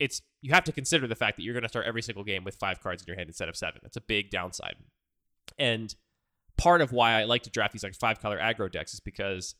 it's 0.00 0.22
you 0.40 0.52
have 0.52 0.64
to 0.64 0.72
consider 0.72 1.06
the 1.06 1.14
fact 1.14 1.36
that 1.36 1.44
you're 1.44 1.54
going 1.54 1.62
to 1.62 1.68
start 1.68 1.86
every 1.86 2.02
single 2.02 2.24
game 2.24 2.42
with 2.42 2.56
five 2.56 2.80
cards 2.80 3.02
in 3.02 3.06
your 3.06 3.16
hand 3.16 3.28
instead 3.28 3.48
of 3.48 3.56
seven. 3.56 3.80
That's 3.82 3.98
a 3.98 4.00
big 4.00 4.30
downside. 4.30 4.76
And 5.58 5.94
part 6.56 6.80
of 6.80 6.90
why 6.90 7.20
I 7.20 7.24
like 7.24 7.42
to 7.42 7.50
draft 7.50 7.72
these 7.72 7.84
like 7.84 7.94
five 7.94 8.20
color 8.20 8.38
aggro 8.38 8.72
decks 8.72 8.94
is 8.94 9.00
because 9.00 9.54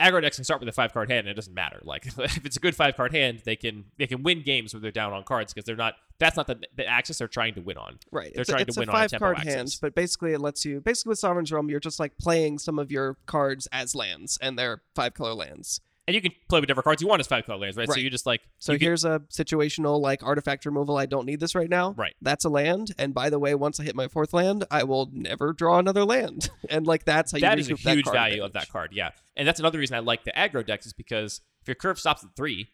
aggro 0.00 0.20
decks 0.20 0.36
can 0.36 0.44
start 0.44 0.60
with 0.60 0.68
a 0.68 0.72
five 0.72 0.92
card 0.92 1.10
hand 1.10 1.20
and 1.20 1.28
it 1.28 1.34
doesn't 1.34 1.54
matter. 1.54 1.80
Like 1.84 2.06
if 2.18 2.44
it's 2.44 2.56
a 2.56 2.60
good 2.60 2.74
five 2.74 2.96
card 2.96 3.14
hand, 3.14 3.42
they 3.44 3.54
can 3.54 3.84
they 3.98 4.08
can 4.08 4.24
win 4.24 4.42
games 4.42 4.74
where 4.74 4.80
they're 4.80 4.90
down 4.90 5.12
on 5.12 5.22
cards 5.22 5.54
because 5.54 5.64
they're 5.64 5.76
not 5.76 5.94
that's 6.18 6.36
not 6.36 6.48
the, 6.48 6.60
the 6.76 6.84
axis 6.84 7.18
they're 7.18 7.28
trying 7.28 7.54
to 7.54 7.60
win 7.60 7.76
on. 7.76 8.00
Right. 8.10 8.32
They're 8.34 8.42
it's 8.42 8.50
a, 8.50 8.54
trying 8.54 8.66
to 8.66 8.80
win 8.80 8.88
a 8.88 8.92
on 8.92 8.96
a 8.96 9.00
five 9.02 9.10
tempo 9.10 9.26
card 9.26 9.38
hand, 9.38 9.76
but 9.80 9.94
basically 9.94 10.32
it 10.32 10.40
lets 10.40 10.64
you 10.64 10.80
basically 10.80 11.10
with 11.10 11.20
Sovereign's 11.20 11.52
Realm, 11.52 11.70
you're 11.70 11.78
just 11.78 12.00
like 12.00 12.18
playing 12.18 12.58
some 12.58 12.80
of 12.80 12.90
your 12.90 13.16
cards 13.26 13.68
as 13.70 13.94
lands, 13.94 14.38
and 14.42 14.58
they're 14.58 14.82
five 14.96 15.14
color 15.14 15.34
lands. 15.34 15.80
And 16.08 16.14
you 16.14 16.22
can 16.22 16.32
play 16.48 16.58
with 16.58 16.66
different 16.68 16.84
cards 16.84 17.02
you 17.02 17.06
want 17.06 17.20
as 17.20 17.26
five 17.26 17.44
color 17.44 17.58
lands, 17.58 17.76
right? 17.76 17.86
So 17.86 17.92
Right. 17.94 18.02
you 18.02 18.08
just 18.08 18.24
like 18.24 18.40
So 18.58 18.72
you 18.72 18.78
can- 18.78 18.86
here's 18.86 19.04
a 19.04 19.20
situational 19.30 20.00
like 20.00 20.22
artifact 20.22 20.64
removal. 20.64 20.96
I 20.96 21.04
don't 21.06 21.26
need 21.26 21.38
this 21.38 21.54
right 21.54 21.68
now. 21.68 21.92
Right. 21.92 22.16
That's 22.22 22.46
a 22.46 22.48
land. 22.48 22.92
And 22.98 23.12
by 23.12 23.28
the 23.28 23.38
way, 23.38 23.54
once 23.54 23.78
I 23.78 23.84
hit 23.84 23.94
my 23.94 24.08
fourth 24.08 24.32
land, 24.32 24.64
I 24.70 24.84
will 24.84 25.10
never 25.12 25.52
draw 25.52 25.78
another 25.78 26.04
land. 26.06 26.48
and 26.70 26.86
like 26.86 27.04
that's 27.04 27.32
how 27.32 27.36
you 27.36 27.42
that 27.42 27.58
is 27.58 27.70
a 27.70 27.74
huge 27.74 28.06
value 28.06 28.42
of 28.42 28.54
that 28.54 28.70
card. 28.70 28.92
Yeah, 28.94 29.10
and 29.36 29.46
that's 29.46 29.60
another 29.60 29.78
reason 29.78 29.96
I 29.96 30.00
like 30.00 30.24
the 30.24 30.32
aggro 30.32 30.66
decks 30.66 30.86
is 30.86 30.94
because 30.94 31.42
if 31.60 31.68
your 31.68 31.74
curve 31.74 31.98
stops 31.98 32.24
at 32.24 32.30
three, 32.34 32.70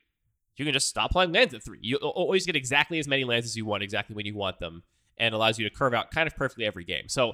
you 0.57 0.65
can 0.65 0.73
just 0.73 0.89
stop 0.89 1.11
playing 1.11 1.33
lands 1.33 1.53
at 1.55 1.65
three. 1.65 1.81
You 1.83 1.97
always 1.97 2.47
get 2.47 2.55
exactly 2.55 3.01
as 3.01 3.09
many 3.09 3.25
lands 3.25 3.47
as 3.47 3.57
you 3.57 3.65
want, 3.67 3.83
exactly 3.83 4.15
when 4.15 4.27
you 4.27 4.37
want 4.37 4.61
them, 4.61 4.85
and 5.19 5.35
allows 5.35 5.59
you 5.59 5.69
to 5.69 5.75
curve 5.75 5.93
out 5.93 6.13
kind 6.13 6.29
of 6.29 6.37
perfectly 6.37 6.65
every 6.65 6.85
game. 6.85 7.09
So 7.09 7.33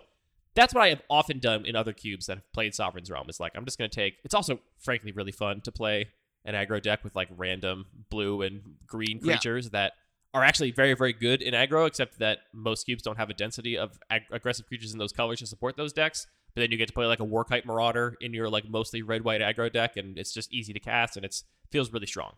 that's 0.55 0.75
what 0.75 0.83
I 0.83 0.89
have 0.89 1.03
often 1.09 1.39
done 1.39 1.65
in 1.65 1.77
other 1.77 1.93
cubes 1.93 2.27
that 2.27 2.39
have 2.39 2.53
played 2.53 2.75
Sovereign's 2.75 3.11
Realm. 3.11 3.29
Is 3.29 3.41
like 3.41 3.53
I'm 3.55 3.65
just 3.65 3.79
going 3.79 3.91
to 3.91 3.95
take. 3.95 4.15
It's 4.25 4.35
also 4.35 4.61
frankly 4.79 5.13
really 5.13 5.33
fun 5.33 5.61
to 5.63 5.73
play 5.73 6.09
an 6.45 6.55
aggro 6.55 6.81
deck 6.83 7.05
with 7.05 7.15
like 7.15 7.29
random 7.37 7.87
blue 8.09 8.43
and 8.43 8.63
green 8.87 9.21
Yeah. 9.23 9.35
creatures 9.35 9.71
that 9.71 9.93
are 10.33 10.43
actually 10.45 10.71
very 10.71 10.95
very 10.95 11.13
good 11.13 11.43
in 11.43 11.55
aggro, 11.55 11.87
except 11.87 12.19
that 12.19 12.39
most 12.53 12.85
cubes 12.85 13.03
don't 13.03 13.17
have 13.17 13.31
a 13.31 13.35
density 13.35 13.77
of 13.77 13.99
ag- 14.11 14.23
aggressive 14.31 14.67
creatures 14.67 14.93
in 14.93 14.99
those 14.99 15.13
colors 15.13 15.41
to 15.41 15.47
support 15.47 15.77
those 15.77 15.93
decks. 15.93 16.27
But 16.55 16.63
then 16.63 16.73
you 16.73 16.79
get 16.79 16.89
to 16.89 16.93
play 16.95 17.07
like 17.07 17.21
a 17.21 17.25
Warkite 17.27 17.65
Marauder 17.65 18.17
in 18.21 18.33
your 18.35 18.49
like 18.49 18.69
mostly 18.69 19.03
red 19.03 19.23
white 19.23 19.41
aggro 19.41 19.73
deck, 19.73 19.97
and 19.97 20.19
it's 20.19 20.33
just 20.33 20.53
easy 20.53 20.73
to 20.73 20.81
cast 20.81 21.17
and 21.17 21.25
it's 21.25 21.45
feels 21.71 21.93
really 21.93 22.07
strong. 22.07 22.33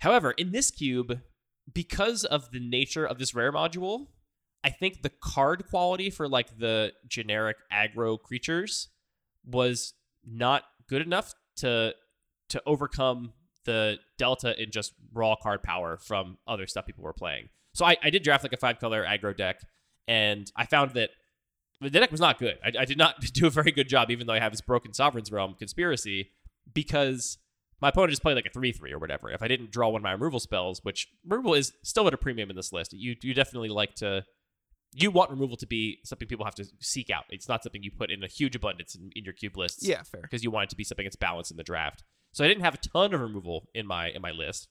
However, 0.00 0.32
in 0.32 0.50
this 0.50 0.72
cube, 0.72 1.20
because 1.72 2.24
of 2.24 2.50
the 2.50 2.58
nature 2.58 3.06
of 3.06 3.18
this 3.20 3.34
rare 3.34 3.52
module, 3.52 4.08
I 4.64 4.70
think 4.70 5.02
the 5.02 5.10
card 5.10 5.64
quality 5.68 6.10
for 6.10 6.28
like 6.28 6.58
the 6.58 6.92
generic 7.08 7.56
aggro 7.72 8.20
creatures 8.20 8.88
was 9.44 9.94
not 10.24 10.62
good 10.88 11.02
enough 11.02 11.34
to 11.56 11.94
to 12.50 12.62
overcome 12.66 13.32
the 13.64 13.98
delta 14.18 14.60
in 14.60 14.70
just 14.70 14.92
raw 15.12 15.34
card 15.34 15.62
power 15.62 15.96
from 15.96 16.38
other 16.46 16.66
stuff 16.66 16.86
people 16.86 17.04
were 17.04 17.12
playing. 17.12 17.48
So 17.74 17.84
I, 17.84 17.96
I 18.02 18.10
did 18.10 18.22
draft 18.22 18.44
like 18.44 18.52
a 18.52 18.56
five 18.56 18.78
color 18.78 19.04
aggro 19.04 19.36
deck, 19.36 19.60
and 20.06 20.50
I 20.56 20.66
found 20.66 20.92
that 20.92 21.10
the 21.80 21.90
deck 21.90 22.10
was 22.10 22.20
not 22.20 22.38
good. 22.38 22.58
I, 22.64 22.72
I 22.80 22.84
did 22.84 22.98
not 22.98 23.20
do 23.32 23.46
a 23.46 23.50
very 23.50 23.72
good 23.72 23.88
job, 23.88 24.10
even 24.10 24.26
though 24.26 24.34
I 24.34 24.40
have 24.40 24.52
this 24.52 24.60
broken 24.60 24.92
Sovereign's 24.92 25.32
Realm 25.32 25.54
conspiracy, 25.58 26.30
because 26.72 27.38
my 27.80 27.88
opponent 27.88 28.10
just 28.10 28.22
played 28.22 28.34
like 28.34 28.46
a 28.46 28.50
3 28.50 28.72
3 28.72 28.92
or 28.92 28.98
whatever. 28.98 29.30
If 29.30 29.42
I 29.42 29.48
didn't 29.48 29.70
draw 29.70 29.88
one 29.88 30.00
of 30.00 30.04
my 30.04 30.12
removal 30.12 30.40
spells, 30.40 30.80
which 30.84 31.08
removal 31.26 31.54
is 31.54 31.72
still 31.82 32.06
at 32.06 32.14
a 32.14 32.18
premium 32.18 32.50
in 32.50 32.56
this 32.56 32.72
list, 32.72 32.92
you, 32.92 33.16
you 33.22 33.34
definitely 33.34 33.68
like 33.70 33.94
to. 33.96 34.24
You 34.94 35.10
want 35.10 35.30
removal 35.30 35.56
to 35.56 35.66
be 35.66 36.00
something 36.04 36.28
people 36.28 36.44
have 36.44 36.54
to 36.56 36.66
seek 36.80 37.08
out. 37.10 37.24
It's 37.30 37.48
not 37.48 37.62
something 37.62 37.82
you 37.82 37.90
put 37.90 38.10
in 38.10 38.22
a 38.22 38.26
huge 38.26 38.54
abundance 38.54 38.94
in, 38.94 39.10
in 39.16 39.24
your 39.24 39.32
cube 39.32 39.56
lists 39.56 39.86
Yeah, 39.86 40.02
fair. 40.02 40.20
because 40.22 40.44
you 40.44 40.50
want 40.50 40.64
it 40.64 40.70
to 40.70 40.76
be 40.76 40.84
something 40.84 41.04
that's 41.04 41.16
balanced 41.16 41.50
in 41.50 41.56
the 41.56 41.62
draft. 41.62 42.04
So 42.32 42.44
I 42.44 42.48
didn't 42.48 42.64
have 42.64 42.74
a 42.74 42.78
ton 42.78 43.14
of 43.14 43.20
removal 43.20 43.68
in 43.74 43.86
my 43.86 44.08
in 44.10 44.20
my 44.22 44.30
list. 44.30 44.68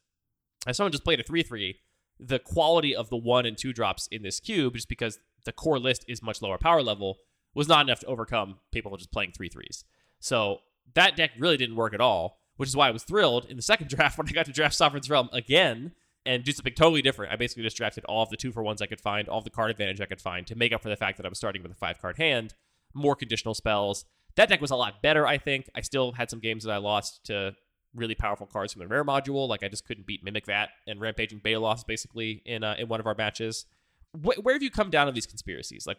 As 0.67 0.77
someone 0.77 0.91
just 0.91 1.03
played 1.03 1.19
a 1.19 1.23
three 1.23 1.43
three, 1.43 1.79
the 2.19 2.39
quality 2.39 2.95
of 2.95 3.09
the 3.09 3.17
one 3.17 3.45
and 3.45 3.57
two 3.57 3.73
drops 3.73 4.07
in 4.11 4.21
this 4.21 4.39
cube, 4.39 4.75
just 4.75 4.89
because 4.89 5.19
the 5.45 5.51
core 5.51 5.79
list 5.79 6.05
is 6.07 6.21
much 6.21 6.41
lower 6.41 6.57
power 6.59 6.83
level, 6.83 7.17
was 7.55 7.67
not 7.67 7.85
enough 7.85 7.99
to 8.01 8.05
overcome 8.07 8.59
people 8.71 8.95
just 8.97 9.11
playing 9.11 9.31
three 9.31 9.49
threes. 9.49 9.85
So 10.19 10.59
that 10.93 11.15
deck 11.15 11.31
really 11.39 11.57
didn't 11.57 11.75
work 11.77 11.93
at 11.95 12.01
all, 12.01 12.37
which 12.57 12.69
is 12.69 12.75
why 12.75 12.87
I 12.87 12.91
was 12.91 13.03
thrilled 13.03 13.45
in 13.45 13.55
the 13.55 13.63
second 13.63 13.89
draft 13.95 14.17
when 14.19 14.27
I 14.27 14.31
got 14.33 14.45
to 14.45 14.51
draft 14.51 14.75
Sovereign's 14.75 15.09
Realm 15.09 15.29
again 15.33 15.93
and 16.25 16.43
do 16.43 16.51
something 16.51 16.73
totally 16.73 17.01
different. 17.01 17.31
I 17.31 17.35
basically 17.35 17.63
just 17.63 17.77
drafted 17.77 18.05
all 18.05 18.23
of 18.23 18.29
the 18.29 18.37
two 18.37 18.51
for 18.51 18.61
ones 18.63 18.81
I 18.81 18.85
could 18.85 19.01
find, 19.01 19.27
all 19.27 19.39
of 19.39 19.43
the 19.43 19.49
card 19.49 19.71
advantage 19.71 19.99
I 20.01 20.05
could 20.05 20.21
find 20.21 20.45
to 20.47 20.55
make 20.55 20.71
up 20.71 20.81
for 20.83 20.89
the 20.89 20.95
fact 20.95 21.17
that 21.17 21.25
I 21.25 21.29
was 21.29 21.37
starting 21.37 21.63
with 21.63 21.71
a 21.71 21.75
five 21.75 21.99
card 21.99 22.17
hand, 22.17 22.53
more 22.93 23.15
conditional 23.15 23.53
spells. 23.53 24.05
That 24.35 24.47
deck 24.49 24.61
was 24.61 24.71
a 24.71 24.75
lot 24.75 25.01
better, 25.01 25.25
I 25.27 25.37
think. 25.37 25.69
I 25.75 25.81
still 25.81 26.13
had 26.13 26.29
some 26.29 26.39
games 26.39 26.63
that 26.63 26.71
I 26.71 26.77
lost 26.77 27.23
to 27.25 27.55
really 27.93 28.15
powerful 28.15 28.47
cards 28.47 28.71
from 28.73 28.79
the 28.81 28.87
rare 28.87 29.03
module. 29.03 29.47
Like 29.49 29.63
I 29.63 29.67
just 29.67 29.85
couldn't 29.85 30.07
beat 30.07 30.23
Mimic 30.23 30.45
Vat 30.45 30.69
and 30.87 31.01
Rampaging 31.01 31.39
Baloths 31.43 31.83
basically 31.83 32.41
in 32.45 32.63
uh, 32.63 32.75
in 32.77 32.87
one 32.87 32.99
of 32.99 33.07
our 33.07 33.15
matches. 33.15 33.65
Wh- 34.13 34.39
where 34.43 34.53
have 34.55 34.63
you 34.63 34.71
come 34.71 34.89
down 34.89 35.07
on 35.07 35.13
these 35.13 35.25
conspiracies? 35.25 35.85
Like 35.85 35.97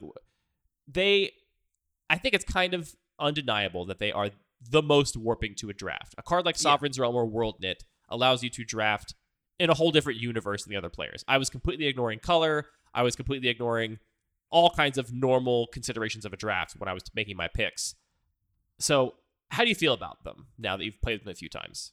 they, 0.89 1.33
I 2.09 2.17
think 2.19 2.35
it's 2.35 2.45
kind 2.45 2.75
of 2.75 2.95
undeniable 3.19 3.85
that 3.87 3.99
they 3.99 4.13
are 4.13 4.31
the 4.71 4.83
most 4.83 5.17
warping 5.17 5.55
to 5.57 5.69
a 5.69 5.75
draft. 5.75 6.15
A 6.19 6.23
card 6.23 6.45
like 6.47 6.57
Yeah. 6.57 6.63
Sovereign's 6.63 6.99
Realm 6.99 7.15
or 7.15 7.27
Worldknit 7.27 7.81
allows 8.09 8.43
you 8.43 8.51
to 8.51 8.65
draft 8.65 9.15
in 9.63 9.71
a 9.71 9.75
whole 9.75 9.93
different 9.93 10.19
universe 10.19 10.65
than 10.65 10.73
the 10.73 10.77
other 10.77 10.91
players. 10.91 11.25
I 11.29 11.39
was 11.39 11.49
completely 11.49 11.87
ignoring 11.87 12.19
color. 12.19 12.67
I 12.93 13.05
was 13.05 13.15
completely 13.15 13.49
ignoring 13.49 14.01
all 14.51 14.71
kinds 14.71 14.99
of 14.99 15.13
normal 15.13 15.69
considerations 15.69 16.25
of 16.25 16.33
a 16.33 16.37
draft 16.37 16.75
when 16.79 16.89
I 16.89 16.93
was 16.93 17.05
making 17.15 17.37
my 17.37 17.47
picks. 17.47 17.95
So, 18.81 19.15
how 19.53 19.63
do 19.63 19.69
you 19.69 19.77
feel 19.77 19.93
about 19.93 20.25
them 20.25 20.47
now 20.59 20.77
that 20.77 20.85
you've 20.85 21.01
played 21.01 21.21
them 21.21 21.29
a 21.29 21.35
few 21.35 21.49
times? 21.49 21.93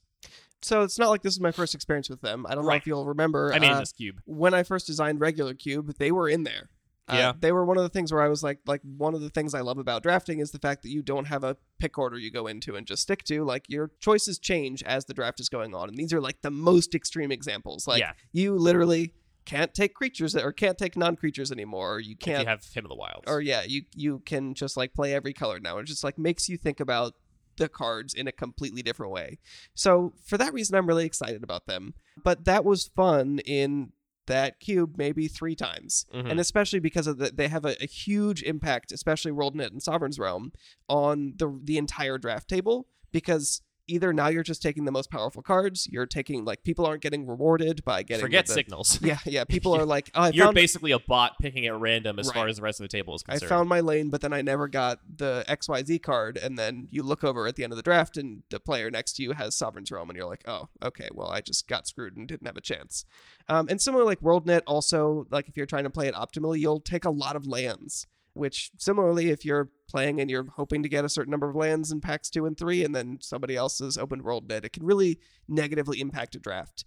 So 0.63 0.81
it's 0.81 0.97
not 0.97 1.09
like 1.09 1.21
this 1.21 1.33
is 1.33 1.39
my 1.39 1.51
first 1.51 1.75
experience 1.75 2.09
with 2.09 2.21
them. 2.21 2.47
I 2.49 2.55
don't 2.55 2.65
know 2.65 2.71
if 2.71 2.87
you'll 2.87 3.05
remember. 3.05 3.53
I 3.53 3.59
mean, 3.59 3.71
uh, 3.71 3.79
this 3.79 3.93
cube. 3.93 4.19
when 4.25 4.55
I 4.55 4.63
first 4.63 4.87
designed 4.87 5.21
regular 5.21 5.53
cube, 5.53 5.95
they 5.99 6.11
were 6.11 6.27
in 6.27 6.43
there. 6.43 6.69
Uh, 7.09 7.15
Yeah. 7.15 7.33
they 7.39 7.51
were 7.51 7.65
one 7.65 7.77
of 7.77 7.83
the 7.83 7.89
things 7.89 8.11
where 8.11 8.21
I 8.21 8.27
was 8.27 8.43
like, 8.43 8.59
like 8.65 8.81
one 8.83 9.13
of 9.13 9.21
the 9.21 9.29
things 9.29 9.53
I 9.53 9.61
love 9.61 9.77
about 9.77 10.03
drafting 10.03 10.39
is 10.39 10.51
the 10.51 10.59
fact 10.59 10.83
that 10.83 10.89
you 10.89 11.01
don't 11.01 11.25
have 11.25 11.43
a 11.43 11.57
pick 11.79 11.97
order 11.97 12.17
you 12.17 12.31
go 12.31 12.47
into 12.47 12.75
and 12.75 12.85
just 12.87 13.01
stick 13.01 13.23
to. 13.25 13.43
Like 13.43 13.65
your 13.67 13.91
choices 13.99 14.39
change 14.39 14.83
as 14.83 15.05
the 15.05 15.13
draft 15.13 15.39
is 15.39 15.49
going 15.49 15.73
on, 15.73 15.89
and 15.89 15.97
these 15.97 16.13
are 16.13 16.21
like 16.21 16.41
the 16.41 16.51
most 16.51 16.93
extreme 16.95 17.31
examples. 17.31 17.87
Like 17.87 17.99
Yeah. 18.01 18.13
you 18.31 18.55
literally 18.55 19.13
can't 19.45 19.73
take 19.73 19.95
creatures 19.95 20.35
or 20.35 20.51
can't 20.51 20.77
take 20.77 20.95
non-creatures 20.95 21.51
anymore. 21.51 21.95
Or 21.95 21.99
you 21.99 22.15
can't 22.15 22.41
you 22.41 22.47
have 22.47 22.63
Hymn 22.73 22.85
of 22.85 22.89
the 22.89 22.95
Wilds. 22.95 23.23
or 23.25 23.41
yeah, 23.41 23.63
you 23.63 23.83
you 23.95 24.19
can 24.19 24.53
just 24.53 24.77
like 24.77 24.93
play 24.93 25.13
every 25.13 25.33
color 25.33 25.59
now. 25.59 25.79
It 25.79 25.85
just 25.85 26.03
like 26.03 26.19
makes 26.19 26.47
you 26.49 26.57
think 26.57 26.79
about 26.79 27.13
the 27.57 27.67
cards 27.67 28.13
in 28.13 28.27
a 28.27 28.31
completely 28.31 28.81
different 28.81 29.11
way. 29.11 29.37
So 29.73 30.13
for 30.23 30.37
that 30.37 30.53
reason, 30.53 30.75
I'm 30.77 30.87
really 30.87 31.05
excited 31.05 31.43
about 31.43 31.65
them. 31.65 31.93
But 32.23 32.45
that 32.45 32.63
was 32.63 32.87
fun 32.95 33.39
in 33.39 33.91
that 34.29 34.59
cube 34.59 34.95
maybe 34.97 35.27
three 35.27 35.55
times, 35.55 36.05
Mhm. 36.13 36.31
and 36.31 36.39
especially 36.39 36.79
because 36.79 37.05
of 37.07 37.17
the, 37.19 37.29
they 37.29 37.47
have 37.49 37.65
a, 37.65 37.75
a 37.83 37.85
huge 37.85 38.41
impact, 38.43 38.91
especially 38.91 39.31
Worldknit 39.31 39.71
and 39.71 39.83
Sovereign's 39.83 40.17
Realm, 40.17 40.51
on 40.87 41.33
the 41.37 41.59
the 41.63 41.77
entire 41.77 42.17
draft 42.17 42.47
table 42.49 42.87
because. 43.11 43.61
Either 43.89 44.13
now 44.13 44.27
you're 44.27 44.43
just 44.43 44.61
taking 44.61 44.85
the 44.85 44.91
most 44.91 45.09
powerful 45.09 45.41
cards, 45.41 45.87
you're 45.91 46.05
taking 46.05 46.45
like 46.45 46.63
people 46.63 46.85
aren't 46.85 47.01
getting 47.01 47.27
rewarded 47.27 47.83
by 47.83 48.03
getting 48.03 48.21
Forget 48.25 48.45
the, 48.45 48.53
signals. 48.53 48.99
Yeah, 49.09 49.17
yeah. 49.25 49.43
People 49.43 49.75
are 49.75 49.85
like, 49.95 50.11
oh, 50.15 50.21
I 50.23 50.29
You're 50.29 50.53
basically 50.53 50.91
a 50.91 50.99
bot 50.99 51.33
picking 51.41 51.65
at 51.65 51.75
random 51.79 52.19
as 52.19 52.27
Right. 52.27 52.35
far 52.35 52.47
as 52.47 52.57
the 52.57 52.61
rest 52.61 52.79
of 52.79 52.83
the 52.83 52.95
table 52.95 53.15
is 53.15 53.23
concerned. 53.23 53.51
I 53.51 53.55
found 53.55 53.69
my 53.69 53.79
lane, 53.79 54.09
but 54.09 54.21
then 54.21 54.33
I 54.33 54.41
never 54.41 54.67
got 54.67 54.99
the 55.17 55.43
XYZ 55.47 56.01
card. 56.01 56.37
And 56.37 56.57
then 56.57 56.87
you 56.91 57.03
look 57.03 57.23
over 57.23 57.47
at 57.47 57.55
the 57.55 57.63
end 57.63 57.73
of 57.73 57.77
the 57.77 57.83
draft, 57.83 58.17
and 58.17 58.43
the 58.49 58.59
player 58.59 58.91
next 58.91 59.13
to 59.13 59.23
you 59.23 59.31
has 59.33 59.55
Sovereign's 59.55 59.91
Realm, 59.91 60.09
and 60.09 60.17
you're 60.17 60.27
like, 60.27 60.43
oh, 60.47 60.69
okay, 60.83 61.09
well, 61.13 61.29
I 61.29 61.41
just 61.41 61.67
got 61.67 61.87
screwed 61.87 62.15
and 62.15 62.27
didn't 62.27 62.47
have 62.47 62.57
a 62.57 62.61
chance. 62.61 63.05
Um, 63.47 63.67
and 63.69 63.81
similar, 63.81 64.03
like 64.03 64.21
Worldknit, 64.21 64.61
also, 64.67 65.25
like 65.31 65.47
if 65.47 65.57
you're 65.57 65.65
trying 65.65 65.85
to 65.85 65.89
play 65.89 66.07
it 66.07 66.13
optimally, 66.13 66.59
you'll 66.59 66.79
take 66.79 67.05
a 67.05 67.09
lot 67.09 67.35
of 67.35 67.47
lands. 67.47 68.05
Which 68.39 68.71
similarly, 68.77 69.29
if 69.29 69.45
you're 69.45 69.69
playing 69.87 70.19
and 70.19 70.29
you're 70.29 70.47
hoping 70.55 70.81
to 70.83 70.89
get 70.89 71.05
a 71.05 71.09
certain 71.09 71.31
number 71.31 71.49
of 71.49 71.55
lands 71.55 71.91
in 71.91 72.01
packs 72.01 72.29
two 72.29 72.45
and 72.45 72.57
three, 72.57 72.83
and 72.83 72.95
then 72.95 73.17
somebody 73.21 73.55
else 73.55 73.81
open 73.97 74.23
world 74.23 74.47
Worldknit, 74.47 74.65
it 74.65 74.73
can 74.73 74.85
really 74.85 75.19
negatively 75.47 75.99
impact 75.99 76.35
a 76.35 76.39
draft 76.39 76.85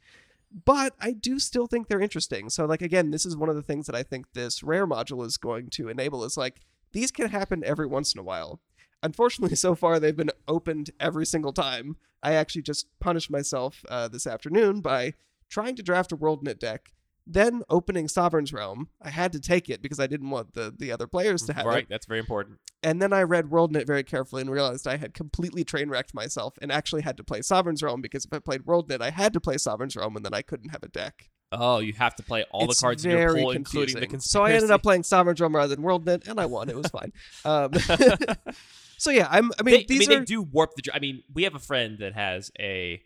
but 0.65 0.95
I 1.01 1.13
do 1.13 1.39
still 1.39 1.67
think 1.67 1.89
they're 1.89 2.01
interesting. 2.01 2.51
So 2.51 2.67
like 2.67 2.83
again, 2.83 3.11
this 3.11 3.25
is 3.25 3.37
one 3.37 3.49
of 3.49 3.57
the 3.57 3.63
things 3.63 3.87
that 3.87 3.95
I 3.95 4.03
think 4.03 4.33
this 4.33 4.63
rare 4.63 4.87
module 4.87 5.25
is 5.25 5.37
going 5.37 5.71
to 5.71 5.89
enable 5.89 6.25
is 6.25 6.37
like 6.37 6.61
these 6.93 7.11
can 7.11 7.31
happen 7.31 7.63
every 7.65 7.87
once 7.87 8.15
in 8.15 8.21
a 8.21 8.25
while. 8.25 8.61
Unfortunately, 9.03 9.57
so 9.67 9.75
far 9.75 9.99
they've 9.99 10.17
been 10.17 10.31
opened 10.47 10.91
every 11.01 11.27
single 11.27 11.53
time. 11.53 11.97
I 12.23 12.35
actually 12.35 12.63
just 12.63 12.87
punished 13.01 13.31
myself 13.31 13.85
uh, 13.89 14.09
this 14.09 14.27
afternoon 14.27 14.81
by 14.81 15.15
trying 15.49 15.75
to 15.77 15.83
draft 15.83 16.13
a 16.13 16.17
world 16.17 16.45
Worldknit 16.45 16.59
deck, 16.59 16.93
then 17.27 17.63
opening 17.69 18.09
Sovereign's 18.09 18.53
Realm. 18.53 18.89
I 19.01 19.11
had 19.11 19.33
to 19.33 19.41
take 19.41 19.69
it 19.69 19.83
because 19.83 20.01
I 20.01 20.07
didn't 20.07 20.31
want 20.31 20.55
the 20.55 20.75
the 20.77 20.93
other 20.93 21.07
players 21.07 21.43
to 21.43 21.53
have 21.53 21.67
right, 21.67 21.73
it. 21.73 21.77
Right, 21.77 21.89
that's 21.89 22.07
very 22.07 22.21
important. 22.21 22.59
And 22.83 23.01
then 23.01 23.13
I 23.13 23.23
read 23.23 23.47
Worldknit 23.47 23.87
very 23.87 24.03
carefully 24.03 24.43
and 24.43 24.51
realized 24.51 24.89
I 24.89 24.97
had 24.97 25.15
completely 25.15 25.65
train 25.65 25.89
wrecked 25.89 26.15
myself 26.15 26.59
and 26.61 26.73
actually 26.73 27.03
had 27.03 27.17
to 27.19 27.25
play 27.25 27.43
Sovereign's 27.43 27.83
Realm 27.83 28.01
because 28.01 28.25
if 28.25 28.33
I 28.33 28.39
played 28.39 28.63
Worldknit, 28.63 29.01
I 29.01 29.11
had 29.11 29.33
to 29.35 29.41
play 29.41 29.57
Sovereign's 29.57 29.95
Realm 29.95 30.17
and 30.17 30.25
then 30.25 30.35
I 30.35 30.43
couldn't 30.43 30.71
have 30.71 30.83
a 30.83 30.89
deck. 30.89 31.31
Oh, 31.53 31.81
you 31.81 31.93
have 31.93 32.15
to 32.17 32.23
play 32.23 32.45
all 32.51 32.65
It's 32.65 32.81
the 32.81 32.85
cards 32.85 33.05
in 33.05 33.11
your 33.11 33.35
pool, 33.35 33.51
including 33.51 33.95
the 33.95 34.07
confusing. 34.07 34.11
conspiracy. 34.11 34.29
So 34.29 34.43
I 34.43 34.53
ended 34.53 34.71
up 34.71 34.83
playing 34.83 35.03
Sovereign's 35.03 35.41
Realm 35.41 35.55
rather 35.55 35.75
than 35.75 35.85
Worldknit, 35.85 36.27
and 36.27 36.41
I 36.41 36.47
won. 36.47 36.69
It 36.69 36.77
was 36.77 36.89
fine. 36.89 37.13
Um, 37.45 37.73
so 38.99 39.11
yeah, 39.11 39.29
I'm. 39.31 39.51
I 39.59 39.63
mean, 39.63 39.75
they, 39.75 39.85
these 39.85 40.09
I 40.09 40.11
mean, 40.11 40.17
are 40.17 40.21
they 40.21 40.25
do 40.25 40.43
warp 40.43 40.71
the. 40.77 40.95
I 40.95 40.99
mean, 40.99 41.23
we 41.33 41.43
have 41.43 41.55
a 41.55 41.59
friend 41.59 41.99
that 41.99 42.15
has 42.15 42.51
a 42.59 43.03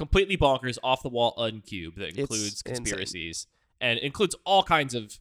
completely 0.00 0.34
bonkers, 0.38 0.78
off 0.82 1.02
the 1.02 1.10
wall 1.10 1.34
uncube 1.36 1.94
that 1.96 2.16
includes 2.16 2.62
insane. 2.64 2.76
conspiracies 2.76 3.46
and 3.82 3.98
includes 3.98 4.34
all 4.46 4.62
kinds 4.62 4.94
of 4.94 5.18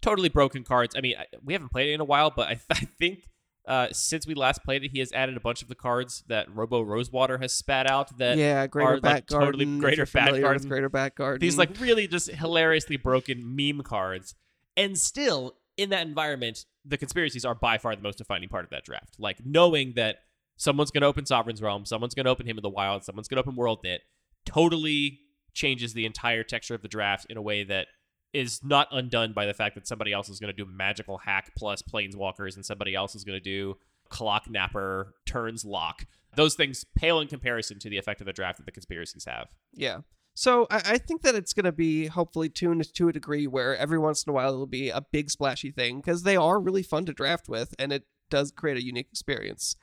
totally 0.00 0.28
broken 0.28 0.62
cards. 0.62 0.94
I 0.96 1.00
mean, 1.00 1.16
we 1.44 1.54
haven't 1.54 1.72
played 1.72 1.90
it 1.90 1.94
in 1.94 2.00
a 2.00 2.04
while, 2.04 2.30
but 2.30 2.46
I, 2.46 2.60
I 2.70 2.86
think 3.00 3.26
uh, 3.66 3.88
since 3.90 4.24
we 4.24 4.34
last 4.34 4.62
played 4.62 4.84
it, 4.84 4.92
he 4.92 5.00
has 5.00 5.12
added 5.12 5.36
a 5.36 5.40
bunch 5.40 5.60
of 5.60 5.66
the 5.66 5.74
cards 5.74 6.22
that 6.28 6.46
Robo 6.54 6.82
Rosewater 6.82 7.38
has 7.38 7.52
spat 7.52 7.90
out. 7.90 8.16
That 8.18 8.38
yeah, 8.38 8.68
Greater 8.68 8.90
are, 8.90 9.00
like, 9.00 9.26
Garden. 9.26 9.46
totally 9.46 9.78
Greater 9.80 10.06
Back 10.06 10.40
Garden. 10.40 10.68
Greater 10.68 10.88
Back 10.88 11.16
Garden. 11.16 11.40
these 11.40 11.58
like 11.58 11.80
really 11.80 12.06
just 12.06 12.30
hilariously 12.30 12.98
broken 12.98 13.56
meme 13.56 13.82
cards, 13.82 14.36
and 14.76 14.96
still 14.96 15.56
in 15.76 15.90
that 15.90 16.06
environment, 16.06 16.64
the 16.84 16.96
conspiracies 16.96 17.44
are 17.44 17.56
by 17.56 17.76
far 17.76 17.96
the 17.96 18.02
most 18.02 18.18
defining 18.18 18.48
part 18.48 18.62
of 18.62 18.70
that 18.70 18.84
draft. 18.84 19.16
Like 19.18 19.38
knowing 19.44 19.94
that 19.96 20.18
someone's 20.56 20.90
going 20.90 21.02
to 21.02 21.06
open 21.06 21.26
Sovereign's 21.26 21.62
Realm, 21.62 21.84
someone's 21.84 22.14
going 22.14 22.24
to 22.24 22.30
open 22.30 22.46
Hymn 22.46 22.58
in 22.58 22.62
the 22.62 22.70
Wild, 22.70 23.04
someone's 23.04 23.28
going 23.28 23.36
to 23.36 23.48
open 23.48 23.56
World 23.56 23.80
Worldknit, 23.84 23.98
totally 24.44 25.20
changes 25.52 25.92
the 25.92 26.06
entire 26.06 26.42
texture 26.42 26.74
of 26.74 26.82
the 26.82 26.88
draft 26.88 27.26
in 27.28 27.36
a 27.36 27.42
way 27.42 27.64
that 27.64 27.88
is 28.32 28.60
not 28.64 28.88
undone 28.90 29.32
by 29.32 29.46
the 29.46 29.54
fact 29.54 29.74
that 29.74 29.86
somebody 29.86 30.12
else 30.12 30.28
is 30.28 30.40
going 30.40 30.54
to 30.54 30.56
do 30.56 30.70
magical 30.70 31.18
hack 31.18 31.52
plus 31.56 31.82
planeswalkers 31.82 32.56
and 32.56 32.64
somebody 32.64 32.94
else 32.94 33.14
is 33.14 33.24
going 33.24 33.36
to 33.36 33.44
do 33.44 33.76
clock 34.08 34.48
napper 34.48 35.14
turns 35.26 35.64
lock. 35.64 36.06
Those 36.34 36.54
things 36.54 36.84
pale 36.96 37.20
in 37.20 37.28
comparison 37.28 37.78
to 37.80 37.90
the 37.90 37.98
effect 37.98 38.20
of 38.20 38.26
the 38.26 38.32
draft 38.32 38.58
that 38.58 38.64
the 38.64 38.72
conspiracies 38.72 39.26
have. 39.26 39.48
Yeah. 39.74 39.98
So 40.34 40.66
I, 40.70 40.82
I 40.84 40.98
think 40.98 41.22
that 41.22 41.34
it's 41.34 41.52
going 41.52 41.64
to 41.64 41.72
be 41.72 42.06
hopefully 42.06 42.48
tuned 42.48 42.92
to 42.94 43.08
a 43.08 43.12
degree 43.12 43.46
where 43.46 43.76
every 43.76 43.98
once 43.98 44.24
in 44.24 44.30
a 44.30 44.32
while 44.32 44.52
it'll 44.54 44.66
be 44.66 44.88
a 44.88 45.02
big 45.02 45.30
splashy 45.30 45.70
thing 45.70 46.00
because 46.00 46.22
they 46.22 46.36
are 46.36 46.58
really 46.58 46.82
fun 46.82 47.04
to 47.06 47.12
draft 47.12 47.48
with 47.48 47.74
and 47.78 47.92
it 47.92 48.04
does 48.30 48.50
create 48.50 48.78
a 48.78 48.84
unique 48.84 49.08
experience. 49.10 49.76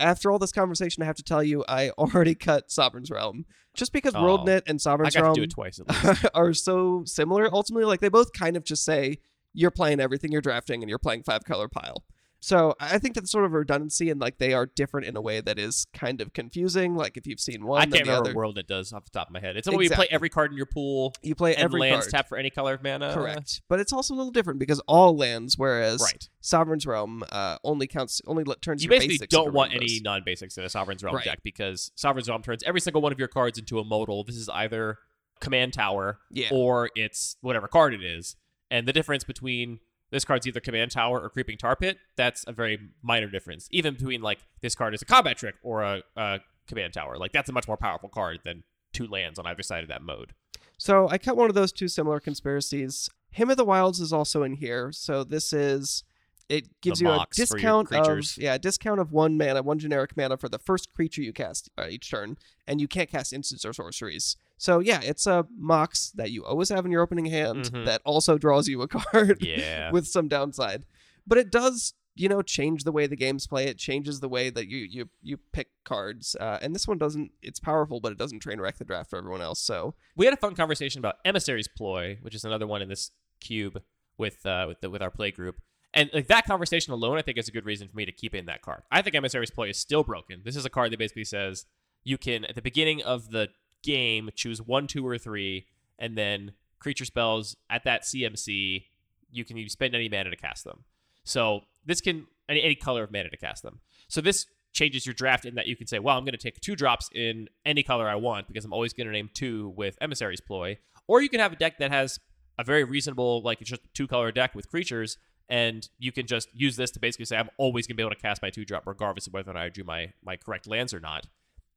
After 0.00 0.30
all 0.30 0.38
this 0.38 0.52
conversation, 0.52 1.02
I 1.02 1.06
have 1.06 1.16
to 1.16 1.22
tell 1.22 1.42
you 1.42 1.64
I 1.68 1.90
already 1.98 2.34
cut 2.34 2.70
Sovereign's 2.70 3.10
Realm 3.10 3.44
just 3.74 3.92
because 3.92 4.14
Oh. 4.14 4.22
Worldknit 4.22 4.62
and 4.66 4.80
Sovereign's 4.80 5.14
Realm 5.16 5.34
to 5.34 5.40
do 5.40 5.44
it 5.44 5.50
twice 5.50 5.78
at 5.80 5.88
least 6.06 6.26
are 6.34 6.52
so 6.54 7.04
similar. 7.04 7.52
Ultimately, 7.52 7.84
like 7.84 8.00
they 8.00 8.08
both 8.08 8.32
kind 8.32 8.56
of 8.56 8.64
just 8.64 8.84
say 8.84 9.18
you're 9.52 9.70
playing 9.70 10.00
everything 10.00 10.32
you're 10.32 10.40
drafting 10.40 10.82
and 10.82 10.88
you're 10.88 10.98
playing 10.98 11.22
five 11.22 11.44
color 11.44 11.68
pile. 11.68 12.04
So 12.42 12.74
I 12.80 12.98
think 12.98 13.14
that's 13.14 13.30
sort 13.30 13.44
of 13.44 13.52
a 13.52 13.58
redundancy 13.58 14.08
and 14.10 14.18
like 14.20 14.38
they 14.38 14.54
are 14.54 14.64
different 14.66 15.06
in 15.06 15.14
a 15.16 15.20
way 15.20 15.40
that 15.42 15.58
is 15.58 15.86
kind 15.92 16.20
of 16.22 16.32
confusing. 16.32 16.96
Like 16.96 17.16
if 17.18 17.26
you've 17.26 17.38
seen 17.40 17.66
one, 17.66 17.80
i 17.80 17.82
can't 17.82 17.92
the 17.92 17.98
remember 18.00 18.20
other, 18.20 18.30
what 18.30 18.36
world 18.36 18.58
it 18.58 18.66
does 18.66 18.92
off 18.92 19.04
the 19.04 19.10
top 19.10 19.28
of 19.28 19.32
my 19.34 19.40
head 19.40 19.56
it's 19.56 19.68
a 19.68 19.72
way 19.72 19.84
you 19.84 19.90
play 19.90 20.08
every 20.10 20.28
card 20.30 20.50
in 20.50 20.56
your 20.56 20.66
pool 20.66 21.12
you 21.22 21.34
play 21.34 21.54
and 21.54 21.62
every 21.64 21.80
lands 21.80 22.06
card. 22.06 22.10
tap 22.12 22.28
for 22.28 22.38
any 22.38 22.48
color 22.50 22.74
of 22.74 22.82
mana 22.82 23.12
Correct, 23.12 23.60
but 23.68 23.78
it's 23.78 23.92
also 23.92 24.14
a 24.14 24.16
little 24.16 24.32
different 24.32 24.58
because 24.58 24.80
all 24.86 25.16
lands, 25.16 25.58
whereas 25.58 26.00
right 26.00 26.28
Sovereign's 26.40 26.86
Realm 26.86 27.22
uh, 27.30 27.58
only 27.62 27.86
counts 27.86 28.22
only 28.26 28.44
turns 28.62 28.82
you 28.82 28.88
basically 28.88 29.26
don't 29.26 29.52
want 29.52 29.72
rainbows. 29.72 29.90
any 29.90 30.00
non-basics 30.00 30.56
in 30.56 30.64
a 30.64 30.68
Sovereign's 30.70 31.02
Realm 31.04 31.16
Right. 31.16 31.24
deck 31.24 31.40
because 31.42 31.90
Sovereign's 31.94 32.28
Realm 32.28 32.42
turns 32.42 32.62
every 32.62 32.80
single 32.80 33.02
one 33.02 33.12
of 33.12 33.18
your 33.18 33.28
cards 33.28 33.58
into 33.58 33.78
a 33.78 33.84
modal. 33.84 34.24
This 34.24 34.36
is 34.36 34.48
either 34.48 34.98
command 35.40 35.74
tower 35.74 36.18
Yeah. 36.30 36.48
or 36.50 36.90
it's 36.96 37.36
whatever 37.42 37.68
card 37.68 37.92
it 37.94 38.02
is. 38.02 38.36
And 38.70 38.86
the 38.88 38.92
difference 38.92 39.24
between 39.24 39.80
this 40.10 40.24
card's 40.24 40.46
either 40.46 40.60
command 40.60 40.90
tower 40.90 41.20
or 41.20 41.28
creeping 41.28 41.56
tar 41.56 41.76
pit, 41.76 41.98
that's 42.16 42.44
a 42.46 42.52
very 42.52 42.78
minor 43.02 43.28
difference. 43.28 43.68
Even 43.70 43.94
between 43.94 44.22
like 44.22 44.40
this 44.60 44.74
card 44.74 44.94
is 44.94 45.02
a 45.02 45.04
combat 45.04 45.36
trick 45.36 45.54
or 45.62 45.82
a, 45.82 46.02
a 46.16 46.40
command 46.66 46.92
tower. 46.92 47.16
Like 47.16 47.32
that's 47.32 47.48
a 47.48 47.52
much 47.52 47.68
more 47.68 47.76
powerful 47.76 48.08
card 48.08 48.40
than 48.44 48.64
two 48.92 49.06
lands 49.06 49.38
on 49.38 49.46
either 49.46 49.62
side 49.62 49.82
of 49.82 49.88
that 49.88 50.02
mode. 50.02 50.34
So 50.78 51.08
I 51.08 51.18
cut 51.18 51.36
one 51.36 51.48
of 51.48 51.54
those 51.54 51.72
two 51.72 51.88
similar 51.88 52.20
conspiracies. 52.20 53.08
Hymn 53.30 53.50
of 53.50 53.56
the 53.56 53.64
Wilds 53.64 54.00
is 54.00 54.12
also 54.12 54.42
in 54.42 54.54
here. 54.54 54.92
So 54.92 55.24
this 55.24 55.52
is 55.52 56.04
it 56.48 56.80
gives 56.80 56.98
The 56.98 57.04
you 57.04 57.10
a 57.12 57.16
mox 57.16 57.36
for 57.36 57.58
your 57.58 57.84
discount 57.84 57.92
of 57.92 58.36
yeah, 58.36 58.54
a 58.54 58.58
discount 58.58 58.98
of 58.98 59.12
one 59.12 59.38
mana, 59.38 59.62
one 59.62 59.78
generic 59.78 60.16
mana 60.16 60.36
for 60.36 60.48
the 60.48 60.58
first 60.58 60.92
creature 60.92 61.22
you 61.22 61.32
cast 61.32 61.70
uh, 61.78 61.86
each 61.88 62.10
turn, 62.10 62.38
and 62.66 62.80
you 62.80 62.88
can't 62.88 63.08
cast 63.08 63.32
instants 63.32 63.64
or 63.64 63.72
sorceries. 63.72 64.36
So 64.60 64.80
yeah, 64.80 65.00
it's 65.02 65.26
a 65.26 65.46
mox 65.56 66.10
that 66.16 66.30
you 66.32 66.44
always 66.44 66.68
have 66.68 66.84
in 66.84 66.92
your 66.92 67.00
opening 67.00 67.24
hand 67.24 67.64
Mhm. 67.72 67.86
that 67.86 68.02
also 68.04 68.36
draws 68.36 68.68
you 68.68 68.82
a 68.82 68.88
card 68.96 69.38
Yeah. 69.40 69.90
with 69.90 70.06
some 70.06 70.28
downside. 70.28 70.84
But 71.26 71.38
it 71.38 71.50
does, 71.50 71.94
you 72.14 72.28
know, 72.28 72.42
change 72.42 72.84
the 72.84 72.92
way 72.92 73.06
the 73.06 73.16
games 73.16 73.46
play. 73.46 73.68
It 73.68 73.78
changes 73.78 74.20
the 74.20 74.28
way 74.28 74.50
that 74.50 74.68
you 74.68 74.78
you 74.78 75.08
you 75.22 75.38
pick 75.52 75.68
cards. 75.84 76.36
Uh, 76.38 76.58
and 76.60 76.74
this 76.74 76.86
one 76.86 76.98
doesn't. 76.98 77.30
It's 77.40 77.58
powerful, 77.58 78.00
but 78.00 78.12
it 78.12 78.18
doesn't 78.18 78.40
train 78.40 78.60
wreck 78.60 78.76
the 78.76 78.84
draft 78.84 79.08
for 79.08 79.16
everyone 79.18 79.40
else. 79.40 79.60
So 79.60 79.94
we 80.14 80.26
had 80.26 80.34
a 80.34 80.36
fun 80.36 80.54
conversation 80.54 80.98
about 80.98 81.16
emissary's 81.24 81.68
ploy, 81.68 82.18
which 82.20 82.34
is 82.34 82.44
another 82.44 82.66
one 82.66 82.82
in 82.82 82.90
this 82.90 83.12
cube 83.40 83.80
with 84.18 84.44
uh, 84.44 84.66
with 84.68 84.82
the, 84.82 84.90
with 84.90 85.00
our 85.00 85.10
play 85.10 85.30
group. 85.30 85.62
And 85.94 86.10
like 86.12 86.26
that 86.26 86.44
conversation 86.44 86.92
alone, 86.92 87.16
I 87.16 87.22
think 87.22 87.38
is 87.38 87.48
a 87.48 87.52
good 87.52 87.64
reason 87.64 87.88
for 87.88 87.96
me 87.96 88.04
to 88.04 88.12
keep 88.12 88.34
in 88.34 88.44
that 88.44 88.60
card. 88.60 88.82
I 88.92 89.00
think 89.00 89.16
emissary's 89.16 89.50
ploy 89.50 89.70
is 89.70 89.78
still 89.78 90.04
broken. 90.04 90.42
This 90.44 90.54
is 90.54 90.66
a 90.66 90.70
card 90.70 90.92
that 90.92 90.98
basically 90.98 91.24
says 91.24 91.64
you 92.04 92.18
can 92.18 92.44
at 92.44 92.54
the 92.54 92.62
beginning 92.62 93.02
of 93.02 93.30
the 93.30 93.48
game 93.82 94.30
choose 94.34 94.60
one, 94.60 94.86
two, 94.86 95.06
or 95.06 95.18
three, 95.18 95.66
and 95.98 96.16
then 96.16 96.52
creature 96.78 97.04
spells 97.04 97.56
at 97.68 97.84
that 97.84 98.02
CMC 98.02 98.84
you 99.32 99.44
can 99.44 99.68
spend 99.68 99.94
any 99.94 100.08
mana 100.08 100.30
to 100.30 100.36
cast 100.36 100.64
them. 100.64 100.84
So 101.24 101.60
this 101.86 102.00
can 102.00 102.26
any, 102.48 102.62
any 102.62 102.74
color 102.74 103.04
of 103.04 103.12
mana 103.12 103.30
to 103.30 103.36
cast 103.36 103.62
them. 103.62 103.80
So 104.08 104.20
this 104.20 104.46
changes 104.72 105.06
your 105.06 105.14
draft 105.14 105.44
in 105.44 105.54
that 105.56 105.66
you 105.66 105.76
can 105.76 105.86
say, 105.86 105.98
well, 105.98 106.16
I'm 106.16 106.24
going 106.24 106.32
to 106.32 106.38
take 106.38 106.60
two 106.60 106.76
drops 106.76 107.08
in 107.14 107.48
any 107.64 107.82
color 107.82 108.08
I 108.08 108.14
want 108.16 108.46
because 108.48 108.64
I'm 108.64 108.72
always 108.72 108.92
going 108.92 109.06
to 109.06 109.12
name 109.12 109.30
two 109.32 109.72
with 109.76 109.96
Emissary's 110.00 110.40
Ploy. 110.40 110.78
Or 111.06 111.20
you 111.20 111.28
can 111.28 111.40
have 111.40 111.52
a 111.52 111.56
deck 111.56 111.78
that 111.78 111.90
has 111.90 112.20
a 112.58 112.64
very 112.64 112.84
reasonable, 112.84 113.42
like 113.42 113.60
it's 113.60 113.70
just 113.70 113.82
two 113.94 114.06
color 114.06 114.30
deck 114.30 114.54
with 114.54 114.68
creatures, 114.68 115.18
and 115.48 115.88
you 115.98 116.12
can 116.12 116.26
just 116.26 116.48
use 116.52 116.76
this 116.76 116.90
to 116.92 117.00
basically 117.00 117.24
say, 117.24 117.36
I'm 117.36 117.50
always 117.56 117.86
going 117.86 117.96
to 117.96 117.96
be 117.96 118.02
able 118.02 118.14
to 118.14 118.20
cast 118.20 118.42
my 118.42 118.50
two 118.50 118.64
drop 118.64 118.86
regardless 118.86 119.26
of 119.26 119.32
whether 119.32 119.50
or 119.50 119.54
not 119.54 119.62
I 119.64 119.68
drew 119.70 119.84
my, 119.84 120.12
my 120.24 120.36
correct 120.36 120.68
lands 120.68 120.94
or 120.94 121.00
not. 121.00 121.26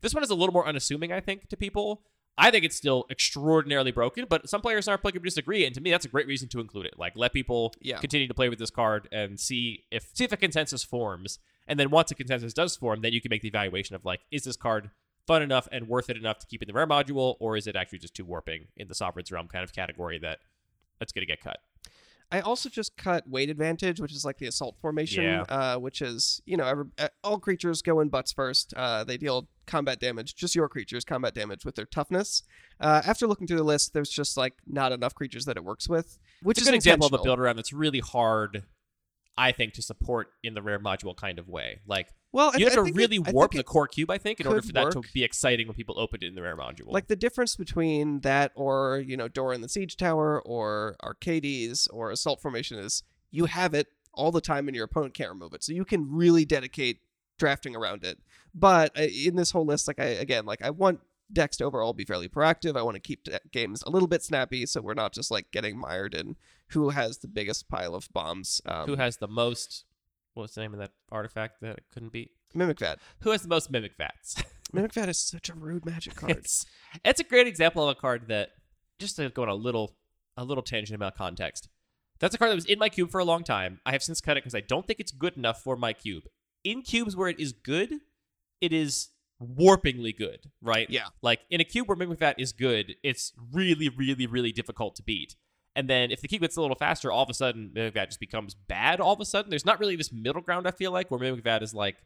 This 0.03 0.13
one 0.13 0.21
is 0.23 0.29
a 0.29 0.35
little 0.35 0.53
more 0.53 0.67
unassuming, 0.67 1.11
I 1.11 1.21
think, 1.21 1.47
to 1.49 1.57
people. 1.57 2.03
I 2.37 2.51
think 2.51 2.65
it's 2.65 2.75
still 2.75 3.05
extraordinarily 3.09 3.91
broken, 3.91 4.25
but 4.27 4.49
some 4.49 4.59
players 4.59 4.87
in 4.87 4.91
our 4.91 4.97
play 4.97 5.11
group 5.11 5.23
disagree, 5.23 5.65
and 5.65 5.73
to 5.75 5.81
me, 5.81 5.91
that's 5.91 6.05
a 6.05 6.09
great 6.09 6.27
reason 6.27 6.49
to 6.49 6.59
include 6.59 6.87
it. 6.87 6.95
Like, 6.97 7.13
let 7.15 7.31
people 7.31 7.73
Yeah. 7.79 7.99
continue 7.99 8.27
to 8.27 8.33
play 8.33 8.49
with 8.49 8.59
this 8.59 8.69
card 8.71 9.07
and 9.11 9.39
see 9.39 9.85
if 9.91 10.09
see 10.13 10.25
if 10.25 10.31
a 10.31 10.37
consensus 10.37 10.83
forms, 10.83 11.39
and 11.67 11.79
then 11.79 11.89
once 11.89 12.11
a 12.11 12.15
consensus 12.15 12.53
does 12.53 12.75
form, 12.75 13.01
then 13.01 13.13
you 13.13 13.21
can 13.21 13.29
make 13.29 13.41
the 13.43 13.47
evaluation 13.47 13.95
of 13.95 14.03
like, 14.03 14.21
is 14.31 14.43
this 14.43 14.57
card 14.57 14.89
fun 15.25 15.41
enough 15.41 15.67
and 15.71 15.87
worth 15.87 16.09
it 16.09 16.17
enough 16.17 16.37
to 16.39 16.47
keep 16.47 16.61
in 16.61 16.67
the 16.67 16.73
rare 16.73 16.87
module, 16.87 17.37
or 17.39 17.55
is 17.55 17.65
it 17.67 17.75
actually 17.77 17.99
just 17.99 18.13
too 18.13 18.25
warping 18.25 18.67
in 18.75 18.87
the 18.89 18.95
Sovereign's 18.95 19.31
Realm 19.31 19.47
kind 19.47 19.63
of 19.63 19.71
category 19.71 20.19
that 20.19 20.39
that's 20.99 21.13
going 21.13 21.21
to 21.25 21.31
get 21.31 21.39
cut? 21.39 21.59
I 22.33 22.39
also 22.41 22.67
just 22.67 22.97
cut 22.97 23.29
weight 23.29 23.49
advantage, 23.51 24.01
which 24.01 24.11
is 24.11 24.25
like 24.25 24.39
the 24.39 24.47
assault 24.47 24.75
formation, 24.81 25.23
Yeah. 25.23 25.41
uh, 25.43 25.77
which 25.77 26.01
is 26.01 26.41
you 26.45 26.57
know 26.57 26.65
every, 26.65 26.85
uh, 26.97 27.09
all 27.23 27.37
creatures 27.39 27.81
go 27.83 27.99
in 27.99 28.09
butts 28.09 28.31
first. 28.33 28.73
Uh, 28.75 29.03
they 29.03 29.17
deal 29.17 29.47
combat 29.67 29.99
damage, 29.99 30.35
just 30.35 30.55
your 30.55 30.67
creatures 30.67 31.05
combat 31.05 31.35
damage 31.35 31.63
with 31.63 31.75
their 31.75 31.85
toughness. 31.85 32.41
Uh, 32.79 33.01
after 33.05 33.27
looking 33.27 33.45
through 33.47 33.57
the 33.57 33.63
list, 33.63 33.93
there's 33.93 34.09
just 34.09 34.35
like 34.35 34.55
not 34.65 34.91
enough 34.91 35.13
creatures 35.13 35.45
that 35.45 35.55
it 35.57 35.63
works 35.63 35.87
with, 35.87 36.17
which 36.41 36.57
It's 36.57 36.63
is 36.63 36.67
a 36.69 36.71
good 36.71 36.75
example 36.77 37.05
of 37.07 37.13
a 37.13 37.19
build 37.23 37.39
around 37.39 37.55
that's 37.57 37.71
really 37.71 37.99
hard 37.99 38.63
I 39.37 39.51
think, 39.51 39.73
to 39.73 39.81
support 39.81 40.27
in 40.43 40.53
the 40.53 40.61
rare 40.61 40.79
module 40.79 41.15
kind 41.15 41.39
of 41.39 41.47
way. 41.49 41.79
Like 41.87 42.09
Well, 42.31 42.51
I- 42.53 42.57
you 42.57 42.65
have 42.65 42.75
to 42.75 42.85
it- 42.85 42.95
really 42.95 43.19
I 43.25 43.31
warp 43.31 43.51
the 43.53 43.63
core 43.63 43.87
cube, 43.87 44.11
I 44.11 44.17
think, 44.17 44.39
in 44.39 44.47
order 44.47 44.61
for 44.61 44.71
that 44.73 44.91
to 44.91 45.01
be 45.13 45.23
exciting 45.23 45.67
when 45.67 45.75
people 45.75 45.99
open 45.99 46.23
it 46.23 46.27
in 46.27 46.35
the 46.35 46.41
rare 46.43 46.55
module. 46.57 46.91
Like 46.91 47.07
the 47.07 47.15
difference 47.15 47.55
between 47.55 48.19
that 48.21 48.51
or, 48.55 48.99
you 49.05 49.17
know, 49.17 49.27
Doran 49.27 49.61
the 49.61 49.69
Siege 49.69 49.97
Tower 49.97 50.41
or 50.45 50.95
Arcades 51.03 51.87
or 51.87 52.11
Assault 52.11 52.41
Formation 52.41 52.77
is 52.77 53.03
you 53.31 53.45
have 53.45 53.73
it 53.73 53.87
all 54.13 54.31
the 54.31 54.41
time 54.41 54.67
and 54.67 54.75
your 54.75 54.85
opponent 54.85 55.15
can't 55.15 55.31
remove 55.31 55.53
it. 55.55 55.63
So 55.63 55.73
you 55.73 55.85
can 55.85 56.07
really 56.11 56.45
dedicate 56.45 56.99
drafting 57.39 57.75
around 57.75 58.03
it. 58.03 58.19
But 58.53 58.97
uh, 58.97 59.03
in 59.03 59.35
this 59.35 59.49
whole 59.51 59.65
list, 59.65 59.87
like 59.87 59.99
I 59.99 60.05
again, 60.05 60.45
like 60.45 60.61
I 60.61 60.69
want 60.69 60.99
decks 61.31 61.57
to 61.57 61.63
overall 61.63 61.93
be 61.93 62.05
fairly 62.05 62.29
proactive. 62.29 62.77
I 62.77 62.83
want 62.83 62.93
to 62.95 62.99
keep 63.01 63.23
de- 63.23 63.39
games 63.51 63.81
a 63.87 63.89
little 63.89 64.07
bit 64.07 64.21
snappy 64.21 64.67
so 64.67 64.81
we're 64.81 64.93
not 64.93 65.13
just 65.13 65.31
like 65.31 65.49
getting 65.49 65.75
mired 65.79 66.13
in 66.13 66.35
who 66.67 66.89
has 66.89 67.19
the 67.19 67.27
biggest 67.27 67.69
pile 67.69 67.95
of 67.95 68.07
bombs. 68.13 68.61
Um, 68.65 68.87
who 68.87 68.95
has 68.95 69.17
the 69.17 69.27
most? 69.27 69.85
What's 70.33 70.55
the 70.55 70.61
name 70.61 70.73
of 70.73 70.79
that 70.79 70.91
artifact 71.11 71.61
that 71.61 71.77
it 71.77 71.83
couldn't 71.93 72.11
beat? 72.11 72.31
Mimic 72.55 72.79
Vat? 72.79 72.99
Who 73.21 73.31
has 73.31 73.41
the 73.41 73.47
most 73.47 73.71
mimic 73.71 73.95
vats? 73.97 74.35
Mimic 74.73 74.93
Vat 74.93 75.09
is 75.09 75.19
such 75.19 75.49
a 75.49 75.53
rude 75.53 75.85
magic 75.85 76.15
card. 76.15 76.31
it's 76.31 76.65
it's 77.05 77.19
a 77.19 77.23
great 77.23 77.47
example 77.47 77.87
of 77.87 77.95
a 77.95 77.99
card 77.99 78.27
that 78.27 78.49
just 78.99 79.15
to 79.17 79.29
go 79.29 79.43
on 79.43 79.49
a 79.49 79.55
little 79.55 79.95
a 80.37 80.43
little 80.43 80.63
tangent 80.63 80.95
about 80.95 81.15
context. 81.15 81.69
That's 82.19 82.33
a 82.33 82.37
card 82.37 82.51
that 82.51 82.55
was 82.55 82.65
in 82.65 82.79
my 82.79 82.89
cube 82.89 83.11
for 83.11 83.19
a 83.19 83.25
long 83.25 83.43
time. 83.43 83.79
I 83.85 83.91
have 83.91 84.01
since 84.01 84.21
cut 84.21 84.37
it 84.37 84.43
because 84.43 84.55
I 84.55 84.61
don't 84.61 84.87
think 84.87 84.99
it's 84.99 85.11
good 85.11 85.37
enough 85.37 85.61
for 85.61 85.75
my 85.75 85.93
cube. 85.93 86.23
In 86.63 86.81
cubes 86.81 87.15
where 87.15 87.27
it 87.27 87.39
is 87.39 87.51
good, 87.51 87.99
it 88.61 88.71
is 88.71 89.09
warpingly 89.41 90.15
good, 90.17 90.49
right? 90.61 90.89
Yeah. 90.89 91.07
Like 91.21 91.41
in 91.49 91.59
a 91.59 91.63
cube 91.65 91.87
where 91.87 91.97
Mimic 91.97 92.19
Vat 92.19 92.35
is 92.39 92.53
good, 92.53 92.95
it's 93.03 93.33
really, 93.51 93.89
really, 93.89 94.25
really 94.25 94.51
difficult 94.51 94.95
to 94.95 95.03
beat. 95.03 95.35
And 95.75 95.89
then 95.89 96.11
if 96.11 96.21
the 96.21 96.27
cube 96.27 96.41
gets 96.41 96.55
a 96.55 96.61
little 96.61 96.75
faster, 96.75 97.11
all 97.11 97.23
of 97.23 97.29
a 97.29 97.33
sudden 97.33 97.71
Mimic 97.73 97.95
Vat 97.95 98.05
just 98.05 98.19
becomes 98.19 98.53
bad. 98.53 98.99
All 98.99 99.13
of 99.13 99.19
a 99.19 99.25
sudden, 99.25 99.49
there's 99.49 99.65
not 99.65 99.79
really 99.79 99.95
this 99.95 100.11
middle 100.11 100.41
ground. 100.41 100.67
I 100.67 100.71
feel 100.71 100.91
like 100.91 101.09
where 101.09 101.19
Mimic 101.19 101.43
Vat 101.43 101.63
is 101.63 101.73
like 101.73 101.97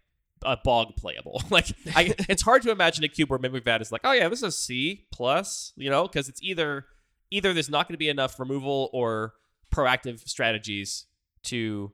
a 0.43 0.57
bog 0.57 0.95
playable. 0.95 1.41
like 1.49 1.68
I, 1.95 2.13
it's 2.30 2.43
hard 2.43 2.61
to 2.63 2.72
imagine 2.72 3.03
a 3.03 3.07
cube 3.07 3.30
where 3.30 3.39
Mimic 3.39 3.65
Vat 3.65 3.82
is 3.82 3.91
like, 3.91 4.01
oh 4.03 4.13
yeah, 4.13 4.30
this 4.30 4.43
is 4.43 4.57
C 4.57 5.05
plus, 5.11 5.74
you 5.76 5.89
know, 5.89 6.03
because 6.07 6.30
it's 6.30 6.41
either 6.41 6.86
either 7.30 7.53
there's 7.53 7.70
not 7.70 7.88
going 7.88 7.93
to 7.93 7.99
be 7.99 8.09
enough 8.09 8.39
removal 8.39 8.89
or 8.93 9.34
proactive 9.74 10.28
strategies 10.28 11.05
to. 11.43 11.91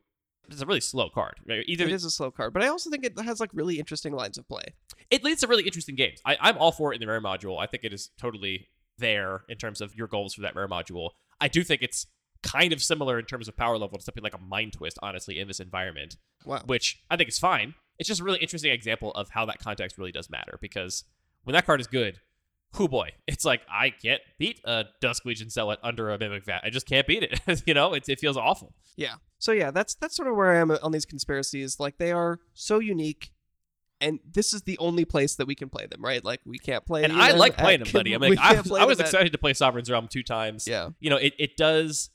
It's 0.49 0.61
a 0.61 0.65
really 0.65 0.81
slow 0.81 1.09
card. 1.09 1.35
Right? 1.47 1.63
Either 1.67 1.85
It 1.85 1.93
is 1.93 2.03
a 2.03 2.11
slow 2.11 2.29
card, 2.29 2.53
but 2.53 2.61
I 2.61 2.67
also 2.67 2.89
think 2.89 3.05
it 3.05 3.17
has 3.17 3.39
like 3.39 3.49
really 3.53 3.79
interesting 3.79 4.13
lines 4.13 4.37
of 4.37 4.45
play. 4.47 4.65
it 5.09 5.23
leads 5.23 5.39
to 5.39 5.47
really 5.47 5.63
interesting 5.63 5.95
games. 5.95 6.19
I, 6.25 6.37
I'm 6.39 6.57
all 6.57 6.73
for 6.73 6.91
it 6.91 6.95
in 6.95 6.99
the 6.99 7.07
rare 7.07 7.21
module. 7.21 7.57
I 7.59 7.65
think 7.65 7.85
it 7.85 7.93
is 7.93 8.09
totally 8.19 8.67
there 8.97 9.43
in 9.47 9.57
terms 9.57 9.79
of 9.79 9.95
your 9.95 10.07
goals 10.07 10.33
for 10.33 10.41
that 10.41 10.53
rare 10.53 10.67
module. 10.67 11.11
I 11.43 11.47
do 11.49 11.63
think 11.63 11.81
it's 11.81 12.07
kind 12.41 12.73
of 12.73 12.81
similar 12.81 13.19
in 13.19 13.25
terms 13.25 13.47
of 13.47 13.55
power 13.55 13.77
level 13.77 13.97
to 13.97 14.03
something 14.03 14.23
like 14.23 14.33
a 14.33 14.37
mind 14.41 14.73
twist, 14.73 14.97
honestly, 15.01 15.39
in 15.39 15.47
this 15.47 15.59
environment, 15.59 16.17
Wow. 16.45 16.61
which 16.65 17.01
I 17.09 17.15
think 17.17 17.29
is 17.29 17.39
fine. 17.39 17.73
It's 17.99 18.07
just 18.07 18.19
a 18.21 18.23
really 18.23 18.39
interesting 18.39 18.71
example 18.71 19.11
of 19.11 19.29
how 19.29 19.45
that 19.45 19.59
context 19.59 19.97
really 19.97 20.11
does 20.11 20.29
matter 20.29 20.57
because 20.61 21.03
when 21.43 21.53
that 21.53 21.65
card 21.65 21.79
is 21.79 21.87
good, 21.87 22.19
who 22.75 22.87
boy, 22.87 23.09
it's 23.27 23.45
like 23.45 23.61
I 23.69 23.91
can't 23.91 24.21
beat 24.39 24.59
a 24.65 24.85
Dusk 25.01 25.25
Legion 25.25 25.49
Zealot 25.49 25.79
under 25.83 26.09
a 26.09 26.17
Mimic 26.17 26.45
Vat. 26.45 26.61
I 26.63 26.69
just 26.69 26.87
can't 26.87 27.05
beat 27.07 27.23
it. 27.23 27.63
you 27.67 27.73
know, 27.73 27.93
it, 27.93 28.07
it 28.09 28.19
feels 28.19 28.37
awful. 28.37 28.73
Yeah. 28.97 29.15
So 29.39 29.51
yeah, 29.51 29.71
that's 29.71 29.95
that's 29.95 30.15
sort 30.15 30.27
of 30.29 30.35
where 30.35 30.51
I 30.51 30.59
am 30.59 30.71
on 30.71 30.91
these 30.91 31.05
conspiracies. 31.05 31.79
Like 31.79 31.97
they 31.97 32.11
are 32.11 32.39
so 32.53 32.79
unique, 32.79 33.31
and 34.03 34.19
this 34.31 34.53
is 34.53 34.61
the 34.63 34.77
only 34.77 35.05
place 35.05 35.35
that 35.35 35.47
we 35.47 35.55
can 35.55 35.69
play 35.69 35.85
them, 35.87 36.03
right? 36.03 36.23
Like 36.23 36.41
we 36.45 36.59
can't 36.59 36.85
play. 36.85 37.03
And 37.03 37.13
I 37.13 37.31
like 37.31 37.57
playing 37.57 37.79
them, 37.79 37.89
buddy. 37.91 38.13
I 38.13 38.17
mean, 38.17 38.37
I, 38.39 38.55
I 38.55 38.61
was 38.61 38.67
them 38.69 38.89
at- 38.91 38.99
excited 38.99 39.31
to 39.31 39.37
play 39.37 39.53
Sovereign's 39.53 39.89
Realm 39.89 40.07
two 40.07 40.23
times. 40.23 40.67
Yeah. 40.67 40.89
you 40.99 41.09
know, 41.09 41.17
it, 41.17 41.33
it 41.39 41.57
does 41.57 42.09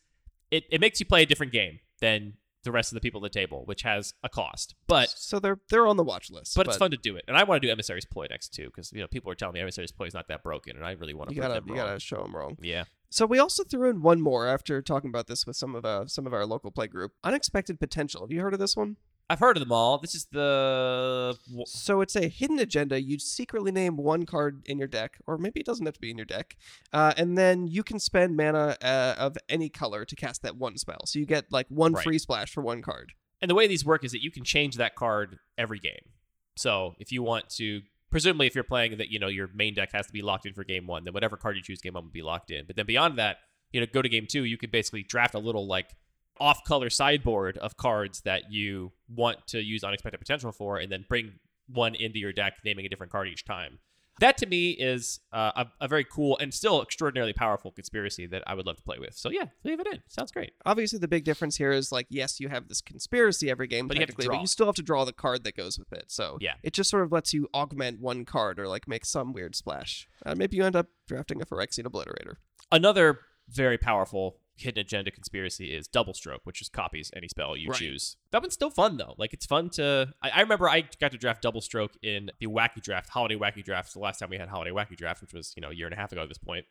it, 0.50 0.64
it 0.70 0.80
makes 0.80 1.00
you 1.00 1.06
play 1.06 1.22
a 1.22 1.26
different 1.26 1.52
game 1.52 1.80
than 2.00 2.34
the 2.64 2.72
rest 2.72 2.92
of 2.92 2.94
the 2.94 3.00
people 3.00 3.24
at 3.24 3.32
the 3.32 3.38
table, 3.38 3.62
which 3.66 3.82
has 3.82 4.14
a 4.22 4.28
cost. 4.28 4.74
But 4.86 5.08
so 5.10 5.38
they're 5.38 5.60
they're 5.70 5.86
on 5.86 5.96
the 5.96 6.04
watch 6.04 6.30
list. 6.30 6.54
but 6.56 6.66
it's 6.66 6.76
fun 6.76 6.90
to 6.90 6.96
do 6.96 7.16
it, 7.16 7.24
and 7.28 7.36
I 7.36 7.44
want 7.44 7.62
to 7.62 7.66
do 7.66 7.72
Emissary's 7.72 8.04
Ploy 8.04 8.26
next 8.30 8.50
too, 8.54 8.66
because 8.66 8.92
you 8.92 9.00
know 9.00 9.06
people 9.06 9.30
are 9.30 9.34
telling 9.34 9.54
me 9.54 9.60
Emissary's 9.60 9.92
Ploy 9.92 10.06
is 10.06 10.14
not 10.14 10.28
that 10.28 10.42
broken, 10.42 10.76
and 10.76 10.84
I 10.84 10.92
really 10.92 11.14
want 11.14 11.30
to. 11.30 11.34
You 11.36 11.40
gotta 11.42 11.54
them 11.54 11.64
you 11.68 11.74
wrong. 11.74 11.86
gotta 11.86 12.00
show 12.00 12.22
them 12.22 12.34
wrong. 12.34 12.56
Yeah, 12.60 12.84
So 13.10 13.26
we 13.26 13.38
also 13.38 13.64
threw 13.64 13.88
in 13.88 14.02
one 14.02 14.20
more 14.20 14.46
after 14.46 14.82
talking 14.82 15.08
about 15.08 15.28
this 15.28 15.46
with 15.46 15.56
some 15.56 15.74
of 15.74 15.84
uh, 15.84 16.06
some 16.06 16.26
of 16.26 16.34
our 16.34 16.44
local 16.44 16.70
play 16.70 16.88
group. 16.88 17.12
Unexpected 17.24 17.78
potential. 17.80 18.22
Have 18.22 18.32
you 18.32 18.40
heard 18.40 18.54
of 18.54 18.60
this 18.60 18.76
one? 18.76 18.96
I've 19.30 19.40
heard 19.40 19.56
of 19.56 19.60
them 19.60 19.72
all. 19.72 19.98
This 19.98 20.14
is 20.14 20.26
the 20.32 21.36
So 21.66 22.00
it's 22.00 22.16
a 22.16 22.28
hidden 22.28 22.58
agenda. 22.58 23.00
You 23.00 23.18
secretly 23.18 23.70
name 23.70 23.96
one 23.96 24.24
card 24.24 24.62
in 24.66 24.78
your 24.78 24.88
deck, 24.88 25.18
or 25.26 25.36
maybe 25.38 25.60
it 25.60 25.66
doesn't 25.66 25.84
have 25.84 25.94
to 25.94 26.00
be 26.00 26.10
in 26.10 26.16
your 26.16 26.24
deck, 26.24 26.56
uh, 26.92 27.12
and 27.16 27.36
then 27.36 27.66
you 27.66 27.82
can 27.82 27.98
spend 27.98 28.36
mana 28.36 28.76
uh, 28.82 29.14
of 29.18 29.36
any 29.48 29.68
color 29.68 30.04
to 30.04 30.16
cast 30.16 30.42
that 30.42 30.56
one 30.56 30.78
spell. 30.78 31.04
So 31.06 31.18
you 31.18 31.26
get 31.26 31.52
like 31.52 31.66
one 31.68 31.92
Right. 31.92 32.04
free 32.04 32.18
splash 32.18 32.52
for 32.52 32.62
one 32.62 32.80
card. 32.82 33.12
and 33.40 33.48
the 33.50 33.54
way 33.54 33.66
these 33.68 33.84
work 33.84 34.02
is 34.02 34.12
that 34.12 34.22
you 34.22 34.30
can 34.32 34.42
change 34.44 34.76
that 34.76 34.94
card 34.96 35.38
every 35.56 35.78
game. 35.78 36.10
So 36.56 36.94
if 36.98 37.12
you 37.12 37.22
want 37.22 37.48
to, 37.50 37.82
presumably, 38.10 38.46
if 38.48 38.54
you're 38.56 38.64
playing 38.64 38.96
that, 38.96 39.10
you 39.10 39.18
know, 39.20 39.28
your 39.28 39.48
main 39.54 39.74
deck 39.74 39.92
has 39.92 40.06
to 40.08 40.12
be 40.12 40.22
locked 40.22 40.44
in 40.46 40.54
for 40.54 40.64
game 40.64 40.86
one, 40.88 41.04
then 41.04 41.12
whatever 41.14 41.36
card 41.36 41.54
you 41.56 41.62
choose 41.62 41.80
game 41.80 41.92
one 41.94 42.04
will 42.04 42.10
be 42.10 42.22
locked 42.22 42.50
in. 42.50 42.64
But 42.66 42.74
then 42.74 42.86
beyond 42.86 43.16
that, 43.18 43.36
you 43.72 43.78
know, 43.80 43.86
go 43.92 44.02
to 44.02 44.08
game 44.08 44.26
two, 44.28 44.42
you 44.44 44.56
could 44.56 44.72
basically 44.72 45.02
draft 45.04 45.34
a 45.34 45.38
little 45.38 45.66
like 45.68 45.94
off-color 46.40 46.90
sideboard 46.90 47.58
of 47.58 47.76
cards 47.76 48.20
that 48.22 48.50
you 48.52 48.92
want 49.08 49.46
to 49.48 49.60
use 49.62 49.84
unexpected 49.84 50.18
potential 50.18 50.52
for, 50.52 50.78
and 50.78 50.90
then 50.92 51.04
bring 51.08 51.32
one 51.68 51.94
into 51.94 52.18
your 52.18 52.32
deck, 52.32 52.54
naming 52.64 52.86
a 52.86 52.88
different 52.88 53.12
card 53.12 53.28
each 53.28 53.44
time. 53.44 53.78
That 54.20 54.36
to 54.38 54.46
me 54.46 54.70
is 54.72 55.20
uh, 55.32 55.52
a, 55.54 55.66
a 55.82 55.86
very 55.86 56.02
cool 56.02 56.36
and 56.38 56.52
still 56.52 56.82
extraordinarily 56.82 57.32
powerful 57.32 57.70
conspiracy 57.70 58.26
that 58.26 58.42
I 58.48 58.54
would 58.54 58.66
love 58.66 58.76
to 58.78 58.82
play 58.82 58.98
with. 58.98 59.14
So 59.14 59.30
yeah, 59.30 59.44
leave 59.62 59.78
it 59.78 59.86
in. 59.86 60.00
Sounds 60.08 60.32
great. 60.32 60.54
Obviously, 60.66 60.98
the 60.98 61.06
big 61.06 61.22
difference 61.22 61.56
here 61.56 61.70
is 61.70 61.92
like, 61.92 62.06
yes, 62.10 62.40
you 62.40 62.48
have 62.48 62.66
this 62.66 62.80
conspiracy 62.80 63.48
every 63.48 63.68
game, 63.68 63.86
But 63.86 63.96
you 63.96 64.00
have 64.00 64.08
to 64.08 64.12
technically, 64.14 64.26
draw. 64.26 64.34
but 64.38 64.40
you 64.40 64.46
still 64.48 64.66
have 64.66 64.74
to 64.74 64.82
draw 64.82 65.04
the 65.04 65.12
card 65.12 65.44
that 65.44 65.56
goes 65.56 65.78
with 65.78 65.92
it. 65.92 66.06
So 66.08 66.36
Yeah. 66.40 66.54
it 66.64 66.72
just 66.72 66.90
sort 66.90 67.04
of 67.04 67.12
lets 67.12 67.32
you 67.32 67.48
augment 67.54 68.00
one 68.00 68.24
card 68.24 68.58
or 68.58 68.66
like 68.66 68.88
make 68.88 69.04
some 69.04 69.32
weird 69.32 69.54
splash. 69.54 70.08
Uh, 70.26 70.34
maybe 70.34 70.56
you 70.56 70.64
end 70.64 70.74
up 70.74 70.88
drafting 71.06 71.40
a 71.40 71.46
Phyrexian 71.46 71.84
Obliterator. 71.84 72.34
Another 72.72 73.20
very 73.48 73.78
powerful 73.78 74.38
hidden 74.60 74.80
agenda 74.80 75.10
conspiracy 75.10 75.74
is 75.74 75.86
double 75.88 76.14
stroke, 76.14 76.40
which 76.44 76.58
just 76.58 76.72
copies 76.72 77.10
any 77.16 77.28
spell 77.28 77.56
you 77.56 77.70
Right. 77.70 77.78
choose. 77.78 78.16
That 78.32 78.42
one's 78.42 78.54
still 78.54 78.70
fun 78.70 78.96
though. 78.96 79.14
Like 79.18 79.32
it's 79.32 79.46
fun 79.46 79.70
to. 79.70 80.12
I, 80.22 80.30
I 80.30 80.40
remember 80.40 80.68
I 80.68 80.84
got 81.00 81.12
to 81.12 81.18
draft 81.18 81.42
double 81.42 81.60
stroke 81.60 81.92
in 82.02 82.30
the 82.40 82.46
wacky 82.46 82.82
draft, 82.82 83.08
holiday 83.10 83.36
wacky 83.36 83.64
draft. 83.64 83.92
The 83.92 83.98
last 84.00 84.18
time 84.18 84.30
we 84.30 84.38
had 84.38 84.48
holiday 84.48 84.70
wacky 84.70 84.96
draft, 84.96 85.20
which 85.22 85.32
was 85.32 85.52
you 85.56 85.60
know 85.60 85.70
a 85.70 85.74
year 85.74 85.86
and 85.86 85.94
a 85.94 85.96
half 85.96 86.12
ago 86.12 86.22
at 86.22 86.28
this 86.28 86.38
point, 86.38 86.64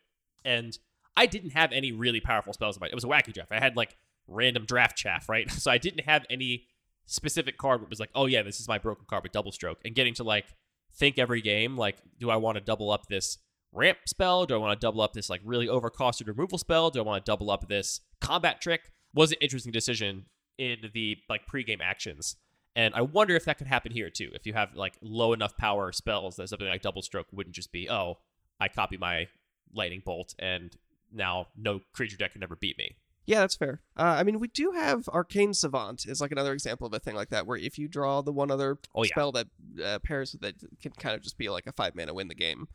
and 0.44 0.76
I 1.16 1.26
didn't 1.26 1.50
have 1.50 1.72
any 1.72 1.92
really 1.92 2.20
powerful 2.20 2.52
spells. 2.52 2.76
In 2.76 2.80
my, 2.80 2.86
it 2.88 2.94
was 2.94 3.04
a 3.04 3.08
wacky 3.08 3.32
draft. 3.32 3.50
I 3.52 3.58
had 3.60 3.76
like 3.76 3.96
random 4.26 4.64
draft 4.66 4.96
chaff, 4.96 5.28
right? 5.28 5.50
So 5.58 5.70
I 5.70 5.78
didn't 5.78 6.04
have 6.04 6.24
any 6.30 6.66
specific 7.06 7.56
card 7.58 7.80
that 7.80 7.88
was 7.90 7.98
like, 8.00 8.10
oh 8.14 8.26
yeah, 8.26 8.42
this 8.42 8.60
is 8.60 8.68
my 8.68 8.78
broken 8.78 9.06
card 9.08 9.22
with 9.22 9.32
double 9.32 9.50
stroke, 9.52 9.78
and 9.84 9.94
getting 9.94 10.14
to 10.14 10.24
like 10.24 10.44
think 10.94 11.18
every 11.18 11.40
game, 11.40 11.76
like, 11.76 11.96
do 12.18 12.28
I 12.30 12.36
want 12.36 12.56
to 12.56 12.60
double 12.60 12.90
up 12.90 13.06
this 13.06 13.38
ramp 13.72 13.98
spell? 14.06 14.46
Do 14.46 14.54
I 14.54 14.58
want 14.58 14.78
to 14.80 14.84
double 14.84 15.00
up 15.00 15.12
this 15.12 15.28
like 15.30 15.40
really 15.44 15.66
overcosted 15.66 16.26
removal 16.26 16.58
spell? 16.58 16.90
Do 16.90 17.00
I 17.00 17.02
want 17.02 17.24
to 17.24 17.30
double 17.30 17.50
up 17.50 17.68
this 17.68 18.00
combat 18.20 18.60
trick? 18.60 18.92
Was 19.14 19.32
an 19.32 19.38
interesting 19.40 19.72
decision 19.72 20.26
in 20.58 20.90
the 20.92 21.16
like 21.28 21.42
pregame 21.46 21.80
actions. 21.80 22.36
And 22.76 22.94
I 22.94 23.00
wonder 23.00 23.34
if 23.34 23.44
that 23.46 23.58
could 23.58 23.66
happen 23.66 23.90
here 23.92 24.10
too. 24.10 24.30
If 24.34 24.46
you 24.46 24.52
have 24.52 24.74
like 24.74 24.96
low 25.00 25.32
enough 25.32 25.56
power 25.56 25.90
spells 25.92 26.36
that 26.36 26.48
something 26.48 26.68
like 26.68 26.82
double 26.82 27.02
stroke 27.02 27.26
wouldn't 27.32 27.56
just 27.56 27.72
be, 27.72 27.88
oh, 27.90 28.18
I 28.60 28.68
copy 28.68 28.96
my 28.96 29.28
lightning 29.74 30.02
bolt 30.04 30.34
and 30.38 30.76
now 31.12 31.48
no 31.56 31.80
creature 31.92 32.16
deck 32.16 32.32
can 32.34 32.42
ever 32.42 32.56
beat 32.56 32.78
me. 32.78 32.96
Yeah, 33.26 33.40
that's 33.40 33.56
fair. 33.56 33.82
Uh, 33.96 34.02
I 34.18 34.22
mean, 34.22 34.40
we 34.40 34.48
do 34.48 34.70
have 34.72 35.06
Arcane 35.08 35.52
Savant 35.52 36.06
is 36.06 36.20
like 36.20 36.32
another 36.32 36.52
example 36.54 36.86
of 36.86 36.94
a 36.94 36.98
thing 36.98 37.14
like 37.14 37.28
that, 37.28 37.46
where 37.46 37.58
if 37.58 37.78
you 37.78 37.86
draw 37.86 38.22
the 38.22 38.32
one 38.32 38.50
other 38.50 38.78
Oh, 38.94 39.02
yeah. 39.02 39.10
spell 39.10 39.32
that 39.32 39.48
uh, 39.84 39.98
pairs 39.98 40.32
with 40.32 40.44
it, 40.44 40.56
can 40.80 40.92
kind 40.92 41.14
of 41.14 41.20
just 41.20 41.36
be 41.36 41.50
like 41.50 41.66
a 41.66 41.72
five 41.72 41.94
mana 41.94 42.14
win 42.14 42.28
the 42.28 42.34
game. 42.34 42.68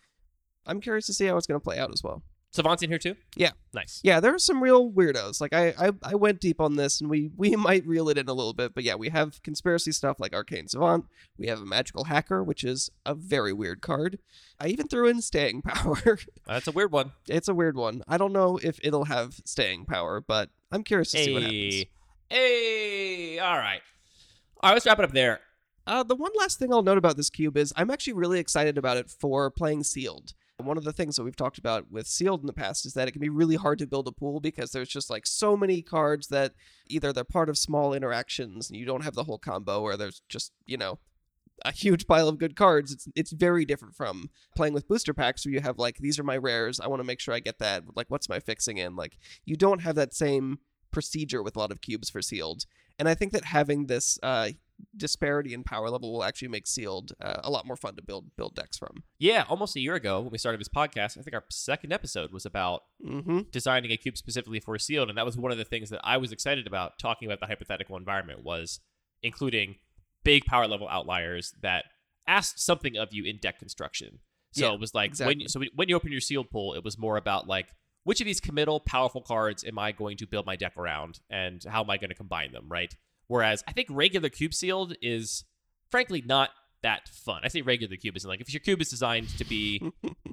I'm 0.65 0.81
curious 0.81 1.05
to 1.07 1.13
see 1.13 1.25
how 1.25 1.37
it's 1.37 1.47
going 1.47 1.59
to 1.59 1.63
play 1.63 1.79
out 1.79 1.91
as 1.93 2.03
well. 2.03 2.23
Savant's 2.53 2.83
in 2.83 2.89
here 2.91 2.99
too? 2.99 3.15
Yeah. 3.35 3.51
Nice. 3.73 3.99
Yeah, 4.03 4.19
there 4.19 4.33
are 4.35 4.39
some 4.39 4.61
real 4.61 4.91
weirdos. 4.91 5.41
Like 5.41 5.53
I, 5.53 5.69
I, 5.69 5.91
I 6.03 6.15
went 6.15 6.39
deep 6.39 6.61
on 6.61 6.75
this, 6.75 7.01
and 7.01 7.09
we 7.09 7.31
we 7.35 7.55
might 7.55 7.85
reel 7.85 8.09
it 8.09 8.17
in 8.17 8.29
a 8.29 8.33
little 8.33 8.53
bit, 8.53 8.75
but 8.75 8.83
yeah, 8.83 8.93
we 8.93 9.09
have 9.09 9.41
conspiracy 9.41 9.91
stuff 9.91 10.19
like 10.19 10.35
Arcane 10.35 10.67
Savant. 10.67 11.05
We 11.35 11.47
have 11.47 11.59
a 11.59 11.65
Magical 11.65 12.03
Hacker, 12.03 12.43
which 12.43 12.63
is 12.63 12.91
a 13.07 13.15
very 13.15 13.53
weird 13.53 13.81
card. 13.81 14.19
I 14.59 14.67
even 14.67 14.87
threw 14.87 15.07
in 15.07 15.21
Staying 15.23 15.61
Power. 15.63 16.19
That's 16.45 16.67
a 16.67 16.71
weird 16.71 16.91
one. 16.91 17.13
it's 17.27 17.47
a 17.47 17.55
weird 17.55 17.75
one. 17.75 18.03
I 18.07 18.19
don't 18.19 18.33
know 18.33 18.59
if 18.61 18.79
it'll 18.83 19.05
have 19.05 19.41
Staying 19.45 19.85
Power, 19.85 20.21
but 20.21 20.51
I'm 20.71 20.83
curious 20.83 21.09
to 21.11 21.23
see 21.23 21.33
what 21.33 21.41
happens. 21.43 21.73
Hey. 21.73 21.89
Hey. 22.29 23.39
All 23.39 23.57
right. 23.57 23.81
All 24.61 24.69
right, 24.69 24.73
let's 24.75 24.85
wrap 24.85 24.99
it 24.99 25.05
up 25.05 25.11
there. 25.11 25.39
Uh, 25.87 26.03
the 26.03 26.15
one 26.15 26.31
last 26.37 26.59
thing 26.59 26.71
I'll 26.71 26.83
note 26.83 26.97
about 26.99 27.17
this 27.17 27.29
cube 27.29 27.57
is 27.57 27.73
I'm 27.75 27.89
actually 27.89 28.13
really 28.13 28.39
excited 28.39 28.77
about 28.77 28.97
it 28.97 29.09
for 29.09 29.49
playing 29.49 29.83
sealed. 29.83 30.33
One 30.65 30.77
of 30.77 30.83
the 30.83 30.93
things 30.93 31.15
that 31.15 31.23
we've 31.23 31.35
talked 31.35 31.57
about 31.57 31.91
with 31.91 32.07
sealed 32.07 32.41
in 32.41 32.47
the 32.47 32.53
past 32.53 32.85
is 32.85 32.93
that 32.93 33.07
it 33.07 33.11
can 33.11 33.21
be 33.21 33.29
really 33.29 33.55
hard 33.55 33.79
to 33.79 33.87
build 33.87 34.07
a 34.07 34.11
pool 34.11 34.39
because 34.39 34.71
there's 34.71 34.89
just 34.89 35.09
like 35.09 35.25
so 35.25 35.55
many 35.57 35.81
cards 35.81 36.27
that 36.27 36.53
either 36.87 37.13
they're 37.13 37.23
part 37.23 37.49
of 37.49 37.57
small 37.57 37.93
interactions 37.93 38.69
and 38.69 38.77
you 38.77 38.85
don't 38.85 39.03
have 39.03 39.15
the 39.15 39.23
whole 39.23 39.37
combo, 39.37 39.81
or 39.81 39.97
there's 39.97 40.21
just 40.29 40.51
you 40.65 40.77
know 40.77 40.99
a 41.65 41.71
huge 41.71 42.07
pile 42.07 42.27
of 42.27 42.37
good 42.37 42.55
cards. 42.55 42.91
It's 42.91 43.07
it's 43.15 43.31
very 43.31 43.65
different 43.65 43.95
from 43.95 44.29
playing 44.55 44.73
with 44.73 44.87
booster 44.87 45.13
packs 45.13 45.45
where 45.45 45.53
you 45.53 45.61
have 45.61 45.77
like 45.77 45.97
these 45.97 46.19
are 46.19 46.23
my 46.23 46.37
rares. 46.37 46.79
I 46.79 46.87
want 46.87 46.99
to 46.99 47.05
make 47.05 47.19
sure 47.19 47.33
I 47.33 47.39
get 47.39 47.59
that. 47.59 47.83
Like 47.95 48.09
what's 48.09 48.29
my 48.29 48.39
fixing 48.39 48.77
in? 48.77 48.95
Like 48.95 49.17
you 49.45 49.55
don't 49.55 49.81
have 49.81 49.95
that 49.95 50.13
same 50.13 50.59
procedure 50.91 51.41
with 51.41 51.55
a 51.55 51.59
lot 51.59 51.71
of 51.71 51.81
cubes 51.81 52.09
for 52.09 52.21
sealed, 52.21 52.65
and 52.99 53.07
I 53.07 53.15
think 53.15 53.31
that 53.33 53.45
having 53.45 53.87
this 53.87 54.19
uh, 54.23 54.49
disparity 54.95 55.53
in 55.53 55.63
power 55.63 55.89
level 55.89 56.11
will 56.13 56.23
actually 56.23 56.47
make 56.47 56.67
sealed 56.67 57.13
uh, 57.21 57.39
a 57.43 57.49
lot 57.49 57.65
more 57.65 57.75
fun 57.75 57.95
to 57.95 58.01
build 58.01 58.35
build 58.35 58.55
decks 58.55 58.77
from. 58.77 59.03
Yeah, 59.19 59.45
almost 59.49 59.75
a 59.75 59.79
year 59.79 59.95
ago 59.95 60.21
when 60.21 60.31
we 60.31 60.37
started 60.37 60.59
this 60.59 60.69
podcast, 60.69 61.17
I 61.17 61.21
think 61.21 61.33
our 61.33 61.43
second 61.49 61.91
episode 61.93 62.31
was 62.31 62.45
about 62.45 62.81
Mm-hmm. 63.05 63.39
designing 63.51 63.91
a 63.91 63.97
cube 63.97 64.17
specifically 64.17 64.59
for 64.61 64.77
sealed, 64.79 65.09
and 65.09 65.17
that 65.17 65.25
was 65.25 65.35
one 65.37 65.51
of 65.51 65.57
the 65.57 65.65
things 65.65 65.89
that 65.89 65.99
I 66.03 66.17
was 66.17 66.31
excited 66.31 66.65
about 66.67 66.97
talking 66.99 67.27
about 67.27 67.39
the 67.41 67.47
hypothetical 67.47 67.97
environment 67.97 68.43
was 68.43 68.79
including 69.21 69.75
big 70.23 70.45
power 70.45 70.67
level 70.67 70.87
outliers 70.87 71.53
that 71.61 71.85
asked 72.27 72.59
something 72.59 72.95
of 72.97 73.09
you 73.11 73.25
in 73.25 73.37
deck 73.37 73.59
construction. 73.59 74.19
So 74.53 74.67
Yeah, 74.67 74.73
it 74.73 74.79
was 74.79 74.93
like 74.93 75.09
exactly. 75.09 75.31
when 75.35 75.39
you, 75.41 75.47
so 75.49 75.61
when 75.75 75.89
you 75.89 75.95
open 75.95 76.11
your 76.11 76.21
sealed 76.21 76.49
pool, 76.49 76.73
it 76.75 76.83
was 76.83 76.97
more 76.97 77.17
about 77.17 77.47
like 77.47 77.67
which 78.05 78.21
of 78.21 78.25
these 78.25 78.39
committal 78.39 78.79
powerful 78.79 79.21
cards 79.21 79.63
am 79.65 79.77
I 79.79 79.91
going 79.91 80.15
to 80.17 80.27
build 80.27 80.45
my 80.45 80.55
deck 80.55 80.77
around, 80.77 81.19
and 81.29 81.61
how 81.67 81.83
am 81.83 81.89
I 81.89 81.97
going 81.97 82.09
to 82.09 82.15
combine 82.15 82.51
them, 82.53 82.65
right? 82.69 82.93
Whereas 83.33 83.63
I 83.67 83.71
think 83.71 83.87
regular 83.89 84.29
cube 84.29 84.53
sealed 84.53 84.95
is 85.01 85.43
frankly 85.89 86.21
not 86.23 86.51
that 86.83 87.09
fun. 87.09 87.41
I 87.43 87.47
say 87.47 87.61
regular 87.63 87.95
cube 87.97 88.15
isn't 88.15 88.29
like 88.29 88.41
if 88.41 88.53
your 88.53 88.59
cube 88.59 88.79
is 88.79 88.89
designed 88.91 89.27
to 89.39 89.43
be 89.43 89.81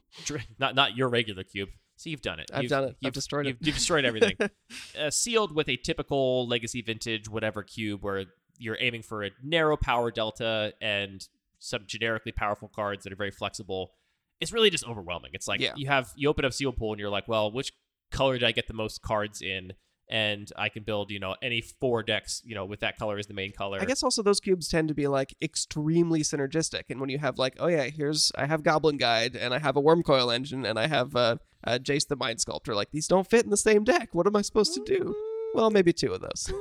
not 0.59 0.75
not 0.75 0.97
your 0.99 1.09
regular 1.09 1.43
cube. 1.43 1.71
So 1.97 2.11
you've 2.11 2.21
done 2.21 2.41
it. 2.41 2.51
I've 2.53 2.65
You've- 2.65 2.69
done 2.69 2.85
it. 2.85 2.97
You've 3.01 3.15
destroyed 3.15 3.47
it. 3.47 3.49
You've, 3.51 3.59
you've 3.69 3.75
destroyed 3.77 4.05
everything. 4.05 4.37
uh, 5.01 5.09
sealed 5.11 5.55
with 5.55 5.69
a 5.71 5.77
typical 5.77 6.47
legacy 6.47 6.83
vintage 6.83 7.27
whatever 7.27 7.63
cube 7.63 8.03
where 8.03 8.27
you're 8.59 8.77
aiming 8.81 9.01
for 9.03 9.25
a 9.25 9.31
narrow 9.43 9.79
power 9.79 10.11
delta 10.11 10.75
and 10.83 11.27
some 11.59 11.85
generically 11.87 12.33
powerful 12.33 12.69
cards 12.69 13.05
that 13.05 13.15
are 13.15 13.17
very 13.17 13.31
flexible. 13.31 13.93
It's 14.41 14.53
really 14.53 14.69
just 14.69 14.87
overwhelming. 14.87 15.31
It's 15.33 15.49
like 15.49 15.61
Yeah. 15.61 15.73
you 15.75 15.87
have 15.87 16.11
you 16.17 16.29
open 16.29 16.45
up 16.45 16.53
sealed 16.53 16.77
pool 16.77 16.93
and 16.93 17.01
you're 17.01 17.09
like, 17.09 17.29
well, 17.29 17.51
which 17.51 17.73
color 18.11 18.35
did 18.39 18.45
I 18.47 18.53
get 18.53 18.67
the 18.67 18.75
most 18.75 19.01
cards 19.01 19.41
in? 19.41 19.73
And 20.11 20.51
I 20.57 20.69
can 20.69 20.83
build, 20.83 21.13
you 21.13 21.21
know, 21.21 21.37
any 21.41 21.61
four 21.61 22.03
decks, 22.03 22.43
you 22.45 22.57
know, 22.57 22.65
with 22.65 22.81
that 22.81 22.99
color 22.99 23.17
as 23.17 23.29
the 23.29 23.35
main 23.35 23.53
color. 23.53 23.79
I 23.81 23.85
guess 23.85 24.03
also 24.03 24.25
those 24.25 24.41
cubes 24.41 24.67
tend 24.67 24.89
to 24.89 24.95
be 24.95 25.07
like 25.07 25.37
extremely 25.41 26.23
synergistic, 26.23 26.85
and 26.91 27.01
when 27.01 27.11
you 27.11 27.19
have 27.19 27.39
like, 27.39 27.55
oh 27.61 27.69
yeah, 27.69 27.85
here's 27.85 28.33
I 28.37 28.47
have 28.47 28.65
Goblin 28.65 28.97
Guide, 28.97 29.37
and 29.37 29.55
I 29.55 29.61
have 29.61 29.77
a 29.77 29.81
Wurmcoil 29.83 30.35
Engine, 30.35 30.67
and 30.67 30.79
I 30.81 30.89
have 30.89 31.15
uh, 31.15 31.37
uh, 31.65 31.79
Jace 31.81 32.09
the 32.09 32.17
Mind 32.17 32.41
Sculptor, 32.41 32.75
like 32.75 32.91
these 32.91 33.07
don't 33.07 33.29
fit 33.29 33.45
in 33.45 33.51
the 33.51 33.57
same 33.57 33.85
deck. 33.85 34.09
What 34.13 34.27
am 34.27 34.35
I 34.35 34.43
supposed 34.43 34.75
to 34.75 34.83
do? 34.85 35.15
Well, 35.55 35.71
maybe 35.71 35.93
two 35.93 36.13
of 36.13 36.21
those. 36.21 36.53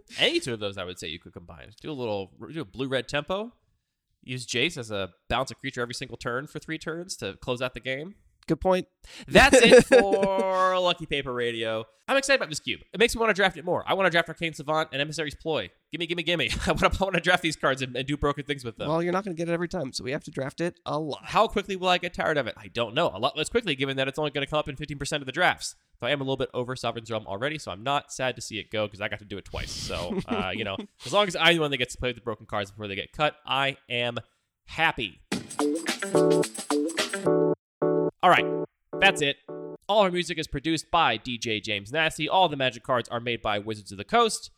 Any 0.18 0.40
two 0.40 0.54
of 0.54 0.60
those, 0.60 0.78
I 0.78 0.84
would 0.84 0.98
say 0.98 1.08
you 1.08 1.18
could 1.18 1.32
combine. 1.32 1.70
Do 1.80 1.90
a 1.90 1.92
little, 1.92 2.32
do 2.52 2.60
a 2.60 2.64
blue 2.64 2.88
red 2.88 3.08
tempo. 3.08 3.52
Use 4.22 4.46
Jace 4.46 4.76
as 4.76 4.90
a 4.90 5.10
bounce 5.28 5.50
a 5.50 5.54
creature 5.54 5.80
every 5.80 5.94
single 5.94 6.16
turn 6.16 6.46
for 6.46 6.58
three 6.58 6.78
turns 6.78 7.16
to 7.16 7.36
close 7.36 7.62
out 7.62 7.74
the 7.74 7.80
game. 7.80 8.14
Good 8.50 8.60
point. 8.60 8.88
That's 9.28 9.56
it 9.62 9.86
for 9.86 10.76
Lucky 10.80 11.06
Paper 11.06 11.32
Radio. 11.32 11.84
I'm 12.08 12.16
excited 12.16 12.40
about 12.40 12.48
this 12.48 12.58
cube. 12.58 12.80
It 12.92 12.98
makes 12.98 13.14
me 13.14 13.20
want 13.20 13.30
to 13.30 13.34
draft 13.34 13.56
it 13.56 13.64
more. 13.64 13.84
I 13.86 13.94
want 13.94 14.08
to 14.08 14.10
draft 14.10 14.28
Arcane 14.28 14.54
Savant 14.54 14.88
and 14.90 15.00
Emissary's 15.00 15.36
Ploy. 15.36 15.70
Gimme, 15.92 16.08
gimme, 16.08 16.24
gimme. 16.24 16.50
I 16.66 16.72
want 16.72 16.92
to, 16.92 16.98
I 17.00 17.04
want 17.04 17.14
to 17.14 17.20
draft 17.20 17.44
these 17.44 17.54
cards 17.54 17.80
and, 17.80 17.94
and 17.94 18.08
do 18.08 18.16
broken 18.16 18.44
things 18.44 18.64
with 18.64 18.76
them. 18.76 18.88
Well, 18.88 19.04
you're 19.04 19.12
not 19.12 19.24
going 19.24 19.36
to 19.36 19.40
get 19.40 19.48
it 19.48 19.52
every 19.52 19.68
time, 19.68 19.92
so 19.92 20.02
we 20.02 20.10
have 20.10 20.24
to 20.24 20.32
draft 20.32 20.60
it 20.60 20.80
a 20.84 20.98
lot. 20.98 21.26
How 21.26 21.46
quickly 21.46 21.76
will 21.76 21.90
I 21.90 21.98
get 21.98 22.12
tired 22.12 22.38
of 22.38 22.48
it? 22.48 22.56
I 22.56 22.66
don't 22.66 22.92
know. 22.92 23.12
A 23.14 23.20
lot 23.20 23.38
less 23.38 23.48
quickly, 23.48 23.76
given 23.76 23.96
that 23.98 24.08
it's 24.08 24.18
only 24.18 24.32
going 24.32 24.44
to 24.44 24.50
come 24.50 24.58
up 24.58 24.68
in 24.68 24.74
15% 24.74 25.20
of 25.20 25.26
the 25.26 25.30
drafts. 25.32 25.76
So 26.00 26.08
I 26.08 26.10
am 26.10 26.20
a 26.20 26.24
little 26.24 26.36
bit 26.36 26.50
over 26.52 26.74
Sovereign's 26.74 27.08
Realm 27.08 27.28
already, 27.28 27.56
so 27.56 27.70
I'm 27.70 27.84
not 27.84 28.12
sad 28.12 28.34
to 28.34 28.42
see 28.42 28.58
it 28.58 28.72
go 28.72 28.88
because 28.88 29.00
I 29.00 29.06
got 29.06 29.20
to 29.20 29.24
do 29.24 29.38
it 29.38 29.44
twice. 29.44 29.70
So, 29.70 30.18
uh, 30.26 30.50
you 30.52 30.64
know, 30.64 30.76
as 31.06 31.12
long 31.12 31.28
as 31.28 31.36
I'm 31.36 31.54
the 31.54 31.60
one 31.60 31.70
that 31.70 31.76
gets 31.76 31.94
to 31.94 32.00
play 32.00 32.08
with 32.08 32.16
the 32.16 32.22
broken 32.22 32.46
cards 32.46 32.72
before 32.72 32.88
they 32.88 32.96
get 32.96 33.12
cut, 33.12 33.36
I 33.46 33.76
am 33.88 34.18
happy. 34.66 35.20
All 38.22 38.30
right, 38.30 38.44
that's 39.00 39.22
it. 39.22 39.36
All 39.88 40.02
our 40.02 40.10
music 40.10 40.38
is 40.38 40.46
produced 40.46 40.90
by 40.90 41.16
DJ 41.16 41.62
James 41.62 41.90
Nasty. 41.90 42.28
All 42.28 42.48
the 42.48 42.56
magic 42.56 42.82
cards 42.82 43.08
are 43.08 43.18
made 43.18 43.40
by 43.40 43.58
Wizards 43.58 43.92
of 43.92 43.98
the 43.98 44.04
Coast. 44.04 44.50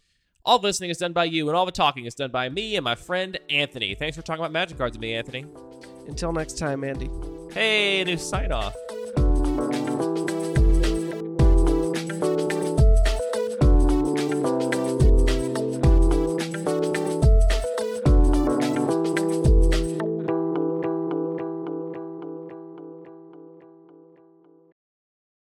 All 0.45 0.59
the 0.59 0.67
listening 0.67 0.91
is 0.91 0.99
done 0.99 1.13
by 1.13 1.25
you, 1.25 1.49
and 1.49 1.57
all 1.57 1.65
the 1.65 1.71
talking 1.73 2.05
is 2.05 2.15
done 2.17 2.33
by 2.33 2.49
me 2.49 2.75
and 2.75 2.83
my 2.83 2.97
friend 2.97 3.39
Anthony. 3.49 3.95
Thanks 3.95 4.17
for 4.17 4.23
talking 4.23 4.41
about 4.41 4.51
magic 4.51 4.79
cards 4.79 4.97
with 4.97 5.01
me, 5.01 5.15
Anthony. 5.15 5.47
Until 6.09 6.33
next 6.33 6.59
time, 6.59 6.83
Andy. 6.83 7.09
Hey, 7.55 8.03
new 8.03 8.19
sign 8.19 8.51
off. 8.51 8.75